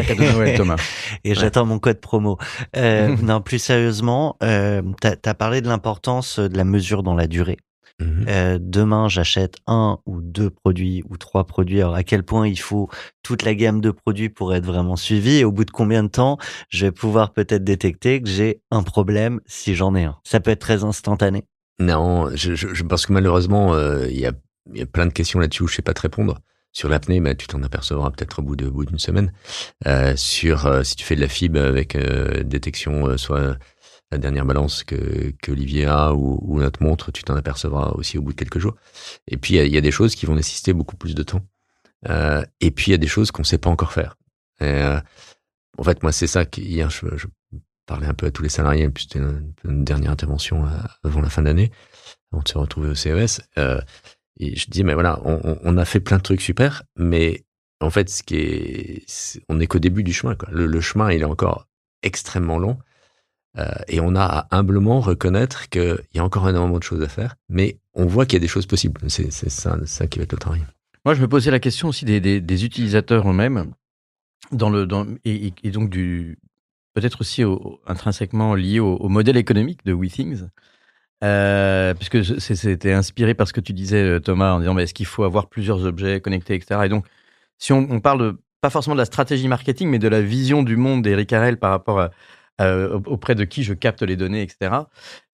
et 1.26 1.36
j'attends 1.36 1.66
mon 1.66 1.78
code 1.78 2.00
promo. 2.00 2.38
Euh, 2.78 3.14
non, 3.22 3.42
plus 3.42 3.60
sérieusement, 3.60 4.38
euh, 4.42 4.82
t'as 5.02 5.16
as 5.26 5.34
parlé 5.34 5.60
de 5.60 5.68
l'importance 5.68 6.40
de 6.40 6.56
la 6.56 6.64
mesure 6.64 7.04
dans 7.04 7.14
la 7.14 7.28
durée. 7.28 7.58
Mhm. 8.00 8.26
Euh, 8.30 8.58
demain, 8.62 9.10
j'achète 9.10 9.58
un 9.68 10.00
ou 10.06 10.22
deux 10.22 10.50
produits 10.50 11.04
ou 11.10 11.18
trois 11.18 11.46
produits. 11.46 11.82
Alors, 11.82 11.96
à 11.96 12.04
quel 12.04 12.24
point 12.24 12.48
il 12.48 12.60
faut 12.60 12.90
toute 13.24 13.44
la 13.44 13.54
gamme 13.56 13.82
de 13.82 13.92
produits 13.92 14.30
pour 14.30 14.54
être 14.56 14.66
vraiment 14.66 14.96
suivi 14.96 15.38
et 15.38 15.46
au 15.46 15.52
bout 15.52 15.66
de 15.66 15.72
combien 15.72 16.04
de 16.04 16.08
temps 16.08 16.38
je 16.70 16.86
vais 16.86 16.92
pouvoir 16.92 17.34
peut-être 17.34 17.64
détecter 17.64 18.22
que 18.22 18.30
j'ai 18.30 18.62
un 18.72 18.84
problème 18.84 19.42
si 19.46 19.76
j'en 19.76 19.96
ai 19.96 20.06
un. 20.06 20.18
Ça 20.24 20.40
peut 20.40 20.52
être 20.52 20.62
très 20.62 20.84
instantané. 20.84 21.44
Non, 21.80 22.30
je, 22.36 22.56
je, 22.56 22.74
je 22.74 22.84
pense 22.84 23.06
que 23.06 23.14
malheureusement, 23.14 23.74
euh, 23.74 24.08
il 24.10 24.20
y, 24.20 24.26
a, 24.26 24.32
il 24.74 24.80
y 24.80 24.82
a 24.82 24.86
plein 24.86 25.06
de 25.06 25.14
questions 25.14 25.40
là-dessus 25.40 25.64
où 25.64 25.68
je 25.68 25.76
sais 25.76 25.82
pas 25.82 25.94
te 25.94 26.02
répondre. 26.02 26.40
Sur 26.72 26.88
l'apnée, 26.88 27.20
bah, 27.20 27.34
tu 27.36 27.48
t'en 27.48 27.64
apercevras 27.64 28.12
peut-être 28.12 28.40
au 28.40 28.44
bout 28.44 28.56
de 28.56 28.68
au 28.68 28.72
bout 28.72 28.86
d'une 28.86 29.00
semaine. 29.00 29.34
Euh, 29.88 30.14
sur 30.16 30.86
si 30.86 30.96
tu 30.96 31.04
fais 31.04 31.16
de 31.16 31.22
la 31.22 31.28
fibre 31.28 31.60
avec 31.60 31.98
détection, 32.46 33.18
soit 33.18 33.58
la 34.12 34.18
dernière 34.18 34.46
balance 34.46 34.84
que, 34.84 35.34
que 35.42 35.52
Olivier 35.52 35.86
a 35.86 36.14
ou, 36.14 36.40
ou 36.42 36.60
notre 36.60 36.82
montre, 36.84 37.12
tu 37.12 37.24
t'en 37.24 37.36
apercevras 37.36 37.92
aussi 37.92 38.18
au 38.18 38.22
bout 38.22 38.32
de 38.34 38.38
quelques 38.38 38.60
jours. 38.60 38.76
Et 39.28 39.38
puis 39.38 39.56
il 39.56 39.66
y 39.68 39.70
y 39.70 39.78
a 39.78 39.82
des 39.82 39.92
choses 39.92 40.16
qui 40.16 40.26
vont 40.26 40.36
nécessiter 40.36 40.74
beaucoup 40.74 40.96
plus 40.98 41.16
de 41.16 41.24
temps. 41.24 41.42
Euh, 42.10 42.44
et 42.62 42.72
puis 42.72 42.88
il 42.88 42.92
y 42.92 42.96
a 42.96 42.98
des 43.00 43.08
choses 43.08 43.32
qu'on 43.32 43.44
sait 43.44 43.58
pas 43.58 43.70
encore 43.70 43.92
faire. 43.94 44.16
Euh, 44.62 45.00
en 45.78 45.84
fait, 45.84 46.02
moi, 46.04 46.12
c'est 46.12 46.28
ça 46.28 46.46
qui 46.46 46.62
hier, 46.62 46.90
je, 46.90 47.06
je 47.16 47.28
parlais 47.86 48.08
un 48.08 48.14
peu 48.14 48.26
à 48.28 48.32
tous 48.32 48.44
les 48.44 48.50
salariés, 48.50 48.90
puis 48.90 49.04
c'était 49.04 49.20
une, 49.20 49.84
dernière 49.84 50.12
intervention 50.12 50.66
euh, 50.66 50.70
avant 51.04 51.22
la 51.22 51.30
fin 51.30 51.42
d'année, 51.44 51.72
avant 52.32 52.42
de 52.42 52.48
se 52.48 52.58
retrouver 52.58 52.90
au 52.90 52.96
CES. 52.96 53.42
Euh, 53.58 53.80
je 54.40 54.66
dis, 54.70 54.84
mais 54.84 54.94
voilà, 54.94 55.20
on, 55.26 55.60
on- 55.64 55.78
a 55.78 55.86
fait 55.86 56.00
plein 56.00 56.18
de 56.18 56.22
trucs 56.24 56.42
super, 56.42 56.84
mais 56.96 57.46
en 57.82 57.90
fait, 57.90 58.10
ce 58.10 58.24
qui 58.24 58.36
est, 58.38 59.04
c'est- 59.08 59.42
on 59.50 59.56
n'est 59.56 59.68
qu'au 59.68 59.80
début 59.80 60.04
du 60.04 60.14
chemin. 60.14 60.36
Quoi. 60.36 60.50
Le, 60.52 60.66
le 60.66 60.82
chemin, 60.82 61.12
il 61.12 61.22
est 61.22 61.26
encore 61.26 61.68
extrêmement 62.04 62.58
long. 62.58 62.78
Euh, 63.58 63.66
et 63.88 64.00
on 64.00 64.16
a 64.16 64.24
à 64.24 64.48
humblement 64.58 65.00
reconnaître 65.00 65.70
qu'il 65.70 65.98
y 66.14 66.20
a 66.20 66.24
encore 66.24 66.48
énormément 66.48 66.78
de 66.78 66.84
choses 66.84 67.02
à 67.02 67.08
faire, 67.08 67.36
mais 67.50 67.80
on 67.94 68.06
voit 68.06 68.26
qu'il 68.26 68.36
y 68.36 68.38
a 68.38 68.42
des 68.42 68.48
choses 68.48 68.68
possibles. 68.68 69.02
C'est 69.10 69.32
ça, 69.32 69.78
qui 70.08 70.20
va 70.20 70.24
être 70.24 70.32
le 70.32 70.38
travail. 70.38 70.66
Moi, 71.06 71.16
je 71.16 71.22
me 71.22 71.28
posais 71.28 71.50
la 71.52 71.60
question 71.60 71.88
aussi 71.88 72.06
des, 72.06 72.66
utilisateurs 72.66 73.30
eux-mêmes, 73.30 73.72
et, 74.52 75.72
donc 75.72 75.92
peut-être 76.94 77.22
aussi 77.22 77.44
au- 77.44 77.80
intrinsèquement 77.88 78.54
lié 78.56 78.80
au, 78.80 79.10
modèle 79.10 79.38
économique 79.38 79.84
de 79.86 79.94
WeThings. 79.94 80.48
Euh, 81.22 81.94
puisque 81.96 82.24
c'était 82.40 82.94
inspiré 82.94 83.34
par 83.34 83.46
ce 83.46 83.52
que 83.52 83.60
tu 83.60 83.74
disais, 83.74 84.02
euh, 84.02 84.20
Thomas, 84.22 84.54
en 84.54 84.60
disant 84.60 84.78
est-ce 84.78 84.94
qu'il 84.94 85.06
faut 85.06 85.26
avoir 85.26 85.50
plusieurs 85.50 85.84
objets 85.84 86.22
connectés, 86.22 86.56
etc. 86.56 86.84
Et 86.86 86.90
donc, 86.90 87.06
si 87.58 87.74
on, 87.74 88.00
parle 88.00 88.38
pas 88.62 88.70
forcément 88.70 88.96
de 88.96 89.02
la 89.02 89.06
stratégie 89.06 89.50
marketing, 89.50 89.90
mais 89.90 90.00
de 90.00 90.08
la 90.08 90.22
vision 90.22 90.64
du 90.64 90.78
monde 90.78 91.02
d'Eric 91.02 91.34
Harel 91.34 91.58
par 91.58 91.72
rapport 91.72 92.00
à, 92.00 92.12
à- 92.60 92.90
auprès 93.08 93.36
de 93.36 93.46
qui 93.46 93.64
je 93.64 93.74
capte 93.74 94.04
les 94.04 94.16
données, 94.16 94.42
etc., 94.42 94.72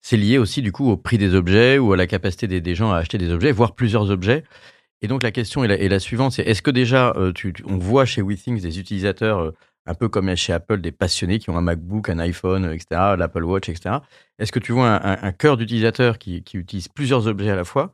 c'est 0.00 0.16
lié 0.16 0.38
aussi 0.38 0.62
du 0.62 0.72
coup 0.72 0.88
au 0.90 0.96
prix 0.96 1.18
des 1.18 1.34
objets 1.34 1.78
ou 1.78 1.92
à 1.92 1.96
la 1.96 2.06
capacité 2.06 2.46
des, 2.46 2.74
gens 2.74 2.92
à 2.92 2.98
acheter 2.98 3.18
des 3.18 3.30
objets, 3.30 3.52
voire 3.52 3.74
plusieurs 3.74 4.10
objets. 4.10 4.44
Et 5.02 5.08
donc 5.08 5.22
la 5.22 5.32
question 5.32 5.64
est 5.64 5.88
la, 5.88 6.00
suivante, 6.00 6.32
c'est 6.32 6.42
est-ce 6.42 6.62
que 6.62 6.70
déjà 6.70 7.12
euh, 7.16 7.32
on 7.66 7.76
voit 7.76 8.06
chez 8.06 8.22
WeThings 8.22 8.60
des 8.60 8.78
utilisateurs 8.78 9.40
euh, 9.40 9.54
un 9.86 9.94
peu 9.94 10.08
comme 10.08 10.34
chez 10.36 10.52
Apple, 10.52 10.80
des 10.80 10.92
passionnés 10.92 11.38
qui 11.38 11.50
ont 11.50 11.56
un 11.56 11.60
MacBook, 11.60 12.08
un 12.08 12.18
iPhone, 12.18 12.72
etc., 12.72 12.86
l'Apple 13.16 13.44
Watch, 13.44 13.68
etc. 13.68 13.96
Est-ce 14.38 14.52
que 14.52 14.58
tu 14.58 14.72
vois 14.72 15.00
un, 15.04 15.32
cœur 15.32 15.56
d'utilisateur 15.56 16.18
qui, 16.18 16.42
qui, 16.42 16.56
utilise 16.56 16.88
plusieurs 16.88 17.28
objets 17.28 17.50
à 17.50 17.56
la 17.56 17.64
fois? 17.64 17.92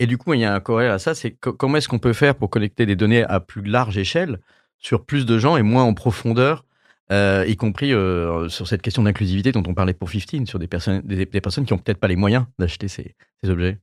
Et 0.00 0.06
du 0.06 0.18
coup, 0.18 0.34
il 0.34 0.40
y 0.40 0.44
a 0.44 0.54
un 0.54 0.60
corrélé 0.60 0.90
à 0.90 0.98
ça, 0.98 1.14
c'est 1.14 1.32
comment 1.32 1.76
est-ce 1.76 1.88
qu'on 1.88 1.98
peut 1.98 2.12
faire 2.12 2.34
pour 2.34 2.50
connecter 2.50 2.86
des 2.86 2.96
données 2.96 3.22
à 3.24 3.40
plus 3.40 3.62
large 3.62 3.98
échelle 3.98 4.40
sur 4.78 5.04
plus 5.04 5.26
de 5.26 5.38
gens 5.38 5.56
et 5.56 5.62
moins 5.62 5.84
en 5.84 5.94
profondeur 5.94 6.64
euh, 7.10 7.44
y 7.46 7.56
compris 7.56 7.92
euh, 7.92 8.48
sur 8.48 8.68
cette 8.68 8.82
question 8.82 9.02
d'inclusivité 9.02 9.50
dont 9.52 9.62
on 9.66 9.74
parlait 9.74 9.94
pour 9.94 10.10
15, 10.10 10.46
sur 10.46 10.58
des 10.58 10.66
personnes, 10.66 11.00
des, 11.04 11.26
personnes 11.26 11.64
qui 11.64 11.72
n'ont 11.72 11.78
peut-être 11.78 11.98
pas 11.98 12.08
les 12.08 12.16
moyens 12.16 12.44
d'acheter 12.58 12.88
ces, 12.88 13.14
ces, 13.42 13.48
objets 13.48 13.78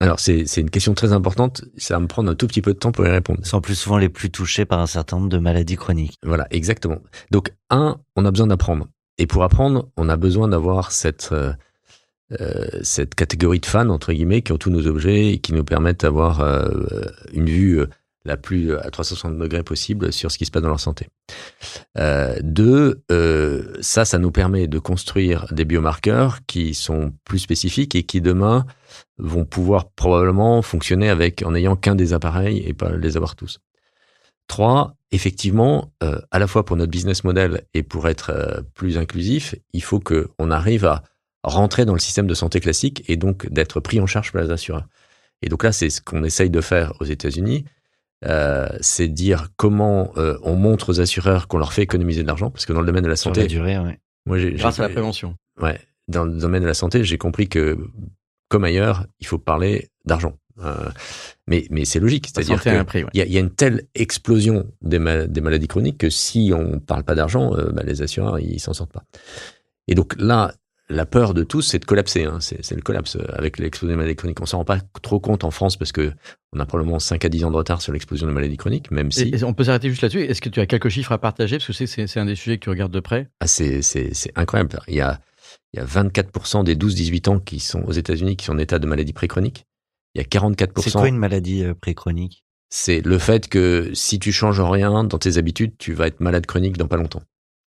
Alors, 0.00 0.18
c'est 0.18 0.44
une 0.56 0.70
question 0.70 0.94
très 0.94 1.12
importante. 1.12 1.64
Ça 1.76 1.94
va 1.94 2.00
me 2.00 2.08
prendre 2.08 2.28
un 2.30 2.34
tout 2.34 2.48
petit 2.48 2.62
peu 2.62 2.74
de 2.74 2.78
temps 2.78 2.90
pour 2.90 3.06
y 3.06 3.10
répondre. 3.10 3.44
Sont 3.46 3.60
plus 3.60 3.76
souvent 3.76 3.98
les 3.98 4.08
plus 4.08 4.30
touchés 4.30 4.64
par 4.64 4.80
un 4.80 4.86
certain 4.86 5.18
nombre 5.18 5.28
de 5.28 5.38
maladies 5.38 5.76
chroniques. 5.76 6.18
Voilà, 6.24 6.48
exactement. 6.50 6.98
Donc, 7.30 7.52
un, 7.70 8.00
on 8.16 8.24
a 8.24 8.30
besoin 8.32 8.48
d'apprendre. 8.48 8.88
Et 9.18 9.26
pour 9.26 9.44
apprendre, 9.44 9.88
on 9.96 10.08
a 10.08 10.16
besoin 10.16 10.48
d'avoir 10.48 10.90
cette, 10.90 11.28
euh, 11.30 11.52
euh 12.40 12.66
cette 12.82 13.14
catégorie 13.14 13.60
de 13.60 13.66
fans, 13.66 13.90
entre 13.90 14.12
guillemets, 14.12 14.42
qui 14.42 14.50
ont 14.50 14.58
tous 14.58 14.70
nos 14.70 14.88
objets 14.88 15.34
et 15.34 15.38
qui 15.38 15.52
nous 15.52 15.62
permettent 15.62 16.00
d'avoir 16.00 16.40
euh, 16.40 16.68
une 17.32 17.46
vue 17.46 17.84
la 18.24 18.36
plus 18.36 18.76
à 18.76 18.90
360 18.90 19.38
degrés 19.38 19.62
possible 19.62 20.12
sur 20.12 20.30
ce 20.30 20.38
qui 20.38 20.44
se 20.44 20.50
passe 20.50 20.62
dans 20.62 20.68
leur 20.68 20.80
santé. 20.80 21.08
Euh, 21.98 22.36
deux, 22.42 23.02
euh, 23.10 23.74
ça, 23.80 24.04
ça 24.04 24.18
nous 24.18 24.30
permet 24.30 24.66
de 24.66 24.78
construire 24.78 25.46
des 25.52 25.64
biomarqueurs 25.64 26.40
qui 26.46 26.74
sont 26.74 27.12
plus 27.24 27.38
spécifiques 27.38 27.94
et 27.94 28.02
qui 28.02 28.20
demain 28.20 28.66
vont 29.18 29.44
pouvoir 29.44 29.90
probablement 29.90 30.60
fonctionner 30.62 31.08
avec 31.08 31.42
en 31.42 31.52
n'ayant 31.52 31.76
qu'un 31.76 31.94
des 31.94 32.12
appareils 32.12 32.62
et 32.66 32.74
pas 32.74 32.90
les 32.90 33.16
avoir 33.16 33.36
tous. 33.36 33.60
Trois, 34.48 34.96
effectivement, 35.12 35.92
euh, 36.02 36.20
à 36.30 36.38
la 36.38 36.46
fois 36.46 36.64
pour 36.64 36.76
notre 36.76 36.90
business 36.90 37.24
model 37.24 37.62
et 37.72 37.82
pour 37.82 38.08
être 38.08 38.30
euh, 38.30 38.62
plus 38.74 38.98
inclusif, 38.98 39.54
il 39.72 39.82
faut 39.82 40.00
que 40.00 40.28
on 40.38 40.50
arrive 40.50 40.84
à 40.84 41.04
rentrer 41.42 41.84
dans 41.84 41.94
le 41.94 42.00
système 42.00 42.26
de 42.26 42.34
santé 42.34 42.60
classique 42.60 43.04
et 43.08 43.16
donc 43.16 43.48
d'être 43.48 43.80
pris 43.80 44.00
en 44.00 44.06
charge 44.06 44.32
par 44.32 44.42
les 44.42 44.50
assureurs. 44.50 44.86
Et 45.42 45.48
donc 45.48 45.64
là, 45.64 45.72
c'est 45.72 45.88
ce 45.88 46.00
qu'on 46.00 46.24
essaye 46.24 46.50
de 46.50 46.60
faire 46.60 46.92
aux 47.00 47.04
États-Unis 47.04 47.64
euh, 48.26 48.68
c'est 48.80 49.08
dire 49.08 49.48
comment 49.56 50.12
euh, 50.16 50.38
on 50.42 50.56
montre 50.56 50.90
aux 50.90 51.00
assureurs 51.00 51.48
qu'on 51.48 51.58
leur 51.58 51.72
fait 51.72 51.82
économiser 51.82 52.22
de 52.22 52.26
l'argent, 52.26 52.50
parce 52.50 52.66
que 52.66 52.72
dans 52.72 52.80
le 52.80 52.86
domaine 52.86 53.04
de 53.04 53.08
la 53.08 53.16
santé, 53.16 53.46
durée, 53.46 53.78
ouais. 53.78 53.98
moi, 54.26 54.38
grâce 54.38 54.78
à 54.78 54.82
la 54.82 54.88
prévention. 54.88 55.36
Ouais, 55.60 55.78
dans 56.08 56.24
le 56.24 56.32
domaine 56.32 56.62
de 56.62 56.66
la 56.66 56.74
santé, 56.74 57.04
j'ai 57.04 57.18
compris 57.18 57.48
que 57.48 57.78
comme 58.48 58.64
ailleurs, 58.64 59.06
il 59.20 59.26
faut 59.26 59.38
parler 59.38 59.88
d'argent. 60.04 60.36
Euh, 60.62 60.90
mais 61.46 61.66
mais 61.70 61.84
c'est 61.84 62.00
logique, 62.00 62.26
c'est-à-dire 62.26 62.60
qu'il 62.60 62.72
ouais. 62.72 63.06
y, 63.14 63.22
a, 63.22 63.26
y, 63.26 63.36
a 63.38 63.40
une 63.40 63.54
telle 63.54 63.84
explosion 63.94 64.70
des, 64.82 64.98
des, 65.26 65.40
maladies 65.40 65.68
chroniques 65.68 65.96
que 65.96 66.10
si 66.10 66.52
on 66.54 66.80
parle 66.80 67.02
pas 67.02 67.14
d'argent, 67.14 67.54
euh, 67.54 67.70
bah, 67.72 67.82
les 67.82 68.02
assureurs 68.02 68.38
ils 68.38 68.60
s'en 68.60 68.74
sortent 68.74 68.92
pas. 68.92 69.04
Et 69.88 69.94
donc 69.94 70.14
là, 70.18 70.52
la 70.90 71.06
peur 71.06 71.34
de 71.34 71.44
tous, 71.44 71.62
c'est 71.62 71.78
de 71.78 71.84
collapser. 71.84 72.24
Hein. 72.24 72.38
C'est 72.40 72.74
le 72.74 72.82
collapse 72.82 73.16
avec 73.32 73.58
l'explosion 73.58 73.94
des 73.94 73.96
maladies 73.96 74.16
chroniques. 74.16 74.40
On 74.40 74.46
s'en 74.46 74.58
rend 74.58 74.64
pas 74.64 74.80
trop 75.02 75.20
compte 75.20 75.44
en 75.44 75.50
France 75.50 75.76
parce 75.76 75.92
que 75.92 76.12
on 76.52 76.58
a 76.58 76.66
probablement 76.66 76.98
5 76.98 77.24
à 77.24 77.28
10 77.28 77.44
ans 77.44 77.50
de 77.50 77.56
retard 77.56 77.80
sur 77.80 77.92
l'explosion 77.92 78.26
des 78.26 78.32
maladies 78.32 78.56
chroniques, 78.56 78.90
même 78.90 79.12
si. 79.12 79.32
on 79.44 79.54
peut 79.54 79.64
s'arrêter 79.64 79.88
juste 79.88 80.02
là-dessus. 80.02 80.24
Est-ce 80.24 80.40
que 80.40 80.48
tu 80.48 80.60
as 80.60 80.66
quelques 80.66 80.88
chiffres 80.88 81.12
à 81.12 81.18
partager? 81.18 81.58
Parce 81.58 81.78
que 81.78 81.86
c'est 81.86 82.18
un 82.18 82.26
des 82.26 82.34
sujets 82.34 82.58
que 82.58 82.64
tu 82.64 82.70
regardes 82.70 82.92
de 82.92 83.00
près. 83.00 83.28
Ah, 83.40 83.46
c'est 83.46 83.80
incroyable. 84.34 84.80
Il 84.88 84.94
y 84.94 85.00
a, 85.00 85.20
il 85.72 85.78
y 85.78 85.82
a 85.82 85.86
24% 85.86 86.64
des 86.64 86.74
12-18 86.74 87.28
ans 87.28 87.38
qui 87.38 87.60
sont 87.60 87.82
aux 87.82 87.92
États-Unis 87.92 88.36
qui 88.36 88.46
sont 88.46 88.52
en 88.52 88.58
état 88.58 88.78
de 88.78 88.86
maladie 88.86 89.12
préchronique. 89.12 89.64
Il 90.14 90.20
y 90.20 90.24
a 90.24 90.26
44%. 90.26 90.80
C'est 90.80 90.92
quoi 90.92 91.08
une 91.08 91.16
maladie 91.16 91.64
euh, 91.64 91.74
préchronique? 91.74 92.44
C'est 92.68 93.00
le 93.00 93.18
fait 93.18 93.48
que 93.48 93.90
si 93.94 94.18
tu 94.18 94.32
changes 94.32 94.60
rien 94.60 95.04
dans 95.04 95.18
tes 95.18 95.38
habitudes, 95.38 95.72
tu 95.78 95.92
vas 95.92 96.08
être 96.08 96.20
malade 96.20 96.46
chronique 96.46 96.76
dans 96.76 96.86
pas 96.86 96.96
longtemps. 96.96 97.22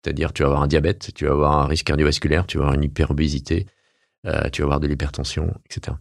C'est-à-dire, 0.03 0.33
tu 0.33 0.43
vas 0.43 0.49
avoir 0.49 0.63
un 0.63 0.67
diabète, 0.67 1.11
tu 1.13 1.25
vas 1.25 1.31
avoir 1.31 1.59
un 1.59 1.67
risque 1.67 1.85
cardiovasculaire, 1.85 2.47
tu 2.47 2.57
vas 2.57 2.63
avoir 2.65 2.75
une 2.75 2.83
hyperobésité, 2.83 3.67
euh, 4.25 4.49
tu 4.49 4.61
vas 4.61 4.65
avoir 4.65 4.79
de 4.79 4.87
l'hypertension, 4.87 5.53
etc. 5.65 5.97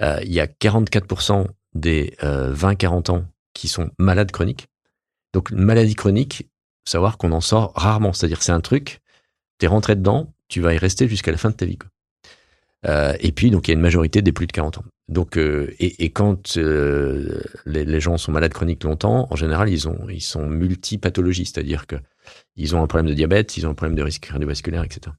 Euh, 0.00 0.20
il 0.22 0.32
y 0.32 0.40
a 0.40 0.46
44% 0.46 1.46
des 1.74 2.14
20-40 2.20 3.10
euh, 3.10 3.14
ans 3.14 3.24
qui 3.52 3.68
sont 3.68 3.90
malades 3.98 4.30
chroniques. 4.30 4.68
Donc, 5.32 5.50
une 5.50 5.58
maladie 5.58 5.94
chronique, 5.94 6.48
savoir 6.84 7.18
qu'on 7.18 7.32
en 7.32 7.40
sort 7.40 7.72
rarement. 7.74 8.12
C'est-à-dire, 8.12 8.42
c'est 8.42 8.52
un 8.52 8.60
truc, 8.60 9.00
tu 9.58 9.66
es 9.66 9.68
rentré 9.68 9.96
dedans, 9.96 10.32
tu 10.48 10.60
vas 10.60 10.74
y 10.74 10.78
rester 10.78 11.08
jusqu'à 11.08 11.30
la 11.30 11.38
fin 11.38 11.50
de 11.50 11.54
ta 11.54 11.66
vie. 11.66 11.78
Euh, 12.86 13.14
et 13.20 13.32
puis, 13.32 13.50
donc, 13.50 13.68
il 13.68 13.72
y 13.72 13.74
a 13.74 13.76
une 13.76 13.82
majorité 13.82 14.22
des 14.22 14.32
plus 14.32 14.46
de 14.46 14.52
40 14.52 14.78
ans. 14.78 14.84
Donc, 15.10 15.36
euh, 15.36 15.74
et, 15.80 16.04
et, 16.04 16.10
quand 16.10 16.56
euh, 16.56 17.40
les, 17.66 17.84
les, 17.84 18.00
gens 18.00 18.16
sont 18.16 18.30
malades 18.30 18.52
chroniques 18.52 18.84
longtemps, 18.84 19.26
en 19.28 19.34
général, 19.34 19.68
ils 19.68 19.88
ont, 19.88 20.08
ils 20.08 20.20
sont 20.20 20.48
multipathologies, 20.48 21.46
c'est-à-dire 21.46 21.88
que 21.88 21.96
ils 22.54 22.76
ont 22.76 22.82
un 22.82 22.86
problème 22.86 23.08
de 23.08 23.14
diabète, 23.14 23.56
ils 23.56 23.66
ont 23.66 23.70
un 23.70 23.74
problème 23.74 23.96
de 23.96 24.04
risque 24.04 24.28
cardiovasculaire, 24.28 24.84
etc. 24.84 25.12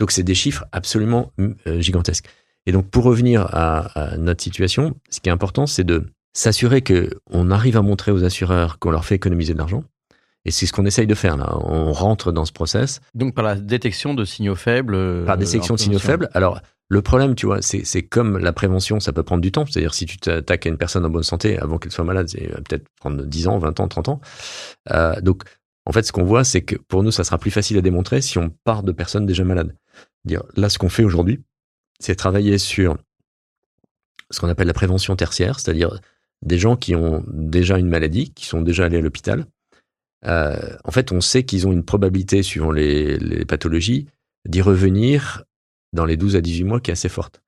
Donc, 0.00 0.10
c'est 0.10 0.22
des 0.22 0.34
chiffres 0.34 0.64
absolument 0.72 1.32
euh, 1.38 1.80
gigantesques. 1.80 2.26
Et 2.64 2.72
donc, 2.72 2.88
pour 2.88 3.04
revenir 3.04 3.42
à, 3.42 3.80
à, 3.94 4.16
notre 4.16 4.42
situation, 4.42 4.96
ce 5.10 5.20
qui 5.20 5.28
est 5.28 5.32
important, 5.32 5.66
c'est 5.66 5.84
de 5.84 6.06
s'assurer 6.32 6.80
que 6.80 7.10
on 7.30 7.50
arrive 7.50 7.76
à 7.76 7.82
montrer 7.82 8.12
aux 8.12 8.24
assureurs 8.24 8.78
qu'on 8.78 8.90
leur 8.90 9.04
fait 9.04 9.16
économiser 9.16 9.52
de 9.52 9.58
l'argent. 9.58 9.84
Et 10.46 10.50
c'est 10.50 10.64
ce 10.64 10.72
qu'on 10.72 10.86
essaye 10.86 11.06
de 11.06 11.14
faire 11.14 11.36
là. 11.36 11.58
On 11.60 11.92
rentre 11.92 12.32
dans 12.32 12.44
ce 12.44 12.52
process. 12.52 13.00
Donc 13.14 13.34
par 13.34 13.44
la 13.44 13.56
détection 13.56 14.14
de 14.14 14.24
signaux 14.24 14.54
faibles. 14.54 15.24
Par 15.26 15.36
détection 15.36 15.74
de 15.74 15.80
signaux 15.80 15.98
faibles. 15.98 16.30
Alors 16.34 16.60
le 16.88 17.02
problème, 17.02 17.34
tu 17.34 17.46
vois, 17.46 17.62
c'est 17.62 18.02
comme 18.04 18.38
la 18.38 18.52
prévention, 18.52 19.00
ça 19.00 19.12
peut 19.12 19.24
prendre 19.24 19.42
du 19.42 19.50
temps. 19.50 19.66
C'est-à-dire, 19.66 19.92
si 19.92 20.06
tu 20.06 20.18
t'attaques 20.18 20.66
à 20.66 20.68
une 20.68 20.78
personne 20.78 21.04
en 21.04 21.10
bonne 21.10 21.24
santé 21.24 21.58
avant 21.58 21.78
qu'elle 21.78 21.90
soit 21.90 22.04
malade, 22.04 22.28
c'est 22.28 22.46
peut-être 22.46 22.86
prendre 23.00 23.24
10 23.24 23.48
ans, 23.48 23.58
20 23.58 23.80
ans, 23.80 23.88
30 23.88 24.08
ans. 24.08 24.20
Euh, 24.92 25.20
donc, 25.20 25.42
en 25.84 25.92
fait, 25.92 26.04
ce 26.04 26.12
qu'on 26.12 26.24
voit, 26.24 26.44
c'est 26.44 26.62
que 26.62 26.76
pour 26.76 27.02
nous, 27.02 27.10
ça 27.10 27.24
sera 27.24 27.38
plus 27.38 27.50
facile 27.50 27.76
à 27.78 27.80
démontrer 27.80 28.20
si 28.20 28.38
on 28.38 28.50
part 28.64 28.84
de 28.84 28.92
personnes 28.92 29.26
déjà 29.26 29.42
malades. 29.42 29.74
Dire, 30.24 30.44
là, 30.54 30.68
ce 30.68 30.78
qu'on 30.78 30.88
fait 30.88 31.02
aujourd'hui, 31.02 31.42
c'est 31.98 32.14
travailler 32.14 32.58
sur 32.58 32.96
ce 34.30 34.40
qu'on 34.40 34.48
appelle 34.48 34.66
la 34.68 34.74
prévention 34.74 35.16
tertiaire, 35.16 35.58
c'est-à-dire 35.58 36.00
des 36.42 36.58
gens 36.58 36.76
qui 36.76 36.94
ont 36.94 37.24
déjà 37.28 37.78
une 37.78 37.88
maladie, 37.88 38.32
qui 38.32 38.46
sont 38.46 38.62
déjà 38.62 38.84
allés 38.84 38.98
à 38.98 39.00
l'hôpital. 39.00 39.46
Euh, 40.24 40.76
en 40.84 40.92
fait, 40.92 41.10
on 41.10 41.20
sait 41.20 41.44
qu'ils 41.44 41.66
ont 41.66 41.72
une 41.72 41.84
probabilité, 41.84 42.44
suivant 42.44 42.70
les, 42.70 43.18
les 43.18 43.44
pathologies, 43.44 44.06
d'y 44.44 44.62
revenir 44.62 45.45
dans 45.92 46.04
les 46.04 46.16
12 46.16 46.36
à 46.36 46.40
18 46.40 46.64
mois 46.64 46.80
qui 46.80 46.90
est 46.90 46.92
assez 46.92 47.08
forte. 47.08 47.42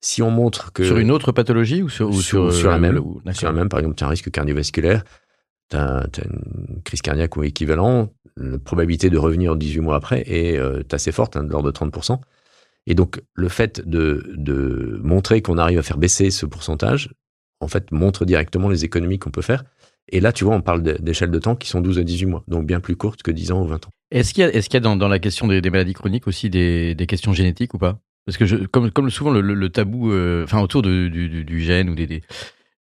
Si 0.00 0.22
on 0.22 0.30
montre 0.30 0.72
que... 0.72 0.84
Sur 0.84 0.98
une 0.98 1.10
autre 1.10 1.32
pathologie 1.32 1.82
ou 1.82 1.88
sur, 1.88 2.14
sur, 2.14 2.52
sur, 2.52 2.70
la 2.70 2.78
même 2.78 3.02
Sur 3.32 3.46
la 3.46 3.52
même, 3.54 3.68
par 3.68 3.80
exemple, 3.80 3.96
tu 3.96 4.04
as 4.04 4.06
un 4.06 4.10
risque 4.10 4.30
cardiovasculaire, 4.30 5.02
tu 5.70 5.76
as, 5.76 6.06
une 6.24 6.82
crise 6.82 7.00
cardiaque 7.00 7.36
ou 7.36 7.42
équivalent, 7.42 8.12
la 8.36 8.58
probabilité 8.58 9.08
de 9.10 9.16
revenir 9.16 9.56
18 9.56 9.80
mois 9.80 9.96
après 9.96 10.22
est, 10.26 10.58
euh, 10.58 10.82
assez 10.92 11.12
forte, 11.12 11.36
hein, 11.36 11.44
de 11.44 11.50
l'ordre 11.50 11.70
de 11.70 11.76
30%. 11.76 12.20
Et 12.86 12.94
donc, 12.94 13.22
le 13.32 13.48
fait 13.48 13.86
de, 13.88 14.30
de 14.36 15.00
montrer 15.02 15.40
qu'on 15.40 15.56
arrive 15.56 15.78
à 15.78 15.82
faire 15.82 15.96
baisser 15.96 16.30
ce 16.30 16.44
pourcentage, 16.44 17.14
en 17.60 17.68
fait, 17.68 17.90
montre 17.92 18.26
directement 18.26 18.68
les 18.68 18.84
économies 18.84 19.18
qu'on 19.18 19.30
peut 19.30 19.42
faire. 19.42 19.64
Et 20.08 20.20
là, 20.20 20.32
tu 20.32 20.44
vois, 20.44 20.54
on 20.54 20.60
parle 20.60 20.82
d'échelles 20.82 21.30
de 21.30 21.38
temps 21.38 21.56
qui 21.56 21.68
sont 21.68 21.80
12 21.80 21.98
à 21.98 22.02
18 22.02 22.26
mois, 22.26 22.44
donc 22.46 22.66
bien 22.66 22.80
plus 22.80 22.96
courtes 22.96 23.22
que 23.22 23.30
10 23.30 23.52
ans 23.52 23.62
ou 23.62 23.66
20 23.66 23.86
ans. 23.86 23.90
Est-ce 24.10 24.34
qu'il 24.34 24.42
y 24.42 24.46
a, 24.46 24.52
est-ce 24.52 24.68
qu'il 24.68 24.74
y 24.74 24.78
a 24.78 24.80
dans, 24.80 24.96
dans, 24.96 25.08
la 25.08 25.18
question 25.18 25.46
des, 25.46 25.60
des, 25.60 25.70
maladies 25.70 25.94
chroniques 25.94 26.26
aussi 26.26 26.50
des, 26.50 26.94
des, 26.94 27.06
questions 27.06 27.32
génétiques 27.32 27.74
ou 27.74 27.78
pas? 27.78 27.98
Parce 28.26 28.38
que 28.38 28.46
je, 28.46 28.56
comme, 28.56 28.90
comme 28.90 29.10
souvent 29.10 29.30
le, 29.30 29.40
le, 29.40 29.68
tabou, 29.70 30.10
euh, 30.10 30.44
enfin 30.44 30.60
autour 30.60 30.82
de, 30.82 31.08
du, 31.08 31.44
du, 31.44 31.60
gène 31.60 31.90
ou 31.90 31.94
des, 31.94 32.06
des 32.06 32.22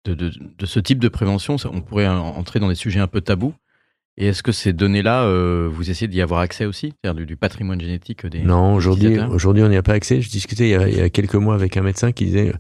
de, 0.06 0.14
de, 0.14 0.32
de, 0.58 0.66
ce 0.66 0.80
type 0.80 1.00
de 1.00 1.08
prévention, 1.08 1.58
ça, 1.58 1.70
on 1.72 1.82
pourrait 1.82 2.08
entrer 2.08 2.60
dans 2.60 2.70
des 2.70 2.76
sujets 2.76 3.00
un 3.00 3.08
peu 3.08 3.22
tabous. 3.22 3.54
Et 4.18 4.28
est-ce 4.28 4.44
que 4.44 4.52
ces 4.52 4.74
données-là, 4.74 5.24
euh, 5.24 5.70
vous 5.72 5.90
essayez 5.90 6.08
d'y 6.08 6.22
avoir 6.22 6.42
accès 6.42 6.66
aussi, 6.66 6.94
c'est-à-dire 7.02 7.16
du, 7.16 7.26
du, 7.26 7.38
patrimoine 7.38 7.80
génétique 7.80 8.26
des 8.26 8.44
Non, 8.44 8.74
aujourd'hui, 8.74 9.20
aujourd'hui, 9.20 9.64
on 9.64 9.70
n'y 9.70 9.78
a 9.78 9.84
pas 9.84 9.94
accès. 9.94 10.22
Je 10.22 10.30
discutais 10.30 10.66
il 10.66 10.72
y, 10.72 10.76
a, 10.76 10.90
il 10.90 10.98
y, 10.98 11.02
a, 11.02 11.10
quelques 11.10 11.36
mois 11.36 11.56
avec 11.56 11.78
un 11.78 11.82
médecin 11.82 12.12
qui 12.12 12.26
disait, 12.26 12.54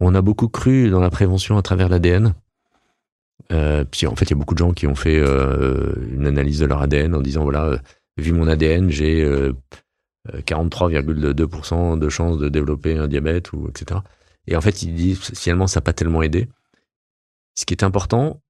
on 0.00 0.14
a 0.14 0.22
beaucoup 0.22 0.48
cru 0.48 0.90
dans 0.90 1.00
la 1.00 1.10
prévention 1.10 1.56
à 1.56 1.62
travers 1.62 1.88
l'ADN. 1.88 2.34
Euh, 3.52 3.84
puis 3.84 4.06
en 4.06 4.14
fait, 4.14 4.26
il 4.26 4.30
y 4.30 4.34
a 4.34 4.36
beaucoup 4.36 4.54
de 4.54 4.58
gens 4.58 4.72
qui 4.72 4.86
ont 4.86 4.94
fait 4.94 5.18
euh, 5.18 5.94
une 6.12 6.26
analyse 6.26 6.60
de 6.60 6.66
leur 6.66 6.82
ADN 6.82 7.14
en 7.14 7.20
disant 7.20 7.42
voilà, 7.42 7.64
euh, 7.64 7.78
vu 8.18 8.32
mon 8.32 8.46
ADN, 8.48 8.90
j'ai 8.90 9.24
43,2% 10.28 11.94
euh, 11.94 11.96
de 11.96 12.08
chances 12.08 12.38
de 12.38 12.48
développer 12.48 12.96
un 12.96 13.08
diabète 13.08 13.52
ou 13.52 13.68
etc. 13.68 14.00
Et 14.46 14.56
en 14.56 14.60
fait, 14.60 14.82
ils 14.82 14.94
disent 14.94 15.30
finalement 15.34 15.66
ça 15.66 15.80
n'a 15.80 15.84
pas 15.84 15.92
tellement 15.92 16.22
aidé. 16.22 16.48
Ce 17.54 17.64
qui 17.64 17.74
est 17.74 17.82
important, 17.82 18.40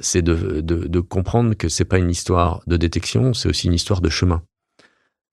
c'est 0.00 0.22
de, 0.22 0.60
de, 0.60 1.00
comprendre 1.00 1.54
que 1.54 1.68
c'est 1.68 1.84
pas 1.84 1.98
une 1.98 2.10
histoire 2.10 2.62
de 2.66 2.76
détection, 2.76 3.34
c'est 3.34 3.48
aussi 3.48 3.66
une 3.66 3.74
histoire 3.74 4.00
de 4.00 4.08
chemin. 4.08 4.42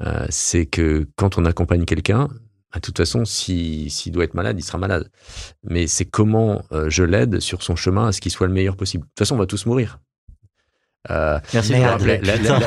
Euh, 0.02 0.26
c'est 0.30 0.66
que 0.66 1.08
quand 1.16 1.38
on 1.38 1.46
accompagne 1.46 1.86
quelqu'un, 1.86 2.30
de 2.74 2.80
toute 2.80 2.98
façon, 2.98 3.24
s'il 3.26 4.12
doit 4.12 4.24
être 4.24 4.34
malade, 4.34 4.60
il 4.60 4.64
sera 4.64 4.78
malade. 4.78 5.10
Mais 5.64 5.88
c'est 5.88 6.06
comment 6.06 6.64
euh, 6.72 6.90
je 6.90 7.04
l'aide 7.04 7.40
sur 7.40 7.62
son 7.62 7.76
chemin 7.76 8.08
à 8.08 8.12
ce 8.12 8.20
qu'il 8.20 8.32
soit 8.32 8.48
le 8.48 8.54
meilleur 8.54 8.76
possible. 8.76 9.04
De 9.04 9.10
toute 9.10 9.20
façon, 9.20 9.36
on 9.36 9.40
va 9.40 9.46
tous 9.46 9.66
mourir. 9.66 10.00
Euh, 11.12 11.40
Merci. 11.54 11.74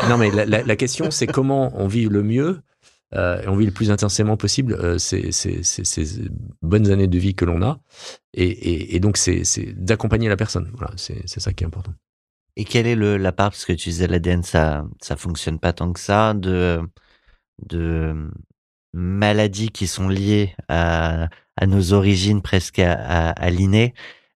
non, 0.09 0.19
mais 0.19 0.31
la, 0.31 0.77
question, 0.77 1.11
c'est 1.11 1.27
comment 1.27 1.73
on 1.75 1.87
vit 1.87 2.09
le 2.09 2.23
mieux 2.23 2.61
euh, 3.15 3.41
et 3.41 3.49
on 3.49 3.57
vit 3.57 3.67
le 3.67 3.73
plus 3.73 3.91
intensément 3.91 4.37
possible 4.37 4.75
euh, 4.75 4.99
ces, 4.99 5.31
ces, 5.33 5.63
ces, 5.63 6.05
bonnes 6.61 6.91
années 6.91 7.07
de 7.07 7.19
vie 7.19 7.35
que 7.35 7.45
l'on 7.45 7.63
a. 7.63 7.81
Et, 8.35 8.47
et, 8.47 8.97
et 8.97 9.01
donc, 9.01 9.17
c'est 9.17 9.43
d'accompagner 9.77 10.29
la 10.29 10.37
personne. 10.37 10.71
Voilà, 10.75 10.93
c'est 10.97 11.27
ça 11.27 11.53
qui 11.53 11.65
est 11.65 11.67
important. 11.67 11.95
Et 12.57 12.65
quelle 12.65 12.87
est 12.87 12.97
le, 12.97 13.17
la 13.17 13.33
part, 13.33 13.51
parce 13.51 13.65
que 13.65 13.73
tu 13.73 13.91
disais 13.91 14.07
l'ADN, 14.07 14.43
ça, 14.43 14.87
ça 15.03 15.17
fonctionne 15.17 15.59
pas 15.59 15.73
tant 15.73 15.93
que 15.93 16.01
ça, 16.01 16.35
de, 16.35 16.81
de 17.69 18.31
maladies 18.93 19.71
qui 19.71 19.87
sont 19.87 20.09
liées 20.09 20.55
à, 20.69 21.29
à 21.57 21.67
nos 21.67 21.93
origines 21.93 22.43
presque 22.43 22.79
à, 22.79 22.95
à, 22.95 23.31
à 23.31 23.51
l'inné 23.51 23.95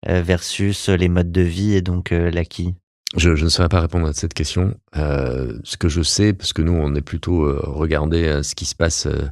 versus 0.07 0.89
les 0.89 1.09
modes 1.09 1.33
de 1.33 1.43
vie 1.43 1.75
et 1.75 1.83
donc 1.83 2.13
euh, 2.13 2.31
l'acquis? 2.31 2.75
Je, 3.17 3.35
je, 3.35 3.45
ne 3.45 3.49
saurais 3.49 3.69
pas 3.69 3.81
répondre 3.81 4.07
à 4.07 4.13
cette 4.13 4.35
question. 4.35 4.75
Euh, 4.97 5.59
ce 5.65 5.77
que 5.77 5.89
je 5.89 6.03
sais, 6.03 6.33
parce 6.33 6.53
que 6.53 6.63
nous, 6.63 6.73
on 6.73 6.95
est 6.95 7.03
plutôt 7.03 7.45
euh, 7.45 7.61
regardé 7.63 8.29
à 8.29 8.43
ce 8.43 8.55
qui 8.55 8.67
se 8.67 8.75
passe 8.75 9.07
euh, 9.07 9.29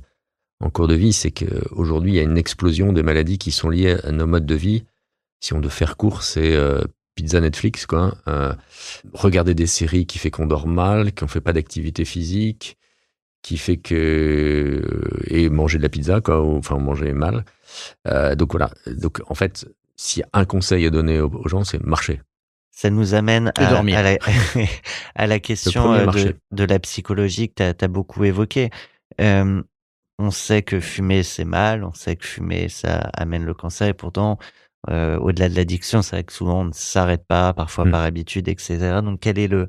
en 0.60 0.70
cours 0.70 0.88
de 0.88 0.94
vie, 0.94 1.12
c'est 1.12 1.30
qu'aujourd'hui, 1.30 2.12
il 2.12 2.16
y 2.16 2.20
a 2.20 2.22
une 2.22 2.38
explosion 2.38 2.92
des 2.92 3.02
maladies 3.02 3.38
qui 3.38 3.50
sont 3.52 3.68
liées 3.68 3.98
à 4.02 4.12
nos 4.12 4.26
modes 4.26 4.46
de 4.46 4.54
vie. 4.54 4.84
Si 5.40 5.52
on 5.52 5.60
doit 5.60 5.70
faire 5.70 5.98
court, 5.98 6.22
c'est 6.22 6.54
euh, 6.54 6.80
pizza 7.14 7.40
Netflix, 7.40 7.84
quoi. 7.86 8.16
regarder 9.12 9.54
des 9.54 9.66
séries 9.66 10.06
qui 10.06 10.18
fait 10.18 10.30
qu'on 10.30 10.46
dort 10.46 10.66
mal, 10.66 11.14
qu'on 11.14 11.28
fait 11.28 11.42
pas 11.42 11.52
d'activité 11.52 12.04
physique, 12.06 12.78
qui 13.42 13.58
fait 13.58 13.76
que 13.76 14.82
et 15.26 15.48
manger 15.50 15.78
de 15.78 15.82
la 15.82 15.88
pizza, 15.90 16.20
quoi, 16.22 16.42
ou, 16.42 16.56
enfin 16.56 16.78
manger 16.78 17.12
mal. 17.12 17.44
donc 18.36 18.52
voilà. 18.52 18.70
Donc 18.86 19.22
en 19.28 19.34
fait, 19.34 19.66
s'il 19.96 20.20
y 20.20 20.24
a 20.24 20.28
un 20.32 20.44
conseil 20.46 20.86
à 20.86 20.90
donner 20.90 21.20
aux, 21.20 21.30
aux 21.30 21.48
gens, 21.48 21.64
c'est 21.64 21.82
marcher 21.82 22.20
ça 22.76 22.90
nous 22.90 23.14
amène 23.14 23.52
à, 23.56 23.78
à, 23.78 23.82
la, 24.02 24.18
à, 25.14 25.26
la, 25.26 25.40
question 25.40 25.94
euh, 25.94 26.06
de, 26.06 26.36
de, 26.52 26.64
la 26.64 26.78
psychologie 26.78 27.48
que 27.48 27.72
tu 27.72 27.84
as, 27.84 27.88
beaucoup 27.88 28.22
évoquée. 28.22 28.68
Euh, 29.18 29.62
on 30.18 30.30
sait 30.30 30.62
que 30.62 30.78
fumer, 30.78 31.22
c'est 31.22 31.46
mal, 31.46 31.84
on 31.84 31.94
sait 31.94 32.16
que 32.16 32.26
fumer, 32.26 32.68
ça 32.68 33.10
amène 33.14 33.46
le 33.46 33.54
cancer, 33.54 33.88
et 33.88 33.94
pourtant, 33.94 34.38
euh, 34.90 35.16
au-delà 35.18 35.48
de 35.48 35.56
l'addiction, 35.56 36.02
c'est 36.02 36.16
vrai 36.16 36.24
que 36.24 36.34
souvent 36.34 36.60
on 36.60 36.64
ne 36.66 36.72
s'arrête 36.72 37.26
pas, 37.26 37.54
parfois 37.54 37.86
mmh. 37.86 37.90
par 37.90 38.02
habitude, 38.02 38.48
etc. 38.48 39.00
Donc, 39.02 39.20
quel 39.20 39.38
est 39.38 39.48
le, 39.48 39.68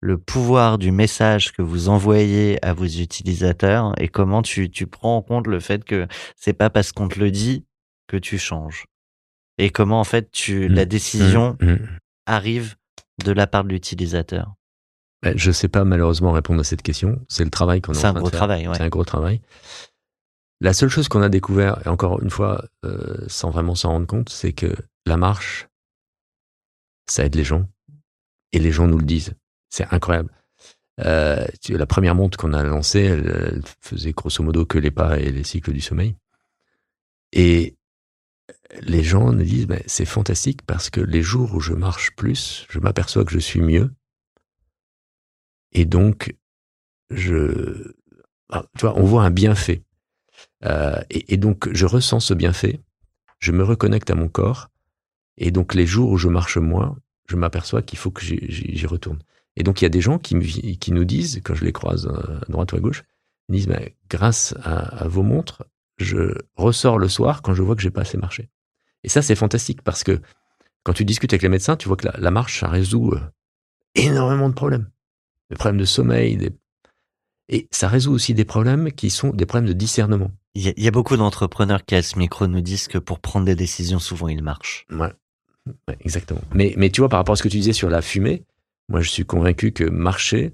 le 0.00 0.16
pouvoir 0.16 0.78
du 0.78 0.92
message 0.92 1.52
que 1.52 1.60
vous 1.60 1.90
envoyez 1.90 2.58
à 2.64 2.72
vos 2.72 2.86
utilisateurs 2.86 3.92
et 4.00 4.08
comment 4.08 4.40
tu, 4.40 4.70
tu 4.70 4.86
prends 4.86 5.18
en 5.18 5.22
compte 5.22 5.46
le 5.46 5.60
fait 5.60 5.84
que 5.84 6.06
c'est 6.36 6.54
pas 6.54 6.70
parce 6.70 6.92
qu'on 6.92 7.08
te 7.08 7.20
le 7.20 7.30
dit 7.30 7.66
que 8.06 8.16
tu 8.16 8.38
changes? 8.38 8.86
Et 9.58 9.68
comment 9.68 10.00
en 10.00 10.04
fait 10.04 10.30
tu 10.30 10.70
mmh. 10.70 10.72
la 10.72 10.84
décision 10.86 11.58
mmh 11.60 11.74
arrive 12.26 12.76
de 13.24 13.32
la 13.32 13.46
part 13.46 13.64
de 13.64 13.70
l'utilisateur 13.70 14.54
ben, 15.22 15.36
Je 15.36 15.48
ne 15.48 15.52
sais 15.52 15.68
pas 15.68 15.84
malheureusement 15.84 16.32
répondre 16.32 16.60
à 16.60 16.64
cette 16.64 16.82
question. 16.82 17.24
C'est 17.28 17.44
le 17.44 17.50
travail 17.50 17.80
qu'on 17.80 17.92
a 17.92 17.94
C'est 17.94 18.06
un 18.06 18.12
gros 18.12 18.30
travail. 18.30 18.68
C'est 18.74 18.82
un 18.82 18.88
gros 18.88 19.04
travail. 19.04 19.40
La 20.60 20.72
seule 20.72 20.88
chose 20.88 21.08
qu'on 21.08 21.22
a 21.22 21.28
découvert, 21.28 21.86
et 21.86 21.88
encore 21.88 22.22
une 22.22 22.30
fois, 22.30 22.64
euh, 22.84 23.24
sans 23.28 23.50
vraiment 23.50 23.74
s'en 23.74 23.90
rendre 23.90 24.06
compte, 24.06 24.30
c'est 24.30 24.52
que 24.52 24.74
la 25.04 25.16
marche, 25.16 25.68
ça 27.06 27.24
aide 27.24 27.34
les 27.34 27.44
gens. 27.44 27.68
Et 28.52 28.58
les 28.58 28.72
gens 28.72 28.86
nous 28.86 28.98
le 28.98 29.04
disent. 29.04 29.34
C'est 29.68 29.86
incroyable. 29.92 30.30
Euh, 31.04 31.46
la 31.68 31.86
première 31.86 32.14
montre 32.14 32.38
qu'on 32.38 32.54
a 32.54 32.62
lancée, 32.62 33.02
elle, 33.02 33.52
elle, 33.52 33.62
faisait 33.80 34.12
grosso 34.12 34.42
modo 34.42 34.64
que 34.64 34.78
les 34.78 34.90
pas 34.90 35.18
et 35.18 35.30
les 35.30 35.44
cycles 35.44 35.72
du 35.72 35.82
sommeil. 35.82 36.16
Et 37.32 37.75
les 38.82 39.02
gens 39.02 39.32
me 39.32 39.44
disent 39.44 39.66
ben, 39.66 39.82
c'est 39.86 40.04
fantastique 40.04 40.62
parce 40.62 40.90
que 40.90 41.00
les 41.00 41.22
jours 41.22 41.54
où 41.54 41.60
je 41.60 41.72
marche 41.72 42.14
plus, 42.16 42.66
je 42.70 42.78
m'aperçois 42.78 43.24
que 43.24 43.32
je 43.32 43.38
suis 43.38 43.60
mieux. 43.60 43.90
Et 45.72 45.84
donc, 45.84 46.34
je, 47.10 47.94
ah, 48.50 48.64
tu 48.78 48.82
vois, 48.82 48.98
on 48.98 49.04
voit 49.04 49.24
un 49.24 49.30
bienfait. 49.30 49.82
Euh, 50.64 51.00
et, 51.10 51.36
donc, 51.36 51.72
je 51.72 51.86
ressens 51.86 52.20
ce 52.20 52.34
bienfait, 52.34 52.80
je 53.38 53.52
me 53.52 53.62
reconnecte 53.62 54.10
à 54.10 54.14
mon 54.14 54.28
corps, 54.28 54.68
et 55.38 55.50
donc 55.50 55.74
les 55.74 55.86
jours 55.86 56.10
où 56.10 56.16
je 56.16 56.28
marche 56.28 56.56
moins, 56.56 56.96
je 57.28 57.36
m'aperçois 57.36 57.82
qu'il 57.82 57.98
faut 57.98 58.10
que 58.10 58.24
j'y 58.24 58.86
retourne. 58.86 59.18
Et 59.56 59.62
donc, 59.62 59.80
il 59.80 59.84
y 59.84 59.86
a 59.86 59.90
des 59.90 60.00
gens 60.00 60.18
qui, 60.18 60.34
nous 60.34 61.04
disent, 61.04 61.40
quand 61.42 61.54
je 61.54 61.64
les 61.64 61.72
croise 61.72 62.06
euh, 62.06 62.40
à 62.40 62.50
droite 62.50 62.72
ou 62.72 62.76
à 62.76 62.80
gauche, 62.80 63.04
ils 63.48 63.56
disent, 63.56 63.68
ben, 63.68 63.88
grâce 64.08 64.54
à, 64.62 65.08
vos 65.08 65.22
montres, 65.22 65.64
je 65.98 66.34
ressors 66.56 66.98
le 66.98 67.08
soir 67.08 67.42
quand 67.42 67.54
je 67.54 67.62
vois 67.62 67.76
que 67.76 67.82
j'ai 67.82 67.90
pas 67.90 68.02
assez 68.02 68.18
marché. 68.18 68.48
Et 69.04 69.08
ça, 69.08 69.22
c'est 69.22 69.34
fantastique 69.34 69.82
parce 69.82 70.04
que 70.04 70.20
quand 70.82 70.92
tu 70.92 71.04
discutes 71.04 71.32
avec 71.32 71.42
les 71.42 71.48
médecins, 71.48 71.76
tu 71.76 71.88
vois 71.88 71.96
que 71.96 72.06
la, 72.06 72.14
la 72.18 72.30
marche, 72.30 72.60
ça 72.60 72.68
résout 72.68 73.12
euh, 73.12 73.20
énormément 73.94 74.48
de 74.48 74.54
problèmes. 74.54 74.88
Des 75.50 75.56
problèmes 75.56 75.80
de 75.80 75.84
sommeil, 75.84 76.36
des... 76.36 76.50
et 77.48 77.68
ça 77.70 77.88
résout 77.88 78.12
aussi 78.12 78.34
des 78.34 78.44
problèmes 78.44 78.92
qui 78.92 79.10
sont 79.10 79.30
des 79.30 79.46
problèmes 79.46 79.68
de 79.68 79.72
discernement. 79.72 80.30
Il 80.54 80.62
y 80.62 80.68
a, 80.68 80.72
il 80.76 80.82
y 80.82 80.88
a 80.88 80.90
beaucoup 80.90 81.16
d'entrepreneurs 81.16 81.84
qui 81.84 81.94
à 81.94 82.02
ce 82.02 82.18
micro 82.18 82.46
nous 82.46 82.60
disent 82.60 82.88
que 82.88 82.98
pour 82.98 83.20
prendre 83.20 83.46
des 83.46 83.54
décisions, 83.54 83.98
souvent 83.98 84.28
ils 84.28 84.42
marchent. 84.42 84.86
Ouais, 84.90 85.12
ouais 85.88 85.96
exactement. 86.00 86.40
Mais, 86.52 86.74
mais 86.76 86.90
tu 86.90 87.00
vois, 87.00 87.08
par 87.08 87.20
rapport 87.20 87.34
à 87.34 87.36
ce 87.36 87.42
que 87.42 87.48
tu 87.48 87.58
disais 87.58 87.72
sur 87.72 87.90
la 87.90 88.02
fumée, 88.02 88.44
moi 88.88 89.00
je 89.00 89.10
suis 89.10 89.24
convaincu 89.24 89.72
que 89.72 89.84
marcher, 89.84 90.52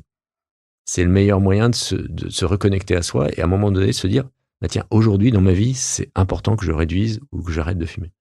c'est 0.85 1.05
le 1.05 1.11
meilleur 1.11 1.41
moyen 1.41 1.71
de 1.71 1.75
se, 1.75 1.95
de 1.95 2.29
se 2.29 2.45
reconnecter 2.45 2.97
à 2.97 3.03
soi 3.03 3.31
et 3.33 3.41
à 3.41 3.45
un 3.45 3.49
moment 3.49 3.71
donné 3.71 3.89
de 3.89 3.93
se 3.93 4.07
dire, 4.07 4.25
bah 4.63 4.69
tiens, 4.69 4.85
aujourd'hui 4.91 5.33
dans 5.33 5.41
ma 5.41 5.53
vie, 5.53 5.75
c'est 5.75 6.11
important 6.15 6.55
que 6.55 6.65
je 6.65 6.71
réduise 6.71 7.21
ou 7.33 7.43
que 7.43 7.51
j'arrête 7.51 7.79
de 7.79 7.85
fumer. 7.85 8.13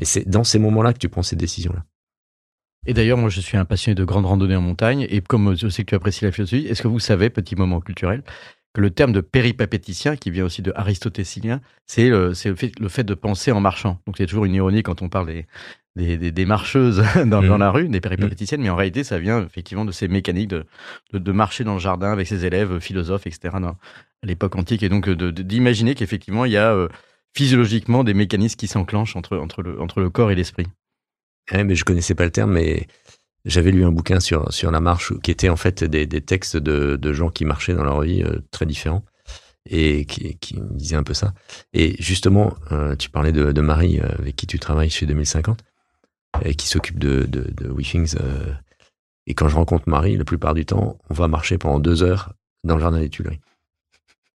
Mais 0.00 0.04
c'est 0.04 0.28
dans 0.28 0.42
ces 0.42 0.58
moments-là 0.58 0.92
que 0.92 0.98
tu 0.98 1.08
prends 1.08 1.22
ces 1.22 1.36
décisions-là. 1.36 1.84
Et 2.86 2.94
d'ailleurs, 2.94 3.16
moi, 3.16 3.30
je 3.30 3.40
suis 3.40 3.56
un 3.56 3.64
passionné 3.64 3.94
de 3.94 4.04
grande 4.04 4.26
randonnée 4.26 4.56
en 4.56 4.60
montagne. 4.60 5.06
Et 5.08 5.20
comme 5.20 5.56
je 5.56 5.68
sais 5.68 5.84
que 5.84 5.90
tu 5.90 5.94
apprécies 5.94 6.24
la 6.24 6.32
philosophie, 6.32 6.66
est-ce 6.66 6.82
que 6.82 6.88
vous 6.88 6.98
savez, 6.98 7.30
petit 7.30 7.54
moment 7.54 7.80
culturel, 7.80 8.24
que 8.74 8.80
le 8.80 8.90
terme 8.90 9.12
de 9.12 9.20
péripapéticien, 9.20 10.16
qui 10.16 10.32
vient 10.32 10.44
aussi 10.44 10.62
de 10.62 10.72
aristotélicien, 10.74 11.60
c'est 11.86 12.08
le, 12.08 12.34
fait, 12.34 12.78
le 12.78 12.88
fait 12.88 13.04
de 13.04 13.14
penser 13.14 13.52
en 13.52 13.60
marchant. 13.60 14.00
Donc, 14.06 14.20
a 14.20 14.26
toujours 14.26 14.44
une 14.46 14.54
ironie 14.54 14.82
quand 14.82 15.00
on 15.00 15.08
parle 15.08 15.28
des, 15.28 15.46
des, 15.96 16.16
des, 16.16 16.32
des 16.32 16.46
marcheuses 16.46 17.02
dans, 17.26 17.42
mmh. 17.42 17.48
dans, 17.48 17.58
la 17.58 17.70
rue, 17.70 17.88
des 17.88 18.00
péripapéticiennes, 18.00 18.60
mmh. 18.60 18.64
mais 18.64 18.70
en 18.70 18.76
réalité, 18.76 19.04
ça 19.04 19.18
vient 19.18 19.44
effectivement 19.44 19.84
de 19.84 19.92
ces 19.92 20.08
mécaniques 20.08 20.50
de, 20.50 20.66
de, 21.12 21.18
de 21.18 21.32
marcher 21.32 21.64
dans 21.64 21.74
le 21.74 21.80
jardin 21.80 22.12
avec 22.12 22.26
ses 22.26 22.44
élèves, 22.44 22.78
philosophes, 22.80 23.26
etc., 23.26 23.56
dans, 23.60 23.76
à 24.22 24.26
l'époque 24.26 24.56
antique. 24.56 24.82
Et 24.82 24.88
donc, 24.88 25.08
d'imaginer 25.08 25.94
qu'effectivement, 25.94 26.44
il 26.44 26.52
y 26.52 26.56
a... 26.56 26.72
Euh, 26.72 26.88
physiologiquement 27.34 28.04
des 28.04 28.14
mécanismes 28.14 28.56
qui 28.56 28.68
s'enclenchent 28.68 29.16
entre, 29.16 29.36
entre, 29.36 29.62
le, 29.62 29.80
entre 29.80 30.00
le 30.00 30.08
corps 30.08 30.30
et 30.30 30.34
l'esprit. 30.34 30.66
Ouais, 31.52 31.64
mais 31.64 31.74
je 31.74 31.84
connaissais 31.84 32.14
pas 32.14 32.24
le 32.24 32.30
terme, 32.30 32.52
mais 32.52 32.86
j'avais 33.44 33.72
lu 33.72 33.84
un 33.84 33.90
bouquin 33.90 34.20
sur, 34.20 34.52
sur 34.52 34.70
la 34.70 34.80
marche 34.80 35.12
qui 35.20 35.30
était 35.30 35.48
en 35.48 35.56
fait 35.56 35.84
des, 35.84 36.06
des 36.06 36.20
textes 36.20 36.56
de, 36.56 36.96
de 36.96 37.12
gens 37.12 37.28
qui 37.28 37.44
marchaient 37.44 37.74
dans 37.74 37.84
leur 37.84 38.00
vie 38.00 38.22
euh, 38.22 38.38
très 38.50 38.66
différents 38.66 39.04
et 39.68 40.04
qui, 40.06 40.38
qui 40.38 40.58
disaient 40.70 40.96
un 40.96 41.02
peu 41.02 41.14
ça. 41.14 41.34
Et 41.72 41.96
justement, 41.98 42.54
euh, 42.72 42.96
tu 42.96 43.10
parlais 43.10 43.32
de, 43.32 43.52
de, 43.52 43.60
Marie 43.60 43.98
euh, 44.00 44.08
avec 44.18 44.36
qui 44.36 44.46
tu 44.46 44.58
travailles 44.58 44.90
chez 44.90 45.06
2050 45.06 45.60
et 45.60 45.64
qui 46.56 46.68
s'occupe 46.68 46.98
de, 46.98 47.24
de, 47.24 47.50
de 47.50 47.68
WeThings. 47.68 48.16
Euh, 48.20 48.52
et 49.26 49.34
quand 49.34 49.48
je 49.48 49.56
rencontre 49.56 49.88
Marie, 49.88 50.16
la 50.16 50.24
plupart 50.24 50.54
du 50.54 50.66
temps, 50.66 50.98
on 51.08 51.14
va 51.14 51.28
marcher 51.28 51.58
pendant 51.58 51.78
deux 51.78 52.02
heures 52.02 52.34
dans 52.64 52.76
le 52.76 52.80
jardin 52.80 53.00
des 53.00 53.08
Tuileries. 53.08 53.40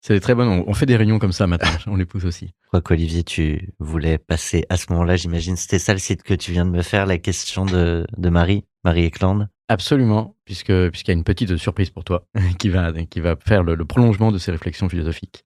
C'est 0.02 0.20
très 0.20 0.36
bon. 0.36 0.64
On 0.68 0.74
fait 0.76 0.86
des 0.86 0.98
réunions 0.98 1.18
comme 1.18 1.32
ça 1.32 1.48
maintenant. 1.48 1.72
On 1.88 1.96
les 1.96 2.06
pousse 2.06 2.26
aussi. 2.26 2.48
Je 2.64 2.68
crois 2.68 2.82
qu'Olivier, 2.82 3.24
tu 3.24 3.74
voulais 3.80 4.20
passer 4.20 4.66
à 4.70 4.78
ce 4.78 4.86
moment-là, 4.92 5.16
j'imagine. 5.16 5.56
C'était 5.56 5.80
ça 5.80 5.94
le 5.94 6.00
site 6.00 6.22
que 6.22 6.36
tu 6.36 6.52
viens 6.52 6.66
de 6.66 6.70
me 6.70 6.84
faire, 6.84 7.08
la 7.08 7.18
question 7.18 7.66
de, 7.66 8.06
de 8.16 8.30
Marie, 8.30 8.66
Marie 8.84 9.06
Eklund. 9.06 9.48
Absolument, 9.68 10.36
puisque 10.46 10.72
puisqu'il 10.90 11.10
y 11.10 11.16
a 11.16 11.18
une 11.18 11.24
petite 11.24 11.58
surprise 11.58 11.90
pour 11.90 12.04
toi 12.04 12.28
qui 12.60 12.70
va 12.70 12.94
qui 13.10 13.20
va 13.20 13.36
faire 13.36 13.64
le, 13.64 13.74
le 13.74 13.86
prolongement 13.86 14.32
de 14.32 14.38
ces 14.38 14.52
réflexions 14.52 14.88
philosophiques. 14.90 15.44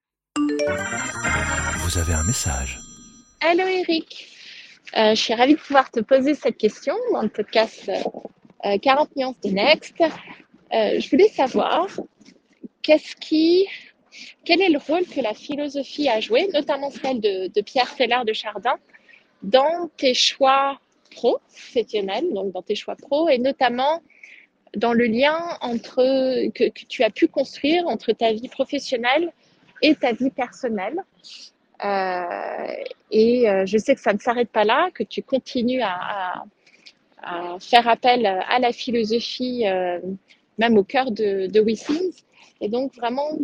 Vous 1.78 1.98
avez 1.98 2.14
un 2.14 2.24
message. 2.24 2.80
Allô 3.40 3.64
Eric, 3.66 4.28
euh, 4.98 5.12
je 5.12 5.22
suis 5.22 5.34
ravie 5.34 5.54
de 5.54 5.60
pouvoir 5.60 5.92
te 5.92 6.00
poser 6.00 6.34
cette 6.34 6.58
question 6.58 6.96
dans 7.14 7.22
le 7.22 7.30
podcast 7.30 7.92
euh, 8.66 8.78
40 8.80 9.16
nuances 9.16 9.40
de 9.42 9.50
Next. 9.52 10.02
Euh, 10.02 11.00
je 11.00 11.10
voulais 11.10 11.28
savoir 11.30 11.88
quel 12.82 13.02
est 14.62 14.70
le 14.70 14.80
rôle 14.80 15.06
que 15.06 15.22
la 15.22 15.36
philosophie 15.36 16.10
a 16.10 16.20
joué, 16.20 16.48
notamment 16.54 16.90
celle 16.90 17.20
de, 17.20 17.62
Pierre 17.62 17.90
Feller 17.90 18.22
de 18.26 18.34
Chardin, 18.34 18.76
dans 19.44 19.90
tes 19.96 20.16
choix 20.16 20.80
professionnels, 21.12 22.34
donc 22.34 22.52
dans 22.52 22.64
tes 22.64 22.76
choix 22.76 22.96
pro, 22.96 23.30
et 23.30 23.38
notamment 23.38 24.02
dans 24.76 24.94
le 24.94 25.06
lien 25.06 25.38
entre, 25.62 26.50
que, 26.50 26.70
tu 26.70 27.04
as 27.04 27.12
pu 27.12 27.28
construire 27.28 27.88
entre 27.88 28.12
ta 28.12 28.34
vie 28.34 28.50
professionnelle 28.50 29.32
et 29.84 29.94
ta 29.96 30.14
vie 30.14 30.32
personnelle? 30.32 31.04
Euh, 31.84 32.74
et 33.12 33.50
euh, 33.50 33.66
je 33.66 33.78
sais 33.78 33.96
que 33.96 34.02
ça 34.02 34.14
ne 34.14 34.20
s'arrête 34.20 34.50
pas 34.50 34.64
là, 34.64 34.90
que 34.94 35.04
tu 35.04 35.24
continues 35.24 35.82
à, 35.82 36.44
faire 37.60 37.88
appel 37.88 38.26
à 38.26 38.60
la 38.60 38.72
philosophie, 38.72 39.68
euh, 39.68 40.00
même 40.58 40.78
au 40.78 40.84
cœur 40.84 41.12
de, 41.12 41.48
de. 41.48 41.66
Et 42.62 42.70
donc 42.70 42.96
vraiment, 42.96 43.38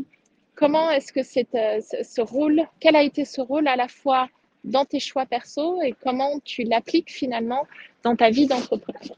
comment 0.55 0.89
est-ce 0.89 1.11
que 1.11 1.23
ce 1.23 2.21
rôle, 2.21 2.63
quel 2.79 2.95
a 2.95 3.03
été 3.03 3.25
ce 3.25 3.41
rôle 3.41 3.67
à 3.67 3.75
la 3.75 3.87
fois 3.87 4.29
dans 4.63 4.85
tes 4.85 4.99
choix 4.99 5.25
perso 5.25 5.81
et 5.81 5.93
comment 6.03 6.39
tu 6.43 6.63
l'appliques 6.63 7.11
finalement 7.11 7.67
dans 8.03 8.15
ta 8.15 8.29
vie 8.29 8.47
d'entrepreneur? 8.47 9.17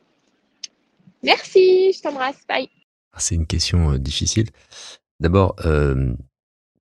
Merci, 1.24 1.94
je 1.94 2.02
t'embrasse, 2.02 2.46
bye. 2.48 2.68
Ah, 3.14 3.20
c'est 3.20 3.36
une 3.36 3.48
question 3.48 3.94
difficile. 3.98 4.48
D'abord, 5.20 5.56
euh, 5.66 6.14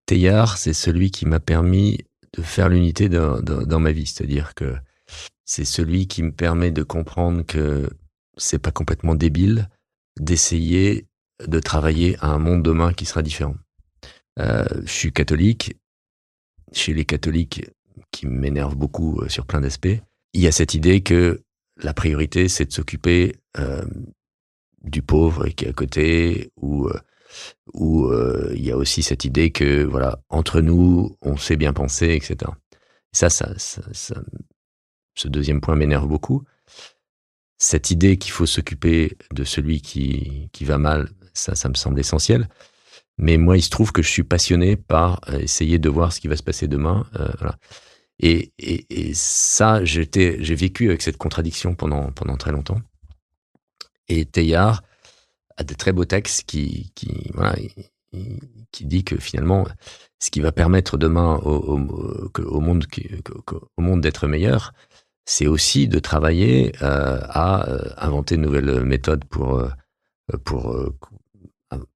Teilhard, 0.06 0.56
c'est 0.58 0.72
celui 0.72 1.10
qui 1.10 1.26
m'a 1.26 1.40
permis 1.40 1.98
de 2.36 2.42
faire 2.42 2.68
l'unité 2.68 3.08
dans, 3.08 3.80
ma 3.80 3.92
vie, 3.92 4.06
c'est-à-dire 4.06 4.54
que 4.54 4.76
c'est 5.44 5.64
celui 5.64 6.06
qui 6.06 6.22
me 6.22 6.32
permet 6.32 6.70
de 6.70 6.82
comprendre 6.82 7.44
que 7.44 7.88
c'est 8.36 8.58
pas 8.58 8.72
complètement 8.72 9.14
débile 9.14 9.68
d'essayer 10.20 11.06
de 11.46 11.60
travailler 11.60 12.16
à 12.20 12.28
un 12.28 12.38
monde 12.38 12.62
demain 12.62 12.92
qui 12.92 13.06
sera 13.06 13.22
différent. 13.22 13.56
Euh, 14.38 14.64
je 14.84 14.92
suis 14.92 15.12
catholique. 15.12 15.76
Chez 16.72 16.92
les 16.92 17.04
catholiques, 17.04 17.70
qui 18.10 18.26
m'énerve 18.26 18.74
beaucoup 18.74 19.20
euh, 19.20 19.28
sur 19.28 19.46
plein 19.46 19.60
d'aspects, 19.60 20.00
il 20.32 20.40
y 20.40 20.46
a 20.46 20.52
cette 20.52 20.74
idée 20.74 21.00
que 21.02 21.42
la 21.80 21.94
priorité, 21.94 22.48
c'est 22.48 22.66
de 22.66 22.72
s'occuper 22.72 23.36
euh, 23.58 23.84
du 24.82 25.00
pauvre 25.02 25.48
qui 25.48 25.64
est 25.64 25.68
à 25.68 25.72
côté, 25.72 26.50
ou 26.56 26.90
où 27.74 28.10
il 28.54 28.62
y 28.62 28.70
a 28.70 28.76
aussi 28.76 29.02
cette 29.02 29.24
idée 29.24 29.50
que 29.50 29.84
voilà 29.84 30.18
entre 30.28 30.60
nous, 30.60 31.16
on 31.22 31.36
sait 31.36 31.56
bien 31.56 31.72
penser, 31.72 32.14
etc. 32.14 32.50
ça, 33.12 33.30
ça, 33.30 33.48
ça 33.56 34.22
ce 35.16 35.28
deuxième 35.28 35.60
point 35.60 35.74
m'énerve 35.74 36.06
beaucoup. 36.06 36.44
Cette 37.58 37.90
idée 37.90 38.18
qu'il 38.18 38.32
faut 38.32 38.46
s'occuper 38.46 39.16
de 39.32 39.42
celui 39.42 39.80
qui, 39.80 40.50
qui 40.52 40.64
va 40.64 40.78
mal, 40.78 41.08
ça, 41.32 41.54
ça 41.54 41.68
me 41.68 41.74
semble 41.74 41.98
essentiel. 41.98 42.48
Mais 43.18 43.38
moi, 43.38 43.56
il 43.56 43.62
se 43.62 43.70
trouve 43.70 43.92
que 43.92 44.02
je 44.02 44.10
suis 44.10 44.24
passionné 44.24 44.76
par 44.76 45.20
euh, 45.28 45.38
essayer 45.38 45.78
de 45.78 45.88
voir 45.88 46.12
ce 46.12 46.20
qui 46.20 46.28
va 46.28 46.36
se 46.36 46.42
passer 46.42 46.68
demain. 46.68 47.06
Euh, 47.18 47.50
et, 48.18 48.52
et, 48.58 49.14
ça, 49.14 49.82
j'ai 49.84 50.04
vécu 50.54 50.88
avec 50.88 51.00
cette 51.00 51.16
contradiction 51.16 51.74
pendant, 51.74 52.12
pendant 52.12 52.36
très 52.36 52.52
longtemps. 52.52 52.80
Et 54.08 54.26
Teilhard 54.26 54.82
a 55.56 55.64
des 55.64 55.74
très 55.74 55.92
beaux 55.92 56.04
textes 56.04 56.44
qui, 56.44 56.92
qui, 56.94 57.30
voilà, 57.34 57.56
qui 58.70 58.84
dit 58.84 59.04
que 59.04 59.16
finalement, 59.16 59.66
ce 60.20 60.30
qui 60.30 60.40
va 60.40 60.52
permettre 60.52 60.96
demain 60.96 61.36
au 61.36 61.76
monde, 61.76 62.86
au 63.76 63.82
monde 63.82 64.00
d'être 64.00 64.26
meilleur, 64.26 64.72
c'est 65.26 65.46
aussi 65.46 65.88
de 65.88 65.98
travailler 65.98 66.72
euh, 66.82 67.18
à 67.28 67.68
euh, 67.68 67.90
inventer 67.98 68.36
de 68.36 68.42
nouvelles 68.42 68.84
méthodes 68.84 69.24
pour, 69.24 69.58
euh, 69.58 69.68
pour, 70.44 70.76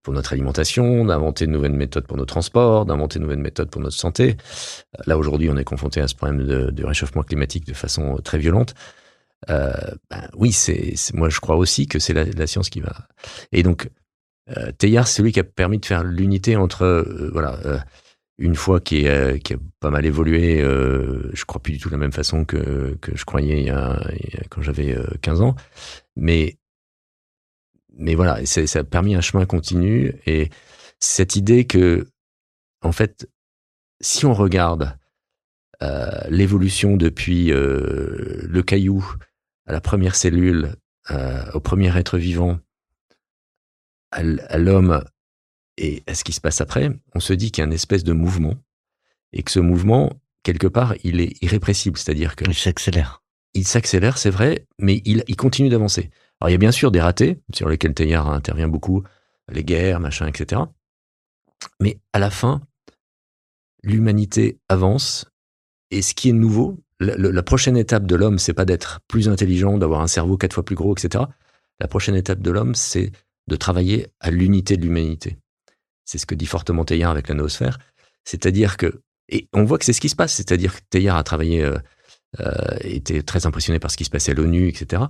pour 0.03 0.13
notre 0.13 0.33
alimentation, 0.33 1.05
d'inventer 1.05 1.47
de 1.47 1.53
nouvelles 1.53 1.73
méthodes 1.73 2.07
pour 2.07 2.17
nos 2.17 2.25
transports, 2.25 2.87
d'inventer 2.87 3.19
de 3.19 3.25
nouvelles 3.25 3.39
méthodes 3.39 3.71
pour 3.71 3.81
notre 3.81 3.97
santé. 3.97 4.37
Là, 5.07 5.17
aujourd'hui, 5.17 5.49
on 5.49 5.57
est 5.57 5.65
confronté 5.65 6.01
à 6.01 6.09
ce 6.09 6.15
problème 6.17 6.45
de, 6.45 6.85
réchauffement 6.85 7.23
climatique 7.23 7.65
de 7.67 7.73
façon 7.73 8.17
très 8.17 8.39
violente. 8.39 8.75
Euh, 9.49 9.73
ben, 10.11 10.29
oui, 10.35 10.53
c'est 10.53 10.95
moi 11.15 11.31
je 11.31 11.41
crois 11.41 11.57
aussi 11.57 11.87
que 11.87 11.99
c'est 11.99 12.13
la, 12.13 12.25
la, 12.25 12.47
science 12.47 12.69
qui 12.69 12.81
va. 12.81 13.09
Et 13.53 13.63
donc, 13.63 13.89
euh, 14.57 14.71
Teilhard, 14.73 15.09
c'est 15.09 15.19
celui 15.19 15.33
qui 15.33 15.41
a 15.41 15.45
permis 15.45 15.79
de 15.79 15.87
faire 15.87 16.05
l'unité 16.05 16.57
entre 16.57 17.07
voilà 17.33 17.85
une 18.41 18.55
fois 18.55 18.81
qui, 18.81 19.07
a 19.07 19.35
pas 19.81 19.91
mal 19.91 20.07
évolué, 20.07 20.63
euh, 20.63 21.31
je 21.35 21.45
crois 21.45 21.63
plus 21.63 21.75
du 21.75 21.79
tout 21.79 21.91
de 21.91 21.95
la 21.95 21.99
même 21.99 22.13
façon 22.13 22.47
que, 22.47 22.97
que 23.01 23.15
je 23.15 23.25
croyais 23.27 23.65
il 23.65 24.47
quand 24.49 24.63
j'avais 24.63 24.97
15 25.21 25.41
euh, 25.41 25.45
ans. 25.45 25.55
Mais, 26.17 26.57
mais 27.93 28.15
voilà, 28.15 28.45
ça 28.47 28.79
a 28.79 28.85
permis 28.85 29.15
un 29.15 29.21
chemin 29.21 29.45
continu 29.45 30.15
et 30.27 30.49
cette 30.99 31.37
idée 31.37 31.67
que, 31.67 32.09
en 32.81 32.93
fait, 32.93 33.29
si 34.01 34.25
on 34.25 34.33
regarde 34.33 34.97
euh, 35.83 36.21
l'évolution 36.31 36.97
depuis 36.97 37.53
euh, 37.53 38.41
le 38.43 38.63
caillou 38.63 39.07
à 39.67 39.73
la 39.73 39.81
première 39.81 40.17
cellule, 40.17 40.77
au 41.55 41.61
premier 41.61 41.97
être 41.97 42.19
vivant, 42.19 42.59
à 44.13 44.59
l'homme 44.59 45.05
et 45.77 46.03
à 46.07 46.15
ce 46.15 46.25
qui 46.25 46.33
se 46.33 46.41
passe 46.41 46.61
après, 46.61 46.91
on 47.15 47.21
se 47.21 47.33
dit 47.33 47.51
qu'il 47.51 47.63
y 47.63 47.65
a 47.65 47.67
une 47.67 47.73
espèce 47.73 48.05
de 48.05 48.13
mouvement 48.13 48.57
et 49.33 49.43
que 49.43 49.51
ce 49.51 49.61
mouvement, 49.61 50.21
quelque 50.43 50.67
part, 50.67 50.95
il 51.05 51.21
est 51.21 51.43
irrépressible, 51.43 51.97
c'est-à-dire 51.97 52.37
que 52.37 52.45
il 52.45 52.55
s'accélère. 52.55 53.23
Il 53.55 53.67
s'accélère, 53.67 54.19
c'est 54.19 54.31
vrai, 54.31 54.67
mais 54.79 55.03
il, 55.05 55.25
il 55.27 55.37
continue 55.37 55.69
d'avancer. 55.69 56.11
Alors 56.41 56.51
il 56.51 56.53
y 56.53 56.55
a 56.55 56.59
bien 56.59 56.73
sûr 56.73 56.91
des 56.91 57.01
ratés 57.01 57.41
sur 57.55 57.69
lesquels 57.69 57.95
Teilhard 57.95 58.31
intervient 58.31 58.69
beaucoup, 58.69 59.03
les 59.51 59.65
guerres, 59.65 60.01
machin, 60.01 60.27
etc. 60.27 60.63
Mais 61.81 61.99
à 62.13 62.19
la 62.19 62.31
fin, 62.31 62.61
l'humanité 63.83 64.59
avance 64.69 65.27
et 65.91 66.03
ce 66.03 66.15
qui 66.15 66.29
est 66.29 66.33
nouveau, 66.33 66.79
la, 67.01 67.43
prochaine 67.43 67.77
étape 67.77 68.07
de 68.07 68.15
l'homme, 68.15 68.39
c'est 68.39 68.53
pas 68.53 68.65
d'être 68.65 69.01
plus 69.09 69.29
intelligent, 69.29 69.79
d'avoir 69.79 70.03
un 70.03 70.07
cerveau 70.07 70.37
quatre 70.37 70.55
fois 70.55 70.65
plus 70.65 70.77
gros, 70.77 70.95
etc. 70.95 71.25
La 71.81 71.89
prochaine 71.89 72.15
étape 72.15 72.41
de 72.41 72.51
l'homme, 72.51 72.75
c'est 72.75 73.11
de 73.49 73.57
travailler 73.57 74.09
à 74.21 74.31
l'unité 74.31 74.77
de 74.77 74.83
l'humanité. 74.83 75.39
C'est 76.05 76.19
ce 76.19 76.27
que 76.27 76.35
dit 76.35 76.47
fortement 76.47 76.85
Teilhard 76.85 77.11
avec 77.11 77.29
la 77.29 77.35
noosphère. 77.35 77.79
C'est-à-dire 78.25 78.77
que, 78.77 79.01
et 79.29 79.49
on 79.53 79.65
voit 79.65 79.79
que 79.79 79.85
c'est 79.85 79.93
ce 79.93 80.01
qui 80.01 80.09
se 80.09 80.17
passe, 80.17 80.35
c'est-à-dire 80.35 80.75
que 80.75 80.81
Teilhard 80.91 81.17
a 81.17 81.25
travaillé, 81.25 81.63
euh, 81.63 81.79
euh, 82.41 82.77
était 82.83 83.23
très 83.23 83.47
impressionné 83.47 83.79
par 83.79 83.91
ce 83.91 83.97
qui 83.97 84.05
se 84.05 84.11
passait 84.11 84.33
à 84.33 84.35
l'ONU, 84.35 84.69
etc. 84.69 85.05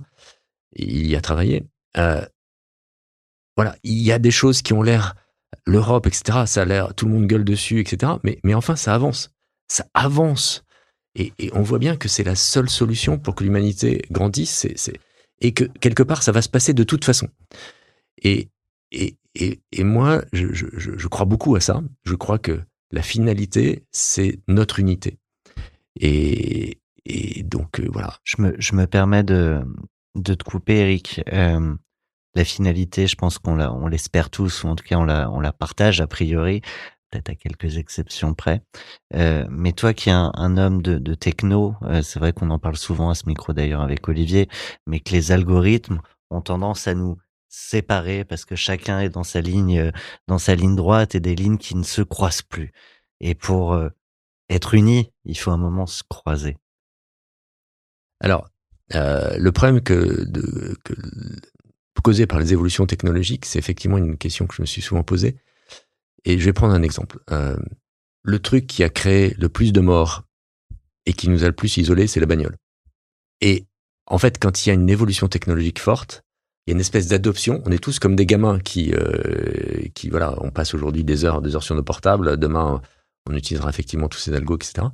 il 0.73 1.07
y 1.07 1.15
a 1.15 1.21
travaillé. 1.21 1.67
Euh, 1.97 2.25
voilà, 3.57 3.75
il 3.83 3.99
y 3.99 4.11
a 4.11 4.19
des 4.19 4.31
choses 4.31 4.61
qui 4.61 4.73
ont 4.73 4.81
l'air, 4.81 5.15
l'Europe, 5.65 6.07
etc., 6.07 6.43
ça 6.45 6.61
a 6.61 6.65
l'air, 6.65 6.95
tout 6.95 7.05
le 7.05 7.11
monde 7.11 7.27
gueule 7.27 7.43
dessus, 7.43 7.81
etc. 7.81 8.13
Mais, 8.23 8.39
mais 8.43 8.53
enfin, 8.53 8.77
ça 8.77 8.93
avance. 8.93 9.31
Ça 9.67 9.85
avance. 9.93 10.63
Et, 11.15 11.33
on 11.53 11.61
voit 11.61 11.79
bien 11.79 11.97
que 11.97 12.07
c'est 12.07 12.23
la 12.23 12.35
seule 12.35 12.69
solution 12.69 13.17
pour 13.17 13.35
que 13.35 13.43
l'humanité 13.43 14.03
grandisse, 14.11 14.65
et 15.41 15.53
que 15.53 15.65
quelque 15.65 16.03
part, 16.03 16.23
ça 16.23 16.31
va 16.31 16.41
se 16.41 16.49
passer 16.49 16.73
de 16.73 16.83
toute 16.83 17.03
façon. 17.03 17.27
Et, 18.23 18.49
moi, 19.79 20.23
je, 20.31 21.07
crois 21.07 21.25
beaucoup 21.25 21.55
à 21.55 21.59
ça. 21.59 21.81
Je 22.05 22.15
crois 22.15 22.39
que 22.39 22.61
la 22.91 23.01
finalité, 23.01 23.85
c'est 23.91 24.39
notre 24.47 24.79
unité. 24.79 25.17
Et, 25.99 26.77
donc, 27.43 27.79
euh, 27.79 27.89
voilà. 27.91 28.17
Je 28.23 28.41
me, 28.41 28.85
permets 28.85 29.23
de, 29.23 29.61
te 30.23 30.43
couper, 30.43 30.79
Eric. 30.79 31.21
Euh, 31.33 31.75
la 32.35 32.45
finalité, 32.45 33.07
je 33.07 33.15
pense 33.15 33.37
qu'on 33.37 33.59
on 33.59 33.87
l'espère 33.87 34.29
tous, 34.29 34.63
ou 34.63 34.67
en 34.67 34.75
tout 34.75 34.85
cas 34.85 34.97
on 34.97 35.39
la 35.41 35.51
partage 35.51 35.99
a 35.99 36.07
priori, 36.07 36.61
peut-être 37.11 37.29
à 37.29 37.35
quelques 37.35 37.77
exceptions 37.77 38.33
près. 38.33 38.61
Euh, 39.13 39.45
mais 39.49 39.73
toi 39.73 39.93
qui 39.93 40.09
es 40.09 40.13
un, 40.13 40.57
homme 40.57 40.81
de, 40.81 41.13
techno, 41.13 41.75
euh, 41.83 42.01
c'est 42.01 42.19
vrai 42.19 42.33
qu'on 42.33 42.49
en 42.49 42.59
parle 42.59 42.77
souvent 42.77 43.09
à 43.09 43.15
ce 43.15 43.27
micro 43.27 43.53
d'ailleurs 43.53 43.81
avec 43.81 44.07
Olivier, 44.07 44.47
mais 44.87 44.99
que 44.99 45.11
les 45.11 45.31
algorithmes 45.31 46.01
ont 46.29 46.41
tendance 46.41 46.87
à 46.87 46.95
nous 46.95 47.17
séparés 47.49 48.23
parce 48.23 48.45
que 48.45 48.55
chacun 48.55 49.01
est 49.01 49.09
dans 49.09 49.25
sa 49.25 49.41
ligne, 49.41 49.79
euh, 49.79 49.91
dans 50.27 50.39
sa 50.39 50.55
ligne 50.55 50.75
droite 50.75 51.15
et 51.15 51.19
des 51.19 51.35
lignes 51.35 51.57
qui 51.57 51.75
ne 51.75 51.83
se 51.83 52.01
croisent 52.01 52.43
plus. 52.43 52.71
Et 53.19 53.35
pour 53.35 53.79
être 54.49 54.73
unis, 54.73 55.11
il 55.25 55.37
faut 55.37 55.51
un 55.51 55.57
moment 55.57 55.85
se 55.85 56.01
croiser. 56.01 56.57
Alors, 58.19 58.49
le 58.89 59.49
problème 59.51 59.79
que 59.81 60.25
causé 62.01 62.25
par 62.25 62.39
les 62.39 62.51
évolutions 62.51 62.87
technologiques, 62.87 63.45
c'est 63.45 63.59
effectivement 63.59 63.99
une 63.99 64.17
question 64.17 64.47
que 64.47 64.55
je 64.55 64.63
me 64.63 64.65
suis 64.65 64.81
souvent 64.81 65.03
posée. 65.03 65.37
Et 66.25 66.39
je 66.39 66.45
vais 66.45 66.53
prendre 66.53 66.73
un 66.73 66.83
exemple. 66.83 67.19
Euh, 67.31 67.57
le 68.23 68.39
truc 68.39 68.67
qui 68.67 68.83
a 68.83 68.89
créé 68.89 69.35
le 69.39 69.49
plus 69.49 69.73
de 69.73 69.79
morts 69.79 70.23
et 71.05 71.13
qui 71.13 71.29
nous 71.29 71.43
a 71.43 71.47
le 71.47 71.53
plus 71.53 71.77
isolés, 71.77 72.07
c'est 72.07 72.19
la 72.19 72.25
bagnole. 72.25 72.57
Et 73.41 73.65
en 74.05 74.17
fait, 74.17 74.37
quand 74.39 74.65
il 74.65 74.69
y 74.69 74.71
a 74.71 74.75
une 74.75 74.89
évolution 74.89 75.27
technologique 75.27 75.79
forte, 75.79 76.23
il 76.65 76.71
y 76.71 76.73
a 76.73 76.75
une 76.75 76.81
espèce 76.81 77.07
d'adoption. 77.07 77.63
On 77.65 77.71
est 77.71 77.83
tous 77.83 77.97
comme 77.97 78.15
des 78.15 78.27
gamins 78.27 78.59
qui, 78.59 78.93
euh, 78.93 79.87
qui 79.95 80.09
voilà, 80.09 80.35
on 80.41 80.51
passe 80.51 80.75
aujourd'hui 80.75 81.03
des 81.03 81.25
heures, 81.25 81.41
des 81.41 81.55
heures 81.55 81.63
sur 81.63 81.75
nos 81.75 81.83
portables. 81.83 82.37
Demain, 82.37 82.81
on 83.27 83.35
utilisera 83.35 83.69
effectivement 83.69 84.07
tous 84.07 84.19
ces 84.19 84.33
algos, 84.33 84.57
etc. 84.57 84.87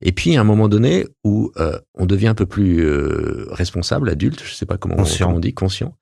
Et 0.00 0.12
puis, 0.12 0.36
à 0.36 0.40
un 0.40 0.44
moment 0.44 0.68
donné 0.68 1.06
où 1.24 1.52
euh, 1.56 1.78
on 1.94 2.06
devient 2.06 2.28
un 2.28 2.34
peu 2.34 2.46
plus 2.46 2.80
euh, 2.80 3.46
responsable, 3.50 4.10
adulte, 4.10 4.42
je 4.44 4.54
sais 4.54 4.66
pas 4.66 4.78
comment, 4.78 4.96
on 4.98 5.40
dit, 5.40 5.54
conscient. 5.54 5.96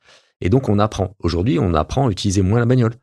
Et 0.44 0.50
donc, 0.50 0.68
on 0.68 0.78
apprend. 0.78 1.16
Aujourd'hui, 1.20 1.58
on 1.58 1.72
apprend 1.74 2.06
à 2.06 2.10
utiliser 2.10 2.42
moins 2.42 2.60
la 2.60 2.66
bagnole. 2.66 2.94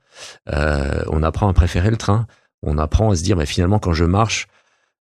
Euh, 0.49 1.03
on 1.07 1.23
apprend 1.23 1.49
à 1.49 1.53
préférer 1.53 1.89
le 1.89 1.97
train. 1.97 2.27
On 2.61 2.77
apprend 2.77 3.09
à 3.09 3.15
se 3.15 3.23
dire, 3.23 3.35
mais 3.35 3.47
finalement, 3.47 3.80
quand 3.80 3.93
je 3.93 4.05
marche, 4.05 4.47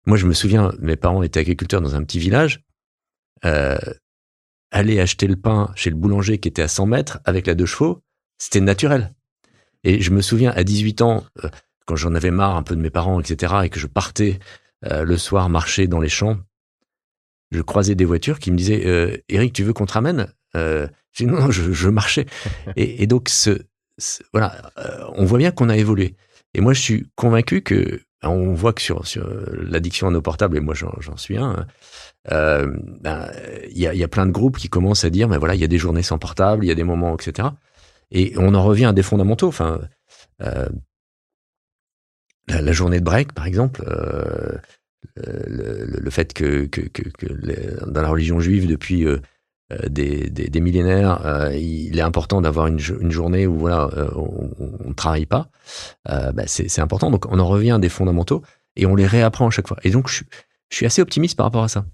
moi, 0.06 0.16
je 0.16 0.26
me 0.26 0.34
souviens, 0.34 0.72
mes 0.80 0.95
parents 0.95 1.22
étaient 1.22 1.41
agriculteurs 1.41 1.82
dans 1.82 1.95
un 1.95 2.03
petit 2.03 2.18
village. 2.18 2.64
Euh, 3.44 3.78
aller 4.72 5.02
acheter 5.02 5.28
le 5.28 5.36
pain 5.36 5.72
chez 5.76 5.90
le 5.90 5.98
boulanger 5.98 6.38
qui 6.38 6.48
était 6.48 6.61
à 6.61 6.70
100 6.70 6.86
mètres 6.86 7.20
avec 7.26 7.45
la 7.45 7.56
deux 7.56 7.66
chevaux, 7.66 8.02
c'était 8.38 8.61
naturel. 8.61 9.14
Et 9.84 9.99
je 9.99 10.11
me 10.11 10.22
souviens, 10.22 10.52
à 10.52 10.64
18 10.64 11.02
ans, 11.02 11.26
euh, 11.44 11.49
quand 11.86 11.98
j'en 11.98 12.16
avais 12.16 12.32
marre 12.32 12.56
un 12.56 12.64
peu 12.64 12.76
de 12.76 12.82
mes 12.82 12.90
parents, 12.90 13.20
etc., 13.20 13.53
et 13.66 13.70
que 13.70 13.80
je 13.80 13.88
partais 13.88 14.40
le 14.82 15.18
soir 15.18 15.49
marcher 15.49 15.88
dans 15.88 15.99
les 15.99 16.07
champs, 16.07 16.38
je 17.52 17.61
croisais 17.61 17.95
des 17.95 18.06
voitures 18.06 18.40
qui 18.40 18.49
me 18.49 18.56
disaient 18.56 19.24
Eric, 19.28 19.52
tu 19.52 19.64
veux 19.64 19.74
qu'on 19.74 19.86
te 19.86 19.91
ramène? 19.91 20.32
Euh, 20.56 20.88
Je 21.12 21.26
dis 21.26 21.32
non, 21.32 21.52
je, 21.52 21.90
marchais. 21.90 22.26
et, 22.76 23.08
donc, 23.08 23.30
ce, 23.30 23.62
voilà, 24.34 24.72
on 25.16 25.26
voit 25.26 25.38
bien 25.38 25.52
qu'on 25.52 25.70
a 25.70 25.78
évolué. 25.78 26.16
Et 26.54 26.62
moi, 26.62 26.74
je 26.74 26.82
suis 26.82 27.08
convaincu 27.16 27.62
que 27.62 28.02
on 28.24 28.54
voit 28.54 28.74
que 28.74 28.82
sur, 28.82 29.08
sur 29.08 29.28
l'addiction 29.54 30.08
à 30.08 30.12
nos 30.12 30.22
portables, 30.22 30.58
et 30.58 30.60
moi 30.60 30.74
j'en 30.74 31.16
suis 31.16 31.38
un, 31.38 31.66
euh, 32.32 32.70
ben, 33.00 33.32
il 33.70 33.78
y, 33.78 33.88
a, 33.88 33.94
y, 33.94 34.04
a, 34.04 34.08
plein 34.08 34.26
de 34.26 34.32
groupes 34.32 34.58
qui 34.58 34.68
commencent 34.68 35.06
à 35.06 35.10
dire, 35.10 35.28
mais 35.28 35.36
ben 35.36 35.40
voilà, 35.40 35.56
il 35.56 35.62
y 35.62 35.64
a 35.64 35.68
des 35.68 35.78
journées 35.78 36.04
sans 36.04 36.18
portable, 36.18 36.66
il 36.66 36.68
y 36.68 36.72
a 36.72 36.76
des 36.76 36.84
moments, 36.84 37.16
etc. 37.16 37.50
Et 38.12 38.34
on 38.38 38.54
en 38.56 38.64
revient 38.64 38.86
à 38.86 38.94
des 38.94 39.04
fondamentaux. 39.04 39.48
Enfin, 39.48 39.80
euh, 40.42 40.68
la, 42.48 42.62
la, 42.62 42.72
journée 42.72 43.00
de 43.00 43.06
break, 43.06 43.34
par 43.34 43.46
exemple, 43.46 43.84
euh, 43.88 44.58
le, 45.18 45.86
le, 45.86 46.10
fait 46.10 46.34
que, 46.34 46.66
que, 46.66 46.82
que, 46.82 47.04
que 47.10 47.86
dans 47.90 48.02
la 48.02 48.10
religion 48.10 48.40
juive, 48.40 48.68
depuis 48.68 49.06
euh, 49.06 49.20
des, 49.90 50.30
des, 50.30 50.50
des, 50.50 50.62
millénaires, 50.62 51.26
euh, 51.26 51.56
il 51.56 51.98
est 51.98 52.02
important 52.02 52.41
d'avoir 52.41 52.68
une, 52.68 52.80
une, 53.02 53.12
journée 53.12 53.46
où 53.46 53.56
voilà, 53.60 53.90
euh, 53.96 54.10
on 54.16 54.88
ne 54.90 54.94
travaille 54.94 55.28
pas. 55.28 55.50
Bah, 56.06 56.44
c'est 56.48 56.80
important. 56.80 57.12
Donc 57.12 57.32
on 57.32 57.38
en 57.38 57.48
revient 57.48 57.72
à 57.72 57.80
des 57.80 57.90
fondamentaux 57.90 58.41
et 58.76 58.86
on 58.88 58.96
les 58.96 59.06
réapprend 59.06 59.48
à 59.48 59.52
chaque 59.52 59.68
fois. 59.68 59.78
Et 59.84 59.91
donc 59.91 60.10
je, 60.10 60.24
suis 60.72 60.86
assez 60.86 61.02
optimiste 61.02 61.38
par 61.38 61.46
rapport 61.46 61.64
à 61.64 61.68
ça. 61.68 61.86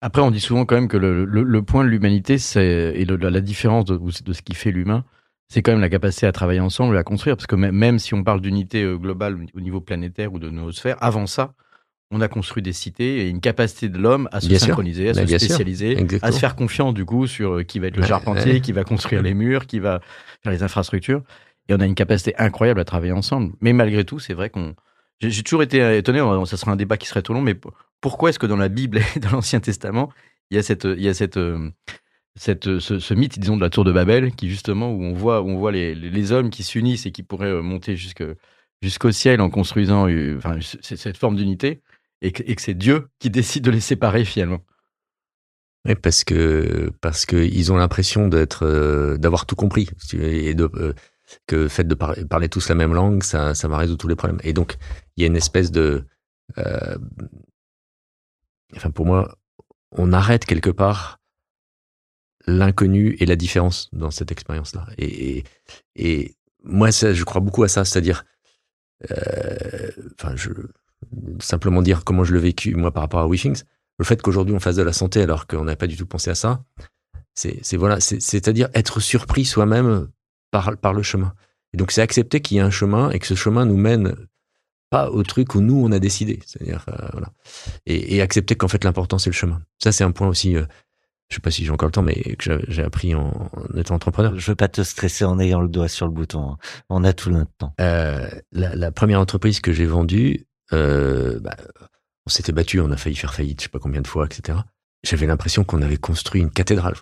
Après, 0.00 0.20
on 0.20 0.30
dit 0.30 0.40
souvent 0.40 0.66
quand 0.66 0.74
même 0.74 0.88
que 0.88 0.98
le, 0.98 1.24
le, 1.24 1.62
point 1.62 1.82
de 1.82 1.88
l'humanité, 1.88 2.36
et 2.56 3.04
la 3.06 3.40
différence 3.40 3.86
de, 3.86 3.96
de, 3.96 4.32
ce 4.34 4.42
qui 4.42 4.54
fait 4.54 4.70
l'humain, 4.70 5.04
c'est 5.48 5.62
quand 5.62 5.72
même 5.72 5.80
la 5.80 5.88
capacité 5.88 6.26
à 6.26 6.32
travailler 6.32 6.60
ensemble 6.60 6.96
et 6.96 6.98
à 6.98 7.04
construire. 7.04 7.36
Parce 7.36 7.46
que 7.46 7.56
même 7.56 7.98
si 7.98 8.12
on 8.12 8.22
parle 8.22 8.42
d'unité 8.42 8.84
globale 8.98 9.38
au 9.54 9.60
niveau 9.60 9.80
planétaire 9.80 10.34
ou 10.34 10.38
de 10.38 10.50
nos 10.50 10.72
sphères, 10.72 10.96
avant 11.00 11.26
ça, 11.26 11.54
on 12.10 12.20
a 12.20 12.28
construit 12.28 12.62
des 12.62 12.72
cités 12.72 13.22
et 13.22 13.28
une 13.28 13.40
capacité 13.40 13.88
de 13.88 13.98
l'homme 13.98 14.28
à 14.32 14.40
se 14.40 14.54
synchroniser, 14.56 15.10
à 15.10 15.14
se 15.14 15.26
spécialiser, 15.26 15.96
à 16.22 16.32
se 16.32 16.38
faire 16.38 16.54
confiance 16.54 16.94
du 16.94 17.04
coup 17.04 17.26
sur 17.26 17.54
euh, 17.54 17.62
qui 17.62 17.78
va 17.78 17.88
être 17.88 17.96
le 17.96 18.04
charpentier, 18.04 18.60
qui 18.60 18.72
va 18.72 18.84
construire 18.84 19.22
les 19.22 19.34
murs, 19.34 19.66
qui 19.66 19.80
va 19.80 20.00
faire 20.42 20.52
les 20.52 20.62
infrastructures. 20.62 21.22
Et 21.68 21.74
on 21.74 21.80
a 21.80 21.86
une 21.86 21.94
capacité 21.94 22.36
incroyable 22.36 22.80
à 22.80 22.84
travailler 22.84 23.12
ensemble. 23.12 23.54
Mais 23.60 23.72
malgré 23.72 24.04
tout, 24.04 24.18
c'est 24.18 24.34
vrai 24.34 24.50
qu'on. 24.50 24.74
J'ai 25.20 25.42
toujours 25.42 25.62
été 25.62 25.96
étonné, 25.96 26.18
ça 26.44 26.56
sera 26.56 26.72
un 26.72 26.76
débat 26.76 26.96
qui 26.96 27.06
serait 27.06 27.22
trop 27.22 27.34
long, 27.34 27.40
mais 27.40 27.56
pourquoi 28.00 28.30
est-ce 28.30 28.38
que 28.38 28.46
dans 28.46 28.56
la 28.56 28.68
Bible 28.68 28.98
et 29.16 29.20
dans 29.20 29.30
l'Ancien 29.30 29.60
Testament, 29.60 30.10
il 30.50 30.56
y 30.56 30.58
a 30.58 30.62
cette, 30.62 30.84
il 30.84 31.00
y 31.00 31.08
a 31.08 31.14
cette, 31.14 31.38
euh, 31.38 31.70
cette, 32.36 32.78
ce, 32.80 33.14
mythe, 33.14 33.38
disons, 33.38 33.56
de 33.56 33.62
la 33.62 33.70
tour 33.70 33.84
de 33.84 33.92
Babel, 33.92 34.32
qui 34.32 34.50
justement, 34.50 34.90
où 34.92 35.02
on 35.02 35.14
voit, 35.14 35.40
où 35.40 35.48
on 35.48 35.56
voit 35.56 35.72
les, 35.72 35.94
les 35.94 36.32
hommes 36.32 36.50
qui 36.50 36.64
s'unissent 36.64 37.06
et 37.06 37.12
qui 37.12 37.22
pourraient 37.22 37.46
euh, 37.46 37.62
monter 37.62 37.96
jusque, 37.96 38.24
jusqu'au 38.82 39.10
ciel 39.12 39.40
en 39.40 39.48
construisant 39.48 40.06
enfin, 40.36 40.58
cette 40.60 41.16
forme 41.16 41.36
d'unité? 41.36 41.80
Et 42.22 42.32
que, 42.32 42.42
c'est 42.60 42.74
Dieu 42.74 43.08
qui 43.18 43.30
décide 43.30 43.64
de 43.64 43.70
les 43.70 43.80
séparer 43.80 44.24
finalement. 44.24 44.60
Oui, 45.86 45.94
parce 45.94 46.24
que 46.24 46.90
parce 47.02 47.26
que 47.26 47.36
ils 47.36 47.70
ont 47.70 47.76
l'impression 47.76 48.28
d'être 48.28 48.64
euh, 48.64 49.18
d'avoir 49.18 49.44
tout 49.44 49.56
compris 49.56 49.90
et 50.14 50.54
de 50.54 50.70
euh, 50.74 50.94
que 51.46 51.68
fait 51.68 51.84
de 51.84 51.94
parler 51.94 52.48
tous 52.48 52.68
la 52.70 52.74
même 52.74 52.94
langue, 52.94 53.22
ça 53.22 53.54
ça 53.54 53.68
va 53.68 53.76
résoudre 53.76 53.98
tous 53.98 54.08
les 54.08 54.16
problèmes. 54.16 54.40
Et 54.44 54.54
donc 54.54 54.76
il 55.16 55.22
y 55.22 55.24
a 55.24 55.26
une 55.26 55.36
espèce 55.36 55.70
de 55.70 56.06
euh, 56.56 56.96
enfin 58.74 58.90
pour 58.90 59.04
moi, 59.04 59.36
on 59.92 60.12
arrête 60.12 60.46
quelque 60.46 60.70
part 60.70 61.20
l'inconnu 62.46 63.16
et 63.20 63.26
la 63.26 63.36
différence 63.36 63.90
dans 63.92 64.10
cette 64.10 64.32
expérience-là. 64.32 64.86
Et, 64.98 65.38
et, 65.38 65.44
et, 65.96 66.36
moi, 66.62 66.90
je 66.90 67.24
crois 67.24 67.40
beaucoup 67.40 67.62
à 67.62 67.68
ça, 67.68 67.84
c'est-à-dire, 67.84 68.24
enfin, 69.10 70.36
je 70.36 70.50
simplement 71.40 71.82
dire 71.82 72.04
comment 72.04 72.24
je 72.24 72.34
l'ai 72.34 72.40
vécu, 72.40 72.74
moi, 72.74 72.90
par 72.90 73.02
rapport 73.02 73.20
à 73.20 73.26
Wishings. 73.26 73.62
Le 73.98 74.04
fait 74.04 74.20
qu'aujourd'hui 74.20 74.54
on 74.54 74.60
fasse 74.60 74.76
de 74.76 74.82
la 74.82 74.92
santé 74.92 75.22
alors 75.22 75.46
qu'on 75.46 75.64
n'a 75.64 75.76
pas 75.76 75.86
du 75.86 75.96
tout 75.96 76.06
pensé 76.06 76.30
à 76.30 76.34
ça, 76.34 76.64
c'est 77.34 77.76
voilà, 77.76 78.00
c'est-à-dire 78.00 78.68
être 78.74 79.00
surpris 79.00 79.44
soi-même 79.44 80.08
par, 80.50 80.76
par 80.76 80.92
le 80.92 81.02
chemin. 81.02 81.34
Et 81.72 81.76
donc 81.76 81.90
c'est 81.90 82.02
accepter 82.02 82.40
qu'il 82.40 82.56
y 82.56 82.60
a 82.60 82.66
un 82.66 82.70
chemin 82.70 83.10
et 83.10 83.18
que 83.18 83.26
ce 83.26 83.34
chemin 83.34 83.66
nous 83.66 83.76
mène 83.76 84.14
pas 84.90 85.10
au 85.10 85.22
truc 85.24 85.54
où 85.54 85.60
nous 85.60 85.84
on 85.84 85.90
a 85.90 85.98
décidé. 85.98 86.40
C'est-à-dire 86.46 86.84
euh, 86.88 87.08
voilà, 87.12 87.32
et, 87.86 88.22
accepter 88.22 88.54
qu'en 88.54 88.68
fait 88.68 88.84
l'important 88.84 89.18
c'est 89.18 89.30
le 89.30 89.34
chemin. 89.34 89.60
Ça 89.82 89.92
c'est 89.92 90.04
un 90.04 90.12
point 90.12 90.28
aussi. 90.28 90.56
Euh, 90.56 90.64
je 91.30 91.36
sais 91.36 91.40
pas 91.40 91.50
si 91.50 91.64
j'ai 91.64 91.70
encore 91.70 91.88
le 91.88 91.92
temps, 91.92 92.02
mais 92.02 92.14
que 92.38 92.60
j'ai 92.68 92.82
appris 92.82 93.14
en, 93.14 93.50
étant 93.76 93.94
entrepreneur. 93.94 94.38
Je 94.38 94.50
veux 94.50 94.54
pas 94.54 94.68
te 94.68 94.82
stresser 94.82 95.24
en 95.24 95.40
ayant 95.40 95.62
le 95.62 95.68
doigt 95.68 95.88
sur 95.88 96.06
le 96.06 96.12
bouton. 96.12 96.50
Hein. 96.50 96.58
On 96.90 97.02
a 97.02 97.12
tout 97.12 97.30
notre 97.30 97.50
temps. 97.56 97.72
Euh, 97.80 98.28
la, 98.52 98.76
la, 98.76 98.92
première 98.92 99.20
entreprise 99.20 99.60
que 99.60 99.72
j'ai 99.72 99.86
vendue, 99.86 100.46
euh, 100.72 101.38
bah, 101.40 101.56
on 102.26 102.30
s'était 102.30 102.52
battu, 102.52 102.80
on 102.80 102.90
a 102.90 102.96
failli 102.96 103.16
faire 103.16 103.34
faillite, 103.34 103.60
je 103.60 103.64
sais 103.64 103.68
pas 103.70 103.78
combien 103.78 104.00
de 104.00 104.06
fois, 104.06 104.26
etc. 104.26 104.58
J'avais 105.02 105.26
l'impression 105.26 105.64
qu'on 105.64 105.82
avait 105.82 105.98
construit 105.98 106.40
une 106.40 106.50
cathédrale. 106.50 106.94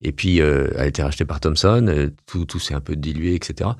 Et 0.00 0.12
puis, 0.12 0.40
euh, 0.40 0.68
elle 0.74 0.80
a 0.80 0.86
été 0.86 1.02
rachetée 1.02 1.24
par 1.24 1.40
Thomson, 1.40 1.86
euh, 1.88 2.10
tout, 2.26 2.44
tout 2.44 2.60
s'est 2.60 2.74
un 2.74 2.80
peu 2.80 2.94
dilué, 2.94 3.34
etc. 3.34 3.70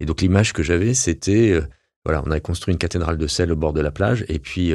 Et 0.00 0.06
donc, 0.06 0.20
l'image 0.20 0.52
que 0.52 0.62
j'avais, 0.62 0.92
c'était, 0.92 1.52
euh, 1.52 1.62
voilà, 2.04 2.22
on 2.26 2.30
avait 2.30 2.42
construit 2.42 2.72
une 2.72 2.78
cathédrale 2.78 3.16
de 3.16 3.26
sel 3.26 3.50
au 3.52 3.56
bord 3.56 3.72
de 3.72 3.80
la 3.80 3.90
plage, 3.90 4.24
et 4.28 4.38
puis 4.38 4.74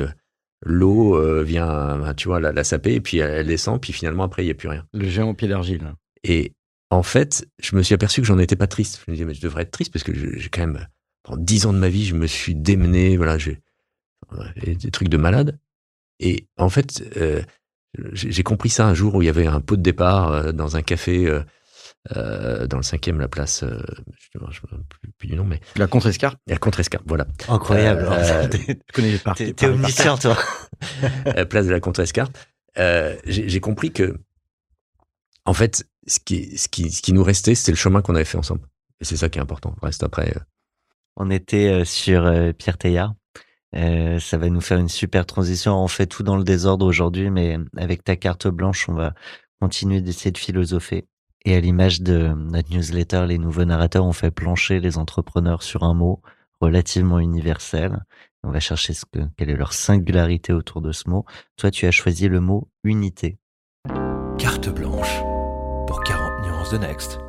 l'eau 0.66 1.44
vient, 1.44 2.14
tu 2.16 2.30
vois, 2.30 2.40
la, 2.40 2.52
la, 2.52 2.64
saper, 2.64 2.96
et 2.96 3.02
puis 3.02 3.18
elle 3.18 3.46
descend, 3.46 3.82
puis 3.82 3.94
finalement, 3.94 4.24
après, 4.24 4.44
il 4.44 4.46
n'y 4.46 4.52
a 4.52 4.56
plus 4.56 4.70
rien. 4.70 4.86
Le 4.94 5.08
géant 5.08 5.30
au 5.30 5.34
pied 5.34 5.48
d'argile. 5.48 5.94
Et 6.24 6.54
en 6.90 7.04
fait, 7.04 7.46
je 7.62 7.76
me 7.76 7.84
suis 7.84 7.94
aperçu 7.94 8.22
que 8.22 8.28
j'en 8.28 8.40
étais 8.40 8.56
pas 8.56 8.68
triste. 8.68 9.02
Je 9.06 9.12
me 9.12 9.16
disais, 9.16 9.26
mais 9.26 9.34
je 9.34 9.42
devrais 9.42 9.64
être 9.64 9.72
triste 9.72 9.92
parce 9.92 10.04
que 10.04 10.14
j'ai 10.16 10.50
quand 10.50 10.62
même, 10.62 10.88
pendant 11.24 11.42
dix 11.44 11.66
ans 11.66 11.74
de 11.74 11.80
ma 11.80 11.90
vie, 11.90 12.06
je 12.06 12.16
me 12.16 12.28
suis 12.28 12.56
démené, 12.56 13.18
voilà, 13.18 13.38
j'ai 13.38 13.60
des 14.56 14.92
trucs 14.92 15.10
de 15.10 15.18
malade. 15.18 15.60
Et 16.20 16.48
en 16.58 16.70
fait, 16.70 17.04
euh, 17.18 17.42
j'ai 18.14 18.44
compris 18.44 18.70
ça 18.70 18.86
un 18.88 18.94
jour 18.94 19.16
où 19.16 19.22
il 19.22 19.26
y 19.26 19.30
avait 19.30 19.48
un 19.48 19.62
pot 19.62 19.76
de 19.76 19.82
départ 19.82 20.32
euh, 20.32 20.52
dans 20.52 20.76
un 20.76 20.82
café 20.82 21.28
euh, 22.16 22.68
dans 22.68 22.78
le 22.78 22.84
cinquième, 22.84 23.20
la 23.20 23.28
place, 23.28 23.66
je 23.66 24.40
ne 24.40 24.52
sais 24.52 24.62
plus, 25.18 25.28
du 25.28 25.36
nom, 25.36 25.44
mais 25.44 25.60
la 25.76 25.88
Contrescarpe. 25.88 26.40
La 26.48 26.58
Contrescarpe, 26.58 27.04
voilà. 27.06 27.28
Incroyable. 27.50 28.08
tu 28.52 28.78
connais 28.94 29.18
pas. 29.18 29.34
T'es 29.34 29.66
omniscient, 29.66 30.18
toi. 30.18 30.38
place 31.50 31.66
de 31.66 31.72
la 31.72 31.80
Contrescarpe. 31.82 32.38
j'ai 33.26 33.60
compris 33.60 33.92
que, 33.92 34.18
en 35.44 35.54
fait, 35.54 35.86
ce 36.08 36.20
qui, 36.20 36.58
ce 36.58 36.70
qui, 36.70 36.92
ce 36.92 37.02
qui 37.02 37.12
nous 37.12 37.24
restait, 37.24 37.56
c'était 37.56 37.74
le 37.74 37.78
chemin 37.78 38.02
qu'on 38.02 38.16
avait 38.16 38.26
fait 38.26 38.38
ensemble. 38.38 38.62
Et 39.02 39.06
c'est 39.06 39.18
ça 39.18 39.28
qui 39.28 39.40
est 39.40 39.42
important. 39.42 39.76
Reste 39.82 40.04
après. 40.04 40.34
On 41.18 41.30
était 41.30 41.84
sur 41.84 42.32
Pierre 42.58 42.78
Teilhard 42.78 43.16
euh, 43.76 44.20
ça 44.20 44.38
va 44.38 44.50
nous 44.50 44.62
faire 44.62 44.78
une 44.78 44.90
super 44.90 45.26
transition. 45.26 45.76
On 45.76 45.88
fait 45.88 46.08
tout 46.08 46.24
dans 46.24 46.38
le 46.38 46.44
désordre 46.44 46.86
aujourd'hui, 46.86 47.30
mais 47.30 47.58
avec 47.76 48.04
ta 48.04 48.16
carte 48.16 48.48
blanche, 48.48 48.88
on 48.90 48.94
va 48.94 49.14
continuer 49.60 50.02
d'essayer 50.02 50.32
de 50.32 50.38
philosopher. 50.38 51.06
Et 51.46 51.56
à 51.56 51.60
l'image 51.60 52.02
de 52.02 52.34
notre 52.36 52.72
newsletter, 52.72 53.26
les 53.28 53.38
nouveaux 53.38 53.66
narrateurs 53.66 54.06
ont 54.06 54.14
fait 54.14 54.32
plancher 54.32 54.80
les 54.80 54.98
entrepreneurs 54.98 55.64
sur 55.64 55.84
un 55.84 55.94
mot 55.94 56.22
relativement 56.60 57.20
universel. 57.20 58.04
On 58.44 58.52
va 58.52 58.60
chercher 58.60 58.94
ce 58.94 59.06
que, 59.06 59.20
quelle 59.36 59.50
est 59.50 59.56
leur 59.56 59.74
singularité 59.74 60.54
autour 60.54 60.82
de 60.82 60.92
ce 60.92 61.10
mot. 61.10 61.26
Toi, 61.58 61.72
tu 61.72 61.86
as 61.86 61.92
choisi 61.92 62.28
le 62.28 62.40
mot 62.40 62.70
unité. 62.84 63.38
Carte 64.38 64.70
blanche 64.70 65.22
pour 65.88 66.04
40 66.04 66.46
nuances 66.46 66.72
de 66.72 66.78
Next. 66.78 67.20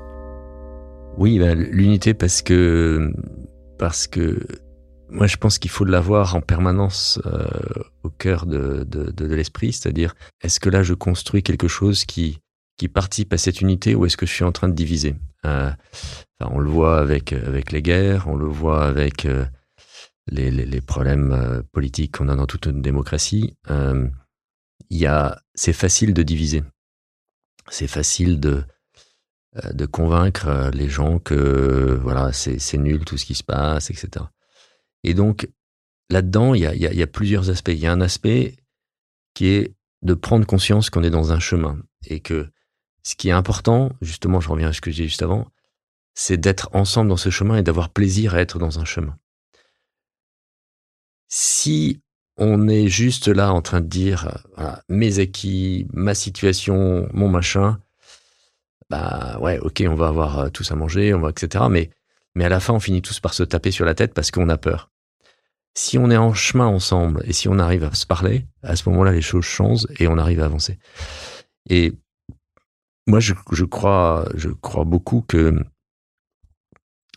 Oui, 1.16 1.38
bah, 1.38 1.54
l'unité 1.54 2.14
parce 2.14 2.42
que 2.42 3.12
parce 3.78 4.06
que 4.06 4.46
moi, 5.10 5.26
je 5.26 5.36
pense 5.36 5.58
qu'il 5.58 5.70
faut 5.70 5.84
l'avoir 5.84 6.34
en 6.34 6.40
permanence 6.40 7.20
euh, 7.26 7.48
au 8.02 8.10
cœur 8.10 8.46
de, 8.46 8.84
de, 8.84 9.10
de, 9.10 9.34
l'esprit, 9.34 9.72
c'est-à-dire, 9.72 10.14
est-ce 10.42 10.60
que 10.60 10.68
là, 10.68 10.82
je 10.82 10.94
construis 10.94 11.42
quelque 11.42 11.68
chose 11.68 12.04
qui, 12.04 12.40
qui 12.76 12.88
participe 12.88 13.32
à 13.32 13.38
cette 13.38 13.60
unité 13.60 13.94
ou 13.94 14.06
est-ce 14.06 14.16
que 14.16 14.26
je 14.26 14.32
suis 14.32 14.44
en 14.44 14.52
train 14.52 14.68
de 14.68 14.74
diviser? 14.74 15.16
Euh, 15.44 15.70
On 16.40 16.58
le 16.58 16.70
voit 16.70 16.98
avec, 17.00 17.32
avec 17.32 17.72
les 17.72 17.82
guerres, 17.82 18.28
on 18.28 18.36
le 18.36 18.46
voit 18.46 18.84
avec 18.84 19.24
euh, 19.24 19.44
les, 20.26 20.50
les, 20.50 20.66
les, 20.66 20.80
problèmes 20.80 21.32
euh, 21.32 21.62
politiques 21.72 22.18
qu'on 22.18 22.28
a 22.28 22.36
dans 22.36 22.46
toute 22.46 22.66
une 22.66 22.82
démocratie. 22.82 23.56
Euh, 23.70 24.08
il 24.90 24.98
y 24.98 25.06
a, 25.06 25.40
c'est 25.54 25.72
facile 25.72 26.14
de 26.14 26.22
diviser. 26.22 26.62
C'est 27.70 27.88
facile 27.88 28.40
de, 28.40 28.64
de 29.72 29.86
convaincre 29.86 30.70
les 30.72 30.88
gens 30.88 31.18
que 31.18 31.98
voilà, 32.02 32.32
c'est 32.32 32.78
nul 32.78 33.04
tout 33.04 33.18
ce 33.18 33.26
qui 33.26 33.34
se 33.34 33.44
passe, 33.44 33.90
etc. 33.90 34.24
Et 35.04 35.14
donc, 35.14 35.48
là-dedans, 36.10 36.54
il 36.54 36.62
y 36.62 37.02
a, 37.02 37.06
plusieurs 37.06 37.50
aspects. 37.50 37.70
Il 37.72 37.78
y 37.78 37.86
a 37.86 37.92
un 37.92 38.00
aspect 38.00 38.56
qui 39.34 39.46
est 39.46 39.74
de 40.02 40.14
prendre 40.14 40.46
conscience 40.46 40.90
qu'on 40.90 41.02
est 41.02 41.10
dans 41.10 41.32
un 41.32 41.40
chemin 41.40 41.78
et 42.06 42.20
que 42.20 42.48
ce 43.02 43.14
qui 43.14 43.28
est 43.28 43.32
important, 43.32 43.90
justement, 44.00 44.40
je 44.40 44.48
reviens 44.48 44.68
à 44.68 44.72
ce 44.72 44.80
que 44.80 44.90
j'ai 44.90 45.04
juste 45.04 45.22
avant, 45.22 45.48
c'est 46.14 46.36
d'être 46.36 46.68
ensemble 46.72 47.08
dans 47.08 47.16
ce 47.16 47.30
chemin 47.30 47.56
et 47.56 47.62
d'avoir 47.62 47.90
plaisir 47.90 48.34
à 48.34 48.40
être 48.40 48.58
dans 48.58 48.80
un 48.80 48.84
chemin. 48.84 49.16
Si 51.28 52.00
on 52.36 52.68
est 52.68 52.88
juste 52.88 53.28
là 53.28 53.52
en 53.52 53.62
train 53.62 53.80
de 53.80 53.86
dire 53.86 54.42
mes 54.88 55.18
acquis, 55.18 55.86
ma 55.92 56.14
situation, 56.14 57.08
mon 57.12 57.28
machin, 57.28 57.80
bah 58.90 59.38
ouais, 59.40 59.58
ok, 59.58 59.84
on 59.86 59.94
va 59.94 60.08
avoir 60.08 60.38
euh, 60.38 60.48
tous 60.48 60.72
à 60.72 60.74
manger, 60.74 61.12
on 61.12 61.20
va 61.20 61.30
etc. 61.30 61.64
Mais 61.70 61.90
mais 62.38 62.44
à 62.44 62.48
la 62.48 62.60
fin, 62.60 62.72
on 62.72 62.78
finit 62.78 63.02
tous 63.02 63.18
par 63.18 63.34
se 63.34 63.42
taper 63.42 63.72
sur 63.72 63.84
la 63.84 63.96
tête 63.96 64.14
parce 64.14 64.30
qu'on 64.30 64.48
a 64.48 64.56
peur. 64.56 64.92
Si 65.74 65.98
on 65.98 66.08
est 66.08 66.16
en 66.16 66.34
chemin 66.34 66.66
ensemble 66.66 67.20
et 67.24 67.32
si 67.32 67.48
on 67.48 67.58
arrive 67.58 67.82
à 67.82 67.92
se 67.94 68.06
parler, 68.06 68.46
à 68.62 68.76
ce 68.76 68.88
moment-là, 68.88 69.10
les 69.10 69.22
choses 69.22 69.44
changent 69.44 69.88
et 69.98 70.06
on 70.06 70.18
arrive 70.18 70.38
à 70.38 70.44
avancer. 70.44 70.78
Et 71.68 71.94
moi, 73.08 73.18
je, 73.18 73.34
crois, 73.64 74.28
je 74.36 74.50
crois 74.50 74.84
beaucoup 74.84 75.20
que 75.20 75.52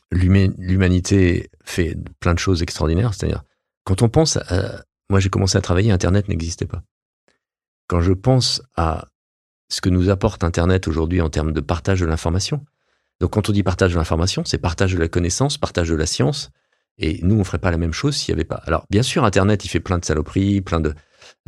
l'humanité 0.09 1.51
fait 1.65 1.95
plein 2.19 2.33
de 2.33 2.39
choses 2.39 2.63
extraordinaires. 2.63 3.13
C'est-à-dire, 3.13 3.43
quand 3.83 4.01
on 4.01 4.09
pense 4.09 4.37
à, 4.37 4.85
moi, 5.11 5.19
j'ai 5.19 5.29
commencé 5.29 5.55
à 5.55 5.61
travailler, 5.61 5.91
Internet 5.91 6.29
n'existait 6.29 6.65
pas. 6.65 6.81
Quand 7.85 8.01
je 8.01 8.13
pense 8.13 8.63
à 8.75 9.09
ce 9.69 9.81
que 9.81 9.89
nous 9.89 10.09
apporte 10.09 10.43
Internet 10.43 10.87
aujourd'hui 10.87 11.21
en 11.21 11.29
termes 11.29 11.53
de 11.53 11.61
partage 11.61 11.99
de 11.99 12.07
l'information, 12.07 12.65
donc 13.21 13.31
quand 13.31 13.47
on 13.49 13.51
dit 13.53 13.61
partage 13.63 13.93
de 13.93 13.97
l'information, 13.97 14.43
c'est 14.45 14.57
partage 14.57 14.93
de 14.93 14.97
la 14.99 15.07
connaissance, 15.07 15.57
partage 15.59 15.89
de 15.89 15.95
la 15.95 16.07
science. 16.07 16.49
Et 16.97 17.19
nous, 17.23 17.39
on 17.39 17.43
ferait 17.43 17.59
pas 17.59 17.71
la 17.71 17.77
même 17.77 17.93
chose 17.93 18.15
s'il 18.17 18.33
n'y 18.33 18.39
avait 18.41 18.47
pas. 18.47 18.61
Alors 18.65 18.85
bien 18.89 19.03
sûr, 19.03 19.23
Internet, 19.23 19.63
il 19.63 19.69
fait 19.69 19.79
plein 19.79 19.97
de 19.99 20.05
saloperies, 20.05 20.61
plein 20.61 20.79
de, 20.81 20.93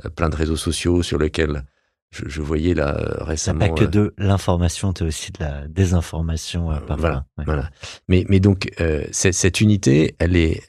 euh, 0.06 0.10
plein 0.10 0.30
de 0.30 0.36
réseaux 0.36 0.56
sociaux 0.56 1.02
sur 1.04 1.18
lesquels 1.18 1.64
je, 2.12 2.30
je 2.30 2.41
voyais 2.41 2.76
là 2.76 2.95
euh, 2.95 3.24
récemment. 3.24 3.60
pas 3.60 3.70
que 3.70 3.86
euh, 3.86 3.88
de 3.88 4.14
l'information, 4.20 4.94
t'as 4.94 5.06
aussi 5.06 5.32
de 5.32 5.44
la 5.44 5.68
désinformation 5.68 6.72
euh, 6.72 6.76
parfois. 6.76 6.95
Voilà, 6.98 7.26
Ouais. 7.40 7.44
voilà. 7.45 7.70
Mais, 8.08 8.24
mais 8.30 8.40
donc, 8.40 8.72
cette, 9.12 9.60
unité, 9.60 10.16
elle 10.20 10.36
est, 10.36 10.62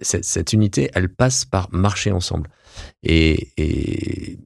cette, 0.00 0.24
cette 0.24 0.54
unité, 0.54 0.90
elle 0.94 1.10
passe 1.10 1.44
par 1.44 1.68
marcher 1.72 2.10
ensemble. 2.10 2.48
Et, 3.02 3.48
et 3.58 4.38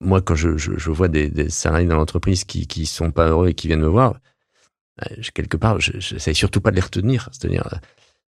moi, 0.00 0.20
quand 0.22 0.34
je, 0.34 0.56
je, 0.56 0.90
vois 0.90 1.08
des, 1.08 1.50
salariés 1.50 1.86
dans 1.86 1.96
l'entreprise 1.96 2.44
qui, 2.44 2.66
qui 2.66 2.86
sont 2.86 3.10
pas 3.10 3.28
heureux 3.28 3.48
et 3.48 3.54
qui 3.54 3.66
viennent 3.66 3.80
me 3.80 3.88
voir, 3.88 4.14
euh, 5.02 5.14
quelque 5.34 5.56
part, 5.56 5.80
je 5.80 5.92
j'essaie 5.98 6.34
surtout 6.34 6.60
pas 6.60 6.70
de 6.70 6.76
les 6.76 6.82
retenir. 6.82 7.28
C'est-à-dire, 7.32 7.68
euh, 7.72 7.76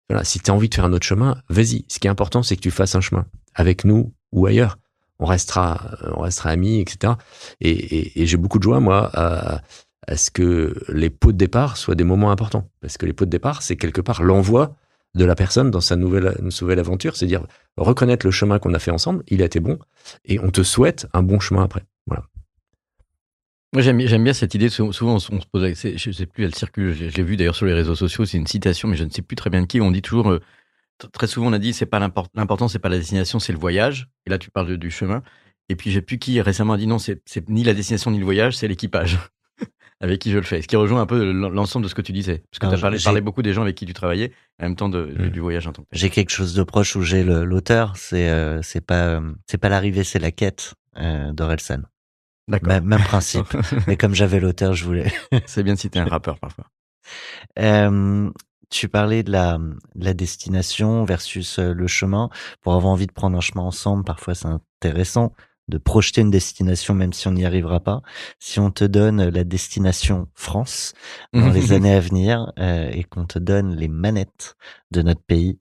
voilà, 0.09 0.23
si 0.23 0.39
tu 0.39 0.49
as 0.49 0.53
envie 0.53 0.69
de 0.69 0.75
faire 0.75 0.85
un 0.85 0.93
autre 0.93 1.05
chemin, 1.05 1.41
vas-y. 1.49 1.85
Ce 1.87 1.99
qui 1.99 2.07
est 2.07 2.09
important, 2.09 2.43
c'est 2.43 2.55
que 2.55 2.61
tu 2.61 2.71
fasses 2.71 2.95
un 2.95 3.01
chemin 3.01 3.25
avec 3.53 3.85
nous 3.85 4.13
ou 4.31 4.45
ailleurs. 4.45 4.77
On 5.19 5.25
restera, 5.25 5.97
euh, 6.03 6.11
on 6.15 6.21
restera 6.21 6.49
amis, 6.49 6.79
etc. 6.79 7.13
Et, 7.61 7.71
et, 7.71 8.21
et 8.21 8.25
j'ai 8.25 8.37
beaucoup 8.37 8.57
de 8.57 8.63
joie, 8.63 8.79
moi, 8.79 9.09
à, 9.13 9.61
à 10.07 10.17
ce 10.17 10.31
que 10.31 10.75
les 10.89 11.09
pots 11.09 11.31
de 11.31 11.37
départ 11.37 11.77
soient 11.77 11.95
des 11.95 12.03
moments 12.03 12.31
importants. 12.31 12.69
Parce 12.81 12.97
que 12.97 13.05
les 13.05 13.13
pots 13.13 13.25
de 13.25 13.29
départ, 13.29 13.61
c'est 13.61 13.75
quelque 13.75 14.01
part 14.01 14.23
l'envoi 14.23 14.75
de 15.15 15.25
la 15.25 15.35
personne 15.35 15.71
dans 15.71 15.81
sa 15.81 15.95
nouvelle, 15.95 16.35
nouvelle 16.61 16.79
aventure. 16.79 17.15
C'est-à-dire 17.15 17.45
reconnaître 17.77 18.25
le 18.25 18.31
chemin 18.31 18.59
qu'on 18.59 18.73
a 18.73 18.79
fait 18.79 18.91
ensemble, 18.91 19.23
il 19.27 19.41
a 19.41 19.45
été 19.45 19.59
bon, 19.59 19.79
et 20.25 20.39
on 20.39 20.51
te 20.51 20.63
souhaite 20.63 21.07
un 21.13 21.23
bon 21.23 21.39
chemin 21.39 21.63
après. 21.63 21.83
Voilà. 22.05 22.23
Moi, 23.73 23.83
j'aime, 23.83 24.23
bien 24.23 24.33
cette 24.33 24.55
idée. 24.55 24.69
Souvent, 24.69 25.15
on 25.15 25.19
se 25.19 25.29
pose, 25.51 25.73
je 25.75 26.11
sais 26.11 26.25
plus, 26.25 26.43
elle 26.43 26.55
circule. 26.55 26.93
Je, 26.93 27.09
je 27.09 27.15
l'ai 27.15 27.23
vu 27.23 27.37
d'ailleurs 27.37 27.55
sur 27.55 27.67
les 27.67 27.73
réseaux 27.73 27.95
sociaux. 27.95 28.25
C'est 28.25 28.37
une 28.37 28.47
citation, 28.47 28.87
mais 28.87 28.97
je 28.97 29.03
ne 29.03 29.11
sais 29.11 29.21
plus 29.21 29.35
très 29.35 29.51
bien 29.51 29.61
de 29.61 29.67
qui. 29.67 29.79
On 29.79 29.91
dit 29.91 30.01
toujours, 30.01 30.31
euh, 30.31 30.39
très 31.13 31.27
souvent, 31.27 31.47
on 31.47 31.53
a 31.53 31.59
dit, 31.59 31.73
c'est 31.73 31.85
pas 31.85 31.99
l'import- 31.99 32.29
l'important, 32.33 32.67
c'est 32.67 32.79
pas 32.79 32.89
la 32.89 32.97
destination, 32.97 33.37
c'est 33.37 33.53
le 33.53 33.59
voyage. 33.59 34.09
Et 34.25 34.31
là, 34.31 34.39
tu 34.39 34.49
parles 34.49 34.75
du 34.77 34.89
chemin. 34.89 35.21
Et 35.69 35.75
puis, 35.75 35.91
j'ai 35.91 36.01
plus 36.01 36.17
qui 36.17 36.41
récemment 36.41 36.73
a 36.73 36.77
dit 36.77 36.87
non, 36.87 36.97
c'est 36.97 37.21
ni 37.47 37.63
la 37.63 37.75
destination 37.75 38.09
ni 38.09 38.17
le 38.17 38.25
voyage, 38.25 38.57
c'est 38.57 38.67
l'équipage 38.67 39.19
avec 40.01 40.19
qui 40.21 40.31
je 40.31 40.37
le 40.37 40.43
fais. 40.43 40.61
Ce 40.61 40.67
qui 40.67 40.75
rejoint 40.75 41.01
un 41.01 41.05
peu 41.05 41.31
l'en- 41.31 41.49
l'ensemble 41.49 41.83
de 41.83 41.89
ce 41.89 41.95
que 41.95 42.01
tu 42.01 42.11
disais. 42.13 42.43
Parce 42.51 42.59
que 42.59 42.77
tu 42.77 42.85
as 42.85 43.03
parlé, 43.03 43.21
beaucoup 43.21 43.41
des 43.41 43.53
gens 43.53 43.61
avec 43.63 43.75
qui 43.75 43.85
tu 43.85 43.93
travaillais, 43.93 44.31
en 44.61 44.65
même 44.65 44.75
temps 44.75 44.89
de, 44.89 45.05
de- 45.05 45.25
Mm. 45.25 45.29
du 45.29 45.39
voyage 45.39 45.67
en 45.67 45.71
tant 45.73 45.81
que. 45.83 45.87
J'ai 45.91 46.09
quelque 46.09 46.29
chose 46.31 46.53
de 46.53 46.63
proche 46.63 46.95
où 46.95 47.01
j'ai 47.01 47.23
l'auteur. 47.23 47.93
C'est 47.97 48.29
euh, 48.29 48.61
c'est 48.61 48.81
pas 48.85 49.05
euh, 49.07 49.33
c'est 49.47 49.57
pas 49.57 49.69
l'arrivée, 49.69 50.03
c'est 50.03 50.19
la 50.19 50.31
quête 50.31 50.73
euh, 50.97 51.31
d'Orelsan. 51.33 51.81
D'accord. 52.47 52.69
Même, 52.69 52.85
même 52.85 53.03
principe. 53.03 53.45
Mais 53.87 53.95
comme 53.97 54.15
j'avais 54.15 54.39
l'auteur, 54.39 54.73
je 54.73 54.83
voulais. 54.85 55.11
c'est 55.45 55.63
bien 55.63 55.73
de 55.75 55.79
citer 55.79 55.99
un 55.99 56.05
rappeur 56.05 56.39
parfois. 56.39 56.65
Euh, 57.59 58.29
tu 58.69 58.87
parlais 58.87 59.23
de 59.23 59.31
la, 59.31 59.57
de 59.57 60.05
la 60.05 60.13
destination 60.13 61.03
versus 61.03 61.59
euh, 61.59 61.73
le 61.73 61.87
chemin. 61.87 62.29
Pour 62.61 62.73
avoir 62.73 62.91
envie 62.93 63.07
de 63.07 63.11
prendre 63.11 63.37
un 63.37 63.41
chemin 63.41 63.63
ensemble, 63.63 64.03
parfois 64.03 64.35
c'est 64.35 64.47
intéressant 64.47 65.33
de 65.69 65.77
projeter 65.77 66.21
une 66.21 66.31
destination 66.31 66.93
même 66.93 67.13
si 67.13 67.27
on 67.27 67.31
n'y 67.31 67.45
arrivera 67.45 67.79
pas. 67.79 68.01
Si 68.39 68.59
on 68.59 68.71
te 68.71 68.83
donne 68.83 69.29
la 69.29 69.43
destination 69.43 70.27
France 70.33 70.93
dans 71.33 71.49
les 71.49 71.71
années 71.73 71.93
à 71.93 71.99
venir 71.99 72.51
euh, 72.59 72.89
et 72.91 73.03
qu'on 73.03 73.25
te 73.25 73.39
donne 73.39 73.75
les 73.75 73.87
manettes 73.87 74.55
de 74.91 75.01
notre 75.01 75.21
pays, 75.21 75.59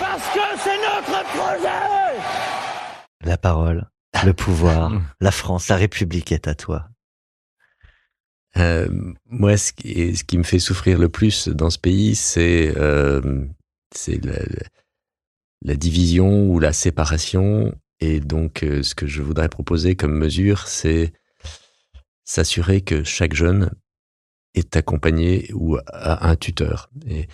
Parce 0.00 0.28
que 0.34 0.40
c'est 0.58 0.78
notre 0.78 1.24
projet 1.28 1.90
la 3.24 3.36
parole, 3.36 3.88
le 4.24 4.32
pouvoir, 4.32 4.92
la 5.20 5.30
France, 5.30 5.68
la 5.68 5.76
République 5.76 6.32
est 6.32 6.48
à 6.48 6.54
toi. 6.54 6.88
Euh, 8.56 8.88
moi, 9.26 9.56
ce 9.56 9.72
qui, 9.72 10.16
ce 10.16 10.24
qui 10.24 10.38
me 10.38 10.42
fait 10.42 10.58
souffrir 10.58 10.98
le 10.98 11.08
plus 11.08 11.48
dans 11.48 11.70
ce 11.70 11.78
pays, 11.78 12.14
c'est 12.14 12.72
euh, 12.76 13.46
la, 14.08 14.38
la 15.62 15.74
division 15.76 16.48
ou 16.48 16.58
la 16.58 16.72
séparation. 16.72 17.74
Et 18.00 18.20
donc, 18.20 18.62
euh, 18.62 18.82
ce 18.82 18.94
que 18.94 19.06
je 19.06 19.22
voudrais 19.22 19.48
proposer 19.48 19.94
comme 19.94 20.16
mesure, 20.16 20.66
c'est 20.66 21.12
s'assurer 22.24 22.80
que 22.80 23.04
chaque 23.04 23.34
jeune 23.34 23.70
est 24.54 24.76
accompagné 24.76 25.50
ou 25.54 25.76
a 25.86 26.28
un 26.28 26.36
tuteur. 26.36 26.90
Et 27.06 27.28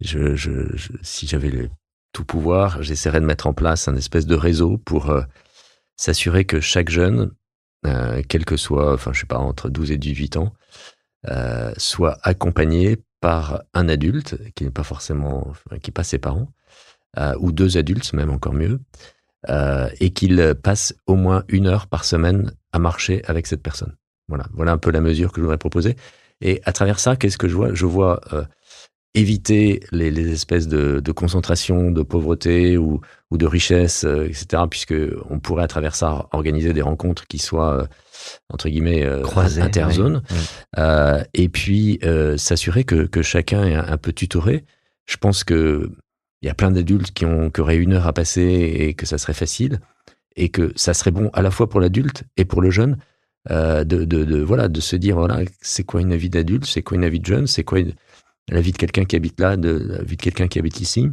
je, 0.00 0.36
je- 0.36 0.76
si 1.02 1.26
j'avais 1.26 1.50
le 1.50 1.70
tout 2.12 2.24
pouvoir, 2.24 2.82
j'essaierais 2.82 3.20
de 3.20 3.26
mettre 3.26 3.46
en 3.46 3.54
place 3.54 3.88
un 3.88 3.96
espèce 3.96 4.26
de 4.26 4.34
réseau 4.34 4.78
pour 4.78 5.10
euh, 5.10 5.22
s'assurer 5.96 6.44
que 6.44 6.60
chaque 6.60 6.90
jeune 6.90 7.32
euh, 7.86 8.22
quel 8.28 8.44
que 8.44 8.56
soit, 8.56 8.92
enfin, 8.92 9.12
je 9.12 9.20
sais 9.20 9.26
pas, 9.26 9.38
entre 9.38 9.68
12 9.68 9.90
et 9.90 9.98
18 9.98 10.36
ans, 10.36 10.52
euh, 11.28 11.72
soit 11.76 12.18
accompagné 12.22 12.98
par 13.20 13.62
un 13.74 13.88
adulte 13.88 14.36
qui 14.54 14.64
n'est 14.64 14.70
pas 14.70 14.82
forcément, 14.82 15.52
qui 15.82 15.90
n'est 15.90 15.94
pas 15.94 16.04
ses 16.04 16.18
parents, 16.18 16.48
euh, 17.18 17.34
ou 17.38 17.52
deux 17.52 17.76
adultes, 17.76 18.12
même 18.12 18.30
encore 18.30 18.54
mieux, 18.54 18.80
et 19.98 20.10
qu'il 20.10 20.54
passe 20.62 20.94
au 21.06 21.16
moins 21.16 21.42
une 21.48 21.66
heure 21.66 21.88
par 21.88 22.04
semaine 22.04 22.52
à 22.72 22.78
marcher 22.78 23.22
avec 23.24 23.48
cette 23.48 23.62
personne. 23.62 23.96
Voilà, 24.28 24.46
voilà 24.52 24.72
un 24.72 24.78
peu 24.78 24.92
la 24.92 25.00
mesure 25.00 25.32
que 25.32 25.40
je 25.40 25.42
voudrais 25.42 25.58
proposer. 25.58 25.96
Et 26.40 26.60
à 26.64 26.72
travers 26.72 27.00
ça, 27.00 27.16
qu'est-ce 27.16 27.38
que 27.38 27.48
je 27.48 27.56
vois? 27.56 27.74
Je 27.74 27.86
vois 27.86 28.20
éviter 29.14 29.80
les, 29.92 30.10
les 30.10 30.32
espèces 30.32 30.68
de, 30.68 31.00
de 31.00 31.12
concentration, 31.12 31.90
de 31.90 32.02
pauvreté 32.02 32.78
ou, 32.78 33.00
ou 33.30 33.36
de 33.36 33.46
richesse, 33.46 34.04
euh, 34.04 34.24
etc. 34.26 34.62
Puisque 34.70 34.94
on 35.28 35.38
pourrait 35.38 35.64
à 35.64 35.68
travers 35.68 35.94
ça 35.94 36.28
organiser 36.32 36.72
des 36.72 36.80
rencontres 36.82 37.26
qui 37.26 37.38
soient 37.38 37.82
euh, 37.82 37.86
entre 38.48 38.68
guillemets 38.68 39.04
euh, 39.04 39.20
Croisées, 39.22 39.60
interzones, 39.60 40.22
oui, 40.30 40.36
oui. 40.36 40.44
Euh, 40.78 41.22
et 41.34 41.48
puis 41.48 41.98
euh, 42.04 42.36
s'assurer 42.38 42.84
que, 42.84 43.04
que 43.06 43.20
chacun 43.22 43.64
est 43.64 43.74
un, 43.74 43.86
un 43.86 43.96
peu 43.98 44.12
tutoré. 44.12 44.64
Je 45.06 45.16
pense 45.18 45.44
que 45.44 45.90
il 46.40 46.46
y 46.46 46.50
a 46.50 46.54
plein 46.54 46.70
d'adultes 46.70 47.12
qui 47.12 47.24
ont 47.26 47.50
qui 47.50 47.60
auraient 47.60 47.76
une 47.76 47.92
heure 47.92 48.06
à 48.06 48.12
passer 48.12 48.42
et 48.42 48.94
que 48.94 49.06
ça 49.06 49.18
serait 49.18 49.34
facile 49.34 49.78
et 50.36 50.48
que 50.48 50.72
ça 50.74 50.94
serait 50.94 51.10
bon 51.10 51.28
à 51.34 51.42
la 51.42 51.50
fois 51.50 51.68
pour 51.68 51.80
l'adulte 51.80 52.24
et 52.36 52.44
pour 52.44 52.62
le 52.62 52.70
jeune 52.70 52.96
euh, 53.50 53.84
de, 53.84 54.04
de, 54.04 54.24
de 54.24 54.40
voilà 54.40 54.68
de 54.68 54.80
se 54.80 54.96
dire 54.96 55.16
voilà 55.16 55.40
c'est 55.60 55.84
quoi 55.84 56.00
une 56.00 56.16
vie 56.16 56.30
d'adulte, 56.30 56.64
c'est 56.64 56.82
quoi 56.82 56.96
une 56.96 57.08
vie 57.08 57.20
de 57.20 57.26
jeune, 57.26 57.46
c'est 57.46 57.62
quoi 57.64 57.80
une- 57.80 57.92
la 58.50 58.60
vie 58.60 58.72
de 58.72 58.76
quelqu'un 58.78 59.04
qui 59.04 59.16
habite 59.16 59.38
là, 59.40 59.56
de 59.56 59.70
la 59.70 60.02
vie 60.02 60.16
de 60.16 60.22
quelqu'un 60.22 60.48
qui 60.48 60.58
habite 60.58 60.80
ici, 60.80 61.08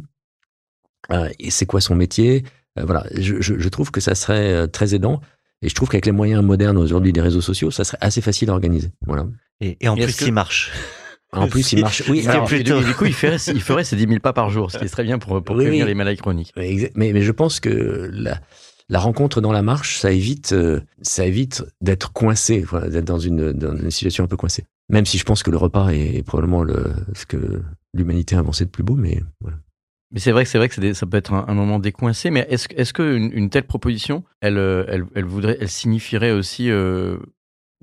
Euh, 1.12 1.28
et 1.38 1.50
c'est 1.50 1.66
quoi 1.66 1.80
son 1.80 1.94
métier? 1.96 2.44
Euh, 2.78 2.84
voilà, 2.84 3.06
je, 3.16 3.40
je, 3.40 3.58
je 3.58 3.68
trouve 3.68 3.90
que 3.90 4.00
ça 4.00 4.14
serait 4.14 4.52
euh, 4.52 4.66
très 4.66 4.94
aidant. 4.94 5.20
Et 5.62 5.68
je 5.68 5.74
trouve 5.74 5.88
qu'avec 5.88 6.06
les 6.06 6.12
moyens 6.12 6.42
modernes 6.42 6.78
aujourd'hui 6.78 7.12
des 7.12 7.20
réseaux 7.20 7.40
sociaux, 7.40 7.70
ça 7.70 7.84
serait 7.84 7.98
assez 8.00 8.20
facile 8.20 8.48
à 8.50 8.52
organiser. 8.52 8.90
Voilà. 9.06 9.26
Et, 9.60 9.76
et 9.80 9.88
en 9.88 9.96
Et 9.96 10.04
plus, 10.04 10.16
que- 10.16 10.24
il 10.24 10.32
marche. 10.32 10.70
En 11.32 11.46
plus, 11.46 11.72
il 11.72 11.80
marche. 11.82 12.02
Oui, 12.08 12.26
alors, 12.26 12.44
plutôt- 12.46 12.80
du, 12.80 12.86
du 12.86 12.94
coup, 12.96 13.04
il 13.04 13.12
ferait, 13.14 13.36
il 13.54 13.62
ferait 13.62 13.84
ses 13.84 13.94
10 13.94 14.08
000 14.08 14.18
pas 14.18 14.32
par 14.32 14.50
jour, 14.50 14.72
ce 14.72 14.78
qui 14.78 14.84
est 14.84 14.88
très 14.88 15.04
bien 15.04 15.20
pour, 15.20 15.40
pour 15.44 15.54
Oui, 15.54 15.62
prévenir 15.62 15.84
oui. 15.84 15.88
les 15.90 15.94
maladies 15.94 16.20
chroniques. 16.20 16.52
Mais, 16.56 16.90
mais 16.96 17.22
je 17.22 17.30
pense 17.30 17.60
que 17.60 18.10
la, 18.12 18.40
la 18.88 18.98
rencontre 18.98 19.40
dans 19.40 19.52
la 19.52 19.62
marche, 19.62 19.96
ça 20.00 20.10
évite, 20.10 20.52
euh, 20.52 20.80
ça 21.02 21.24
évite 21.26 21.62
d'être 21.80 22.12
coincé, 22.12 22.62
voilà, 22.62 22.88
d'être 22.88 23.04
dans 23.04 23.20
une, 23.20 23.52
dans 23.52 23.76
une 23.76 23.92
situation 23.92 24.24
un 24.24 24.26
peu 24.26 24.36
coincée. 24.36 24.64
Même 24.90 25.06
si 25.06 25.18
je 25.18 25.24
pense 25.24 25.42
que 25.42 25.50
le 25.50 25.56
repas 25.56 25.90
est 25.90 26.22
probablement 26.26 26.62
le, 26.62 26.92
ce 27.14 27.24
que 27.26 27.62
l'humanité 27.94 28.36
a 28.36 28.40
avancé 28.40 28.64
de 28.64 28.70
plus 28.70 28.82
beau, 28.82 28.96
mais 28.96 29.22
voilà. 29.40 29.56
Mais 30.12 30.18
c'est 30.18 30.32
vrai 30.32 30.42
que 30.42 30.50
c'est 30.50 30.58
vrai 30.58 30.68
que 30.68 30.80
des- 30.80 30.94
ça 30.94 31.06
peut 31.06 31.16
être 31.16 31.32
un, 31.32 31.54
moment 31.54 31.78
décoincé. 31.78 32.30
Mais 32.30 32.46
est-ce 32.50 32.66
est-ce 32.74 32.92
que 32.92 33.16
une, 33.16 33.48
telle 33.48 33.64
proposition, 33.66 34.24
elle, 34.40 34.58
euh, 34.58 34.84
elle, 34.88 35.04
elle 35.14 35.24
voudrait, 35.24 35.56
elle 35.60 35.68
signifierait 35.68 36.32
aussi 36.32 36.70
euh, 36.70 37.16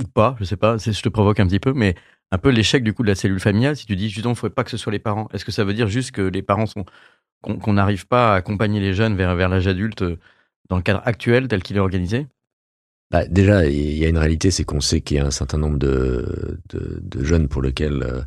ou 0.04 0.08
pas, 0.08 0.36
je 0.40 0.44
sais 0.44 0.58
pas, 0.58 0.78
je 0.78 1.02
te 1.02 1.10
provoque 1.10 1.40
un 1.40 1.48
petit 1.48 1.60
peu, 1.60 1.74
mais 1.74 1.96
un 2.32 2.38
peu 2.38 2.50
l'échec 2.50 2.84
du 2.84 2.94
coup 2.94 3.04
de 3.04 3.08
la 3.08 3.16
cellule 3.16 3.40
familiale. 3.40 3.78
Si 3.78 3.86
tu 3.86 3.96
dis 3.96 4.10
justement, 4.10 4.34
il 4.34 4.38
faudrait 4.38 4.54
pas 4.54 4.66
que 4.66 4.72
ce 4.72 4.78
soit 4.78 4.92
les 4.92 5.00
parents. 5.00 5.30
Est-ce 5.34 5.46
que 5.46 5.52
ça 5.54 5.64
veut 5.64 5.74
dire 5.74 5.88
juste 5.88 6.12
que 6.12 6.22
les 6.22 6.42
parents 6.42 6.66
sont 6.66 6.86
qu'on 7.42 7.74
n'arrive 7.74 8.08
pas 8.08 8.34
à 8.34 8.36
accompagner 8.38 8.80
les 8.82 8.94
jeunes 8.94 9.16
vers 9.16 9.36
vers 9.36 9.48
l'âge 9.48 9.68
adulte 9.68 10.02
euh, 10.02 10.18
dans 10.70 10.76
le 10.76 10.82
cadre 10.82 11.02
actuel 11.06 11.48
tel 11.48 11.64
qu'il 11.64 11.78
est 11.78 11.80
organisé? 11.80 12.28
Bah, 13.10 13.26
déjà, 13.26 13.66
il 13.68 13.98
y 13.98 14.06
a 14.06 14.10
une 14.10 14.18
réalité, 14.18 14.52
c'est 14.52 14.66
qu'on 14.66 14.82
sait 14.82 15.00
qu'il 15.02 15.16
y 15.18 15.20
a 15.20 15.26
un 15.26 15.32
certain 15.32 15.58
nombre 15.58 15.78
de, 15.78 16.60
de, 16.70 17.00
de 17.02 17.24
jeunes 17.24 17.48
pour 17.48 17.62
lesquels, 17.62 18.04
euh, 18.04 18.22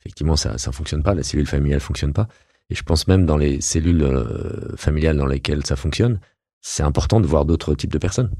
effectivement, 0.00 0.34
ça 0.36 0.56
ça 0.56 0.72
fonctionne 0.72 1.02
pas, 1.02 1.14
la 1.14 1.22
cellule 1.22 1.46
familiale 1.46 1.80
fonctionne 1.80 2.12
pas. 2.14 2.26
Et 2.70 2.74
je 2.74 2.82
pense 2.82 3.06
même 3.06 3.26
dans 3.26 3.36
les 3.36 3.60
cellules 3.60 4.02
euh, 4.02 4.74
familiales 4.76 5.18
dans 5.18 5.26
lesquelles 5.26 5.66
ça 5.66 5.76
fonctionne, 5.76 6.20
c'est 6.62 6.82
important 6.82 7.20
de 7.20 7.26
voir 7.26 7.44
d'autres 7.44 7.74
types 7.74 7.92
de 7.92 7.98
personnes. 7.98 8.30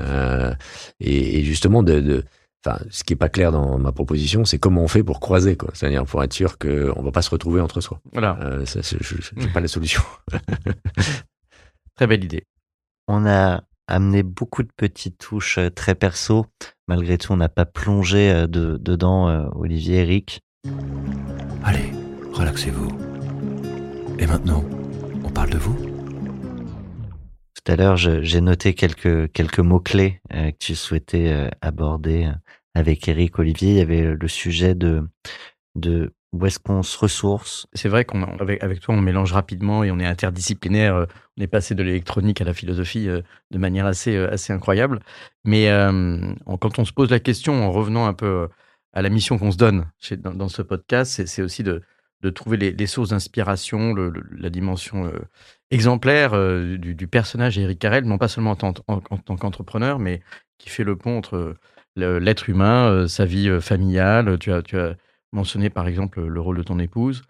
Euh, 0.00 0.52
et, 0.98 1.38
et 1.38 1.44
justement, 1.44 1.84
de, 1.84 2.00
de, 2.00 2.24
enfin, 2.66 2.80
ce 2.90 3.04
qui 3.04 3.12
est 3.12 3.16
pas 3.16 3.28
clair 3.28 3.52
dans 3.52 3.78
ma 3.78 3.92
proposition, 3.92 4.44
c'est 4.44 4.58
comment 4.58 4.82
on 4.82 4.88
fait 4.88 5.04
pour 5.04 5.20
croiser, 5.20 5.56
quoi. 5.56 5.70
C'est-à-dire 5.74 6.04
pour 6.04 6.20
être 6.24 6.32
sûr 6.32 6.58
qu'on 6.58 7.00
va 7.02 7.12
pas 7.12 7.22
se 7.22 7.30
retrouver 7.30 7.60
entre 7.60 7.80
soi. 7.80 8.00
Voilà, 8.12 8.36
Euh, 8.42 8.66
ça, 8.66 8.82
c'est- 8.82 8.98
je, 9.00 9.14
je, 9.22 9.30
j'ai 9.36 9.48
pas 9.48 9.60
la 9.60 9.68
solution. 9.68 10.02
très 11.94 12.06
belle 12.08 12.24
idée. 12.24 12.44
On 13.06 13.24
a 13.26 13.62
amené 13.88 14.22
beaucoup 14.22 14.62
de 14.62 14.70
petites 14.76 15.18
touches 15.18 15.58
euh, 15.58 15.70
très 15.70 15.94
perso. 15.94 16.46
Malgré 16.86 17.18
tout, 17.18 17.32
on 17.32 17.36
n'a 17.36 17.48
pas 17.48 17.66
plongé 17.66 18.30
euh, 18.30 18.46
de, 18.46 18.76
dedans, 18.76 19.28
euh, 19.28 19.48
Olivier, 19.56 20.02
Eric. 20.02 20.40
Allez, 21.64 21.90
relaxez-vous. 22.32 22.88
Et 24.18 24.26
maintenant, 24.26 24.64
on 25.24 25.30
parle 25.30 25.50
de 25.50 25.58
vous 25.58 25.76
Tout 27.54 27.72
à 27.72 27.76
l'heure, 27.76 27.96
j'ai 27.96 28.40
noté 28.40 28.74
quelques, 28.74 29.30
quelques 29.32 29.60
mots-clés 29.60 30.20
euh, 30.32 30.50
que 30.50 30.56
tu 30.58 30.74
souhaitais 30.74 31.32
euh, 31.32 31.48
aborder 31.60 32.30
avec 32.74 33.06
Eric, 33.08 33.38
Olivier. 33.38 33.70
Il 33.70 33.76
y 33.76 33.80
avait 33.80 34.14
le 34.14 34.28
sujet 34.28 34.74
de, 34.74 35.08
de 35.76 36.12
Où 36.32 36.46
est-ce 36.46 36.58
qu'on 36.58 36.82
se 36.82 36.98
ressource 36.98 37.66
C'est 37.74 37.88
vrai 37.88 38.04
qu'avec 38.04 38.62
avec 38.62 38.80
toi, 38.80 38.94
on 38.94 39.00
mélange 39.00 39.32
rapidement 39.32 39.84
et 39.84 39.90
on 39.90 39.98
est 39.98 40.06
interdisciplinaire. 40.06 41.06
On 41.38 41.42
est 41.42 41.46
passé 41.46 41.74
de 41.74 41.82
l'électronique 41.82 42.40
à 42.40 42.44
la 42.44 42.52
philosophie 42.52 43.08
euh, 43.08 43.22
de 43.52 43.58
manière 43.58 43.86
assez, 43.86 44.16
euh, 44.16 44.32
assez 44.32 44.52
incroyable. 44.52 45.00
Mais 45.44 45.68
quand 46.60 46.78
on 46.78 46.84
se 46.84 46.92
pose 46.92 47.10
la 47.10 47.20
question, 47.20 47.64
en 47.64 47.70
revenant 47.70 48.06
un 48.06 48.14
peu 48.14 48.26
euh, 48.26 48.48
à 48.92 49.02
la 49.02 49.08
mission 49.08 49.38
qu'on 49.38 49.52
se 49.52 49.56
donne 49.56 49.86
dans, 50.18 50.48
ce 50.48 50.62
podcast, 50.62 51.24
c'est- 51.26 51.42
aussi 51.42 51.62
de, 51.62 51.82
de 52.22 52.30
trouver 52.30 52.56
les, 52.56 52.86
sources 52.86 53.10
d'inspiration, 53.10 53.94
la 53.94 54.50
dimension 54.50 55.12
exemplaire 55.70 56.32
du, 56.78 57.06
personnage 57.06 57.58
Eric 57.58 57.78
Carrel, 57.78 58.04
non 58.04 58.18
pas 58.18 58.28
seulement 58.28 58.52
en 58.52 58.56
tant, 58.56 58.74
en- 58.88 59.00
en 59.10 59.18
tant 59.18 59.36
qu'entrepreneur, 59.36 59.98
mais 59.98 60.22
qui 60.58 60.68
fait 60.70 60.84
le 60.84 60.96
pont 60.96 61.18
entre 61.18 61.54
l'être 61.96 62.48
humain, 62.48 63.06
sa 63.06 63.24
vie 63.24 63.60
familiale. 63.60 64.38
Tu 64.38 64.50
as, 64.50 64.96
mentionné 65.32 65.70
par 65.70 65.86
exemple 65.86 66.20
le 66.22 66.40
rôle 66.40 66.56
de 66.56 66.62
ton 66.62 66.78
épouse. 66.78 67.22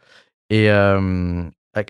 Et 0.48 0.70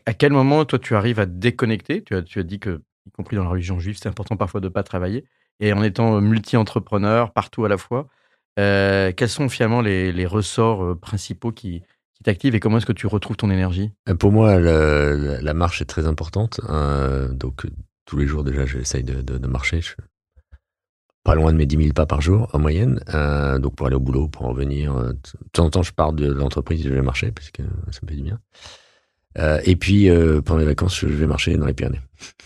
à, 0.07 0.15
quel 0.15 0.33
moment, 0.33 0.65
toi, 0.65 0.79
tu 0.79 0.95
arrives 0.95 1.21
à 1.21 1.27
te 1.27 1.33
déconnecter? 1.33 2.03
Tu 2.03 2.15
as, 2.15 2.23
tu 2.23 2.39
as 2.39 2.43
dit 2.43 2.59
que, 2.59 2.83
y 3.07 3.11
compris 3.11 3.37
dans 3.37 3.45
la 3.45 3.51
religion 3.51 3.79
juive, 3.79 3.99
c'est 4.01 4.09
important 4.09 4.37
parfois 4.37 4.61
de 4.61 4.67
ne 4.67 4.73
pas 4.73 4.83
travailler. 4.83 5.25
Et 5.61 5.73
en 5.73 5.83
étant 5.83 6.17
euh, 6.17 6.21
multi-entrepreneur 6.21 7.33
partout 7.33 7.65
à 7.65 7.69
la 7.69 7.79
fois, 7.79 8.09
euh, 8.59 9.13
quels 9.17 9.29
sont 9.29 9.49
finalement 9.49 9.81
les, 9.81 10.13
les 10.13 10.27
ressorts 10.27 10.85
euh, 10.85 10.95
principaux 10.95 11.53
qui, 11.53 11.83
qui 12.19 12.25
t'activent 12.25 12.55
et 12.57 12.61
comment 12.61 12.79
est-ce 12.79 12.87
que 12.87 12.93
tu 12.93 13.07
retrouves 13.07 13.37
ton 13.37 13.51
énergie? 13.51 13.93
Pour 14.19 14.33
moi, 14.33 14.59
la, 14.59 15.55
marche 15.55 15.81
est 15.81 15.87
très 15.87 16.07
importante. 16.07 16.61
euh, 16.69 17.29
donc, 17.29 17.67
tous 18.05 18.17
les 18.17 18.27
jours, 18.27 18.43
déjà, 18.43 18.67
j'essaye 18.67 19.05
de, 19.05 19.47
marcher. 19.47 19.81
Je 19.81 19.93
pas 21.23 21.35
loin 21.35 21.53
de 21.53 21.59
mes 21.59 21.67
10 21.67 21.77
000 21.77 21.93
pas 21.93 22.07
par 22.07 22.23
jour, 22.23 22.49
en 22.55 22.59
moyenne. 22.59 23.01
euh, 23.15 23.59
donc, 23.59 23.77
pour 23.77 23.87
aller 23.87 23.97
au 23.97 24.01
boulot, 24.01 24.29
pour 24.29 24.47
en 24.47 24.49
revenir. 24.49 24.95
De 24.95 25.17
temps 25.53 25.67
en 25.67 25.71
temps, 25.71 25.83
je 25.83 25.93
pars 25.93 26.13
de 26.13 26.27
l'entreprise 26.33 26.83
je 26.83 26.89
vais 26.89 27.03
marcher, 27.03 27.31
parce 27.31 27.51
que 27.51 27.63
ça 27.91 28.01
me 28.03 28.09
fait 28.09 28.17
du 28.17 28.23
bien. 28.23 28.41
Euh, 29.39 29.61
et 29.65 29.77
puis, 29.77 30.09
euh, 30.11 30.41
pendant 30.43 30.59
les 30.61 30.67
vacances, 30.67 30.99
je 31.01 31.07
vais 31.07 31.27
marcher 31.27 31.57
dans 31.57 31.67
les 31.67 31.75
Pyrénées. 31.75 32.01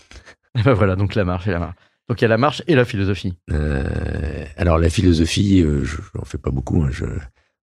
Et 0.57 0.61
ben 0.61 0.73
voilà, 0.73 0.95
donc 0.95 1.15
la 1.15 1.25
marche 1.25 1.47
et 1.47 1.51
la 1.51 1.57
marche. 1.59 1.75
Donc 2.07 2.21
il 2.21 2.23
y 2.23 2.25
a 2.25 2.27
la 2.27 2.37
marche 2.37 2.61
et 2.67 2.75
la 2.75 2.85
philosophie. 2.85 3.33
Euh, 3.51 4.45
alors, 4.57 4.77
la 4.77 4.89
philosophie, 4.91 5.61
euh, 5.63 5.83
je 5.83 5.97
n'en 6.13 6.25
fais 6.25 6.37
pas 6.37 6.51
beaucoup. 6.51 6.83
hein, 6.83 6.89
je, 6.91 7.05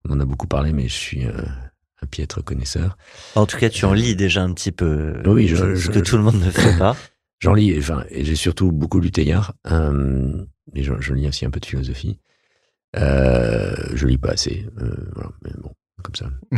on 0.08 0.14
en 0.14 0.20
a 0.20 0.26
beaucoup 0.26 0.48
parlé, 0.48 0.72
mais 0.74 0.88
je 0.88 0.94
suis 0.96 1.24
un 1.26 2.06
piètre 2.10 2.44
connaisseur. 2.44 2.98
En 3.36 3.46
tout 3.46 3.58
cas, 3.58 3.70
tu 3.70 3.86
en 3.86 3.94
lis 3.94 4.16
déjà 4.16 4.42
un 4.42 4.52
petit 4.54 4.72
peu. 4.72 5.22
Oui, 5.26 5.48
je- 5.48 5.56
ce 5.58 5.76
je- 5.76 5.88
que 5.92 6.00
je- 6.00 6.04
tout 6.04 6.18
le 6.18 6.24
monde 6.24 6.44
ne 6.44 6.50
fait 6.50 6.78
pas. 6.80 6.96
J'en 7.40 7.54
lis, 7.54 7.78
enfin, 7.78 8.04
et 8.10 8.26
j'ai 8.26 8.36
surtout 8.36 8.72
beaucoup 8.72 9.00
lu 9.00 9.12
Teilhard, 9.12 9.54
euh, 9.68 10.44
et 10.74 10.82
je, 10.84 10.94
je 11.00 11.14
lis 11.14 11.28
aussi 11.28 11.46
un 11.46 11.52
peu 11.52 11.60
de 11.60 11.66
philosophie. 11.66 12.20
Euh, 12.98 13.76
je 13.94 14.08
lis 14.08 14.18
pas 14.18 14.32
assez, 14.32 14.66
euh, 14.82 14.96
voilà, 15.14 15.30
mais 15.44 15.52
bon, 15.62 15.72
comme 16.04 16.16
ça. 16.16 16.30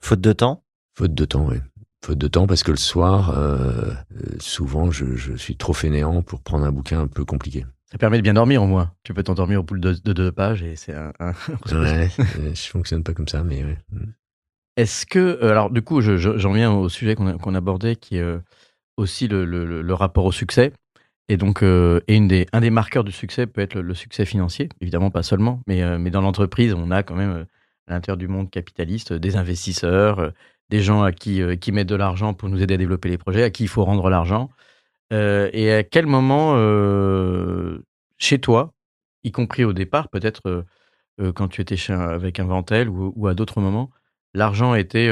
Faute 0.00 0.20
de 0.20 0.32
temps 0.32 0.61
Faute 0.94 1.14
de 1.14 1.24
temps, 1.24 1.46
oui. 1.48 1.56
Faute 2.04 2.18
de 2.18 2.28
temps 2.28 2.46
parce 2.46 2.62
que 2.62 2.70
le 2.72 2.76
soir, 2.76 3.30
euh, 3.38 3.92
euh, 4.16 4.36
souvent, 4.40 4.90
je, 4.90 5.14
je 5.16 5.34
suis 5.34 5.56
trop 5.56 5.72
fainéant 5.72 6.22
pour 6.22 6.42
prendre 6.42 6.64
un 6.64 6.72
bouquin 6.72 7.00
un 7.00 7.06
peu 7.06 7.24
compliqué. 7.24 7.64
Ça 7.90 7.98
permet 7.98 8.16
de 8.18 8.22
bien 8.22 8.34
dormir 8.34 8.62
au 8.62 8.66
moins. 8.66 8.92
Tu 9.04 9.14
peux 9.14 9.22
t'endormir 9.22 9.60
au 9.60 9.62
bout 9.62 9.78
de, 9.78 9.92
de 9.92 10.12
deux 10.12 10.32
pages 10.32 10.62
et 10.62 10.76
c'est 10.76 10.94
un, 10.94 11.12
un- 11.20 11.32
Ouais, 11.72 12.08
euh, 12.18 12.54
je 12.54 12.68
fonctionne 12.68 13.04
pas 13.04 13.12
comme 13.14 13.28
ça, 13.28 13.44
mais 13.44 13.62
ouais. 13.64 13.78
Est-ce 14.76 15.04
que, 15.06 15.42
alors 15.44 15.70
du 15.70 15.82
coup, 15.82 16.00
je- 16.00 16.16
je- 16.16 16.38
j'en 16.38 16.52
viens 16.52 16.72
au 16.72 16.88
sujet 16.88 17.14
qu'on 17.14 17.54
abordait, 17.54 17.96
qui 17.96 18.16
est 18.16 18.24
aussi 18.96 19.28
le, 19.28 19.44
le- 19.44 19.64
le- 19.66 19.82
le 19.82 19.94
rapport 19.94 20.24
au 20.24 20.32
succès. 20.32 20.72
Et 21.28 21.36
donc, 21.36 21.62
euh, 21.62 22.00
et 22.08 22.16
une 22.16 22.26
des, 22.28 22.46
un 22.52 22.60
des 22.60 22.70
marqueurs 22.70 23.04
du 23.04 23.12
succès 23.12 23.46
peut 23.46 23.60
être 23.60 23.74
le, 23.74 23.82
le 23.82 23.94
succès 23.94 24.24
financier, 24.26 24.68
évidemment 24.80 25.10
pas 25.10 25.22
seulement, 25.22 25.60
mais, 25.66 25.82
euh, 25.82 25.98
mais 25.98 26.10
dans 26.10 26.20
l'entreprise, 26.20 26.74
on 26.74 26.90
a 26.90 27.02
quand 27.02 27.14
même 27.14 27.30
euh, 27.30 27.44
à 27.86 27.92
l'intérieur 27.94 28.16
du 28.16 28.28
monde 28.28 28.50
capitaliste 28.50 29.12
des 29.12 29.36
investisseurs, 29.36 30.32
des 30.72 30.80
gens 30.80 31.02
à 31.02 31.12
qui, 31.12 31.42
euh, 31.42 31.54
qui 31.54 31.70
mettent 31.70 31.90
de 31.90 31.94
l'argent 31.94 32.32
pour 32.32 32.48
nous 32.48 32.62
aider 32.62 32.74
à 32.74 32.76
développer 32.78 33.10
les 33.10 33.18
projets, 33.18 33.42
à 33.42 33.50
qui 33.50 33.64
il 33.64 33.68
faut 33.68 33.84
rendre 33.84 34.08
l'argent. 34.08 34.48
Euh, 35.12 35.50
et 35.52 35.70
à 35.70 35.82
quel 35.84 36.06
moment, 36.06 36.54
euh, 36.56 37.84
chez 38.16 38.38
toi, 38.38 38.72
y 39.22 39.32
compris 39.32 39.64
au 39.64 39.74
départ, 39.74 40.08
peut-être 40.08 40.64
quand 41.34 41.46
tu 41.48 41.60
étais 41.60 41.76
avec 41.92 42.40
Inventel 42.40 42.88
ou, 42.88 43.12
ou 43.14 43.28
à 43.28 43.34
d'autres 43.34 43.60
moments, 43.60 43.90
l'argent 44.32 44.74
était 44.74 45.08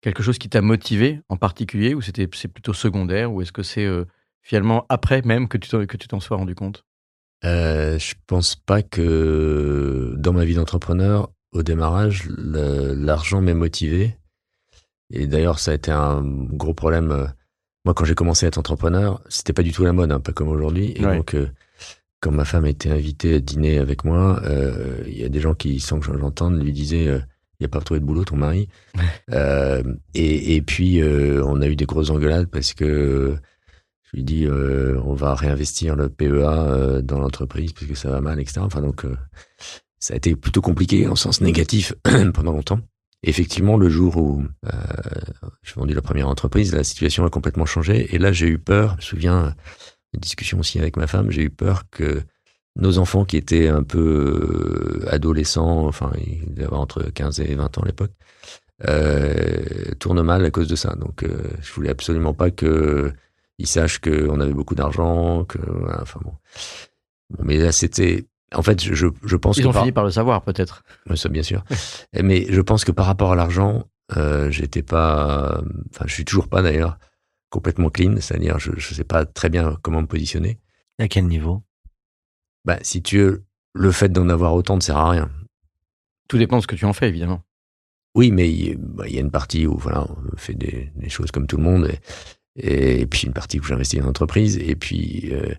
quelque 0.00 0.22
chose 0.22 0.38
qui 0.38 0.48
t'a 0.48 0.62
motivé 0.62 1.20
en 1.28 1.36
particulier 1.36 1.94
ou 1.94 2.00
c'était 2.00 2.28
c'est 2.32 2.48
plutôt 2.48 2.72
secondaire 2.72 3.30
ou 3.30 3.42
est-ce 3.42 3.52
que 3.52 3.64
c'est 3.64 3.86
finalement 4.40 4.86
après 4.88 5.20
même 5.22 5.48
que 5.48 5.58
tu 5.58 5.68
t'en, 5.68 5.84
que 5.84 5.96
tu 5.98 6.08
t'en 6.08 6.20
sois 6.20 6.38
rendu 6.38 6.54
compte? 6.54 6.84
Euh, 7.44 7.98
je 7.98 8.14
pense 8.26 8.54
pas 8.54 8.82
que 8.82 10.14
dans 10.16 10.32
ma 10.32 10.44
vie 10.44 10.54
d'entrepreneur, 10.54 11.30
au 11.52 11.62
démarrage, 11.62 12.28
l'argent 12.28 13.42
m'ait 13.42 13.54
motivé. 13.54 14.16
Et 15.12 15.26
d'ailleurs, 15.26 15.58
ça 15.58 15.70
a 15.72 15.74
été 15.74 15.90
un 15.90 16.22
gros 16.22 16.74
problème. 16.74 17.10
euh, 17.10 17.26
Moi, 17.84 17.94
quand 17.94 18.04
j'ai 18.04 18.14
commencé 18.14 18.46
à 18.46 18.48
être 18.48 18.58
entrepreneur, 18.58 19.22
c'était 19.28 19.52
pas 19.52 19.62
du 19.62 19.72
tout 19.72 19.84
la 19.84 19.92
mode, 19.92 20.12
hein, 20.12 20.20
pas 20.20 20.32
comme 20.32 20.48
aujourd'hui. 20.48 20.92
Et 20.96 21.04
Ouais. 21.04 21.16
donc, 21.16 21.34
euh, 21.34 21.48
quand 22.20 22.30
ma 22.30 22.44
femme 22.44 22.66
était 22.66 22.90
invitée 22.90 23.34
à 23.36 23.40
dîner 23.40 23.78
avec 23.78 24.04
moi, 24.04 24.40
euh, 24.44 25.02
il 25.06 25.16
y 25.18 25.24
a 25.24 25.28
des 25.30 25.40
gens 25.40 25.54
qui, 25.54 25.80
sans 25.80 25.98
que 26.00 26.06
j'entende, 26.18 26.62
lui 26.62 26.72
disaient 26.72 27.08
euh, 27.08 27.18
il 27.58 27.62
n'y 27.62 27.66
a 27.66 27.68
pas 27.68 27.80
trouvé 27.80 28.00
de 28.00 28.04
boulot, 28.04 28.24
ton 28.24 28.36
mari. 28.36 28.68
Et, 30.14 30.56
et 30.56 30.62
puis, 30.62 31.00
on 31.02 31.60
a 31.60 31.66
eu 31.66 31.76
des 31.76 31.86
grosses 31.86 32.10
engueulades 32.10 32.46
parce 32.48 32.74
que 32.74 33.36
je 34.02 34.16
lui 34.16 34.24
dis 34.24 34.46
on 34.48 35.14
va 35.14 35.34
réinvestir 35.34 35.96
le 35.96 36.08
PEA 36.08 37.02
dans 37.02 37.18
l'entreprise 37.20 37.72
parce 37.72 37.86
que 37.86 37.94
ça 37.94 38.10
va 38.10 38.20
mal, 38.20 38.40
etc. 38.40 38.60
Enfin, 38.62 38.80
donc, 38.80 39.04
ça 39.98 40.14
a 40.14 40.16
été 40.16 40.34
plutôt 40.36 40.60
compliqué 40.62 41.06
en 41.06 41.16
sens 41.16 41.40
négatif 41.40 41.94
pendant 42.34 42.52
longtemps. 42.52 42.80
Effectivement, 43.22 43.76
le 43.76 43.88
jour 43.88 44.16
où 44.16 44.42
euh, 44.64 44.70
j'ai 45.62 45.74
vendu 45.74 45.94
la 45.94 46.00
première 46.00 46.28
entreprise, 46.28 46.74
la 46.74 46.84
situation 46.84 47.24
a 47.24 47.30
complètement 47.30 47.66
changé. 47.66 48.14
Et 48.14 48.18
là, 48.18 48.32
j'ai 48.32 48.46
eu 48.48 48.58
peur. 48.58 48.92
Je 48.92 48.96
me 48.96 49.00
souviens 49.02 49.54
une 50.14 50.20
discussion 50.20 50.58
aussi 50.58 50.78
avec 50.78 50.96
ma 50.96 51.06
femme. 51.06 51.30
J'ai 51.30 51.42
eu 51.42 51.50
peur 51.50 51.84
que 51.90 52.22
nos 52.76 52.98
enfants, 52.98 53.24
qui 53.24 53.36
étaient 53.36 53.68
un 53.68 53.82
peu 53.82 55.02
euh, 55.02 55.08
adolescents, 55.12 55.86
enfin, 55.86 56.12
ils 56.18 56.52
devaient 56.54 56.64
avoir 56.64 56.80
entre 56.80 57.02
15 57.02 57.40
et 57.40 57.54
20 57.54 57.78
ans 57.78 57.82
à 57.82 57.86
l'époque, 57.86 58.12
euh, 58.88 59.92
tournent 59.98 60.22
mal 60.22 60.44
à 60.44 60.50
cause 60.50 60.68
de 60.68 60.76
ça. 60.76 60.94
Donc, 60.94 61.22
euh, 61.22 61.42
je 61.60 61.72
voulais 61.72 61.90
absolument 61.90 62.32
pas 62.34 62.50
que 62.50 63.12
ils 63.58 63.66
sachent 63.66 63.98
qu'on 63.98 64.40
avait 64.40 64.54
beaucoup 64.54 64.74
d'argent, 64.74 65.44
que 65.44 65.58
enfin. 66.00 66.20
Bon, 66.24 66.34
mais 67.42 67.58
là, 67.58 67.72
c'était. 67.72 68.26
En 68.54 68.62
fait, 68.62 68.82
je, 68.82 68.94
je, 68.94 69.36
pense 69.36 69.56
Ils 69.58 69.62
que 69.62 69.68
ont 69.68 69.72
par- 69.72 69.82
fini 69.82 69.92
par 69.92 70.04
le 70.04 70.10
savoir 70.10 70.42
peut-être. 70.42 70.82
Ouais, 71.08 71.16
ça, 71.16 71.28
bien 71.28 71.42
sûr. 71.44 71.62
Mais 72.20 72.46
je 72.50 72.60
pense 72.60 72.84
que 72.84 72.90
par 72.92 73.06
rapport 73.06 73.32
à 73.32 73.36
l'argent, 73.36 73.84
euh, 74.16 74.50
j'étais 74.50 74.82
pas, 74.82 75.62
enfin, 75.90 76.04
je 76.08 76.12
suis 76.14 76.24
toujours 76.24 76.48
pas 76.48 76.60
d'ailleurs 76.62 76.98
complètement 77.50 77.90
clean. 77.90 78.16
C'est-à-dire, 78.20 78.58
je, 78.58 78.72
je 78.76 78.94
sais 78.94 79.04
pas 79.04 79.24
très 79.24 79.50
bien 79.50 79.76
comment 79.82 80.02
me 80.02 80.06
positionner. 80.08 80.58
À 80.98 81.06
quel 81.06 81.26
niveau? 81.26 81.62
Bah, 82.64 82.78
si 82.82 83.02
tu 83.02 83.18
veux, 83.18 83.44
le 83.72 83.92
fait 83.92 84.08
d'en 84.10 84.28
avoir 84.28 84.54
autant 84.54 84.74
ne 84.76 84.80
sert 84.82 84.96
à 84.96 85.10
rien. 85.10 85.30
Tout 86.28 86.38
dépend 86.38 86.56
de 86.56 86.62
ce 86.62 86.66
que 86.66 86.76
tu 86.76 86.84
en 86.84 86.92
fais 86.92 87.08
évidemment. 87.08 87.42
Oui, 88.16 88.32
mais 88.32 88.50
il 88.52 88.76
bah, 88.76 89.04
il 89.06 89.14
y 89.14 89.18
a 89.18 89.20
une 89.20 89.30
partie 89.30 89.66
où 89.68 89.76
voilà, 89.78 90.04
on 90.32 90.36
fait 90.36 90.54
des, 90.54 90.90
des 90.96 91.08
choses 91.08 91.30
comme 91.30 91.46
tout 91.46 91.56
le 91.56 91.62
monde, 91.62 91.88
et, 92.56 93.00
et 93.00 93.06
puis 93.06 93.26
une 93.28 93.32
partie 93.32 93.60
où 93.60 93.62
j'investis 93.62 94.00
en 94.02 94.08
entreprise, 94.08 94.58
et 94.58 94.74
puis 94.74 95.28
euh, 95.32 95.54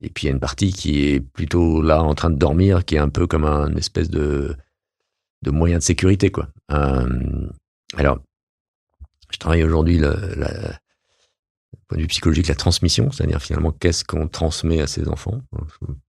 et 0.00 0.10
puis 0.10 0.24
il 0.24 0.26
y 0.28 0.30
a 0.30 0.34
une 0.34 0.40
partie 0.40 0.72
qui 0.72 1.04
est 1.06 1.20
plutôt 1.20 1.82
là 1.82 2.02
en 2.02 2.14
train 2.14 2.30
de 2.30 2.36
dormir, 2.36 2.84
qui 2.84 2.94
est 2.94 2.98
un 2.98 3.08
peu 3.08 3.26
comme 3.26 3.44
un 3.44 3.74
espèce 3.76 4.10
de 4.10 4.56
de 5.42 5.50
moyen 5.50 5.78
de 5.78 5.82
sécurité 5.82 6.30
quoi. 6.30 6.48
Euh, 6.72 7.48
alors, 7.96 8.18
je 9.30 9.38
travaille 9.38 9.62
aujourd'hui 9.62 9.98
le, 9.98 10.14
point 11.86 11.96
de 11.96 12.02
vue 12.02 12.08
psychologique 12.08 12.48
la 12.48 12.54
transmission, 12.54 13.10
c'est-à-dire 13.10 13.40
finalement 13.40 13.72
qu'est-ce 13.72 14.04
qu'on 14.04 14.28
transmet 14.28 14.80
à 14.80 14.86
ses 14.86 15.08
enfants? 15.08 15.40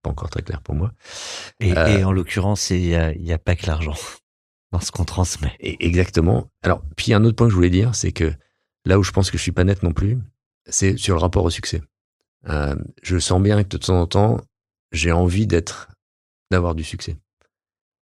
Pas 0.02 0.10
encore 0.10 0.30
très 0.30 0.42
clair 0.42 0.60
pour 0.62 0.74
moi. 0.74 0.92
et, 1.60 1.76
Euh, 1.76 1.86
et 1.86 2.04
en 2.04 2.12
l'occurrence, 2.12 2.70
il 2.70 2.80
n'y 2.82 2.94
a, 2.94 3.34
a 3.34 3.38
pas 3.38 3.56
que 3.56 3.66
l'argent 3.66 3.94
dans 4.72 4.80
ce 4.80 4.90
qu'on 4.90 5.04
transmet. 5.04 5.54
Et- 5.60 5.84
Exactement. 5.86 6.50
Alors, 6.62 6.82
puis 6.96 7.14
un 7.14 7.24
autre 7.24 7.36
point 7.36 7.46
que 7.46 7.50
je 7.50 7.56
voulais 7.56 7.70
dire, 7.70 7.94
c'est 7.94 8.12
que 8.12 8.32
là 8.84 8.98
où 8.98 9.02
je 9.02 9.12
pense 9.12 9.30
que 9.30 9.38
je 9.38 9.42
suis 9.42 9.52
pas 9.52 9.64
net 9.64 9.82
non 9.82 9.92
plus, 9.92 10.18
c'est 10.68 10.96
sur 10.96 11.14
le 11.14 11.20
rapport 11.20 11.44
au 11.44 11.50
succès. 11.50 11.82
Euh, 12.48 12.74
je 13.02 13.18
sens 13.18 13.40
bien 13.42 13.62
que 13.62 13.68
de 13.68 13.76
temps 13.76 14.00
en 14.00 14.06
temps, 14.06 14.40
j'ai 14.92 15.12
envie 15.12 15.46
d'être, 15.46 15.90
d'avoir 16.50 16.74
du 16.74 16.84
succès. 16.84 17.16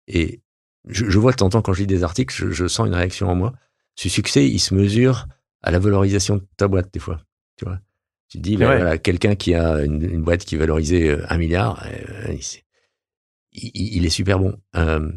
Et 0.08 0.40
je, 0.88 1.08
je 1.08 1.18
vois 1.18 1.32
de 1.32 1.36
temps 1.36 1.46
en 1.46 1.50
temps 1.50 1.62
quand 1.62 1.72
je 1.74 1.80
lis 1.80 1.86
des 1.86 2.02
articles, 2.02 2.34
je, 2.34 2.50
je 2.50 2.66
sens 2.66 2.86
une 2.86 2.94
réaction 2.94 3.28
en 3.28 3.34
moi. 3.34 3.52
Ce 3.94 4.08
succès, 4.08 4.48
il 4.48 4.58
se 4.58 4.74
mesure 4.74 5.28
à 5.62 5.70
la 5.70 5.78
valorisation 5.78 6.36
de 6.36 6.46
ta 6.56 6.66
boîte 6.68 6.92
des 6.92 6.98
fois. 7.00 7.20
Tu 7.56 7.64
vois. 7.64 7.78
Tu 8.28 8.38
te 8.38 8.42
dis, 8.42 8.56
ben 8.56 8.66
voilà, 8.76 8.98
quelqu'un 8.98 9.34
qui 9.34 9.54
a 9.54 9.82
une, 9.84 10.02
une 10.02 10.22
boîte 10.22 10.44
qui 10.44 10.54
est 10.54 10.58
valorisée 10.58 11.10
euh, 11.10 11.24
un 11.28 11.36
milliard, 11.36 11.84
euh, 11.86 12.32
il, 12.32 12.40
il- 13.74 13.96
il 13.98 14.06
est 14.06 14.10
super 14.10 14.38
bon. 14.38 14.58
Euh, 14.76 15.12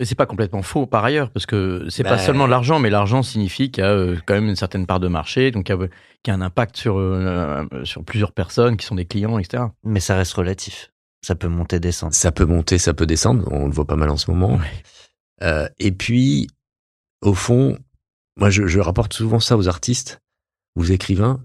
Et 0.00 0.06
c'est 0.06 0.14
pas 0.14 0.24
complètement 0.24 0.62
faux 0.62 0.86
par 0.86 1.04
ailleurs, 1.04 1.30
parce 1.30 1.44
que 1.44 1.86
c'est 1.90 2.02
pas 2.02 2.16
Bah, 2.16 2.18
seulement 2.18 2.46
l'argent, 2.46 2.78
mais 2.78 2.88
l'argent 2.88 3.22
signifie 3.22 3.70
qu'il 3.70 3.84
y 3.84 3.86
a 3.86 3.90
euh, 3.90 4.16
quand 4.26 4.32
même 4.32 4.48
une 4.48 4.56
certaine 4.56 4.86
part 4.86 4.98
de 4.98 5.08
marché, 5.08 5.50
donc 5.50 5.68
il 5.68 5.72
y 5.72 5.74
a, 5.74 5.88
qu'il 6.22 6.28
y 6.28 6.30
a 6.30 6.34
un 6.34 6.40
impact 6.40 6.78
sur, 6.78 6.98
euh, 6.98 7.66
euh, 7.70 7.84
sur 7.84 8.02
plusieurs 8.02 8.32
personnes 8.32 8.78
qui 8.78 8.86
sont 8.86 8.94
des 8.94 9.04
clients, 9.04 9.38
etc. 9.38 9.64
Mais 9.84 10.00
ça 10.00 10.16
reste 10.16 10.32
relatif. 10.32 10.90
Ça 11.20 11.34
peut 11.34 11.48
monter, 11.48 11.80
descendre. 11.80 12.14
Ça 12.14 12.32
peut 12.32 12.46
monter, 12.46 12.78
ça 12.78 12.94
peut 12.94 13.04
descendre. 13.04 13.46
On 13.52 13.66
le 13.66 13.72
voit 13.72 13.84
pas 13.84 13.96
mal 13.96 14.08
en 14.08 14.16
ce 14.16 14.30
moment. 14.30 14.56
Ouais. 14.56 14.82
Euh, 15.42 15.68
et 15.78 15.92
puis, 15.92 16.48
au 17.20 17.34
fond, 17.34 17.78
moi, 18.38 18.48
je, 18.48 18.66
je, 18.66 18.80
rapporte 18.80 19.12
souvent 19.12 19.38
ça 19.38 19.58
aux 19.58 19.68
artistes, 19.68 20.22
aux 20.76 20.84
écrivains. 20.84 21.44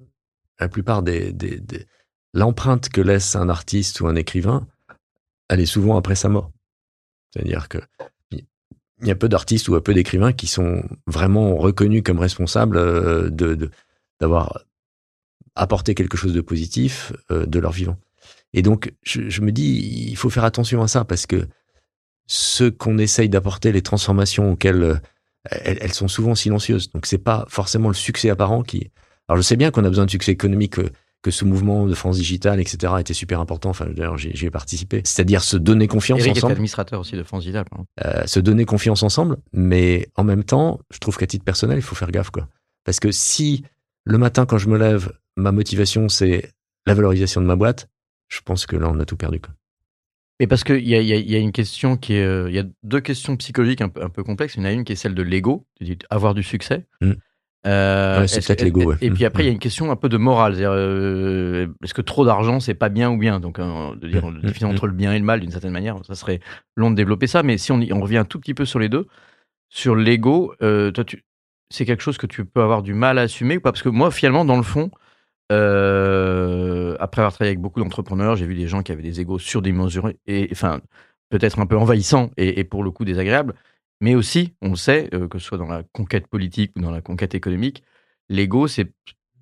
La 0.62 0.70
plupart 0.70 1.04
des, 1.04 1.34
des, 1.34 1.60
des 1.60 1.86
l'empreinte 2.34 2.88
que 2.88 3.02
laisse 3.02 3.36
un 3.36 3.50
artiste 3.50 4.00
ou 4.00 4.08
un 4.08 4.16
écrivain, 4.16 4.66
elle 5.50 5.60
est 5.60 5.66
souvent 5.66 5.98
après 5.98 6.16
sa 6.16 6.30
mort. 6.30 6.52
C'est-à-dire 7.32 7.68
que 7.68 7.80
il 9.06 9.10
y 9.10 9.12
a 9.12 9.16
peu 9.16 9.30
d'artistes 9.30 9.70
ou 9.70 9.80
peu 9.80 9.94
d'écrivains 9.94 10.34
qui 10.34 10.48
sont 10.48 10.84
vraiment 11.08 11.56
reconnus 11.56 12.02
comme 12.04 12.20
responsables 12.20 12.78
euh, 12.78 13.30
de 13.30 13.70
d'avoir 14.20 14.64
apporté 15.56 15.94
quelque 15.96 16.18
chose 16.18 16.34
de 16.34 16.42
positif 16.42 17.14
euh, 17.32 17.46
de 17.46 17.60
leur 17.60 17.72
vivant. 17.72 17.98
Et 18.54 18.62
donc, 18.62 18.94
je, 19.04 19.30
je, 19.30 19.42
me 19.42 19.52
dis, 19.52 20.10
il 20.10 20.16
faut 20.16 20.30
faire 20.30 20.46
attention 20.46 20.82
à 20.82 20.88
ça 20.88 21.06
parce 21.06 21.26
que 21.26 21.48
ce 22.28 22.66
qu'on 22.66 22.98
essaye 22.98 23.30
d'apporter, 23.30 23.72
les 23.72 23.82
transformations 23.82 24.54
auxquelles 24.54 24.84
euh, 24.84 24.98
elles, 25.52 25.94
sont 25.94 26.08
souvent 26.08 26.36
silencieuses. 26.36 26.92
Donc, 26.92 27.06
c'est 27.06 27.20
pas 27.20 27.46
forcément 27.50 27.90
le 27.90 27.94
succès 27.94 28.30
apparent 28.30 28.64
qui. 28.64 28.92
Alors, 29.28 29.38
je 29.38 29.44
sais 29.44 29.58
bien 29.58 29.72
qu'on 29.72 29.84
a 29.84 29.90
besoin 29.90 30.06
de 30.06 30.12
succès 30.12 30.32
économique 30.32 30.80
que 31.26 31.32
ce 31.32 31.44
mouvement 31.44 31.88
de 31.88 31.96
France 31.96 32.18
Digitale, 32.18 32.60
etc., 32.60 32.94
était 33.00 33.16
super 33.16 33.40
important. 33.40 33.72
Enfin, 33.72 33.88
d'ailleurs, 33.88 34.16
j'y 34.16 34.46
ai 34.46 34.52
participé. 34.52 35.02
C'est-à-dire 35.04 35.42
se 35.42 35.58
donner 35.58 35.88
confiance 35.88 36.20
Eric 36.20 36.38
ensemble. 36.38 36.52
Est 36.52 36.54
administrateur 36.54 37.00
aussi 37.00 37.16
de 37.16 37.24
France 37.24 37.42
Digitale. 37.42 37.66
Euh, 38.06 38.28
se 38.28 38.40
donner 38.40 38.66
confiance 38.66 39.02
ensemble, 39.02 39.38
mais 39.52 40.08
en 40.14 40.24
même 40.24 40.44
temps, 40.44 40.80
je 40.94 41.00
trouve 41.00 41.18
qu'à 41.18 41.26
titre 41.26 41.44
personnel, 41.44 41.80
il 41.80 41.82
faut 41.82 41.96
faire 41.96 42.12
gaffe, 42.12 42.30
quoi. 42.30 42.48
Parce 42.84 43.00
que 43.00 43.12
si 43.12 43.64
le 44.04 44.20
matin, 44.20 44.46
quand 44.46 44.60
je 44.60 44.70
me 44.70 44.78
lève, 44.78 45.14
ma 45.36 45.52
motivation, 45.52 46.10
c'est 46.10 46.52
la 46.86 46.94
valorisation 46.94 47.42
de 47.42 47.48
ma 47.48 47.56
boîte, 47.56 47.90
je 48.28 48.42
pense 48.46 48.68
que 48.68 48.76
là, 48.76 48.88
on 48.88 49.00
a 49.00 49.06
tout 49.06 49.18
perdu, 49.18 49.40
quoi. 49.40 49.56
Et 50.40 50.46
parce 50.46 50.64
qu'il 50.64 50.88
y 50.88 50.94
a, 50.94 51.02
y, 51.02 51.12
a, 51.12 51.16
y 51.16 51.36
a, 51.36 51.40
une 51.40 51.54
question 51.54 51.98
qui 51.98 52.14
est. 52.14 52.24
Euh, 52.24 52.50
il 52.50 52.56
y 52.56 52.60
a 52.60 52.66
deux 52.84 53.00
questions 53.00 53.36
psychologiques 53.38 53.82
un 53.82 53.90
peu, 53.90 54.04
un 54.04 54.10
peu 54.10 54.24
complexes. 54.24 54.56
Il 54.58 54.60
y 54.60 54.62
en 54.62 54.66
a 54.66 54.72
une 54.74 54.84
qui 54.84 54.92
est 54.94 54.96
celle 54.98 55.16
de 55.16 55.24
l'ego, 55.24 55.66
avoir 56.12 56.36
du 56.36 56.44
succès. 56.44 56.86
Mm. 57.02 57.14
Euh, 57.66 58.28
c'est 58.28 58.46
peut-être 58.46 58.62
l'ego. 58.62 58.94
Et 59.02 59.10
puis 59.10 59.26
après, 59.26 59.44
il 59.44 59.46
y 59.48 59.50
a 59.50 59.52
une 59.52 59.60
question 59.60 59.90
un 59.90 59.96
peu 59.96 60.08
de 60.08 60.18
morale. 60.18 60.56
Euh, 60.60 61.68
est-ce 61.84 61.96
que 61.96 62.02
trop 62.02 62.24
d'argent, 62.24 62.60
c'est 62.60 62.76
pas 62.76 62.90
bien 62.90 63.10
ou 63.10 63.18
bien? 63.18 63.40
Donc, 63.40 63.58
euh, 63.58 63.96
de 63.96 64.08
dire 64.08 64.30
la 64.30 64.40
différence 64.40 64.76
entre 64.76 64.88
le 64.88 64.94
bien 64.94 65.14
et 65.14 65.20
le 65.20 65.26
mal, 65.26 65.40
d'une 65.40 65.50
certaine 65.50 65.72
manière, 65.72 65.98
ça 66.06 66.14
serait 66.14 66.42
long 66.76 66.92
de 66.92 66.96
développer 66.96 67.28
ça. 67.28 67.42
Mais 67.42 67.58
si 67.58 67.72
on, 67.72 67.80
on 67.92 68.02
revient 68.02 68.18
un 68.18 68.26
tout 68.26 68.40
petit 68.40 68.54
peu 68.54 68.66
sur 68.66 68.78
les 68.78 68.88
deux, 68.90 69.08
sur 69.70 69.96
l'ego, 69.96 70.54
toi, 70.60 71.04
c'est 71.72 71.86
quelque 71.86 72.04
chose 72.04 72.18
que 72.18 72.28
tu 72.28 72.46
peux 72.46 72.62
avoir 72.62 72.84
du 72.84 72.94
mal 72.94 73.18
à 73.18 73.24
assumer 73.24 73.58
ou 73.58 73.62
pas? 73.62 73.72
Parce 73.72 73.84
que 73.84 73.90
moi, 73.90 74.12
finalement, 74.12 74.46
dans 74.46 74.58
le 74.58 74.64
fond, 74.64 74.92
après 75.50 77.22
avoir 77.22 77.34
travaillé 77.34 77.50
avec 77.50 77.60
beaucoup 77.60 77.80
d'entrepreneurs, 77.80 78.36
j'ai 78.36 78.46
vu 78.46 78.54
des 78.54 78.68
gens 78.68 78.84
qui 78.84 78.92
avaient 78.92 79.02
des 79.02 79.22
égos 79.22 79.40
surdimensionnés 79.40 80.18
et, 80.28 80.50
enfin, 80.52 80.82
peut-être 81.32 81.60
un 81.60 81.66
peu 81.66 81.78
envahissants 81.78 82.30
et, 82.38 82.60
et 82.60 82.64
pour 82.64 82.84
le 82.84 82.92
coup 82.92 83.06
désagréables. 83.06 83.56
Mais 84.02 84.16
aussi, 84.16 84.54
on 84.62 84.76
sait, 84.76 85.10
euh, 85.14 85.28
que 85.28 85.40
ce 85.40 85.46
soit 85.46 85.58
dans 85.58 85.68
la 85.68 85.84
conquête 85.94 86.28
politique 86.28 86.72
ou 86.76 86.82
dans 86.82 86.92
la 86.92 87.02
conquête 87.02 87.36
économique, 87.36 87.84
l'ego 88.30 88.68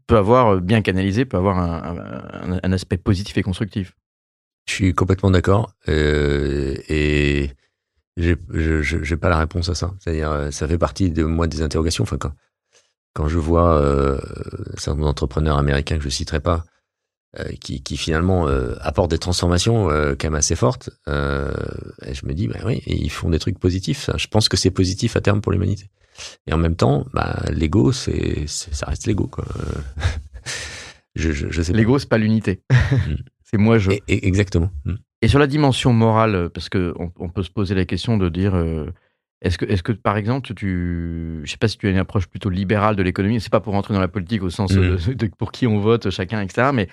peut 0.07 0.17
avoir, 0.17 0.55
euh, 0.55 0.59
bien 0.59 0.81
canalisé, 0.81 1.25
peut 1.25 1.37
avoir 1.37 1.57
un, 1.57 2.71
aspect 2.71 2.97
positif 2.97 3.37
et 3.37 3.43
constructif. 3.43 3.95
Je 4.67 4.73
suis 4.73 4.93
complètement 4.93 5.31
d'accord. 5.31 5.73
Euh, 5.89 6.75
et 6.87 7.51
je 8.17 9.09
n'ai 9.09 9.17
pas 9.17 9.29
la 9.29 9.37
réponse 9.37 9.69
à 9.69 9.75
ça. 9.75 9.93
C'est-à-dire, 9.99 10.31
euh, 10.31 10.51
ça 10.51 10.67
fait 10.67 10.77
partie 10.77 11.09
de 11.11 11.23
moi 11.23 11.47
des 11.47 11.61
interrogations. 11.61 12.03
Enfin, 12.03 12.17
quand, 12.17 12.33
quand 13.13 13.27
je 13.27 13.37
vois 13.37 13.77
euh, 13.77 14.19
certains 14.77 15.03
entrepreneurs 15.03 15.57
américains 15.57 15.97
que 15.97 16.03
je 16.03 16.09
citerai 16.09 16.39
pas, 16.39 16.63
qui, 17.59 17.81
qui, 17.81 17.97
finalement 17.97 18.47
euh, 18.47 18.75
apportent 18.81 19.11
des 19.11 19.17
transformations 19.17 19.89
euh, 19.89 20.15
quand 20.19 20.27
même 20.27 20.35
assez 20.35 20.55
fortes. 20.55 20.89
et 21.07 22.13
je 22.13 22.25
me 22.25 22.33
dis, 22.33 22.47
bah 22.47 22.59
oui, 22.65 22.81
ils 22.85 23.11
font 23.11 23.29
des 23.29 23.39
trucs 23.39 23.59
positifs. 23.59 24.09
Je 24.15 24.27
pense 24.27 24.49
que 24.49 24.57
c'est 24.57 24.71
positif 24.71 25.15
à 25.15 25.21
terme 25.21 25.41
pour 25.41 25.51
l'humanité. 25.51 25.89
Et 26.45 26.53
en 26.53 26.57
même 26.57 26.75
temps, 26.75 27.05
bah, 27.13 27.41
l'ego, 27.51 27.91
c'est, 27.91 28.47
ça 28.47 28.85
reste 28.85 29.07
l'ego. 29.07 29.27
Quoi. 29.27 29.45
je, 31.15 31.31
je, 31.31 31.47
je 31.49 31.61
sais 31.61 31.73
l'ego, 31.73 31.97
c'est 31.97 32.09
pas 32.09 32.19
l'unité. 32.19 32.61
Mm. 32.71 33.15
c'est 33.43 33.57
moi, 33.57 33.79
je. 33.79 33.91
Et, 33.91 34.03
et, 34.07 34.27
exactement. 34.27 34.69
Mm. 34.85 34.93
Et 35.23 35.27
sur 35.27 35.39
la 35.39 35.47
dimension 35.47 35.91
morale, 35.91 36.49
parce 36.53 36.69
que 36.69 36.93
on, 36.99 37.11
on, 37.17 37.29
peut 37.29 37.43
se 37.43 37.49
poser 37.49 37.73
la 37.73 37.85
question 37.85 38.17
de 38.17 38.29
dire. 38.29 38.53
Est-ce 39.43 39.83
que, 39.83 39.91
par 39.91 40.15
exemple, 40.15 40.53
tu, 40.53 41.41
je 41.43 41.51
sais 41.51 41.57
pas 41.57 41.67
si 41.67 41.77
tu 41.77 41.87
as 41.87 41.89
une 41.89 41.97
approche 41.97 42.27
plutôt 42.27 42.49
libérale 42.49 42.95
de 42.95 43.03
l'économie, 43.03 43.41
c'est 43.41 43.51
pas 43.51 43.59
pour 43.59 43.73
rentrer 43.73 43.93
dans 43.93 43.99
la 43.99 44.07
politique 44.07 44.41
au 44.41 44.49
sens 44.49 44.71
mmh. 44.71 44.79
de, 44.79 45.13
de, 45.13 45.27
pour 45.37 45.51
qui 45.51 45.67
on 45.67 45.79
vote 45.79 46.09
chacun, 46.11 46.41
etc., 46.41 46.69
mais 46.73 46.87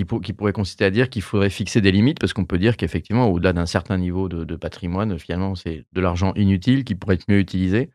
qui, 0.00 0.06
pour, 0.06 0.22
qui, 0.22 0.32
pourrait 0.32 0.54
consister 0.54 0.86
à 0.86 0.90
dire 0.90 1.10
qu'il 1.10 1.20
faudrait 1.20 1.50
fixer 1.50 1.82
des 1.82 1.92
limites, 1.92 2.18
parce 2.18 2.32
qu'on 2.32 2.46
peut 2.46 2.56
dire 2.56 2.78
qu'effectivement, 2.78 3.28
au-delà 3.28 3.52
d'un 3.52 3.66
certain 3.66 3.98
niveau 3.98 4.30
de, 4.30 4.44
de 4.44 4.56
patrimoine, 4.56 5.18
finalement, 5.18 5.54
c'est 5.54 5.84
de 5.92 6.00
l'argent 6.00 6.32
inutile 6.36 6.84
qui 6.84 6.94
pourrait 6.94 7.16
être 7.16 7.28
mieux 7.28 7.38
utilisé. 7.38 7.90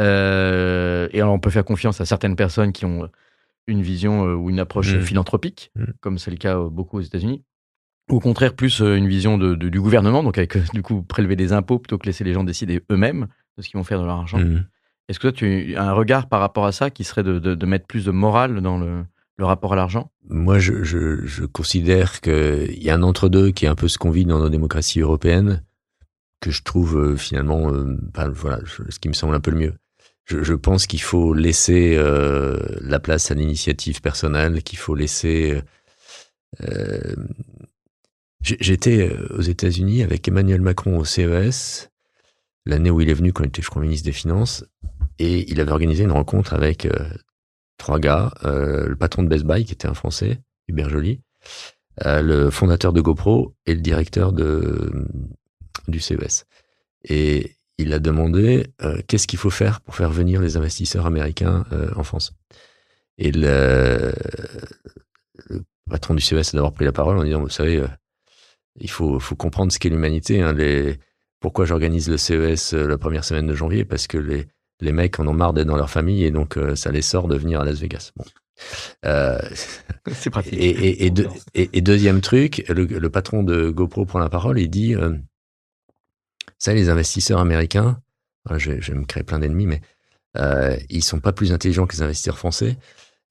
Euh, 0.00 1.08
et 1.12 1.20
alors, 1.20 1.32
on 1.32 1.38
peut 1.38 1.50
faire 1.50 1.64
confiance 1.64 2.00
à 2.00 2.06
certaines 2.06 2.34
personnes 2.34 2.72
qui 2.72 2.86
ont 2.86 3.08
une 3.68 3.82
vision 3.82 4.26
euh, 4.26 4.34
ou 4.34 4.50
une 4.50 4.58
approche 4.58 4.92
mmh. 4.94 5.02
philanthropique, 5.02 5.70
mmh. 5.76 5.84
comme 6.00 6.18
c'est 6.18 6.32
le 6.32 6.38
cas 6.38 6.58
euh, 6.58 6.68
beaucoup 6.70 6.98
aux 6.98 7.02
États-Unis. 7.02 7.44
Au 8.10 8.18
contraire, 8.18 8.54
plus 8.54 8.80
une 8.80 9.06
vision 9.06 9.38
de, 9.38 9.54
de, 9.54 9.68
du 9.68 9.80
gouvernement, 9.80 10.24
donc 10.24 10.38
avec 10.38 10.56
du 10.72 10.82
coup 10.82 11.02
prélever 11.02 11.36
des 11.36 11.52
impôts 11.52 11.78
plutôt 11.78 11.98
que 11.98 12.06
laisser 12.06 12.24
les 12.24 12.32
gens 12.32 12.42
décider 12.42 12.82
eux-mêmes 12.90 13.28
de 13.56 13.62
ce 13.62 13.68
qu'ils 13.68 13.78
vont 13.78 13.84
faire 13.84 14.00
de 14.00 14.06
leur 14.06 14.16
argent. 14.16 14.38
Mmh. 14.38 14.64
Est-ce 15.08 15.20
que 15.20 15.28
toi, 15.28 15.32
tu 15.32 15.76
as 15.76 15.84
un 15.84 15.92
regard 15.92 16.28
par 16.28 16.40
rapport 16.40 16.66
à 16.66 16.72
ça 16.72 16.90
qui 16.90 17.04
serait 17.04 17.22
de, 17.22 17.38
de 17.38 17.66
mettre 17.66 17.86
plus 17.86 18.06
de 18.06 18.10
morale 18.10 18.60
dans 18.60 18.78
le, 18.78 19.04
le 19.38 19.44
rapport 19.44 19.72
à 19.72 19.76
l'argent? 19.76 20.10
Moi, 20.28 20.58
je, 20.58 20.82
je, 20.82 21.24
je 21.24 21.44
considère 21.44 22.20
qu'il 22.20 22.82
y 22.82 22.90
a 22.90 22.94
un 22.94 23.02
entre-deux 23.02 23.52
qui 23.52 23.64
est 23.64 23.68
un 23.68 23.74
peu 23.74 23.88
ce 23.88 23.96
qu'on 23.96 24.10
vit 24.10 24.26
dans 24.26 24.38
nos 24.38 24.50
démocraties 24.50 25.00
européennes, 25.00 25.64
que 26.40 26.50
je 26.50 26.62
trouve 26.62 26.98
euh, 26.98 27.16
finalement, 27.16 27.72
euh, 27.72 27.96
voilà, 28.32 28.60
ce 28.88 28.98
qui 28.98 29.08
me 29.08 29.14
semble 29.14 29.34
un 29.34 29.40
peu 29.40 29.50
le 29.50 29.58
mieux. 29.58 29.74
Je, 30.24 30.42
je 30.42 30.54
pense 30.54 30.86
qu'il 30.86 31.00
faut 31.00 31.32
laisser 31.32 31.94
euh, 31.96 32.58
la 32.80 33.00
place 33.00 33.30
à 33.30 33.34
l'initiative 33.34 34.00
personnelle, 34.02 34.62
qu'il 34.62 34.78
faut 34.78 34.94
laisser. 34.94 35.62
Euh, 36.60 37.14
J'étais 38.40 39.10
aux 39.30 39.40
États-Unis 39.40 40.04
avec 40.04 40.28
Emmanuel 40.28 40.60
Macron 40.60 40.96
au 40.96 41.04
CES, 41.04 41.90
l'année 42.66 42.90
où 42.90 43.00
il 43.00 43.10
est 43.10 43.14
venu 43.14 43.32
quand 43.32 43.42
il 43.42 43.48
était, 43.48 43.62
je 43.62 43.68
crois, 43.68 43.82
ministre 43.82 44.04
des 44.04 44.12
Finances, 44.12 44.64
et 45.18 45.50
il 45.50 45.60
avait 45.60 45.72
organisé 45.72 46.04
une 46.04 46.12
rencontre 46.12 46.54
avec 46.54 46.86
trois 47.78 47.98
gars, 47.98 48.32
euh, 48.44 48.86
le 48.86 48.96
patron 48.96 49.22
de 49.22 49.28
Best 49.28 49.44
Buy 49.44 49.64
qui 49.64 49.72
était 49.72 49.88
un 49.88 49.94
Français, 49.94 50.40
Hubert 50.68 50.90
Joly, 50.90 51.20
euh, 52.04 52.20
le 52.20 52.50
fondateur 52.50 52.92
de 52.92 53.00
GoPro 53.00 53.54
et 53.66 53.74
le 53.74 53.80
directeur 53.80 54.32
de 54.32 54.92
du 55.88 56.00
CES. 56.00 56.44
Et 57.04 57.56
il 57.78 57.92
a 57.92 57.98
demandé 57.98 58.66
euh, 58.82 59.00
qu'est-ce 59.06 59.26
qu'il 59.26 59.38
faut 59.38 59.50
faire 59.50 59.80
pour 59.80 59.94
faire 59.94 60.10
venir 60.10 60.40
les 60.40 60.56
investisseurs 60.56 61.06
américains 61.06 61.64
euh, 61.72 61.90
en 61.96 62.02
France? 62.02 62.32
Et 63.16 63.32
le, 63.32 64.12
le, 65.48 65.62
patron 65.88 66.14
du 66.14 66.20
CES 66.20 66.54
a 66.54 66.56
d'abord 66.56 66.72
pris 66.72 66.84
la 66.84 66.92
parole 66.92 67.18
en 67.18 67.24
disant, 67.24 67.40
vous 67.40 67.48
savez, 67.48 67.78
euh, 67.78 67.88
il 68.76 68.90
faut, 68.90 69.18
faut 69.18 69.36
comprendre 69.36 69.72
ce 69.72 69.78
qu'est 69.78 69.88
l'humanité. 69.88 70.42
Hein, 70.42 70.52
les, 70.52 70.98
pourquoi 71.40 71.64
j'organise 71.64 72.08
le 72.08 72.16
CES 72.16 72.74
euh, 72.74 72.86
la 72.86 72.98
première 72.98 73.24
semaine 73.24 73.46
de 73.46 73.54
janvier? 73.54 73.84
Parce 73.84 74.06
que 74.06 74.18
les, 74.18 74.46
les 74.80 74.92
mecs 74.92 75.18
en 75.18 75.26
ont 75.26 75.34
marre 75.34 75.52
d'être 75.52 75.66
dans 75.66 75.76
leur 75.76 75.90
famille 75.90 76.24
et 76.24 76.30
donc 76.30 76.56
euh, 76.56 76.76
ça 76.76 76.90
les 76.90 77.02
sort 77.02 77.28
de 77.28 77.36
venir 77.36 77.60
à 77.60 77.64
Las 77.64 77.80
Vegas. 77.80 78.12
Bon. 78.16 78.24
Euh, 79.04 79.38
c'est 80.12 80.30
pratique. 80.30 80.54
Et, 80.54 80.68
et, 80.68 81.06
et, 81.06 81.10
de, 81.10 81.28
et, 81.54 81.80
deuxième 81.80 82.20
truc, 82.20 82.64
le, 82.68 82.84
le, 82.84 83.10
patron 83.10 83.42
de 83.42 83.70
GoPro 83.70 84.04
prend 84.04 84.18
la 84.18 84.28
parole 84.28 84.58
et 84.58 84.68
dit 84.68 84.94
euh, 84.94 85.16
Ça, 86.58 86.74
les 86.74 86.88
investisseurs 86.88 87.40
américains, 87.40 88.00
je, 88.56 88.80
je 88.80 88.92
vais 88.92 88.98
me 88.98 89.04
créer 89.04 89.22
plein 89.22 89.38
d'ennemis, 89.38 89.66
mais 89.66 89.80
euh, 90.36 90.76
ils 90.88 91.02
sont 91.02 91.20
pas 91.20 91.32
plus 91.32 91.52
intelligents 91.52 91.86
que 91.86 91.94
les 91.96 92.02
investisseurs 92.02 92.38
français. 92.38 92.76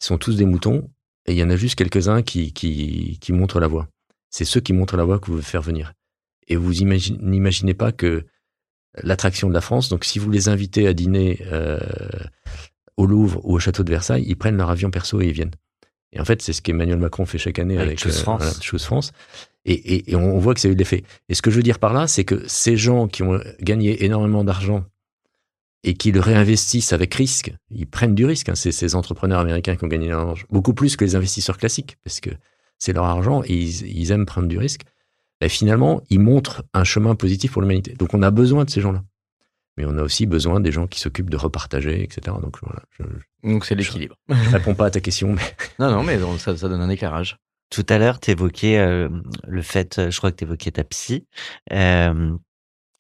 Ils 0.01 0.05
sont 0.05 0.17
tous 0.17 0.35
des 0.35 0.45
moutons 0.45 0.89
et 1.25 1.33
il 1.33 1.37
y 1.37 1.43
en 1.43 1.49
a 1.49 1.55
juste 1.55 1.75
quelques-uns 1.75 2.21
qui, 2.21 2.53
qui, 2.53 3.17
qui 3.19 3.33
montrent 3.33 3.59
la 3.59 3.67
voie. 3.67 3.87
C'est 4.29 4.45
ceux 4.45 4.61
qui 4.61 4.73
montrent 4.73 4.97
la 4.97 5.03
voie 5.03 5.19
que 5.19 5.27
vous 5.27 5.33
voulez 5.33 5.45
faire 5.45 5.61
venir. 5.61 5.93
Et 6.47 6.55
vous 6.55 6.71
n'imaginez 6.73 7.73
pas 7.73 7.91
que 7.91 8.25
l'attraction 9.03 9.49
de 9.49 9.53
la 9.53 9.61
France. 9.61 9.89
Donc, 9.89 10.05
si 10.05 10.19
vous 10.19 10.29
les 10.29 10.49
invitez 10.49 10.87
à 10.87 10.93
dîner 10.93 11.41
euh, 11.51 11.79
au 12.97 13.05
Louvre 13.05 13.41
ou 13.43 13.55
au 13.55 13.59
château 13.59 13.83
de 13.83 13.89
Versailles, 13.89 14.25
ils 14.27 14.35
prennent 14.35 14.57
leur 14.57 14.69
avion 14.69 14.91
perso 14.91 15.21
et 15.21 15.27
ils 15.27 15.33
viennent. 15.33 15.51
Et 16.13 16.19
en 16.19 16.25
fait, 16.25 16.41
c'est 16.41 16.53
ce 16.53 16.61
qu'Emmanuel 16.61 16.97
Macron 16.97 17.25
fait 17.25 17.37
chaque 17.37 17.59
année 17.59 17.75
avec, 17.75 17.87
avec 17.87 17.99
Chose, 17.99 18.17
euh, 18.17 18.21
France. 18.21 18.41
Voilà, 18.41 18.61
Chose 18.61 18.83
France. 18.83 19.11
Et, 19.65 19.73
et, 19.73 20.11
et, 20.11 20.15
on 20.15 20.39
voit 20.39 20.53
que 20.53 20.61
ça 20.61 20.69
a 20.69 20.71
eu 20.71 20.75
de 20.75 20.79
l'effet. 20.79 21.03
Et 21.27 21.35
ce 21.35 21.41
que 21.41 21.51
je 21.51 21.57
veux 21.57 21.63
dire 21.63 21.79
par 21.79 21.93
là, 21.93 22.07
c'est 22.07 22.23
que 22.23 22.43
ces 22.47 22.77
gens 22.77 23.07
qui 23.07 23.23
ont 23.23 23.39
gagné 23.61 24.05
énormément 24.05 24.43
d'argent 24.43 24.85
et 25.83 25.93
qui 25.93 26.11
le 26.11 26.21
réinvestissent 26.21 26.93
avec 26.93 27.13
risque, 27.13 27.53
ils 27.69 27.85
prennent 27.85 28.15
du 28.15 28.25
risque. 28.25 28.49
Hein, 28.49 28.55
c'est 28.55 28.71
ces 28.71 28.95
entrepreneurs 28.95 29.39
américains 29.39 29.75
qui 29.75 29.83
ont 29.83 29.89
gagné 29.89 30.15
beaucoup 30.49 30.73
plus 30.73 30.95
que 30.95 31.03
les 31.03 31.15
investisseurs 31.15 31.57
classiques, 31.57 31.97
parce 32.03 32.21
que 32.21 32.29
c'est 32.79 32.93
leur 32.93 33.03
argent 33.03 33.43
et 33.43 33.53
ils, 33.53 33.85
ils 33.87 34.11
aiment 34.11 34.25
prendre 34.25 34.47
du 34.47 34.57
risque 34.57 34.81
ben 35.39 35.49
finalement, 35.49 36.01
ils 36.09 36.19
montrent 36.19 36.63
un 36.73 36.83
chemin 36.83 37.15
positif 37.15 37.51
pour 37.51 37.61
l'humanité. 37.61 37.93
Donc 37.93 38.13
on 38.13 38.21
a 38.21 38.31
besoin 38.31 38.65
de 38.65 38.69
ces 38.69 38.81
gens-là. 38.81 39.03
Mais 39.77 39.85
on 39.85 39.97
a 39.97 40.01
aussi 40.01 40.25
besoin 40.25 40.59
des 40.59 40.71
gens 40.71 40.87
qui 40.87 40.99
s'occupent 40.99 41.29
de 41.29 41.37
repartager, 41.37 42.03
etc. 42.03 42.35
Donc 42.41 42.57
voilà. 42.63 42.81
Je, 42.97 43.03
Donc 43.47 43.65
c'est 43.65 43.75
l'équilibre. 43.75 44.15
Je, 44.27 44.35
je 44.45 44.49
réponds 44.49 44.73
pas 44.73 44.87
à 44.87 44.89
ta 44.89 44.99
question, 44.99 45.33
mais. 45.33 45.41
non, 45.79 45.91
non, 45.91 46.03
mais 46.03 46.17
ça, 46.39 46.57
ça 46.57 46.67
donne 46.67 46.81
un 46.81 46.89
éclairage. 46.89 47.37
Tout 47.69 47.85
à 47.89 47.97
l'heure, 47.97 48.19
tu 48.19 48.31
évoquais 48.31 48.77
euh, 48.77 49.09
le 49.45 49.61
fait, 49.61 50.09
je 50.09 50.17
crois 50.17 50.31
que 50.31 50.37
tu 50.37 50.45
évoquais 50.45 50.71
ta 50.71 50.83
psy. 50.85 51.27
Euh, 51.73 52.35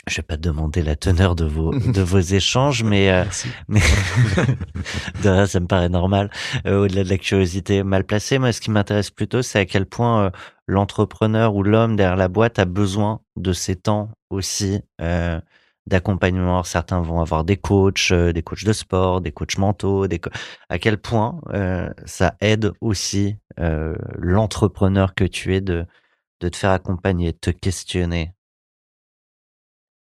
Je 0.07 0.17
vais 0.17 0.21
pas 0.23 0.37
te 0.37 0.41
demander 0.41 0.83
la 0.83 0.95
teneur 0.95 1.35
de 1.35 1.43
vos 1.43 1.73
de 1.75 2.01
vos 2.01 2.19
échanges, 2.33 2.81
mais 2.83 3.11
euh, 3.11 3.25
mais 3.67 3.81
de 5.23 5.29
rien, 5.29 5.45
ça 5.45 5.59
me 5.59 5.67
paraît 5.67 5.89
normal. 5.89 6.29
Euh, 6.65 6.83
Au-delà 6.83 7.03
de 7.03 7.09
la 7.09 7.17
curiosité 7.17 7.83
mal 7.83 8.05
placée, 8.05 8.39
moi, 8.39 8.53
ce 8.53 8.61
qui 8.61 8.71
m'intéresse 8.71 9.11
plutôt, 9.11 9.41
c'est 9.41 9.59
à 9.59 9.65
quel 9.65 9.85
point 9.85 10.25
euh, 10.27 10.29
l'entrepreneur 10.65 11.55
ou 11.55 11.63
l'homme 11.63 11.97
derrière 11.97 12.15
la 12.15 12.29
boîte 12.29 12.57
a 12.59 12.63
besoin 12.65 13.19
de 13.35 13.51
ces 13.51 13.75
temps 13.75 14.09
aussi 14.29 14.81
euh, 15.01 15.41
d'accompagnement. 15.87 16.63
Certains 16.63 17.01
vont 17.01 17.19
avoir 17.19 17.43
des 17.43 17.57
coachs, 17.57 18.09
euh, 18.11 18.31
des 18.31 18.43
coachs 18.43 18.63
de 18.65 18.73
sport, 18.73 19.19
des 19.19 19.33
coachs 19.33 19.57
mentaux. 19.57 20.07
Des 20.07 20.19
co- 20.19 20.29
à 20.69 20.79
quel 20.79 20.97
point 20.99 21.41
euh, 21.53 21.89
ça 22.05 22.35
aide 22.39 22.71
aussi 22.79 23.35
euh, 23.59 23.93
l'entrepreneur 24.17 25.13
que 25.15 25.25
tu 25.25 25.53
es 25.55 25.61
de 25.61 25.85
de 26.41 26.49
te 26.49 26.57
faire 26.57 26.71
accompagner, 26.71 27.33
de 27.33 27.37
te 27.37 27.51
questionner? 27.51 28.33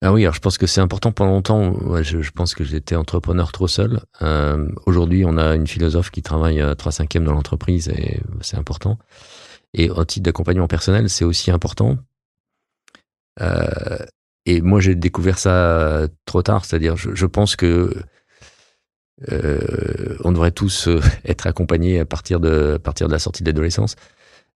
Ah 0.06 0.12
oui, 0.12 0.24
alors 0.24 0.34
je 0.34 0.40
pense 0.40 0.58
que 0.58 0.66
c'est 0.66 0.82
important 0.82 1.12
pendant 1.12 1.30
longtemps. 1.32 1.70
ouais, 1.70 2.04
je, 2.04 2.20
je 2.20 2.30
pense 2.30 2.54
que 2.54 2.62
j'étais 2.62 2.94
entrepreneur 2.94 3.50
trop 3.52 3.68
seul. 3.68 4.02
Euh, 4.20 4.68
Aujourd'hui, 4.84 5.24
on 5.24 5.38
a 5.38 5.54
une 5.54 5.66
philosophe 5.66 6.10
qui 6.10 6.20
travaille 6.20 6.60
à 6.60 6.74
3 6.74 6.92
cinquièmes 6.92 7.24
dans 7.24 7.32
l'entreprise 7.32 7.88
et 7.88 8.20
c'est 8.42 8.58
important. 8.58 8.98
Et 9.72 9.88
au 9.88 10.04
titre 10.04 10.24
d'accompagnement 10.24 10.68
personnel, 10.68 11.08
c'est 11.08 11.24
aussi 11.24 11.50
important. 11.50 11.96
Euh, 13.40 13.96
et 14.44 14.60
moi, 14.60 14.78
j'ai 14.78 14.94
découvert 14.94 15.38
ça 15.38 16.06
trop 16.26 16.42
tard. 16.42 16.66
C'est-à-dire, 16.66 16.98
je, 16.98 17.14
je 17.14 17.24
pense 17.24 17.56
que 17.56 17.96
euh, 19.32 20.18
on 20.22 20.32
devrait 20.32 20.50
tous 20.52 20.86
euh, 20.86 21.00
être 21.24 21.46
accompagnés 21.46 22.00
à 22.00 22.04
partir 22.04 22.40
de, 22.40 22.74
à 22.74 22.78
partir 22.78 23.06
de 23.06 23.12
la 23.12 23.18
sortie 23.18 23.42
de 23.42 23.48
l'adolescence. 23.48 23.96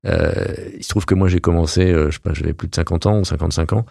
Euh, 0.07 0.35
il 0.77 0.85
se 0.85 0.91
trouve 0.91 1.07
que 1.07 1.15
moi, 1.15 1.29
j'ai 1.29 1.41
commencé, 1.41 1.91
euh, 1.91 2.11
je 2.11 2.16
sais 2.16 2.20
pas, 2.23 2.35
j'avais 2.35 2.53
plus 2.53 2.69
de 2.69 2.75
50 2.75 3.07
ans 3.07 3.19
ou 3.20 3.25
55 3.25 3.73
ans. 3.73 3.87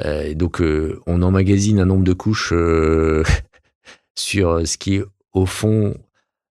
Euh, 0.00 0.34
donc, 0.34 0.60
euh, 0.60 1.00
on 1.06 1.22
emmagasine 1.22 1.80
un 1.80 1.86
nombre 1.86 2.04
de 2.04 2.12
couches 2.12 2.52
euh, 2.52 3.22
sur 4.14 4.66
ce 4.66 4.78
qui, 4.78 5.00
au 5.32 5.46
fond, 5.46 5.96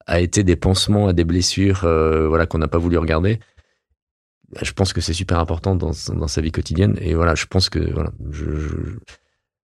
a 0.05 0.19
été 0.19 0.43
des 0.43 0.55
pansements 0.55 1.07
à 1.07 1.13
des 1.13 1.23
blessures 1.23 1.81
voilà, 1.81 2.45
qu'on 2.45 2.57
n'a 2.57 2.67
pas 2.67 2.77
voulu 2.77 2.97
regarder. 2.97 3.39
Je 4.61 4.73
pense 4.73 4.91
que 4.91 4.99
c'est 4.99 5.13
super 5.13 5.39
important 5.39 5.75
dans, 5.75 5.93
sa 5.93 6.41
vie 6.41 6.51
quotidienne. 6.51 6.97
Et 6.99 7.13
voilà, 7.13 7.35
je 7.35 7.45
pense 7.45 7.69
que 7.69 7.79
voilà, 7.79 8.11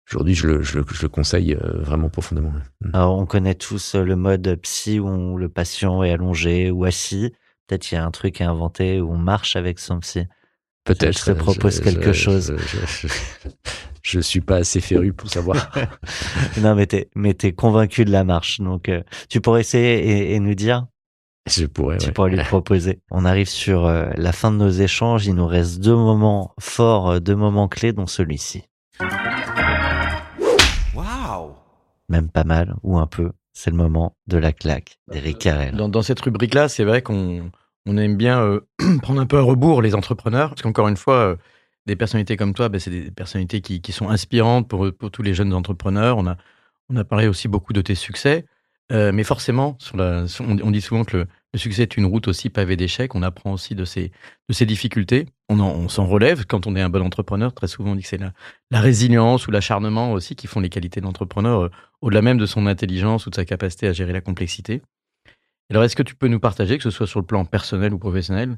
aujourd'hui, 0.09 0.35
je 0.35 0.47
le, 0.47 1.09
conseille 1.09 1.57
vraiment 1.61 2.09
profondément. 2.09 2.53
Alors, 2.93 3.19
on 3.19 3.27
connaît 3.27 3.57
tous 3.57 3.97
le 3.97 4.15
mode 4.15 4.57
psy 4.63 5.01
où 5.01 5.37
le 5.37 5.49
patient 5.49 6.05
est 6.05 6.13
allongé 6.13 6.71
ou 6.71 6.85
assis. 6.85 7.33
Peut-être 7.67 7.91
il 7.91 7.97
y 7.97 7.99
a 7.99 8.05
un 8.05 8.13
truc 8.13 8.41
à 8.41 8.49
inventer 8.49 9.01
où 9.01 9.11
on 9.11 9.19
marche 9.19 9.57
avec 9.57 9.81
son 9.81 9.99
psy. 10.01 10.29
Peut-être. 10.87 11.19
Je 11.19 11.25
te 11.25 11.31
propose 11.33 11.77
je- 11.77 11.83
quelque 11.83 12.13
je- 12.13 12.19
chose. 12.19 12.57
Je, 12.59 12.79
je, 12.87 13.09
je- 13.09 13.51
je 14.03 14.21
suis 14.21 14.41
pas 14.41 14.57
assez 14.57 14.81
féru 14.81 15.13
pour 15.13 15.29
savoir. 15.29 15.71
non, 16.63 16.75
mais 16.75 16.87
t'es, 16.87 17.11
mais 17.15 17.35
t'es 17.35 17.53
convaincu 17.53 18.05
de 18.05 18.11
la 18.13 18.25
marche. 18.25 18.61
Donc, 18.61 18.89
euh, 18.89 19.03
tu 19.29 19.41
pourrais 19.41 19.61
essayer 19.61 19.99
et, 20.31 20.35
et 20.35 20.41
nous 20.41 20.55
dire. 20.55 20.87
Je 21.49 21.67
pourrais. 21.67 21.99
Tu 21.99 22.07
ouais. 22.07 22.13
pourrais 22.13 22.31
lui 22.31 22.43
proposer. 22.45 23.01
On 23.11 23.25
arrive 23.25 23.49
sur 23.49 23.85
euh, 23.87 24.09
la 24.17 24.33
fin 24.33 24.51
de 24.53 24.57
nos 24.57 24.71
échanges. 24.71 25.27
Il 25.27 25.35
nous 25.35 25.47
reste 25.47 25.81
deux 25.81 25.95
moments 25.97 26.55
forts, 26.61 27.11
euh, 27.11 27.21
deux 27.21 27.37
moments 27.37 27.69
clés, 27.69 27.93
dont 27.93 28.07
celui-ci. 28.07 28.63
Waouh 30.95 31.51
Même 32.09 32.31
pas 32.31 32.45
mal 32.45 32.75
ou 32.83 32.99
un 32.99 33.07
peu. 33.07 33.33
C'est 33.53 33.71
le 33.71 33.77
moment 33.77 34.15
de 34.27 34.37
la 34.39 34.53
claque 34.53 34.99
d'Eric 35.11 35.39
Carrel. 35.39 35.75
Dans, 35.75 35.89
dans 35.89 36.03
cette 36.03 36.21
rubrique-là, 36.21 36.69
c'est 36.69 36.85
vrai 36.85 37.01
qu'on 37.03 37.51
on 37.87 37.97
aime 37.97 38.17
bien 38.17 38.41
euh, 38.43 38.61
prendre 39.03 39.21
un 39.21 39.27
peu 39.27 39.39
à 39.39 39.43
rebours 39.43 39.83
les 39.83 39.95
entrepreneurs, 39.95 40.51
parce 40.51 40.63
qu'encore 40.63 40.89
une 40.89 40.97
fois, 40.97 41.15
euh, 41.15 41.37
des 41.87 41.97
personnalités 41.97 42.37
comme 42.37 42.53
toi, 42.53 42.69
ben, 42.69 42.81
c'est 42.81 42.91
des 42.91 43.11
personnalités 43.11 43.61
qui, 43.61 43.93
sont 43.93 44.09
inspirantes 44.09 44.69
pour, 44.69 44.91
tous 45.13 45.23
les 45.23 45.35
jeunes 45.35 45.53
entrepreneurs. 45.53 46.19
On 46.19 46.27
a, 46.27 46.37
on 46.91 46.97
a 46.97 47.05
parlé 47.05 47.29
aussi 47.29 47.49
beaucoup 47.49 47.73
de 47.73 47.81
tes 47.81 47.95
succès, 47.95 48.45
euh, 48.93 49.13
mais 49.13 49.25
forcément, 49.25 49.79
on, 49.95 50.71
dit 50.71 50.81
souvent 50.81 51.05
que 51.05 51.19
le, 51.19 51.27
succès 51.59 51.83
est 51.83 51.97
une 51.97 52.05
route 52.05 52.29
aussi 52.29 52.51
pavée 52.51 52.77
d'échecs. 52.77 53.15
On 53.15 53.23
apprend 53.23 53.53
aussi 53.53 53.75
de 53.75 53.85
ces, 53.85 54.11
de 54.49 54.65
difficultés. 54.65 55.27
On, 55.49 55.61
en- 55.61 55.71
on 55.71 55.89
s'en 55.89 56.07
relève 56.07 56.45
quand 56.45 56.67
on 56.67 56.77
est 56.77 56.83
un 56.83 56.91
bon 56.91 57.03
entrepreneur. 57.03 57.55
Très 57.55 57.69
souvent, 57.69 57.93
on 57.93 57.95
dit 57.95 58.03
que 58.03 58.09
c'est 58.09 58.19
la, 58.19 58.33
la 58.71 58.81
résilience 58.81 59.47
ou 59.47 59.51
l'acharnement 59.53 60.13
aussi 60.13 60.35
qui 60.35 60.49
font 60.49 60.61
les 60.61 60.69
qualités 60.69 61.01
de 61.01 61.07
l'entrepreneur, 61.07 61.71
au-delà 62.01 62.21
même 62.21 62.39
de 62.39 62.47
son 62.47 62.67
intelligence 62.67 63.27
ou 63.27 63.31
de 63.31 63.37
sa 63.37 63.45
capacité 63.45 63.87
à 63.87 63.93
gérer 63.93 64.13
la 64.13 64.21
complexité. 64.21 64.83
Alors, 65.71 65.83
est-ce 65.85 65.97
que 65.97 66.03
tu 66.03 66.15
peux 66.15 66.29
nous 66.29 66.41
partager, 66.41 66.77
que 66.79 66.83
ce 66.85 66.91
soit 66.91 67.07
sur 67.07 67.21
le 67.21 67.27
plan 67.27 67.45
personnel 67.45 67.93
ou 67.93 67.99
professionnel, 67.99 68.57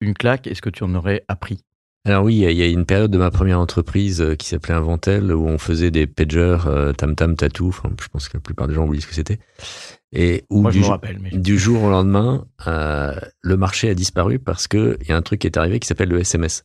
une 0.00 0.14
claque 0.14 0.46
Est-ce 0.46 0.60
que 0.62 0.70
tu 0.70 0.84
en 0.84 0.94
aurais 0.94 1.24
appris? 1.28 1.64
Alors 2.04 2.24
oui, 2.24 2.34
il 2.38 2.56
y 2.56 2.62
a- 2.62 2.66
une 2.66 2.84
période 2.84 3.12
de 3.12 3.18
ma 3.18 3.30
première 3.30 3.60
entreprise 3.60 4.20
euh, 4.20 4.34
qui 4.34 4.48
s'appelait 4.48 4.74
Inventel 4.74 5.32
où 5.32 5.46
on 5.46 5.56
faisait 5.56 5.92
des 5.92 6.08
pagers 6.08 6.58
euh, 6.66 6.92
tam 6.92 7.14
tam 7.14 7.36
tatou. 7.36 7.68
Enfin, 7.68 7.90
je 8.02 8.08
pense 8.08 8.28
que 8.28 8.36
la 8.36 8.40
plupart 8.40 8.66
des 8.66 8.74
gens 8.74 8.84
oublient 8.86 9.00
ce 9.02 9.06
que 9.06 9.14
c'était. 9.14 9.38
Et 10.10 10.44
où 10.50 10.62
Moi, 10.62 10.72
du, 10.72 10.80
jour- 10.80 10.88
rappelle. 10.90 11.20
Mais... 11.20 11.30
du 11.30 11.56
jour 11.60 11.84
au 11.84 11.90
lendemain, 11.90 12.44
euh, 12.66 13.14
le 13.40 13.56
marché 13.56 13.88
a 13.88 13.94
disparu 13.94 14.40
parce 14.40 14.66
que 14.66 14.98
il 15.02 15.08
y 15.08 15.12
a 15.12 15.16
un 15.16 15.22
truc 15.22 15.40
qui 15.42 15.46
est 15.46 15.56
arrivé 15.56 15.78
qui 15.78 15.86
s'appelle 15.86 16.08
le 16.08 16.18
SMS. 16.18 16.64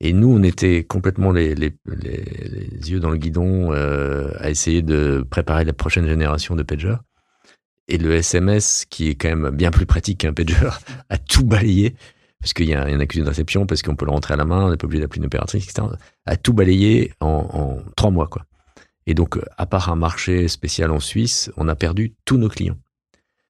Et 0.00 0.12
nous, 0.12 0.28
on 0.36 0.42
était 0.42 0.82
complètement 0.82 1.30
les, 1.30 1.54
les, 1.54 1.72
les, 1.86 2.24
les 2.72 2.90
yeux 2.90 2.98
dans 2.98 3.10
le 3.10 3.16
guidon 3.16 3.72
euh, 3.72 4.32
à 4.38 4.50
essayer 4.50 4.82
de 4.82 5.24
préparer 5.30 5.64
la 5.64 5.72
prochaine 5.72 6.08
génération 6.08 6.56
de 6.56 6.64
pagers. 6.64 6.96
Et 7.88 7.98
le 7.98 8.14
SMS, 8.14 8.86
qui 8.88 9.08
est 9.08 9.14
quand 9.14 9.28
même 9.28 9.50
bien 9.50 9.70
plus 9.70 9.86
pratique 9.86 10.18
qu'un 10.18 10.32
pager, 10.32 10.54
a 11.08 11.18
tout 11.18 11.44
balayé 11.44 11.94
parce 12.44 12.52
qu'il 12.52 12.68
y 12.68 12.74
a 12.74 12.84
un 12.84 13.00
accusé 13.00 13.24
de 13.24 13.28
réception, 13.28 13.64
parce 13.64 13.80
qu'on 13.80 13.96
peut 13.96 14.04
le 14.04 14.10
rentrer 14.10 14.34
à 14.34 14.36
la 14.36 14.44
main, 14.44 14.66
on 14.66 14.70
n'est 14.70 14.76
pas 14.76 14.84
obligé 14.84 15.00
d'appeler 15.00 15.20
une 15.20 15.26
opératrice, 15.26 15.64
etc. 15.64 15.88
A 16.26 16.36
tout 16.36 16.52
balayé 16.52 17.14
en, 17.20 17.26
en 17.26 17.78
trois 17.96 18.10
mois, 18.10 18.26
quoi. 18.26 18.44
Et 19.06 19.14
donc, 19.14 19.38
euh, 19.38 19.42
à 19.56 19.64
part 19.64 19.88
un 19.88 19.96
marché 19.96 20.46
spécial 20.48 20.90
en 20.90 21.00
Suisse, 21.00 21.50
on 21.56 21.68
a 21.68 21.74
perdu 21.74 22.12
tous 22.26 22.36
nos 22.36 22.50
clients. 22.50 22.76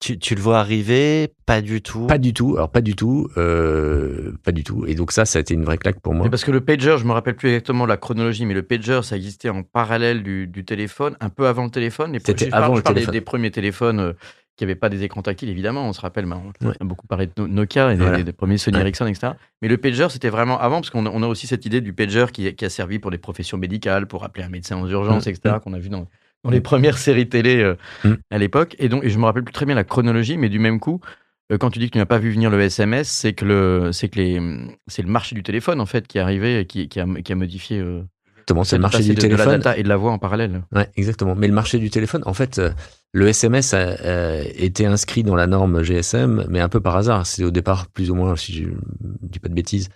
Tu, 0.04 0.18
tu 0.18 0.34
le 0.34 0.40
vois 0.42 0.58
arriver 0.58 1.32
Pas 1.46 1.62
du 1.62 1.80
tout. 1.80 2.06
Pas 2.06 2.18
du 2.18 2.34
tout, 2.34 2.56
alors 2.56 2.68
pas 2.70 2.82
du 2.82 2.94
tout, 2.94 3.30
euh, 3.38 4.32
pas 4.44 4.52
du 4.52 4.62
tout. 4.62 4.84
Et 4.86 4.94
donc 4.94 5.12
ça, 5.12 5.24
ça 5.24 5.38
a 5.38 5.40
été 5.40 5.54
une 5.54 5.64
vraie 5.64 5.78
claque 5.78 5.98
pour 6.00 6.12
moi. 6.12 6.24
Mais 6.24 6.30
parce 6.30 6.44
que 6.44 6.50
le 6.50 6.60
pager, 6.60 6.96
je 6.98 7.04
me 7.06 7.12
rappelle 7.12 7.36
plus 7.36 7.48
exactement 7.48 7.86
la 7.86 7.96
chronologie, 7.96 8.44
mais 8.44 8.52
le 8.52 8.62
pager, 8.62 9.00
ça 9.02 9.16
existait 9.16 9.48
en 9.48 9.62
parallèle 9.62 10.22
du, 10.22 10.46
du 10.46 10.62
téléphone, 10.66 11.16
un 11.20 11.30
peu 11.30 11.46
avant 11.46 11.64
le 11.64 11.70
téléphone. 11.70 12.12
C'était 12.22 12.44
je 12.46 12.50
parle- 12.50 12.64
avant 12.64 12.74
je 12.74 12.80
le 12.80 12.82
parle 12.82 12.94
des- 12.96 13.00
téléphone. 13.00 13.12
Des, 13.14 13.20
premiers 13.22 13.50
téléphones 13.50 14.00
euh, 14.00 14.12
qui 14.56 14.64
n'avaient 14.64 14.74
pas 14.74 14.90
des 14.90 15.04
écrans 15.04 15.22
tactiles, 15.22 15.48
évidemment. 15.48 15.88
On 15.88 15.94
se 15.94 16.02
rappelle, 16.02 16.26
mais 16.26 16.36
on 16.36 16.66
Ouais. 16.68 16.74
a 16.78 16.84
beaucoup 16.84 17.06
parlé 17.06 17.26
de 17.26 17.32
No- 17.38 17.48
Nokia 17.48 17.90
et 17.94 17.96
des, 17.96 18.02
Voilà. 18.02 18.22
des 18.22 18.32
premiers 18.34 18.58
Sony 18.58 18.76
Ouais. 18.76 18.82
Ericsson, 18.82 19.06
etc. 19.06 19.32
Mais 19.62 19.68
le 19.68 19.78
pager, 19.78 20.06
c'était 20.10 20.28
vraiment 20.28 20.60
avant, 20.60 20.76
parce 20.82 20.90
qu'on 20.90 21.06
a, 21.06 21.10
on 21.10 21.22
a 21.22 21.26
aussi 21.26 21.46
cette 21.46 21.64
idée 21.64 21.80
du 21.80 21.94
pager 21.94 22.26
qui, 22.30 22.54
qui 22.54 22.64
a 22.66 22.68
servi 22.68 22.98
pour 22.98 23.10
des 23.10 23.16
professions 23.18 23.56
médicales, 23.56 24.06
pour 24.06 24.22
appeler 24.22 24.44
un 24.44 24.50
médecin 24.50 24.78
aux 24.82 24.88
urgences, 24.88 25.26
etc., 25.28 25.56
qu'on 25.64 25.72
a 25.72 25.78
vu 25.78 25.88
dans, 25.88 26.06
dans 26.44 26.50
les 26.50 26.60
premières 26.60 26.98
séries 26.98 27.28
télé 27.28 27.56
euh, 27.62 27.74
Mm. 28.04 28.14
à 28.30 28.38
l'époque. 28.38 28.76
Et 28.78 28.88
donc, 28.88 29.02
et 29.04 29.10
je 29.10 29.18
me 29.18 29.24
rappelle 29.24 29.44
plus 29.44 29.52
très 29.52 29.66
bien 29.66 29.74
la 29.74 29.84
chronologie, 29.84 30.36
mais 30.36 30.48
du 30.48 30.58
même 30.58 30.78
coup, 30.80 31.00
euh, 31.52 31.58
quand 31.58 31.70
tu 31.70 31.78
dis 31.78 31.86
que 31.86 31.92
tu 31.92 31.98
n'as 31.98 32.06
pas 32.06 32.18
vu 32.18 32.30
venir 32.30 32.50
le 32.50 32.60
SMS, 32.60 33.08
c'est 33.08 33.32
que 33.32 33.44
le, 33.44 33.90
c'est 33.92 34.08
que 34.08 34.18
les, 34.18 34.40
c'est 34.86 35.02
le 35.02 35.08
marché 35.08 35.34
du 35.34 35.42
téléphone 35.42 35.80
en 35.80 35.86
fait 35.86 36.06
qui 36.06 36.18
est 36.18 36.20
arrivé 36.20 36.60
et 36.60 36.66
qui, 36.66 36.88
qui 36.88 37.00
a, 37.00 37.06
qui 37.24 37.32
a 37.32 37.34
modifié. 37.36 37.80
euh, 37.80 38.02
Exactement, 38.36 38.64
c'est 38.64 38.76
le 38.76 38.82
marché 38.82 38.98
du 39.02 39.08
de, 39.08 39.14
de 39.14 39.22
la 39.22 39.28
téléphone. 39.28 39.56
data 39.56 39.78
et 39.78 39.82
de 39.82 39.88
la 39.88 39.96
voix 39.96 40.12
en 40.12 40.18
parallèle. 40.18 40.62
Ouais, 40.72 40.86
exactement. 40.96 41.34
Mais 41.34 41.48
le 41.48 41.54
marché 41.54 41.78
du 41.78 41.88
téléphone, 41.88 42.22
en 42.26 42.34
fait, 42.34 42.58
euh, 42.58 42.70
le 43.12 43.26
SMS 43.28 43.72
a, 43.72 44.42
été 44.56 44.84
inscrit 44.84 45.22
dans 45.22 45.34
la 45.34 45.46
norme 45.46 45.82
GSM, 45.82 46.44
mais 46.50 46.60
un 46.60 46.68
peu 46.68 46.80
par 46.80 46.94
hasard. 46.96 47.26
C'est 47.26 47.42
au 47.42 47.50
départ 47.50 47.86
plus 47.86 48.10
ou 48.10 48.14
moins, 48.14 48.36
si 48.36 48.52
je 48.52 48.64
dis 49.22 49.38
pas 49.38 49.48
de 49.48 49.54
bêtises, 49.54 49.88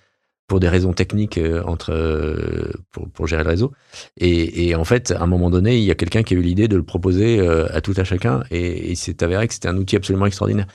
pour 0.48 0.58
des 0.60 0.68
raisons 0.68 0.92
techniques 0.92 1.38
euh, 1.38 1.62
entre 1.64 1.92
euh, 1.92 2.72
pour, 2.90 3.08
pour 3.10 3.26
gérer 3.28 3.44
le 3.44 3.50
réseau. 3.50 3.72
Et, 4.16 4.68
et 4.68 4.74
en 4.74 4.84
fait, 4.84 5.12
à 5.12 5.22
un 5.22 5.26
moment 5.26 5.50
donné, 5.50 5.76
il 5.78 5.84
y 5.84 5.90
a 5.90 5.94
quelqu'un 5.94 6.22
qui 6.24 6.34
a 6.34 6.38
eu 6.38 6.42
l'idée 6.42 6.66
de 6.68 6.76
le 6.76 6.82
proposer 6.82 7.38
euh, 7.38 7.66
à 7.70 7.80
tout 7.80 7.94
à 7.96 8.02
chacun, 8.04 8.42
et, 8.50 8.90
il 8.90 8.96
s'est 8.96 9.22
avéré 9.22 9.46
que 9.46 9.54
c'était 9.54 9.68
un 9.68 9.76
outil 9.76 9.94
absolument 9.94 10.26
extraordinaire. 10.26 10.66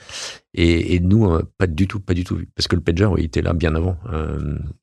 Et, 0.54 0.94
et 0.94 1.00
nous, 1.00 1.38
pas 1.58 1.66
du 1.66 1.88
tout, 1.88 2.00
pas 2.00 2.14
du 2.14 2.24
tout, 2.24 2.40
parce 2.54 2.68
que 2.68 2.76
le 2.76 2.82
pager, 2.82 3.04
oui, 3.06 3.22
il 3.22 3.24
était 3.26 3.42
là 3.42 3.52
bien 3.52 3.74
avant. 3.74 3.98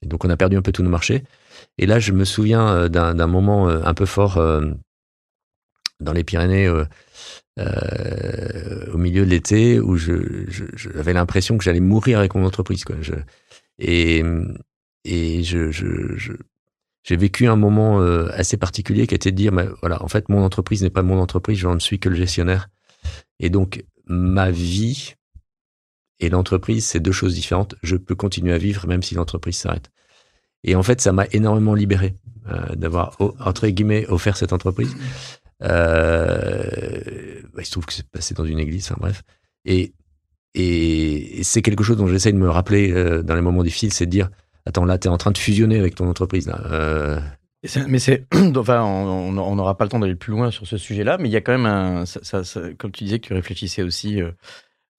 Et 0.01 0.07
donc, 0.07 0.26
on 0.26 0.30
a 0.30 0.35
perdu 0.35 0.57
un 0.57 0.61
peu 0.61 0.73
tous 0.73 0.84
nos 0.84 0.89
marchés. 0.89 1.23
Et 1.77 1.85
là, 1.85 1.99
je 1.99 2.11
me 2.11 2.26
souviens 2.26 2.89
d'un 2.89 3.27
moment 3.27 3.69
un 3.69 3.93
peu 3.93 4.05
fort 4.05 4.41
dans 6.01 6.13
les 6.13 6.26
Pyrénées, 6.26 6.68
euh, 7.59 8.85
au 8.93 8.97
milieu 8.97 9.23
de 9.26 9.30
l'été, 9.30 9.80
où 9.80 9.95
je- 9.95 10.45
je- 10.49 10.65
j'avais 10.76 11.13
l'impression 11.13 11.57
que 11.57 11.63
j'allais 11.63 11.80
mourir 11.80 12.19
avec 12.19 12.35
mon 12.35 12.45
entreprise. 12.45 12.84
Quoi. 12.84 12.97
Je, 13.01 13.13
et 13.80 14.23
et 15.06 15.44
je, 15.44 15.72
je, 15.72 16.15
je- 16.18 16.34
j'ai 17.03 17.15
vécu 17.15 17.48
un 17.48 17.56
moment 17.56 17.99
euh, 18.02 18.30
assez 18.34 18.57
particulier 18.57 19.07
qui 19.07 19.15
était 19.15 19.32
de 19.32 19.36
dire, 19.36 19.52
mais 19.52 19.68
voilà, 19.82 20.03
en 20.03 20.07
fait, 20.07 20.30
mon 20.30 20.44
entreprise 20.44 20.84
n'est 20.84 20.91
pas 20.91 21.02
mon 21.02 21.19
entreprise, 21.19 21.57
je 21.57 21.68
ne 21.68 21.80
suis 21.80 21.99
que 21.99 22.10
le 22.10 22.15
gestionnaire. 22.15 22.69
Et 23.40 23.49
donc, 23.49 23.84
ma 24.06 24.52
vie 24.52 25.15
et 26.19 26.30
l'entreprise, 26.30 26.86
c'est 26.86 26.99
deux 26.99 27.11
choses 27.11 27.34
différentes. 27.34 27.73
Je 27.82 27.95
peux 27.95 28.14
continuer 28.14 28.53
à 28.53 28.60
vivre 28.60 28.86
même 28.88 29.02
si 29.02 29.15
l'entreprise 29.15 29.57
s'arrête. 29.57 29.90
Et 30.64 30.76
en 30.76 30.84
fait, 30.84 31.02
ça 31.02 31.11
m'a 31.11 31.26
énormément 31.32 31.73
libéré 31.73 32.15
euh, 32.52 32.76
d'avoir, 32.76 33.18
entre 33.40 33.68
guillemets, 33.68 34.06
offert 34.07 34.38
cette 34.38 34.53
entreprise. 34.53 34.95
Euh, 35.64 37.41
bah, 37.53 37.61
il 37.61 37.65
se 37.65 37.72
trouve 37.72 37.86
que 37.86 37.94
c'est 37.94 38.07
passé 38.07 38.34
dans 38.34 38.45
une 38.45 38.60
église, 38.60 38.86
enfin 38.86 38.98
bref. 38.99 39.23
Et, 39.65 39.94
et, 40.53 41.40
et 41.40 41.44
c'est 41.44 41.61
quelque 41.61 41.84
chose 41.84 41.98
dont 41.98 42.07
j'essaie 42.07 42.32
de 42.32 42.38
me 42.38 42.49
rappeler 42.49 42.91
euh, 42.91 43.23
dans 43.23 43.36
les 43.36 43.41
moments 43.41 43.64
difficiles, 43.64 43.94
c'est 43.94 44.06
de 44.06 44.11
dire, 44.11 44.30
attends, 44.66 44.86
là, 44.86 44.98
tu 44.98 45.08
es 45.08 45.12
en 45.12 45.18
train 45.18 45.32
de 45.32 45.38
fusionner 45.38 45.80
avec 45.80 45.96
ton 45.96 46.10
entreprise. 46.10 46.48
Là. 46.48 46.62
Euh, 46.72 47.20
Mais 47.88 48.00
c'est, 48.00 48.26
enfin, 48.56 48.84
on 48.84 49.56
n'aura 49.56 49.78
pas 49.78 49.86
le 49.86 49.90
temps 49.90 50.00
d'aller 50.00 50.16
plus 50.16 50.32
loin 50.32 50.52
sur 50.52 50.66
ce 50.68 50.78
sujet-là, 50.78 51.18
mais 51.18 51.30
il 51.30 51.32
y 51.32 51.38
a 51.38 51.42
quand 51.42 51.52
même 51.52 51.66
un, 51.66 52.06
ça, 52.06 52.44
ça, 52.44 52.62
comme 52.78 52.92
tu 52.92 53.04
disais 53.04 53.20
que 53.20 53.28
tu 53.28 53.34
réfléchissais 53.34 53.84
aussi 53.84 54.22
euh, 54.22 54.32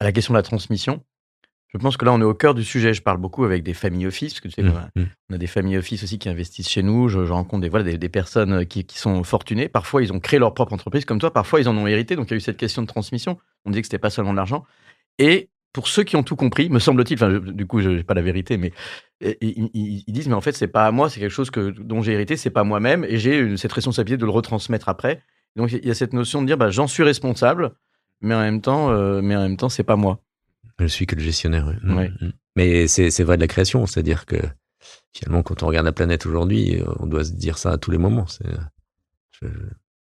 à 0.01 0.05
la 0.05 0.13
question 0.13 0.35
de 0.35 0.39
la 0.39 0.43
transmission. 0.43 1.03
Je 1.75 1.79
pense 1.79 1.97
que 1.97 2.05
là, 2.05 2.13
on 2.13 2.21
est 2.21 2.25
au 2.25 2.35
cœur 2.35 2.55
du 2.55 2.65
sujet. 2.65 2.93
Je 2.93 3.01
parle 3.01 3.17
beaucoup 3.17 3.45
avec 3.45 3.63
des 3.63 3.73
familles 3.73 4.07
office, 4.07 4.35
parce 4.35 4.41
que 4.43 4.49
tu 4.49 4.55
sais, 4.55 4.63
Mmh, 4.63 4.73
on, 4.75 4.77
a, 4.77 5.01
mmh. 5.01 5.07
on 5.31 5.35
a 5.35 5.39
des 5.39 5.47
familles 5.47 5.79
office 5.79 6.03
aussi 6.05 6.19
qui 6.19 6.29
investissent 6.29 6.69
chez 6.69 6.83
nous. 6.83 7.09
Je, 7.09 7.25
je 7.25 7.33
rencontre 7.33 7.63
des, 7.63 7.71
voilà, 7.71 7.85
des, 7.85 7.97
des 7.97 8.09
personnes 8.11 8.53
euh, 8.53 8.65
qui, 8.65 8.85
qui 8.85 8.99
sont 8.99 9.25
fortunées. 9.25 9.69
Parfois, 9.69 10.03
ils 10.03 10.13
ont 10.13 10.21
créé 10.21 10.39
leur 10.39 10.53
propre 10.53 10.75
entreprise 10.75 11.07
comme 11.07 11.19
toi. 11.19 11.33
Parfois, 11.33 11.61
ils 11.61 11.69
en 11.69 11.77
ont 11.77 11.87
hérité. 11.87 12.15
Donc, 12.15 12.29
il 12.29 12.33
y 12.33 12.35
a 12.35 12.37
eu 12.37 12.41
cette 12.41 12.59
question 12.59 12.83
de 12.83 12.87
transmission. 12.87 13.39
On 13.65 13.71
disait 13.71 13.81
que 13.81 13.87
c'était 13.87 13.99
pas 13.99 14.11
seulement 14.11 14.33
de 14.33 14.37
l'argent. 14.37 14.65
Et 15.19 15.49
pour 15.73 15.89
ceux 15.89 16.05
qui 16.05 16.16
ont 16.16 16.23
tout 16.23 16.36
compris, 16.36 16.69
me 16.69 16.78
semble-t-il, 16.78 17.16
enfin, 17.16 17.39
du 17.39 17.66
coup, 17.66 17.81
je 17.81 17.89
n'ai 17.90 18.03
pas 18.05 18.15
la 18.15 18.23
vérité, 18.23 18.57
mais 18.59 18.73
ils, 19.40 20.05
disent, 20.09 20.28
mais 20.28 20.35
en 20.35 20.40
fait, 20.40 20.53
c'est 20.53 20.69
pas 20.69 20.86
à 20.86 20.90
moi, 20.90 21.09
c'est 21.09 21.20
quelque 21.20 21.31
chose 21.32 21.51
que, 21.51 21.70
dont 21.70 22.03
j'ai 22.03 22.12
hérité, 22.12 22.36
c'est 22.36 22.51
pas 22.51 22.65
moi-même, 22.65 23.05
et 23.05 23.19
j'ai 23.19 23.57
cette 23.57 23.73
responsabilité 23.73 24.19
de 24.19 24.24
le 24.27 24.31
retransmettre 24.32 24.89
après. 24.89 25.23
Donc, 25.57 25.73
il 25.73 25.86
y 25.86 25.90
a 25.90 25.94
cette 25.94 26.12
notion 26.12 26.43
de 26.43 26.47
dire, 26.47 26.59
bah, 26.59 26.70
j'en 26.70 26.86
suis 26.86 27.03
responsable, 27.03 27.73
mais 28.20 28.35
en 28.35 28.40
même 28.40 28.61
temps, 28.61 28.90
euh, 28.90 29.20
mais 29.23 29.35
en 29.36 29.43
même 29.43 29.57
temps, 29.57 29.69
c'est 29.69 29.82
pas 29.85 29.97
moi. 29.97 30.20
Je 30.78 30.86
suis 30.86 31.07
que 31.07 31.15
le 31.15 31.23
gestionnaire. 31.23 31.66
ouais. 31.66 31.77
Mm, 31.82 31.97
Ouais. 31.97 32.11
mm. 32.20 32.32
Mais 32.57 32.86
c'est 32.86 33.23
vrai 33.23 33.36
de 33.36 33.40
la 33.40 33.49
création, 33.49 33.86
c'est-à-dire 33.86 34.27
que 34.27 34.36
finalement, 35.15 35.43
quand 35.43 35.62
on 35.62 35.66
regarde 35.69 35.86
la 35.86 35.93
planète 35.93 36.27
aujourd'hui, 36.27 36.82
on 36.99 37.07
doit 37.07 37.24
se 37.24 37.32
dire 37.32 37.57
ça 37.57 37.70
à 37.73 37.78
tous 37.78 37.90
les 37.90 37.99
moments. 37.99 38.27
Je 39.40 39.49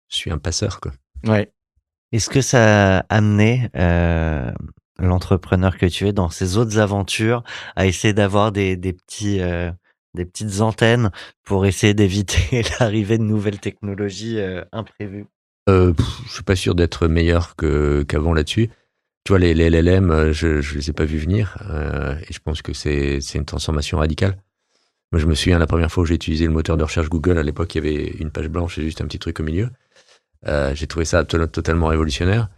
suis 0.09 0.29
un 0.31 0.37
passeur, 0.37 0.81
quoi. 0.81 0.91
Ouais. 1.25 1.51
Est-ce 2.11 2.29
que 2.29 2.41
ça 2.41 2.99
a 2.99 3.05
amené 3.09 3.69
euh, 3.75 4.51
l'entrepreneur 4.99 5.77
que 5.77 5.85
tu 5.85 6.07
es 6.07 6.13
dans 6.13 6.29
ses 6.29 6.57
autres 6.57 6.77
aventures 6.79 7.43
à 7.75 7.85
essayer 7.85 8.13
d'avoir 8.13 8.51
des, 8.51 8.75
des 8.77 8.93
petits 8.93 9.41
euh, 9.41 9.71
des 10.13 10.25
petites 10.25 10.61
antennes 10.61 11.09
pour 11.43 11.65
essayer 11.65 11.93
d'éviter 11.93 12.63
l'arrivée 12.79 13.17
de 13.17 13.23
nouvelles 13.23 13.59
technologies 13.59 14.39
euh, 14.39 14.63
imprévues? 14.71 15.25
Euh, 15.69 15.93
pff, 15.93 16.05
je 16.27 16.33
suis 16.33 16.43
pas 16.43 16.55
sûr 16.55 16.75
d'être 16.75 17.07
meilleur 17.07 17.55
que 17.55 18.03
qu'avant 18.03 18.33
là-dessus. 18.33 18.69
Tu 19.25 19.31
vois, 19.31 19.39
les, 19.39 19.53
les 19.53 19.69
LLM, 19.69 20.11
euh, 20.11 20.33
je, 20.33 20.61
je 20.61 20.75
les 20.75 20.89
ai 20.89 20.93
pas 20.93 21.05
vus 21.05 21.17
venir, 21.17 21.57
et 22.27 22.33
je 22.33 22.39
pense 22.39 22.61
que 22.61 22.73
c'est 22.73 23.21
c'est 23.21 23.37
une 23.37 23.45
transformation 23.45 23.97
radicale. 23.97 24.37
Moi, 25.13 25.19
je 25.21 25.27
me 25.27 25.35
souviens 25.35 25.59
la 25.59 25.67
première 25.67 25.91
fois 25.91 26.03
où 26.03 26.05
j'ai 26.05 26.15
utilisé 26.15 26.45
le 26.45 26.51
moteur 26.51 26.75
de 26.75 26.83
recherche 26.83 27.07
Google. 27.07 27.37
À 27.37 27.43
l'époque, 27.43 27.73
il 27.75 27.85
y 27.85 27.87
avait 27.87 28.05
une 28.19 28.31
page 28.31 28.49
blanche 28.49 28.77
et 28.79 28.81
juste 28.81 28.99
un 28.99 29.05
petit 29.05 29.19
truc 29.19 29.39
au 29.39 29.43
milieu. 29.43 29.69
J'ai 30.73 30.87
trouvé 30.87 31.05
ça 31.05 31.23
to- 31.23 31.45
totalement 31.47 31.87
révolutionnaire. 31.87 32.49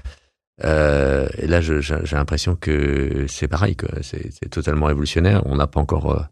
Euh, 0.64 1.27
et 1.38 1.48
là, 1.48 1.60
j'ai 1.61 1.82
j'ai 1.82 2.15
l'impression 2.15 2.56
que 2.56 3.26
c'est 3.27 3.48
pareil, 3.48 3.76
quoi. 3.76 3.90
C'est 4.02 4.32
c'est 4.32 4.49
totalement 4.49 4.86
révolutionnaire. 4.86 5.41
On 5.45 5.56
n'a 5.57 5.68
pas 5.68 5.82
encore 5.82 6.11
euh, 6.11 6.23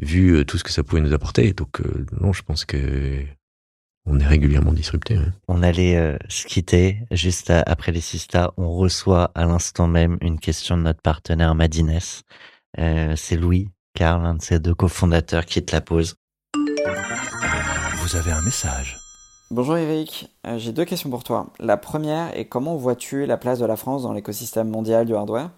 vu 0.00 0.30
euh, 0.36 0.44
tout 0.44 0.56
ce 0.58 0.64
que 0.64 0.70
ça 0.70 0.82
pouvait 0.82 1.02
nous 1.02 1.12
apporter. 1.12 1.52
Donc, 1.52 1.80
euh, 1.80 2.06
non, 2.20 2.32
je 2.32 2.42
pense 2.42 2.64
que 2.64 3.22
on 4.06 4.18
est 4.18 4.26
régulièrement 4.26 4.72
disrupté. 4.72 5.18
ouais. 5.18 5.26
On 5.48 5.62
allait 5.62 5.96
euh, 5.98 6.16
se 6.30 6.46
quitter 6.46 7.00
juste 7.10 7.50
à- 7.50 7.62
après 7.66 7.92
les 7.92 8.00
Sista. 8.00 8.52
On 8.56 8.70
reçoit 8.70 9.30
à 9.34 9.44
l'instant 9.44 9.86
même 9.88 10.16
une 10.22 10.40
question 10.40 10.78
de 10.78 10.82
notre 10.82 11.02
partenaire 11.02 11.54
Madines. 11.54 11.98
Euh, 12.78 13.14
C'est 13.16 13.36
Louis, 13.36 13.68
Carl, 13.94 14.24
un 14.24 14.36
de 14.36 14.42
ses 14.42 14.58
deux 14.60 14.74
cofondateurs, 14.74 15.44
qui 15.44 15.62
te 15.62 15.74
la 15.74 15.82
pose. 15.82 16.14
Vous 17.96 18.16
avez 18.16 18.30
un 18.32 18.40
message. 18.42 18.97
Bonjour 19.50 19.76
Eric, 19.78 20.28
Euh, 20.46 20.58
j'ai 20.58 20.72
deux 20.72 20.84
questions 20.84 21.08
pour 21.10 21.24
toi. 21.24 21.46
La 21.58 21.76
première 21.78 22.36
est 22.36 22.44
comment 22.46 22.76
vois-tu 22.76 23.24
la 23.26 23.38
place 23.38 23.58
de 23.58 23.64
la 23.64 23.76
France 23.76 24.02
dans 24.02 24.12
l'écosystème 24.12 24.68
mondial 24.68 25.06
du 25.06 25.14
hardware? 25.14 25.50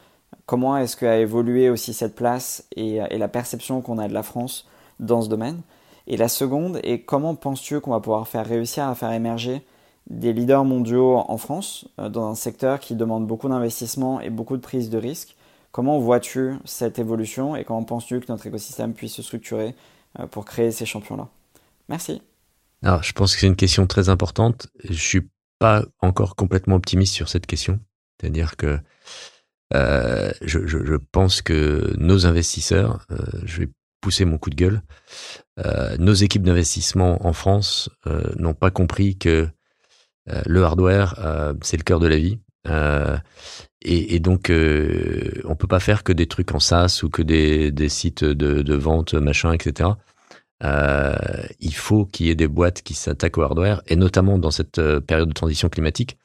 Comment 0.46 0.76
est-ce 0.76 0.96
qu'a 0.96 1.18
évolué 1.18 1.70
aussi 1.70 1.92
cette 1.92 2.14
place 2.14 2.64
et, 2.76 2.96
et 3.10 3.18
la 3.18 3.28
perception 3.28 3.80
qu'on 3.82 3.98
a 3.98 4.08
de 4.08 4.14
la 4.14 4.22
France 4.22 4.66
dans 5.00 5.22
ce 5.22 5.28
domaine? 5.28 5.62
Et 6.06 6.16
la 6.16 6.28
seconde 6.28 6.80
est 6.84 7.00
comment 7.00 7.34
penses-tu 7.34 7.80
qu'on 7.80 7.90
va 7.90 8.00
pouvoir 8.00 8.28
faire 8.28 8.46
réussir 8.46 8.86
à 8.88 8.94
faire 8.94 9.12
émerger 9.12 9.62
des 10.08 10.32
leaders 10.32 10.64
mondiaux 10.64 11.16
en 11.16 11.36
France 11.36 11.86
euh, 11.98 12.08
dans 12.08 12.26
un 12.30 12.34
secteur 12.36 12.78
qui 12.80 12.94
demande 12.94 13.26
beaucoup 13.26 13.48
d'investissement 13.48 14.20
et 14.20 14.30
beaucoup 14.30 14.56
de 14.56 14.62
prise 14.62 14.88
de 14.90 14.98
risque 14.98 15.36
Comment 15.72 15.98
vois-tu 15.98 16.54
cette 16.64 16.98
évolution 17.00 17.56
et 17.56 17.64
comment 17.64 17.84
penses-tu 17.84 18.20
que 18.20 18.30
notre 18.30 18.46
écosystème 18.46 18.94
puisse 18.94 19.14
se 19.14 19.22
structurer 19.22 19.74
euh, 20.20 20.26
pour 20.26 20.44
créer 20.44 20.70
ces 20.72 20.86
champions-là? 20.86 21.28
Merci. 21.88 22.22
Alors, 22.82 23.02
je 23.02 23.12
pense 23.12 23.34
que 23.34 23.40
c'est 23.40 23.46
une 23.46 23.56
question 23.56 23.86
très 23.86 24.08
importante. 24.08 24.68
Je 24.84 24.94
suis 24.94 25.28
pas 25.58 25.84
encore 26.00 26.36
complètement 26.36 26.76
optimiste 26.76 27.14
sur 27.14 27.28
cette 27.28 27.46
question. 27.46 27.80
C'est-à-dire 28.20 28.56
que 28.56 28.78
euh, 29.74 30.32
je, 30.42 30.66
je, 30.66 30.84
je 30.84 30.94
pense 31.12 31.42
que 31.42 31.94
nos 31.98 32.26
investisseurs, 32.26 33.06
euh, 33.10 33.18
je 33.44 33.60
vais 33.60 33.68
pousser 34.00 34.24
mon 34.24 34.38
coup 34.38 34.50
de 34.50 34.56
gueule, 34.56 34.82
euh, 35.64 35.96
nos 35.98 36.14
équipes 36.14 36.42
d'investissement 36.42 37.24
en 37.26 37.32
France 37.32 37.90
euh, 38.06 38.22
n'ont 38.36 38.54
pas 38.54 38.70
compris 38.70 39.16
que 39.16 39.48
euh, 40.30 40.42
le 40.46 40.64
hardware, 40.64 41.14
euh, 41.18 41.54
c'est 41.62 41.76
le 41.76 41.82
cœur 41.82 42.00
de 42.00 42.06
la 42.06 42.16
vie. 42.16 42.38
Et, 43.82 44.14
et 44.14 44.20
donc, 44.20 44.50
on 44.50 45.56
peut 45.56 45.66
pas 45.66 45.80
faire 45.80 46.04
que 46.04 46.12
des 46.12 46.26
trucs 46.26 46.54
en 46.54 46.60
SaaS 46.60 47.00
ou 47.02 47.08
que 47.08 47.22
des, 47.22 47.72
des 47.72 47.88
sites 47.88 48.24
de, 48.24 48.60
de 48.60 48.74
vente, 48.74 49.14
machin, 49.14 49.52
etc. 49.52 49.88
Euh, 50.62 51.14
il 51.58 51.74
faut 51.74 52.04
qu'il 52.04 52.26
y 52.26 52.30
ait 52.30 52.34
des 52.34 52.48
boîtes 52.48 52.82
qui 52.82 52.94
s'attaquent 52.94 53.38
au 53.38 53.42
hardware, 53.42 53.82
et 53.86 53.96
notamment 53.96 54.38
dans 54.38 54.50
cette 54.50 54.78
euh, 54.78 55.00
période 55.00 55.28
de 55.28 55.34
transition 55.34 55.68
climatique. 55.68 56.18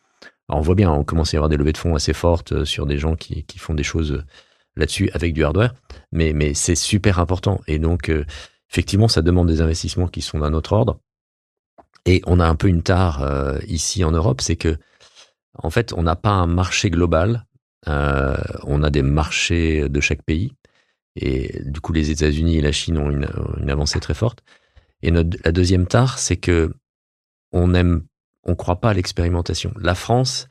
Alors, 0.49 0.59
on 0.59 0.63
voit 0.63 0.75
bien, 0.75 0.91
on 0.91 1.03
commence 1.03 1.33
à 1.33 1.37
y 1.37 1.37
avoir 1.37 1.49
des 1.49 1.57
levées 1.57 1.73
de 1.73 1.77
fonds 1.77 1.95
assez 1.95 2.13
fortes 2.13 2.51
euh, 2.51 2.65
sur 2.65 2.85
des 2.85 2.97
gens 2.97 3.15
qui, 3.15 3.43
qui 3.43 3.59
font 3.59 3.73
des 3.73 3.83
choses 3.83 4.11
euh, 4.11 4.23
là-dessus 4.75 5.09
avec 5.13 5.33
du 5.33 5.43
hardware, 5.43 5.73
mais, 6.11 6.33
mais 6.33 6.53
c'est 6.53 6.75
super 6.75 7.19
important. 7.19 7.61
Et 7.67 7.79
donc, 7.79 8.09
euh, 8.09 8.25
effectivement, 8.69 9.07
ça 9.07 9.21
demande 9.21 9.47
des 9.47 9.61
investissements 9.61 10.07
qui 10.07 10.21
sont 10.21 10.39
d'un 10.39 10.53
autre 10.53 10.73
ordre. 10.73 10.99
Et 12.05 12.21
on 12.27 12.39
a 12.39 12.45
un 12.45 12.55
peu 12.55 12.67
une 12.67 12.83
tare 12.83 13.23
euh, 13.23 13.57
ici 13.67 14.03
en 14.03 14.11
Europe, 14.11 14.41
c'est 14.41 14.57
que, 14.57 14.77
en 15.57 15.69
fait, 15.69 15.93
on 15.93 16.03
n'a 16.03 16.15
pas 16.15 16.31
un 16.31 16.45
marché 16.45 16.89
global, 16.89 17.45
euh, 17.87 18.35
on 18.63 18.83
a 18.83 18.89
des 18.89 19.01
marchés 19.01 19.87
de 19.89 20.01
chaque 20.01 20.23
pays. 20.23 20.53
Et 21.15 21.61
du 21.65 21.79
coup, 21.79 21.93
les 21.93 22.11
États-Unis 22.11 22.57
et 22.57 22.61
la 22.61 22.71
Chine 22.71 22.97
ont 22.97 23.09
une, 23.09 23.69
avancée 23.69 23.99
très 23.99 24.13
forte. 24.13 24.43
Et 25.01 25.11
notre, 25.11 25.37
la 25.43 25.51
deuxième 25.51 25.87
tare, 25.87 26.19
c'est 26.19 26.37
que 26.37 26.73
on 27.51 27.73
aime, 27.73 28.03
on 28.43 28.55
croit 28.55 28.81
pas 28.81 28.89
à 28.89 28.93
l'expérimentation. 28.93 29.73
La 29.79 29.95
France 29.95 30.47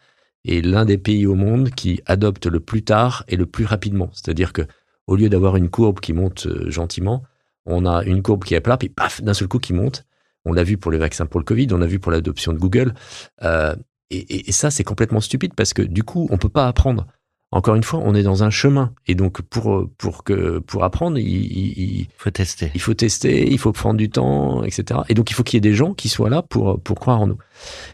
est 0.47 0.65
l'un 0.65 0.85
des 0.85 0.99
pays 0.99 1.27
au 1.27 1.35
monde 1.35 1.71
qui 1.71 2.01
adopte 2.07 2.47
le 2.47 2.61
plus 2.61 2.83
tard 2.83 3.25
et 3.29 3.37
le 3.37 3.47
plus 3.47 3.65
rapidement. 3.65 4.11
C'est-à-dire 4.13 4.53
que 4.53 4.63
au 5.07 5.17
lieu 5.17 5.29
d'avoir 5.29 5.57
une 5.57 5.69
courbe 5.69 6.01
qui 6.01 6.13
monte 6.13 6.47
euh, 6.47 6.71
gentiment, 6.71 7.23
on 7.67 7.85
a 7.87 8.05
une 8.05 8.23
courbe 8.23 8.45
qui 8.45 8.55
est 8.55 8.61
plat, 8.61 8.77
puis 8.77 8.89
paf, 8.89 9.23
d'un 9.23 9.35
seul 9.35 9.49
coup 9.49 9.59
qui 9.59 9.73
monte. 9.73 10.05
On 10.47 10.53
l'a 10.53 10.65
vu 10.65 10.77
pour 10.77 10.91
les 10.93 10.99
vaccins 10.99 11.27
pour 11.27 11.41
le 11.41 11.45
Covid, 11.45 11.69
on 11.73 11.79
l'a 11.79 11.87
vu 11.87 11.99
pour 11.99 12.13
l'adoption 12.13 12.53
de 12.53 12.59
Google. 12.59 12.95
Euh, 13.43 13.75
et- 14.11 14.49
et 14.49 14.53
ça, 14.53 14.71
c'est 14.71 14.85
complètement 14.85 15.21
stupide 15.21 15.55
parce 15.55 15.73
que 15.73 15.83
du 15.83 16.05
coup, 16.05 16.29
on 16.31 16.37
peut 16.39 16.49
pas 16.51 16.69
apprendre. 16.69 17.07
Encore 17.55 17.77
une 17.77 17.83
fois, 17.85 18.01
on 18.03 18.15
est 18.15 18.25
dans 18.25 18.43
un 18.43 18.51
chemin. 18.51 18.93
Et 19.07 19.15
donc, 19.15 19.41
pour, 19.43 19.89
pour, 19.97 20.25
que, 20.25 20.59
pour 20.59 20.83
apprendre, 20.83 21.19
il, 21.19 21.27
il- 21.27 21.79
il- 22.01 22.09
Faut 22.19 22.31
tester. 22.31 22.71
il 22.75 22.81
faut 22.81 22.95
tester, 22.95 23.49
il 23.51 23.59
faut 23.59 23.73
prendre 23.73 23.97
du 23.97 24.11
temps, 24.11 24.65
etc. 24.65 25.01
Et 25.09 25.15
donc, 25.15 25.31
il 25.31 25.35
faut 25.35 25.45
qu'il 25.45 25.57
y 25.57 25.59
ait 25.59 25.61
des 25.71 25.75
gens 25.75 25.95
qui 25.95 26.09
soient 26.09 26.29
là 26.31 26.43
pour, 26.43 26.81
pour 26.83 26.99
croire 26.99 27.21
en 27.21 27.29
nous. 27.29 27.39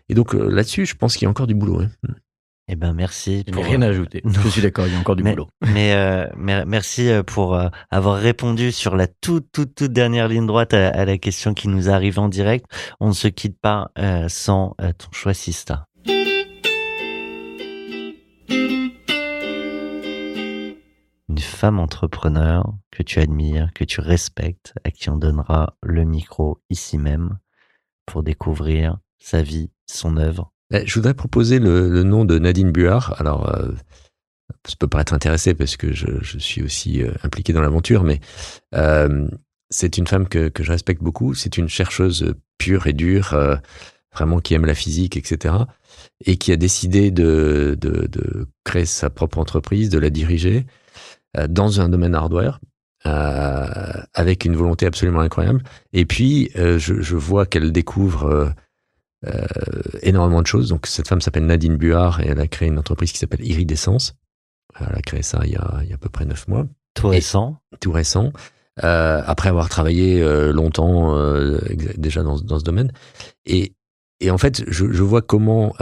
Et 0.09 0.15
donc, 0.15 0.35
euh, 0.35 0.49
là-dessus, 0.51 0.87
je 0.87 0.95
pense 0.97 1.15
qu'il 1.17 1.25
y 1.25 1.29
a 1.29 1.31
encore 1.31 1.47
du 1.47 1.55
boulot. 1.55 1.81
ouais. 1.81 1.89
Eh 2.73 2.77
ben 2.77 2.93
merci. 2.93 3.43
Je 3.45 3.51
n'ai 3.51 3.53
pour- 3.53 3.65
rien 3.65 3.83
à 3.83 3.89
ajouter. 3.89 4.21
Non. 4.25 4.33
Je 4.45 4.49
suis 4.49 4.63
d'accord, 4.63 4.87
il 4.87 4.93
y 4.93 4.97
a 4.97 4.99
encore 5.01 5.17
du 5.17 5.25
mais, 5.25 5.33
boulot. 5.33 5.49
mais, 5.61 5.93
euh, 5.93 6.27
mer- 6.37 6.67
merci 6.67 7.09
euh, 7.11 7.25
pour 7.25 7.57
euh, 7.57 7.69
avoir 7.91 8.17
répondu 8.17 8.71
sur 8.71 8.95
la 8.95 9.09
toute 9.09 9.51
toute 9.51 9.75
toute 9.75 9.93
dernière 9.93 10.29
ligne 10.29 10.47
droite 10.47 10.73
à, 10.73 10.89
à 10.91 11.05
la 11.05 11.19
question 11.19 11.53
qui 11.53 11.67
nous 11.67 11.91
arrive 11.91 12.21
en 12.21 12.29
direct. 12.29 12.65
On 13.01 13.09
ne 13.09 13.13
se 13.13 13.27
quitte 13.27 13.59
pas 13.61 13.91
euh, 13.99 14.29
sans 14.29 14.77
euh, 14.81 14.93
ton 14.97 15.09
choix 15.11 15.35
Sista. 15.35 15.89
Femme 21.41 21.79
entrepreneur 21.79 22.75
que 22.91 23.03
tu 23.03 23.19
admires, 23.19 23.71
que 23.75 23.85
tu 23.85 24.01
respectes, 24.01 24.75
à 24.85 24.91
qui 24.91 25.11
on 25.11 25.17
donnera 25.17 25.77
le 25.83 26.05
micro 26.05 26.61
ici 26.71 26.99
même 26.99 27.39
pour 28.07 28.23
découvrir 28.23 28.99
sa 29.19 29.43
vie, 29.43 29.71
son 29.87 30.17
œuvre. 30.17 30.53
Eh, 30.73 30.87
Je 30.87 30.95
voudrais 30.95 31.15
proposer 31.15 31.59
le, 31.59 32.03
nom 32.03 32.25
de 32.25 32.39
Nadine 32.39 32.73
Buard. 32.73 33.15
Alors, 33.19 33.49
euh, 33.49 33.73
ça 34.67 34.77
peut 34.79 34.89
paraître 34.89 35.13
intéressé 35.13 35.55
parce 35.55 35.77
que 35.77 35.93
je, 35.93 36.39
suis 36.39 36.63
aussi 36.63 37.03
euh, 37.03 37.13
impliqué 37.23 37.53
dans 37.53 37.61
l'aventure, 37.61 38.05
mais 38.05 38.21
euh, 38.75 39.29
c'est 39.71 39.99
une 39.99 40.07
femme 40.07 40.29
que, 40.29 40.51
je 40.59 40.71
respecte 40.71 41.03
beaucoup. 41.03 41.35
C'est 41.35 41.57
une 41.57 41.69
chercheuse 41.69 42.35
pure 42.59 42.87
et 42.87 42.93
dure, 42.93 43.35
euh, 43.35 43.57
vraiment 44.13 44.41
qui 44.41 44.55
aime 44.55 44.67
la 44.67 44.75
physique, 44.75 45.17
etc. 45.17 45.55
Et 46.25 46.37
qui 46.37 46.53
a 46.53 46.57
décidé 46.57 47.11
de, 47.11 47.79
créer 48.65 48.85
sa 48.85 49.11
propre 49.11 49.39
entreprise, 49.39 49.89
de 49.89 49.99
la 49.99 50.11
diriger 50.11 50.67
dans 51.49 51.81
un 51.81 51.89
domaine 51.89 52.15
hardware. 52.15 52.61
euh, 53.07 53.67
avec 54.13 54.45
une 54.45 54.55
volonté 54.57 54.85
absolument 54.85 55.21
incroyable. 55.21 55.63
Et 55.95 56.05
puis, 56.05 56.51
euh, 56.57 56.79
je, 56.79 57.01
je 57.01 57.17
vois 57.17 57.47
qu'elle 57.47 57.73
découvre 57.73 58.25
euh, 58.27 58.49
euh, 59.27 59.47
énormément 60.03 60.43
de 60.43 60.47
choses. 60.47 60.69
Donc, 60.69 60.87
cette 60.87 61.09
femme 61.09 61.23
s'appelle 61.23 61.47
Nadine 61.47 61.77
Buard 61.79 62.21
et 62.21 62.27
elle 62.29 62.41
a 62.41 62.47
créé 62.47 62.69
une 62.69 62.79
entreprise 62.79 63.11
qui 63.13 63.19
s'appelle 63.19 63.43
Iridescence. 63.47 64.15
Elle 64.79 64.95
a 64.97 65.01
créé 65.01 65.23
ça 65.23 65.41
il 65.45 65.53
y 65.53 65.57
a, 65.57 65.81
il 65.83 65.89
y 65.89 65.93
a 65.93 65.95
à 65.95 65.99
peu 65.99 66.11
près 66.11 66.27
neuf 66.27 66.47
mois, 66.47 66.67
Tout 66.95 67.07
Et- 67.09 67.17
récent. 67.17 67.59
tout 67.81 67.91
récent. 67.93 68.33
euh, 68.85 69.23
après 69.27 69.49
avoir 69.49 69.69
travaillé 69.71 70.23
euh, 70.23 70.53
longtemps 70.53 71.17
euh, 71.17 71.59
déjà 71.97 72.23
dans, 72.23 72.39
dans, 72.39 72.59
ce 72.59 72.65
domaine. 72.65 72.93
Et, 73.47 73.73
et 74.21 74.31
en 74.31 74.37
fait, 74.39 74.63
je, 74.71 74.91
je 74.93 75.03
vois 75.03 75.23
comment 75.23 75.75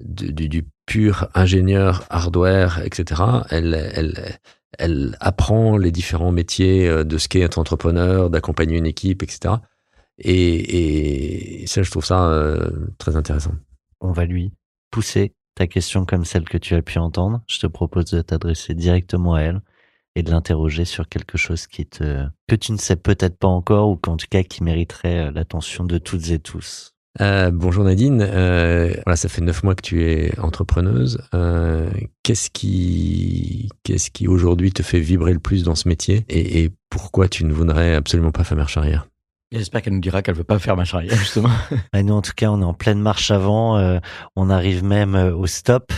du, 0.00 0.32
du, 0.48 0.64
du, 0.86 0.92
pur 0.92 1.28
ingénieur 1.34 2.04
hardware, 2.10 2.80
etc., 2.84 3.22
elle, 3.50 3.74
elle, 3.94 4.38
elle 4.78 5.16
apprend 5.20 5.76
les 5.76 5.90
différents 5.90 6.32
métiers 6.32 7.04
de 7.04 7.18
ce 7.18 7.28
qu'est 7.28 7.40
être 7.40 7.58
entrepreneur, 7.58 8.30
d'accompagner 8.30 8.76
une 8.78 8.86
équipe, 8.86 9.22
etc. 9.22 9.54
Et, 10.18 11.62
et 11.62 11.66
ça, 11.66 11.82
je 11.82 11.90
trouve 11.90 12.04
ça 12.04 12.58
très 12.98 13.16
intéressant. 13.16 13.54
On 14.00 14.12
va 14.12 14.24
lui 14.24 14.52
pousser 14.90 15.34
ta 15.54 15.66
question 15.66 16.04
comme 16.04 16.24
celle 16.24 16.44
que 16.44 16.58
tu 16.58 16.74
as 16.74 16.82
pu 16.82 16.98
entendre. 16.98 17.42
Je 17.46 17.58
te 17.58 17.66
propose 17.66 18.06
de 18.06 18.20
t'adresser 18.20 18.74
directement 18.74 19.34
à 19.34 19.40
elle 19.40 19.62
et 20.14 20.22
de 20.22 20.30
l'interroger 20.30 20.84
sur 20.84 21.08
quelque 21.08 21.38
chose 21.38 21.66
qui 21.66 21.86
te, 21.86 22.26
que 22.46 22.54
tu 22.54 22.72
ne 22.72 22.76
sais 22.76 22.96
peut-être 22.96 23.36
pas 23.38 23.48
encore 23.48 23.90
ou 23.90 23.96
qu'en 23.96 24.16
tout 24.16 24.26
cas 24.30 24.42
qui 24.42 24.62
mériterait 24.62 25.26
euh, 25.26 25.30
l'attention 25.32 25.84
de 25.84 25.98
toutes 25.98 26.30
et 26.30 26.38
tous. 26.38 26.93
Euh, 27.20 27.50
bonjour 27.52 27.84
Nadine, 27.84 28.26
euh, 28.28 28.92
voilà, 29.04 29.16
ça 29.16 29.28
fait 29.28 29.40
neuf 29.40 29.62
mois 29.62 29.74
que 29.74 29.82
tu 29.82 30.02
es 30.04 30.36
entrepreneuse. 30.38 31.22
Euh, 31.34 31.88
qu'est-ce 32.22 32.50
qui, 32.50 33.68
qu'est-ce 33.84 34.10
qui 34.10 34.26
aujourd'hui 34.26 34.72
te 34.72 34.82
fait 34.82 35.00
vibrer 35.00 35.32
le 35.32 35.38
plus 35.38 35.62
dans 35.62 35.76
ce 35.76 35.88
métier 35.88 36.24
et, 36.28 36.64
et 36.64 36.70
pourquoi 36.90 37.28
tu 37.28 37.44
ne 37.44 37.52
voudrais 37.52 37.94
absolument 37.94 38.32
pas 38.32 38.42
faire 38.42 38.56
marche 38.56 38.76
arrière? 38.76 39.06
J'espère 39.54 39.82
qu'elle 39.82 39.92
nous 39.92 40.00
dira 40.00 40.22
qu'elle 40.22 40.34
veut 40.34 40.42
pas 40.42 40.58
faire 40.58 40.76
marche 40.76 40.94
arrière, 40.94 41.14
justement. 41.14 41.50
Et 41.94 42.02
nous, 42.02 42.14
en 42.14 42.22
tout 42.22 42.32
cas, 42.34 42.50
on 42.50 42.60
est 42.60 42.64
en 42.64 42.74
pleine 42.74 42.98
marche 42.98 43.30
avant. 43.30 43.78
Euh, 43.78 44.00
on 44.34 44.50
arrive 44.50 44.82
même 44.82 45.14
euh, 45.14 45.34
au 45.34 45.46
stop, 45.46 45.92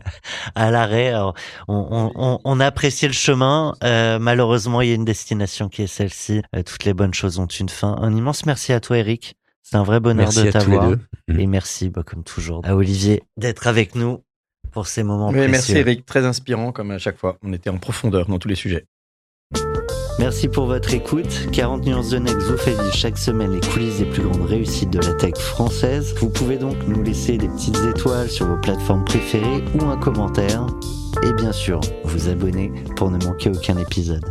à 0.54 0.70
l'arrêt. 0.70 1.14
On, 1.14 1.32
on, 1.68 2.40
on, 2.44 2.60
apprécie 2.60 3.06
le 3.06 3.14
chemin. 3.14 3.74
Euh, 3.82 4.18
malheureusement, 4.18 4.82
il 4.82 4.88
y 4.90 4.92
a 4.92 4.94
une 4.94 5.06
destination 5.06 5.70
qui 5.70 5.82
est 5.82 5.86
celle-ci. 5.86 6.42
Euh, 6.54 6.62
toutes 6.62 6.84
les 6.84 6.92
bonnes 6.92 7.14
choses 7.14 7.38
ont 7.38 7.46
une 7.46 7.70
fin. 7.70 7.96
Un 7.98 8.14
immense 8.14 8.44
merci 8.44 8.74
à 8.74 8.80
toi, 8.80 8.98
Eric. 8.98 9.36
C'est 9.70 9.76
un 9.76 9.82
vrai 9.82 10.00
bonheur 10.00 10.28
merci 10.28 10.44
de 10.44 10.50
t'avoir. 10.50 10.88
Mmh. 11.28 11.40
Et 11.40 11.46
merci, 11.46 11.90
bah, 11.90 12.02
comme 12.02 12.24
toujours, 12.24 12.62
à 12.64 12.74
Olivier 12.74 13.22
d'être 13.36 13.66
avec 13.66 13.94
nous 13.94 14.24
pour 14.70 14.86
ces 14.86 15.02
moments 15.02 15.28
oui, 15.28 15.34
précieux. 15.34 15.50
Merci, 15.50 15.72
Eric. 15.72 16.06
Très 16.06 16.24
inspirant, 16.24 16.72
comme 16.72 16.90
à 16.90 16.96
chaque 16.96 17.18
fois. 17.18 17.36
On 17.42 17.52
était 17.52 17.68
en 17.68 17.76
profondeur 17.76 18.26
dans 18.28 18.38
tous 18.38 18.48
les 18.48 18.54
sujets. 18.54 18.86
Merci 20.18 20.48
pour 20.48 20.64
votre 20.64 20.94
écoute. 20.94 21.50
40 21.52 21.84
nuances 21.84 22.08
de 22.08 22.18
Next 22.18 22.46
vous 22.46 22.56
fait 22.56 22.70
vivre 22.70 22.94
chaque 22.94 23.18
semaine 23.18 23.52
les 23.52 23.60
coulisses 23.60 23.98
des 23.98 24.06
plus 24.06 24.22
grandes 24.22 24.46
réussites 24.46 24.90
de 24.90 25.00
la 25.00 25.12
tech 25.12 25.36
française. 25.36 26.14
Vous 26.18 26.30
pouvez 26.30 26.56
donc 26.56 26.76
nous 26.86 27.02
laisser 27.02 27.36
des 27.36 27.48
petites 27.48 27.78
étoiles 27.94 28.30
sur 28.30 28.46
vos 28.46 28.56
plateformes 28.56 29.04
préférées 29.04 29.62
ou 29.74 29.84
un 29.84 29.98
commentaire. 29.98 30.66
Et 31.22 31.32
bien 31.34 31.52
sûr, 31.52 31.80
vous 32.04 32.30
abonner 32.30 32.72
pour 32.96 33.10
ne 33.10 33.22
manquer 33.22 33.50
aucun 33.50 33.76
épisode. 33.76 34.24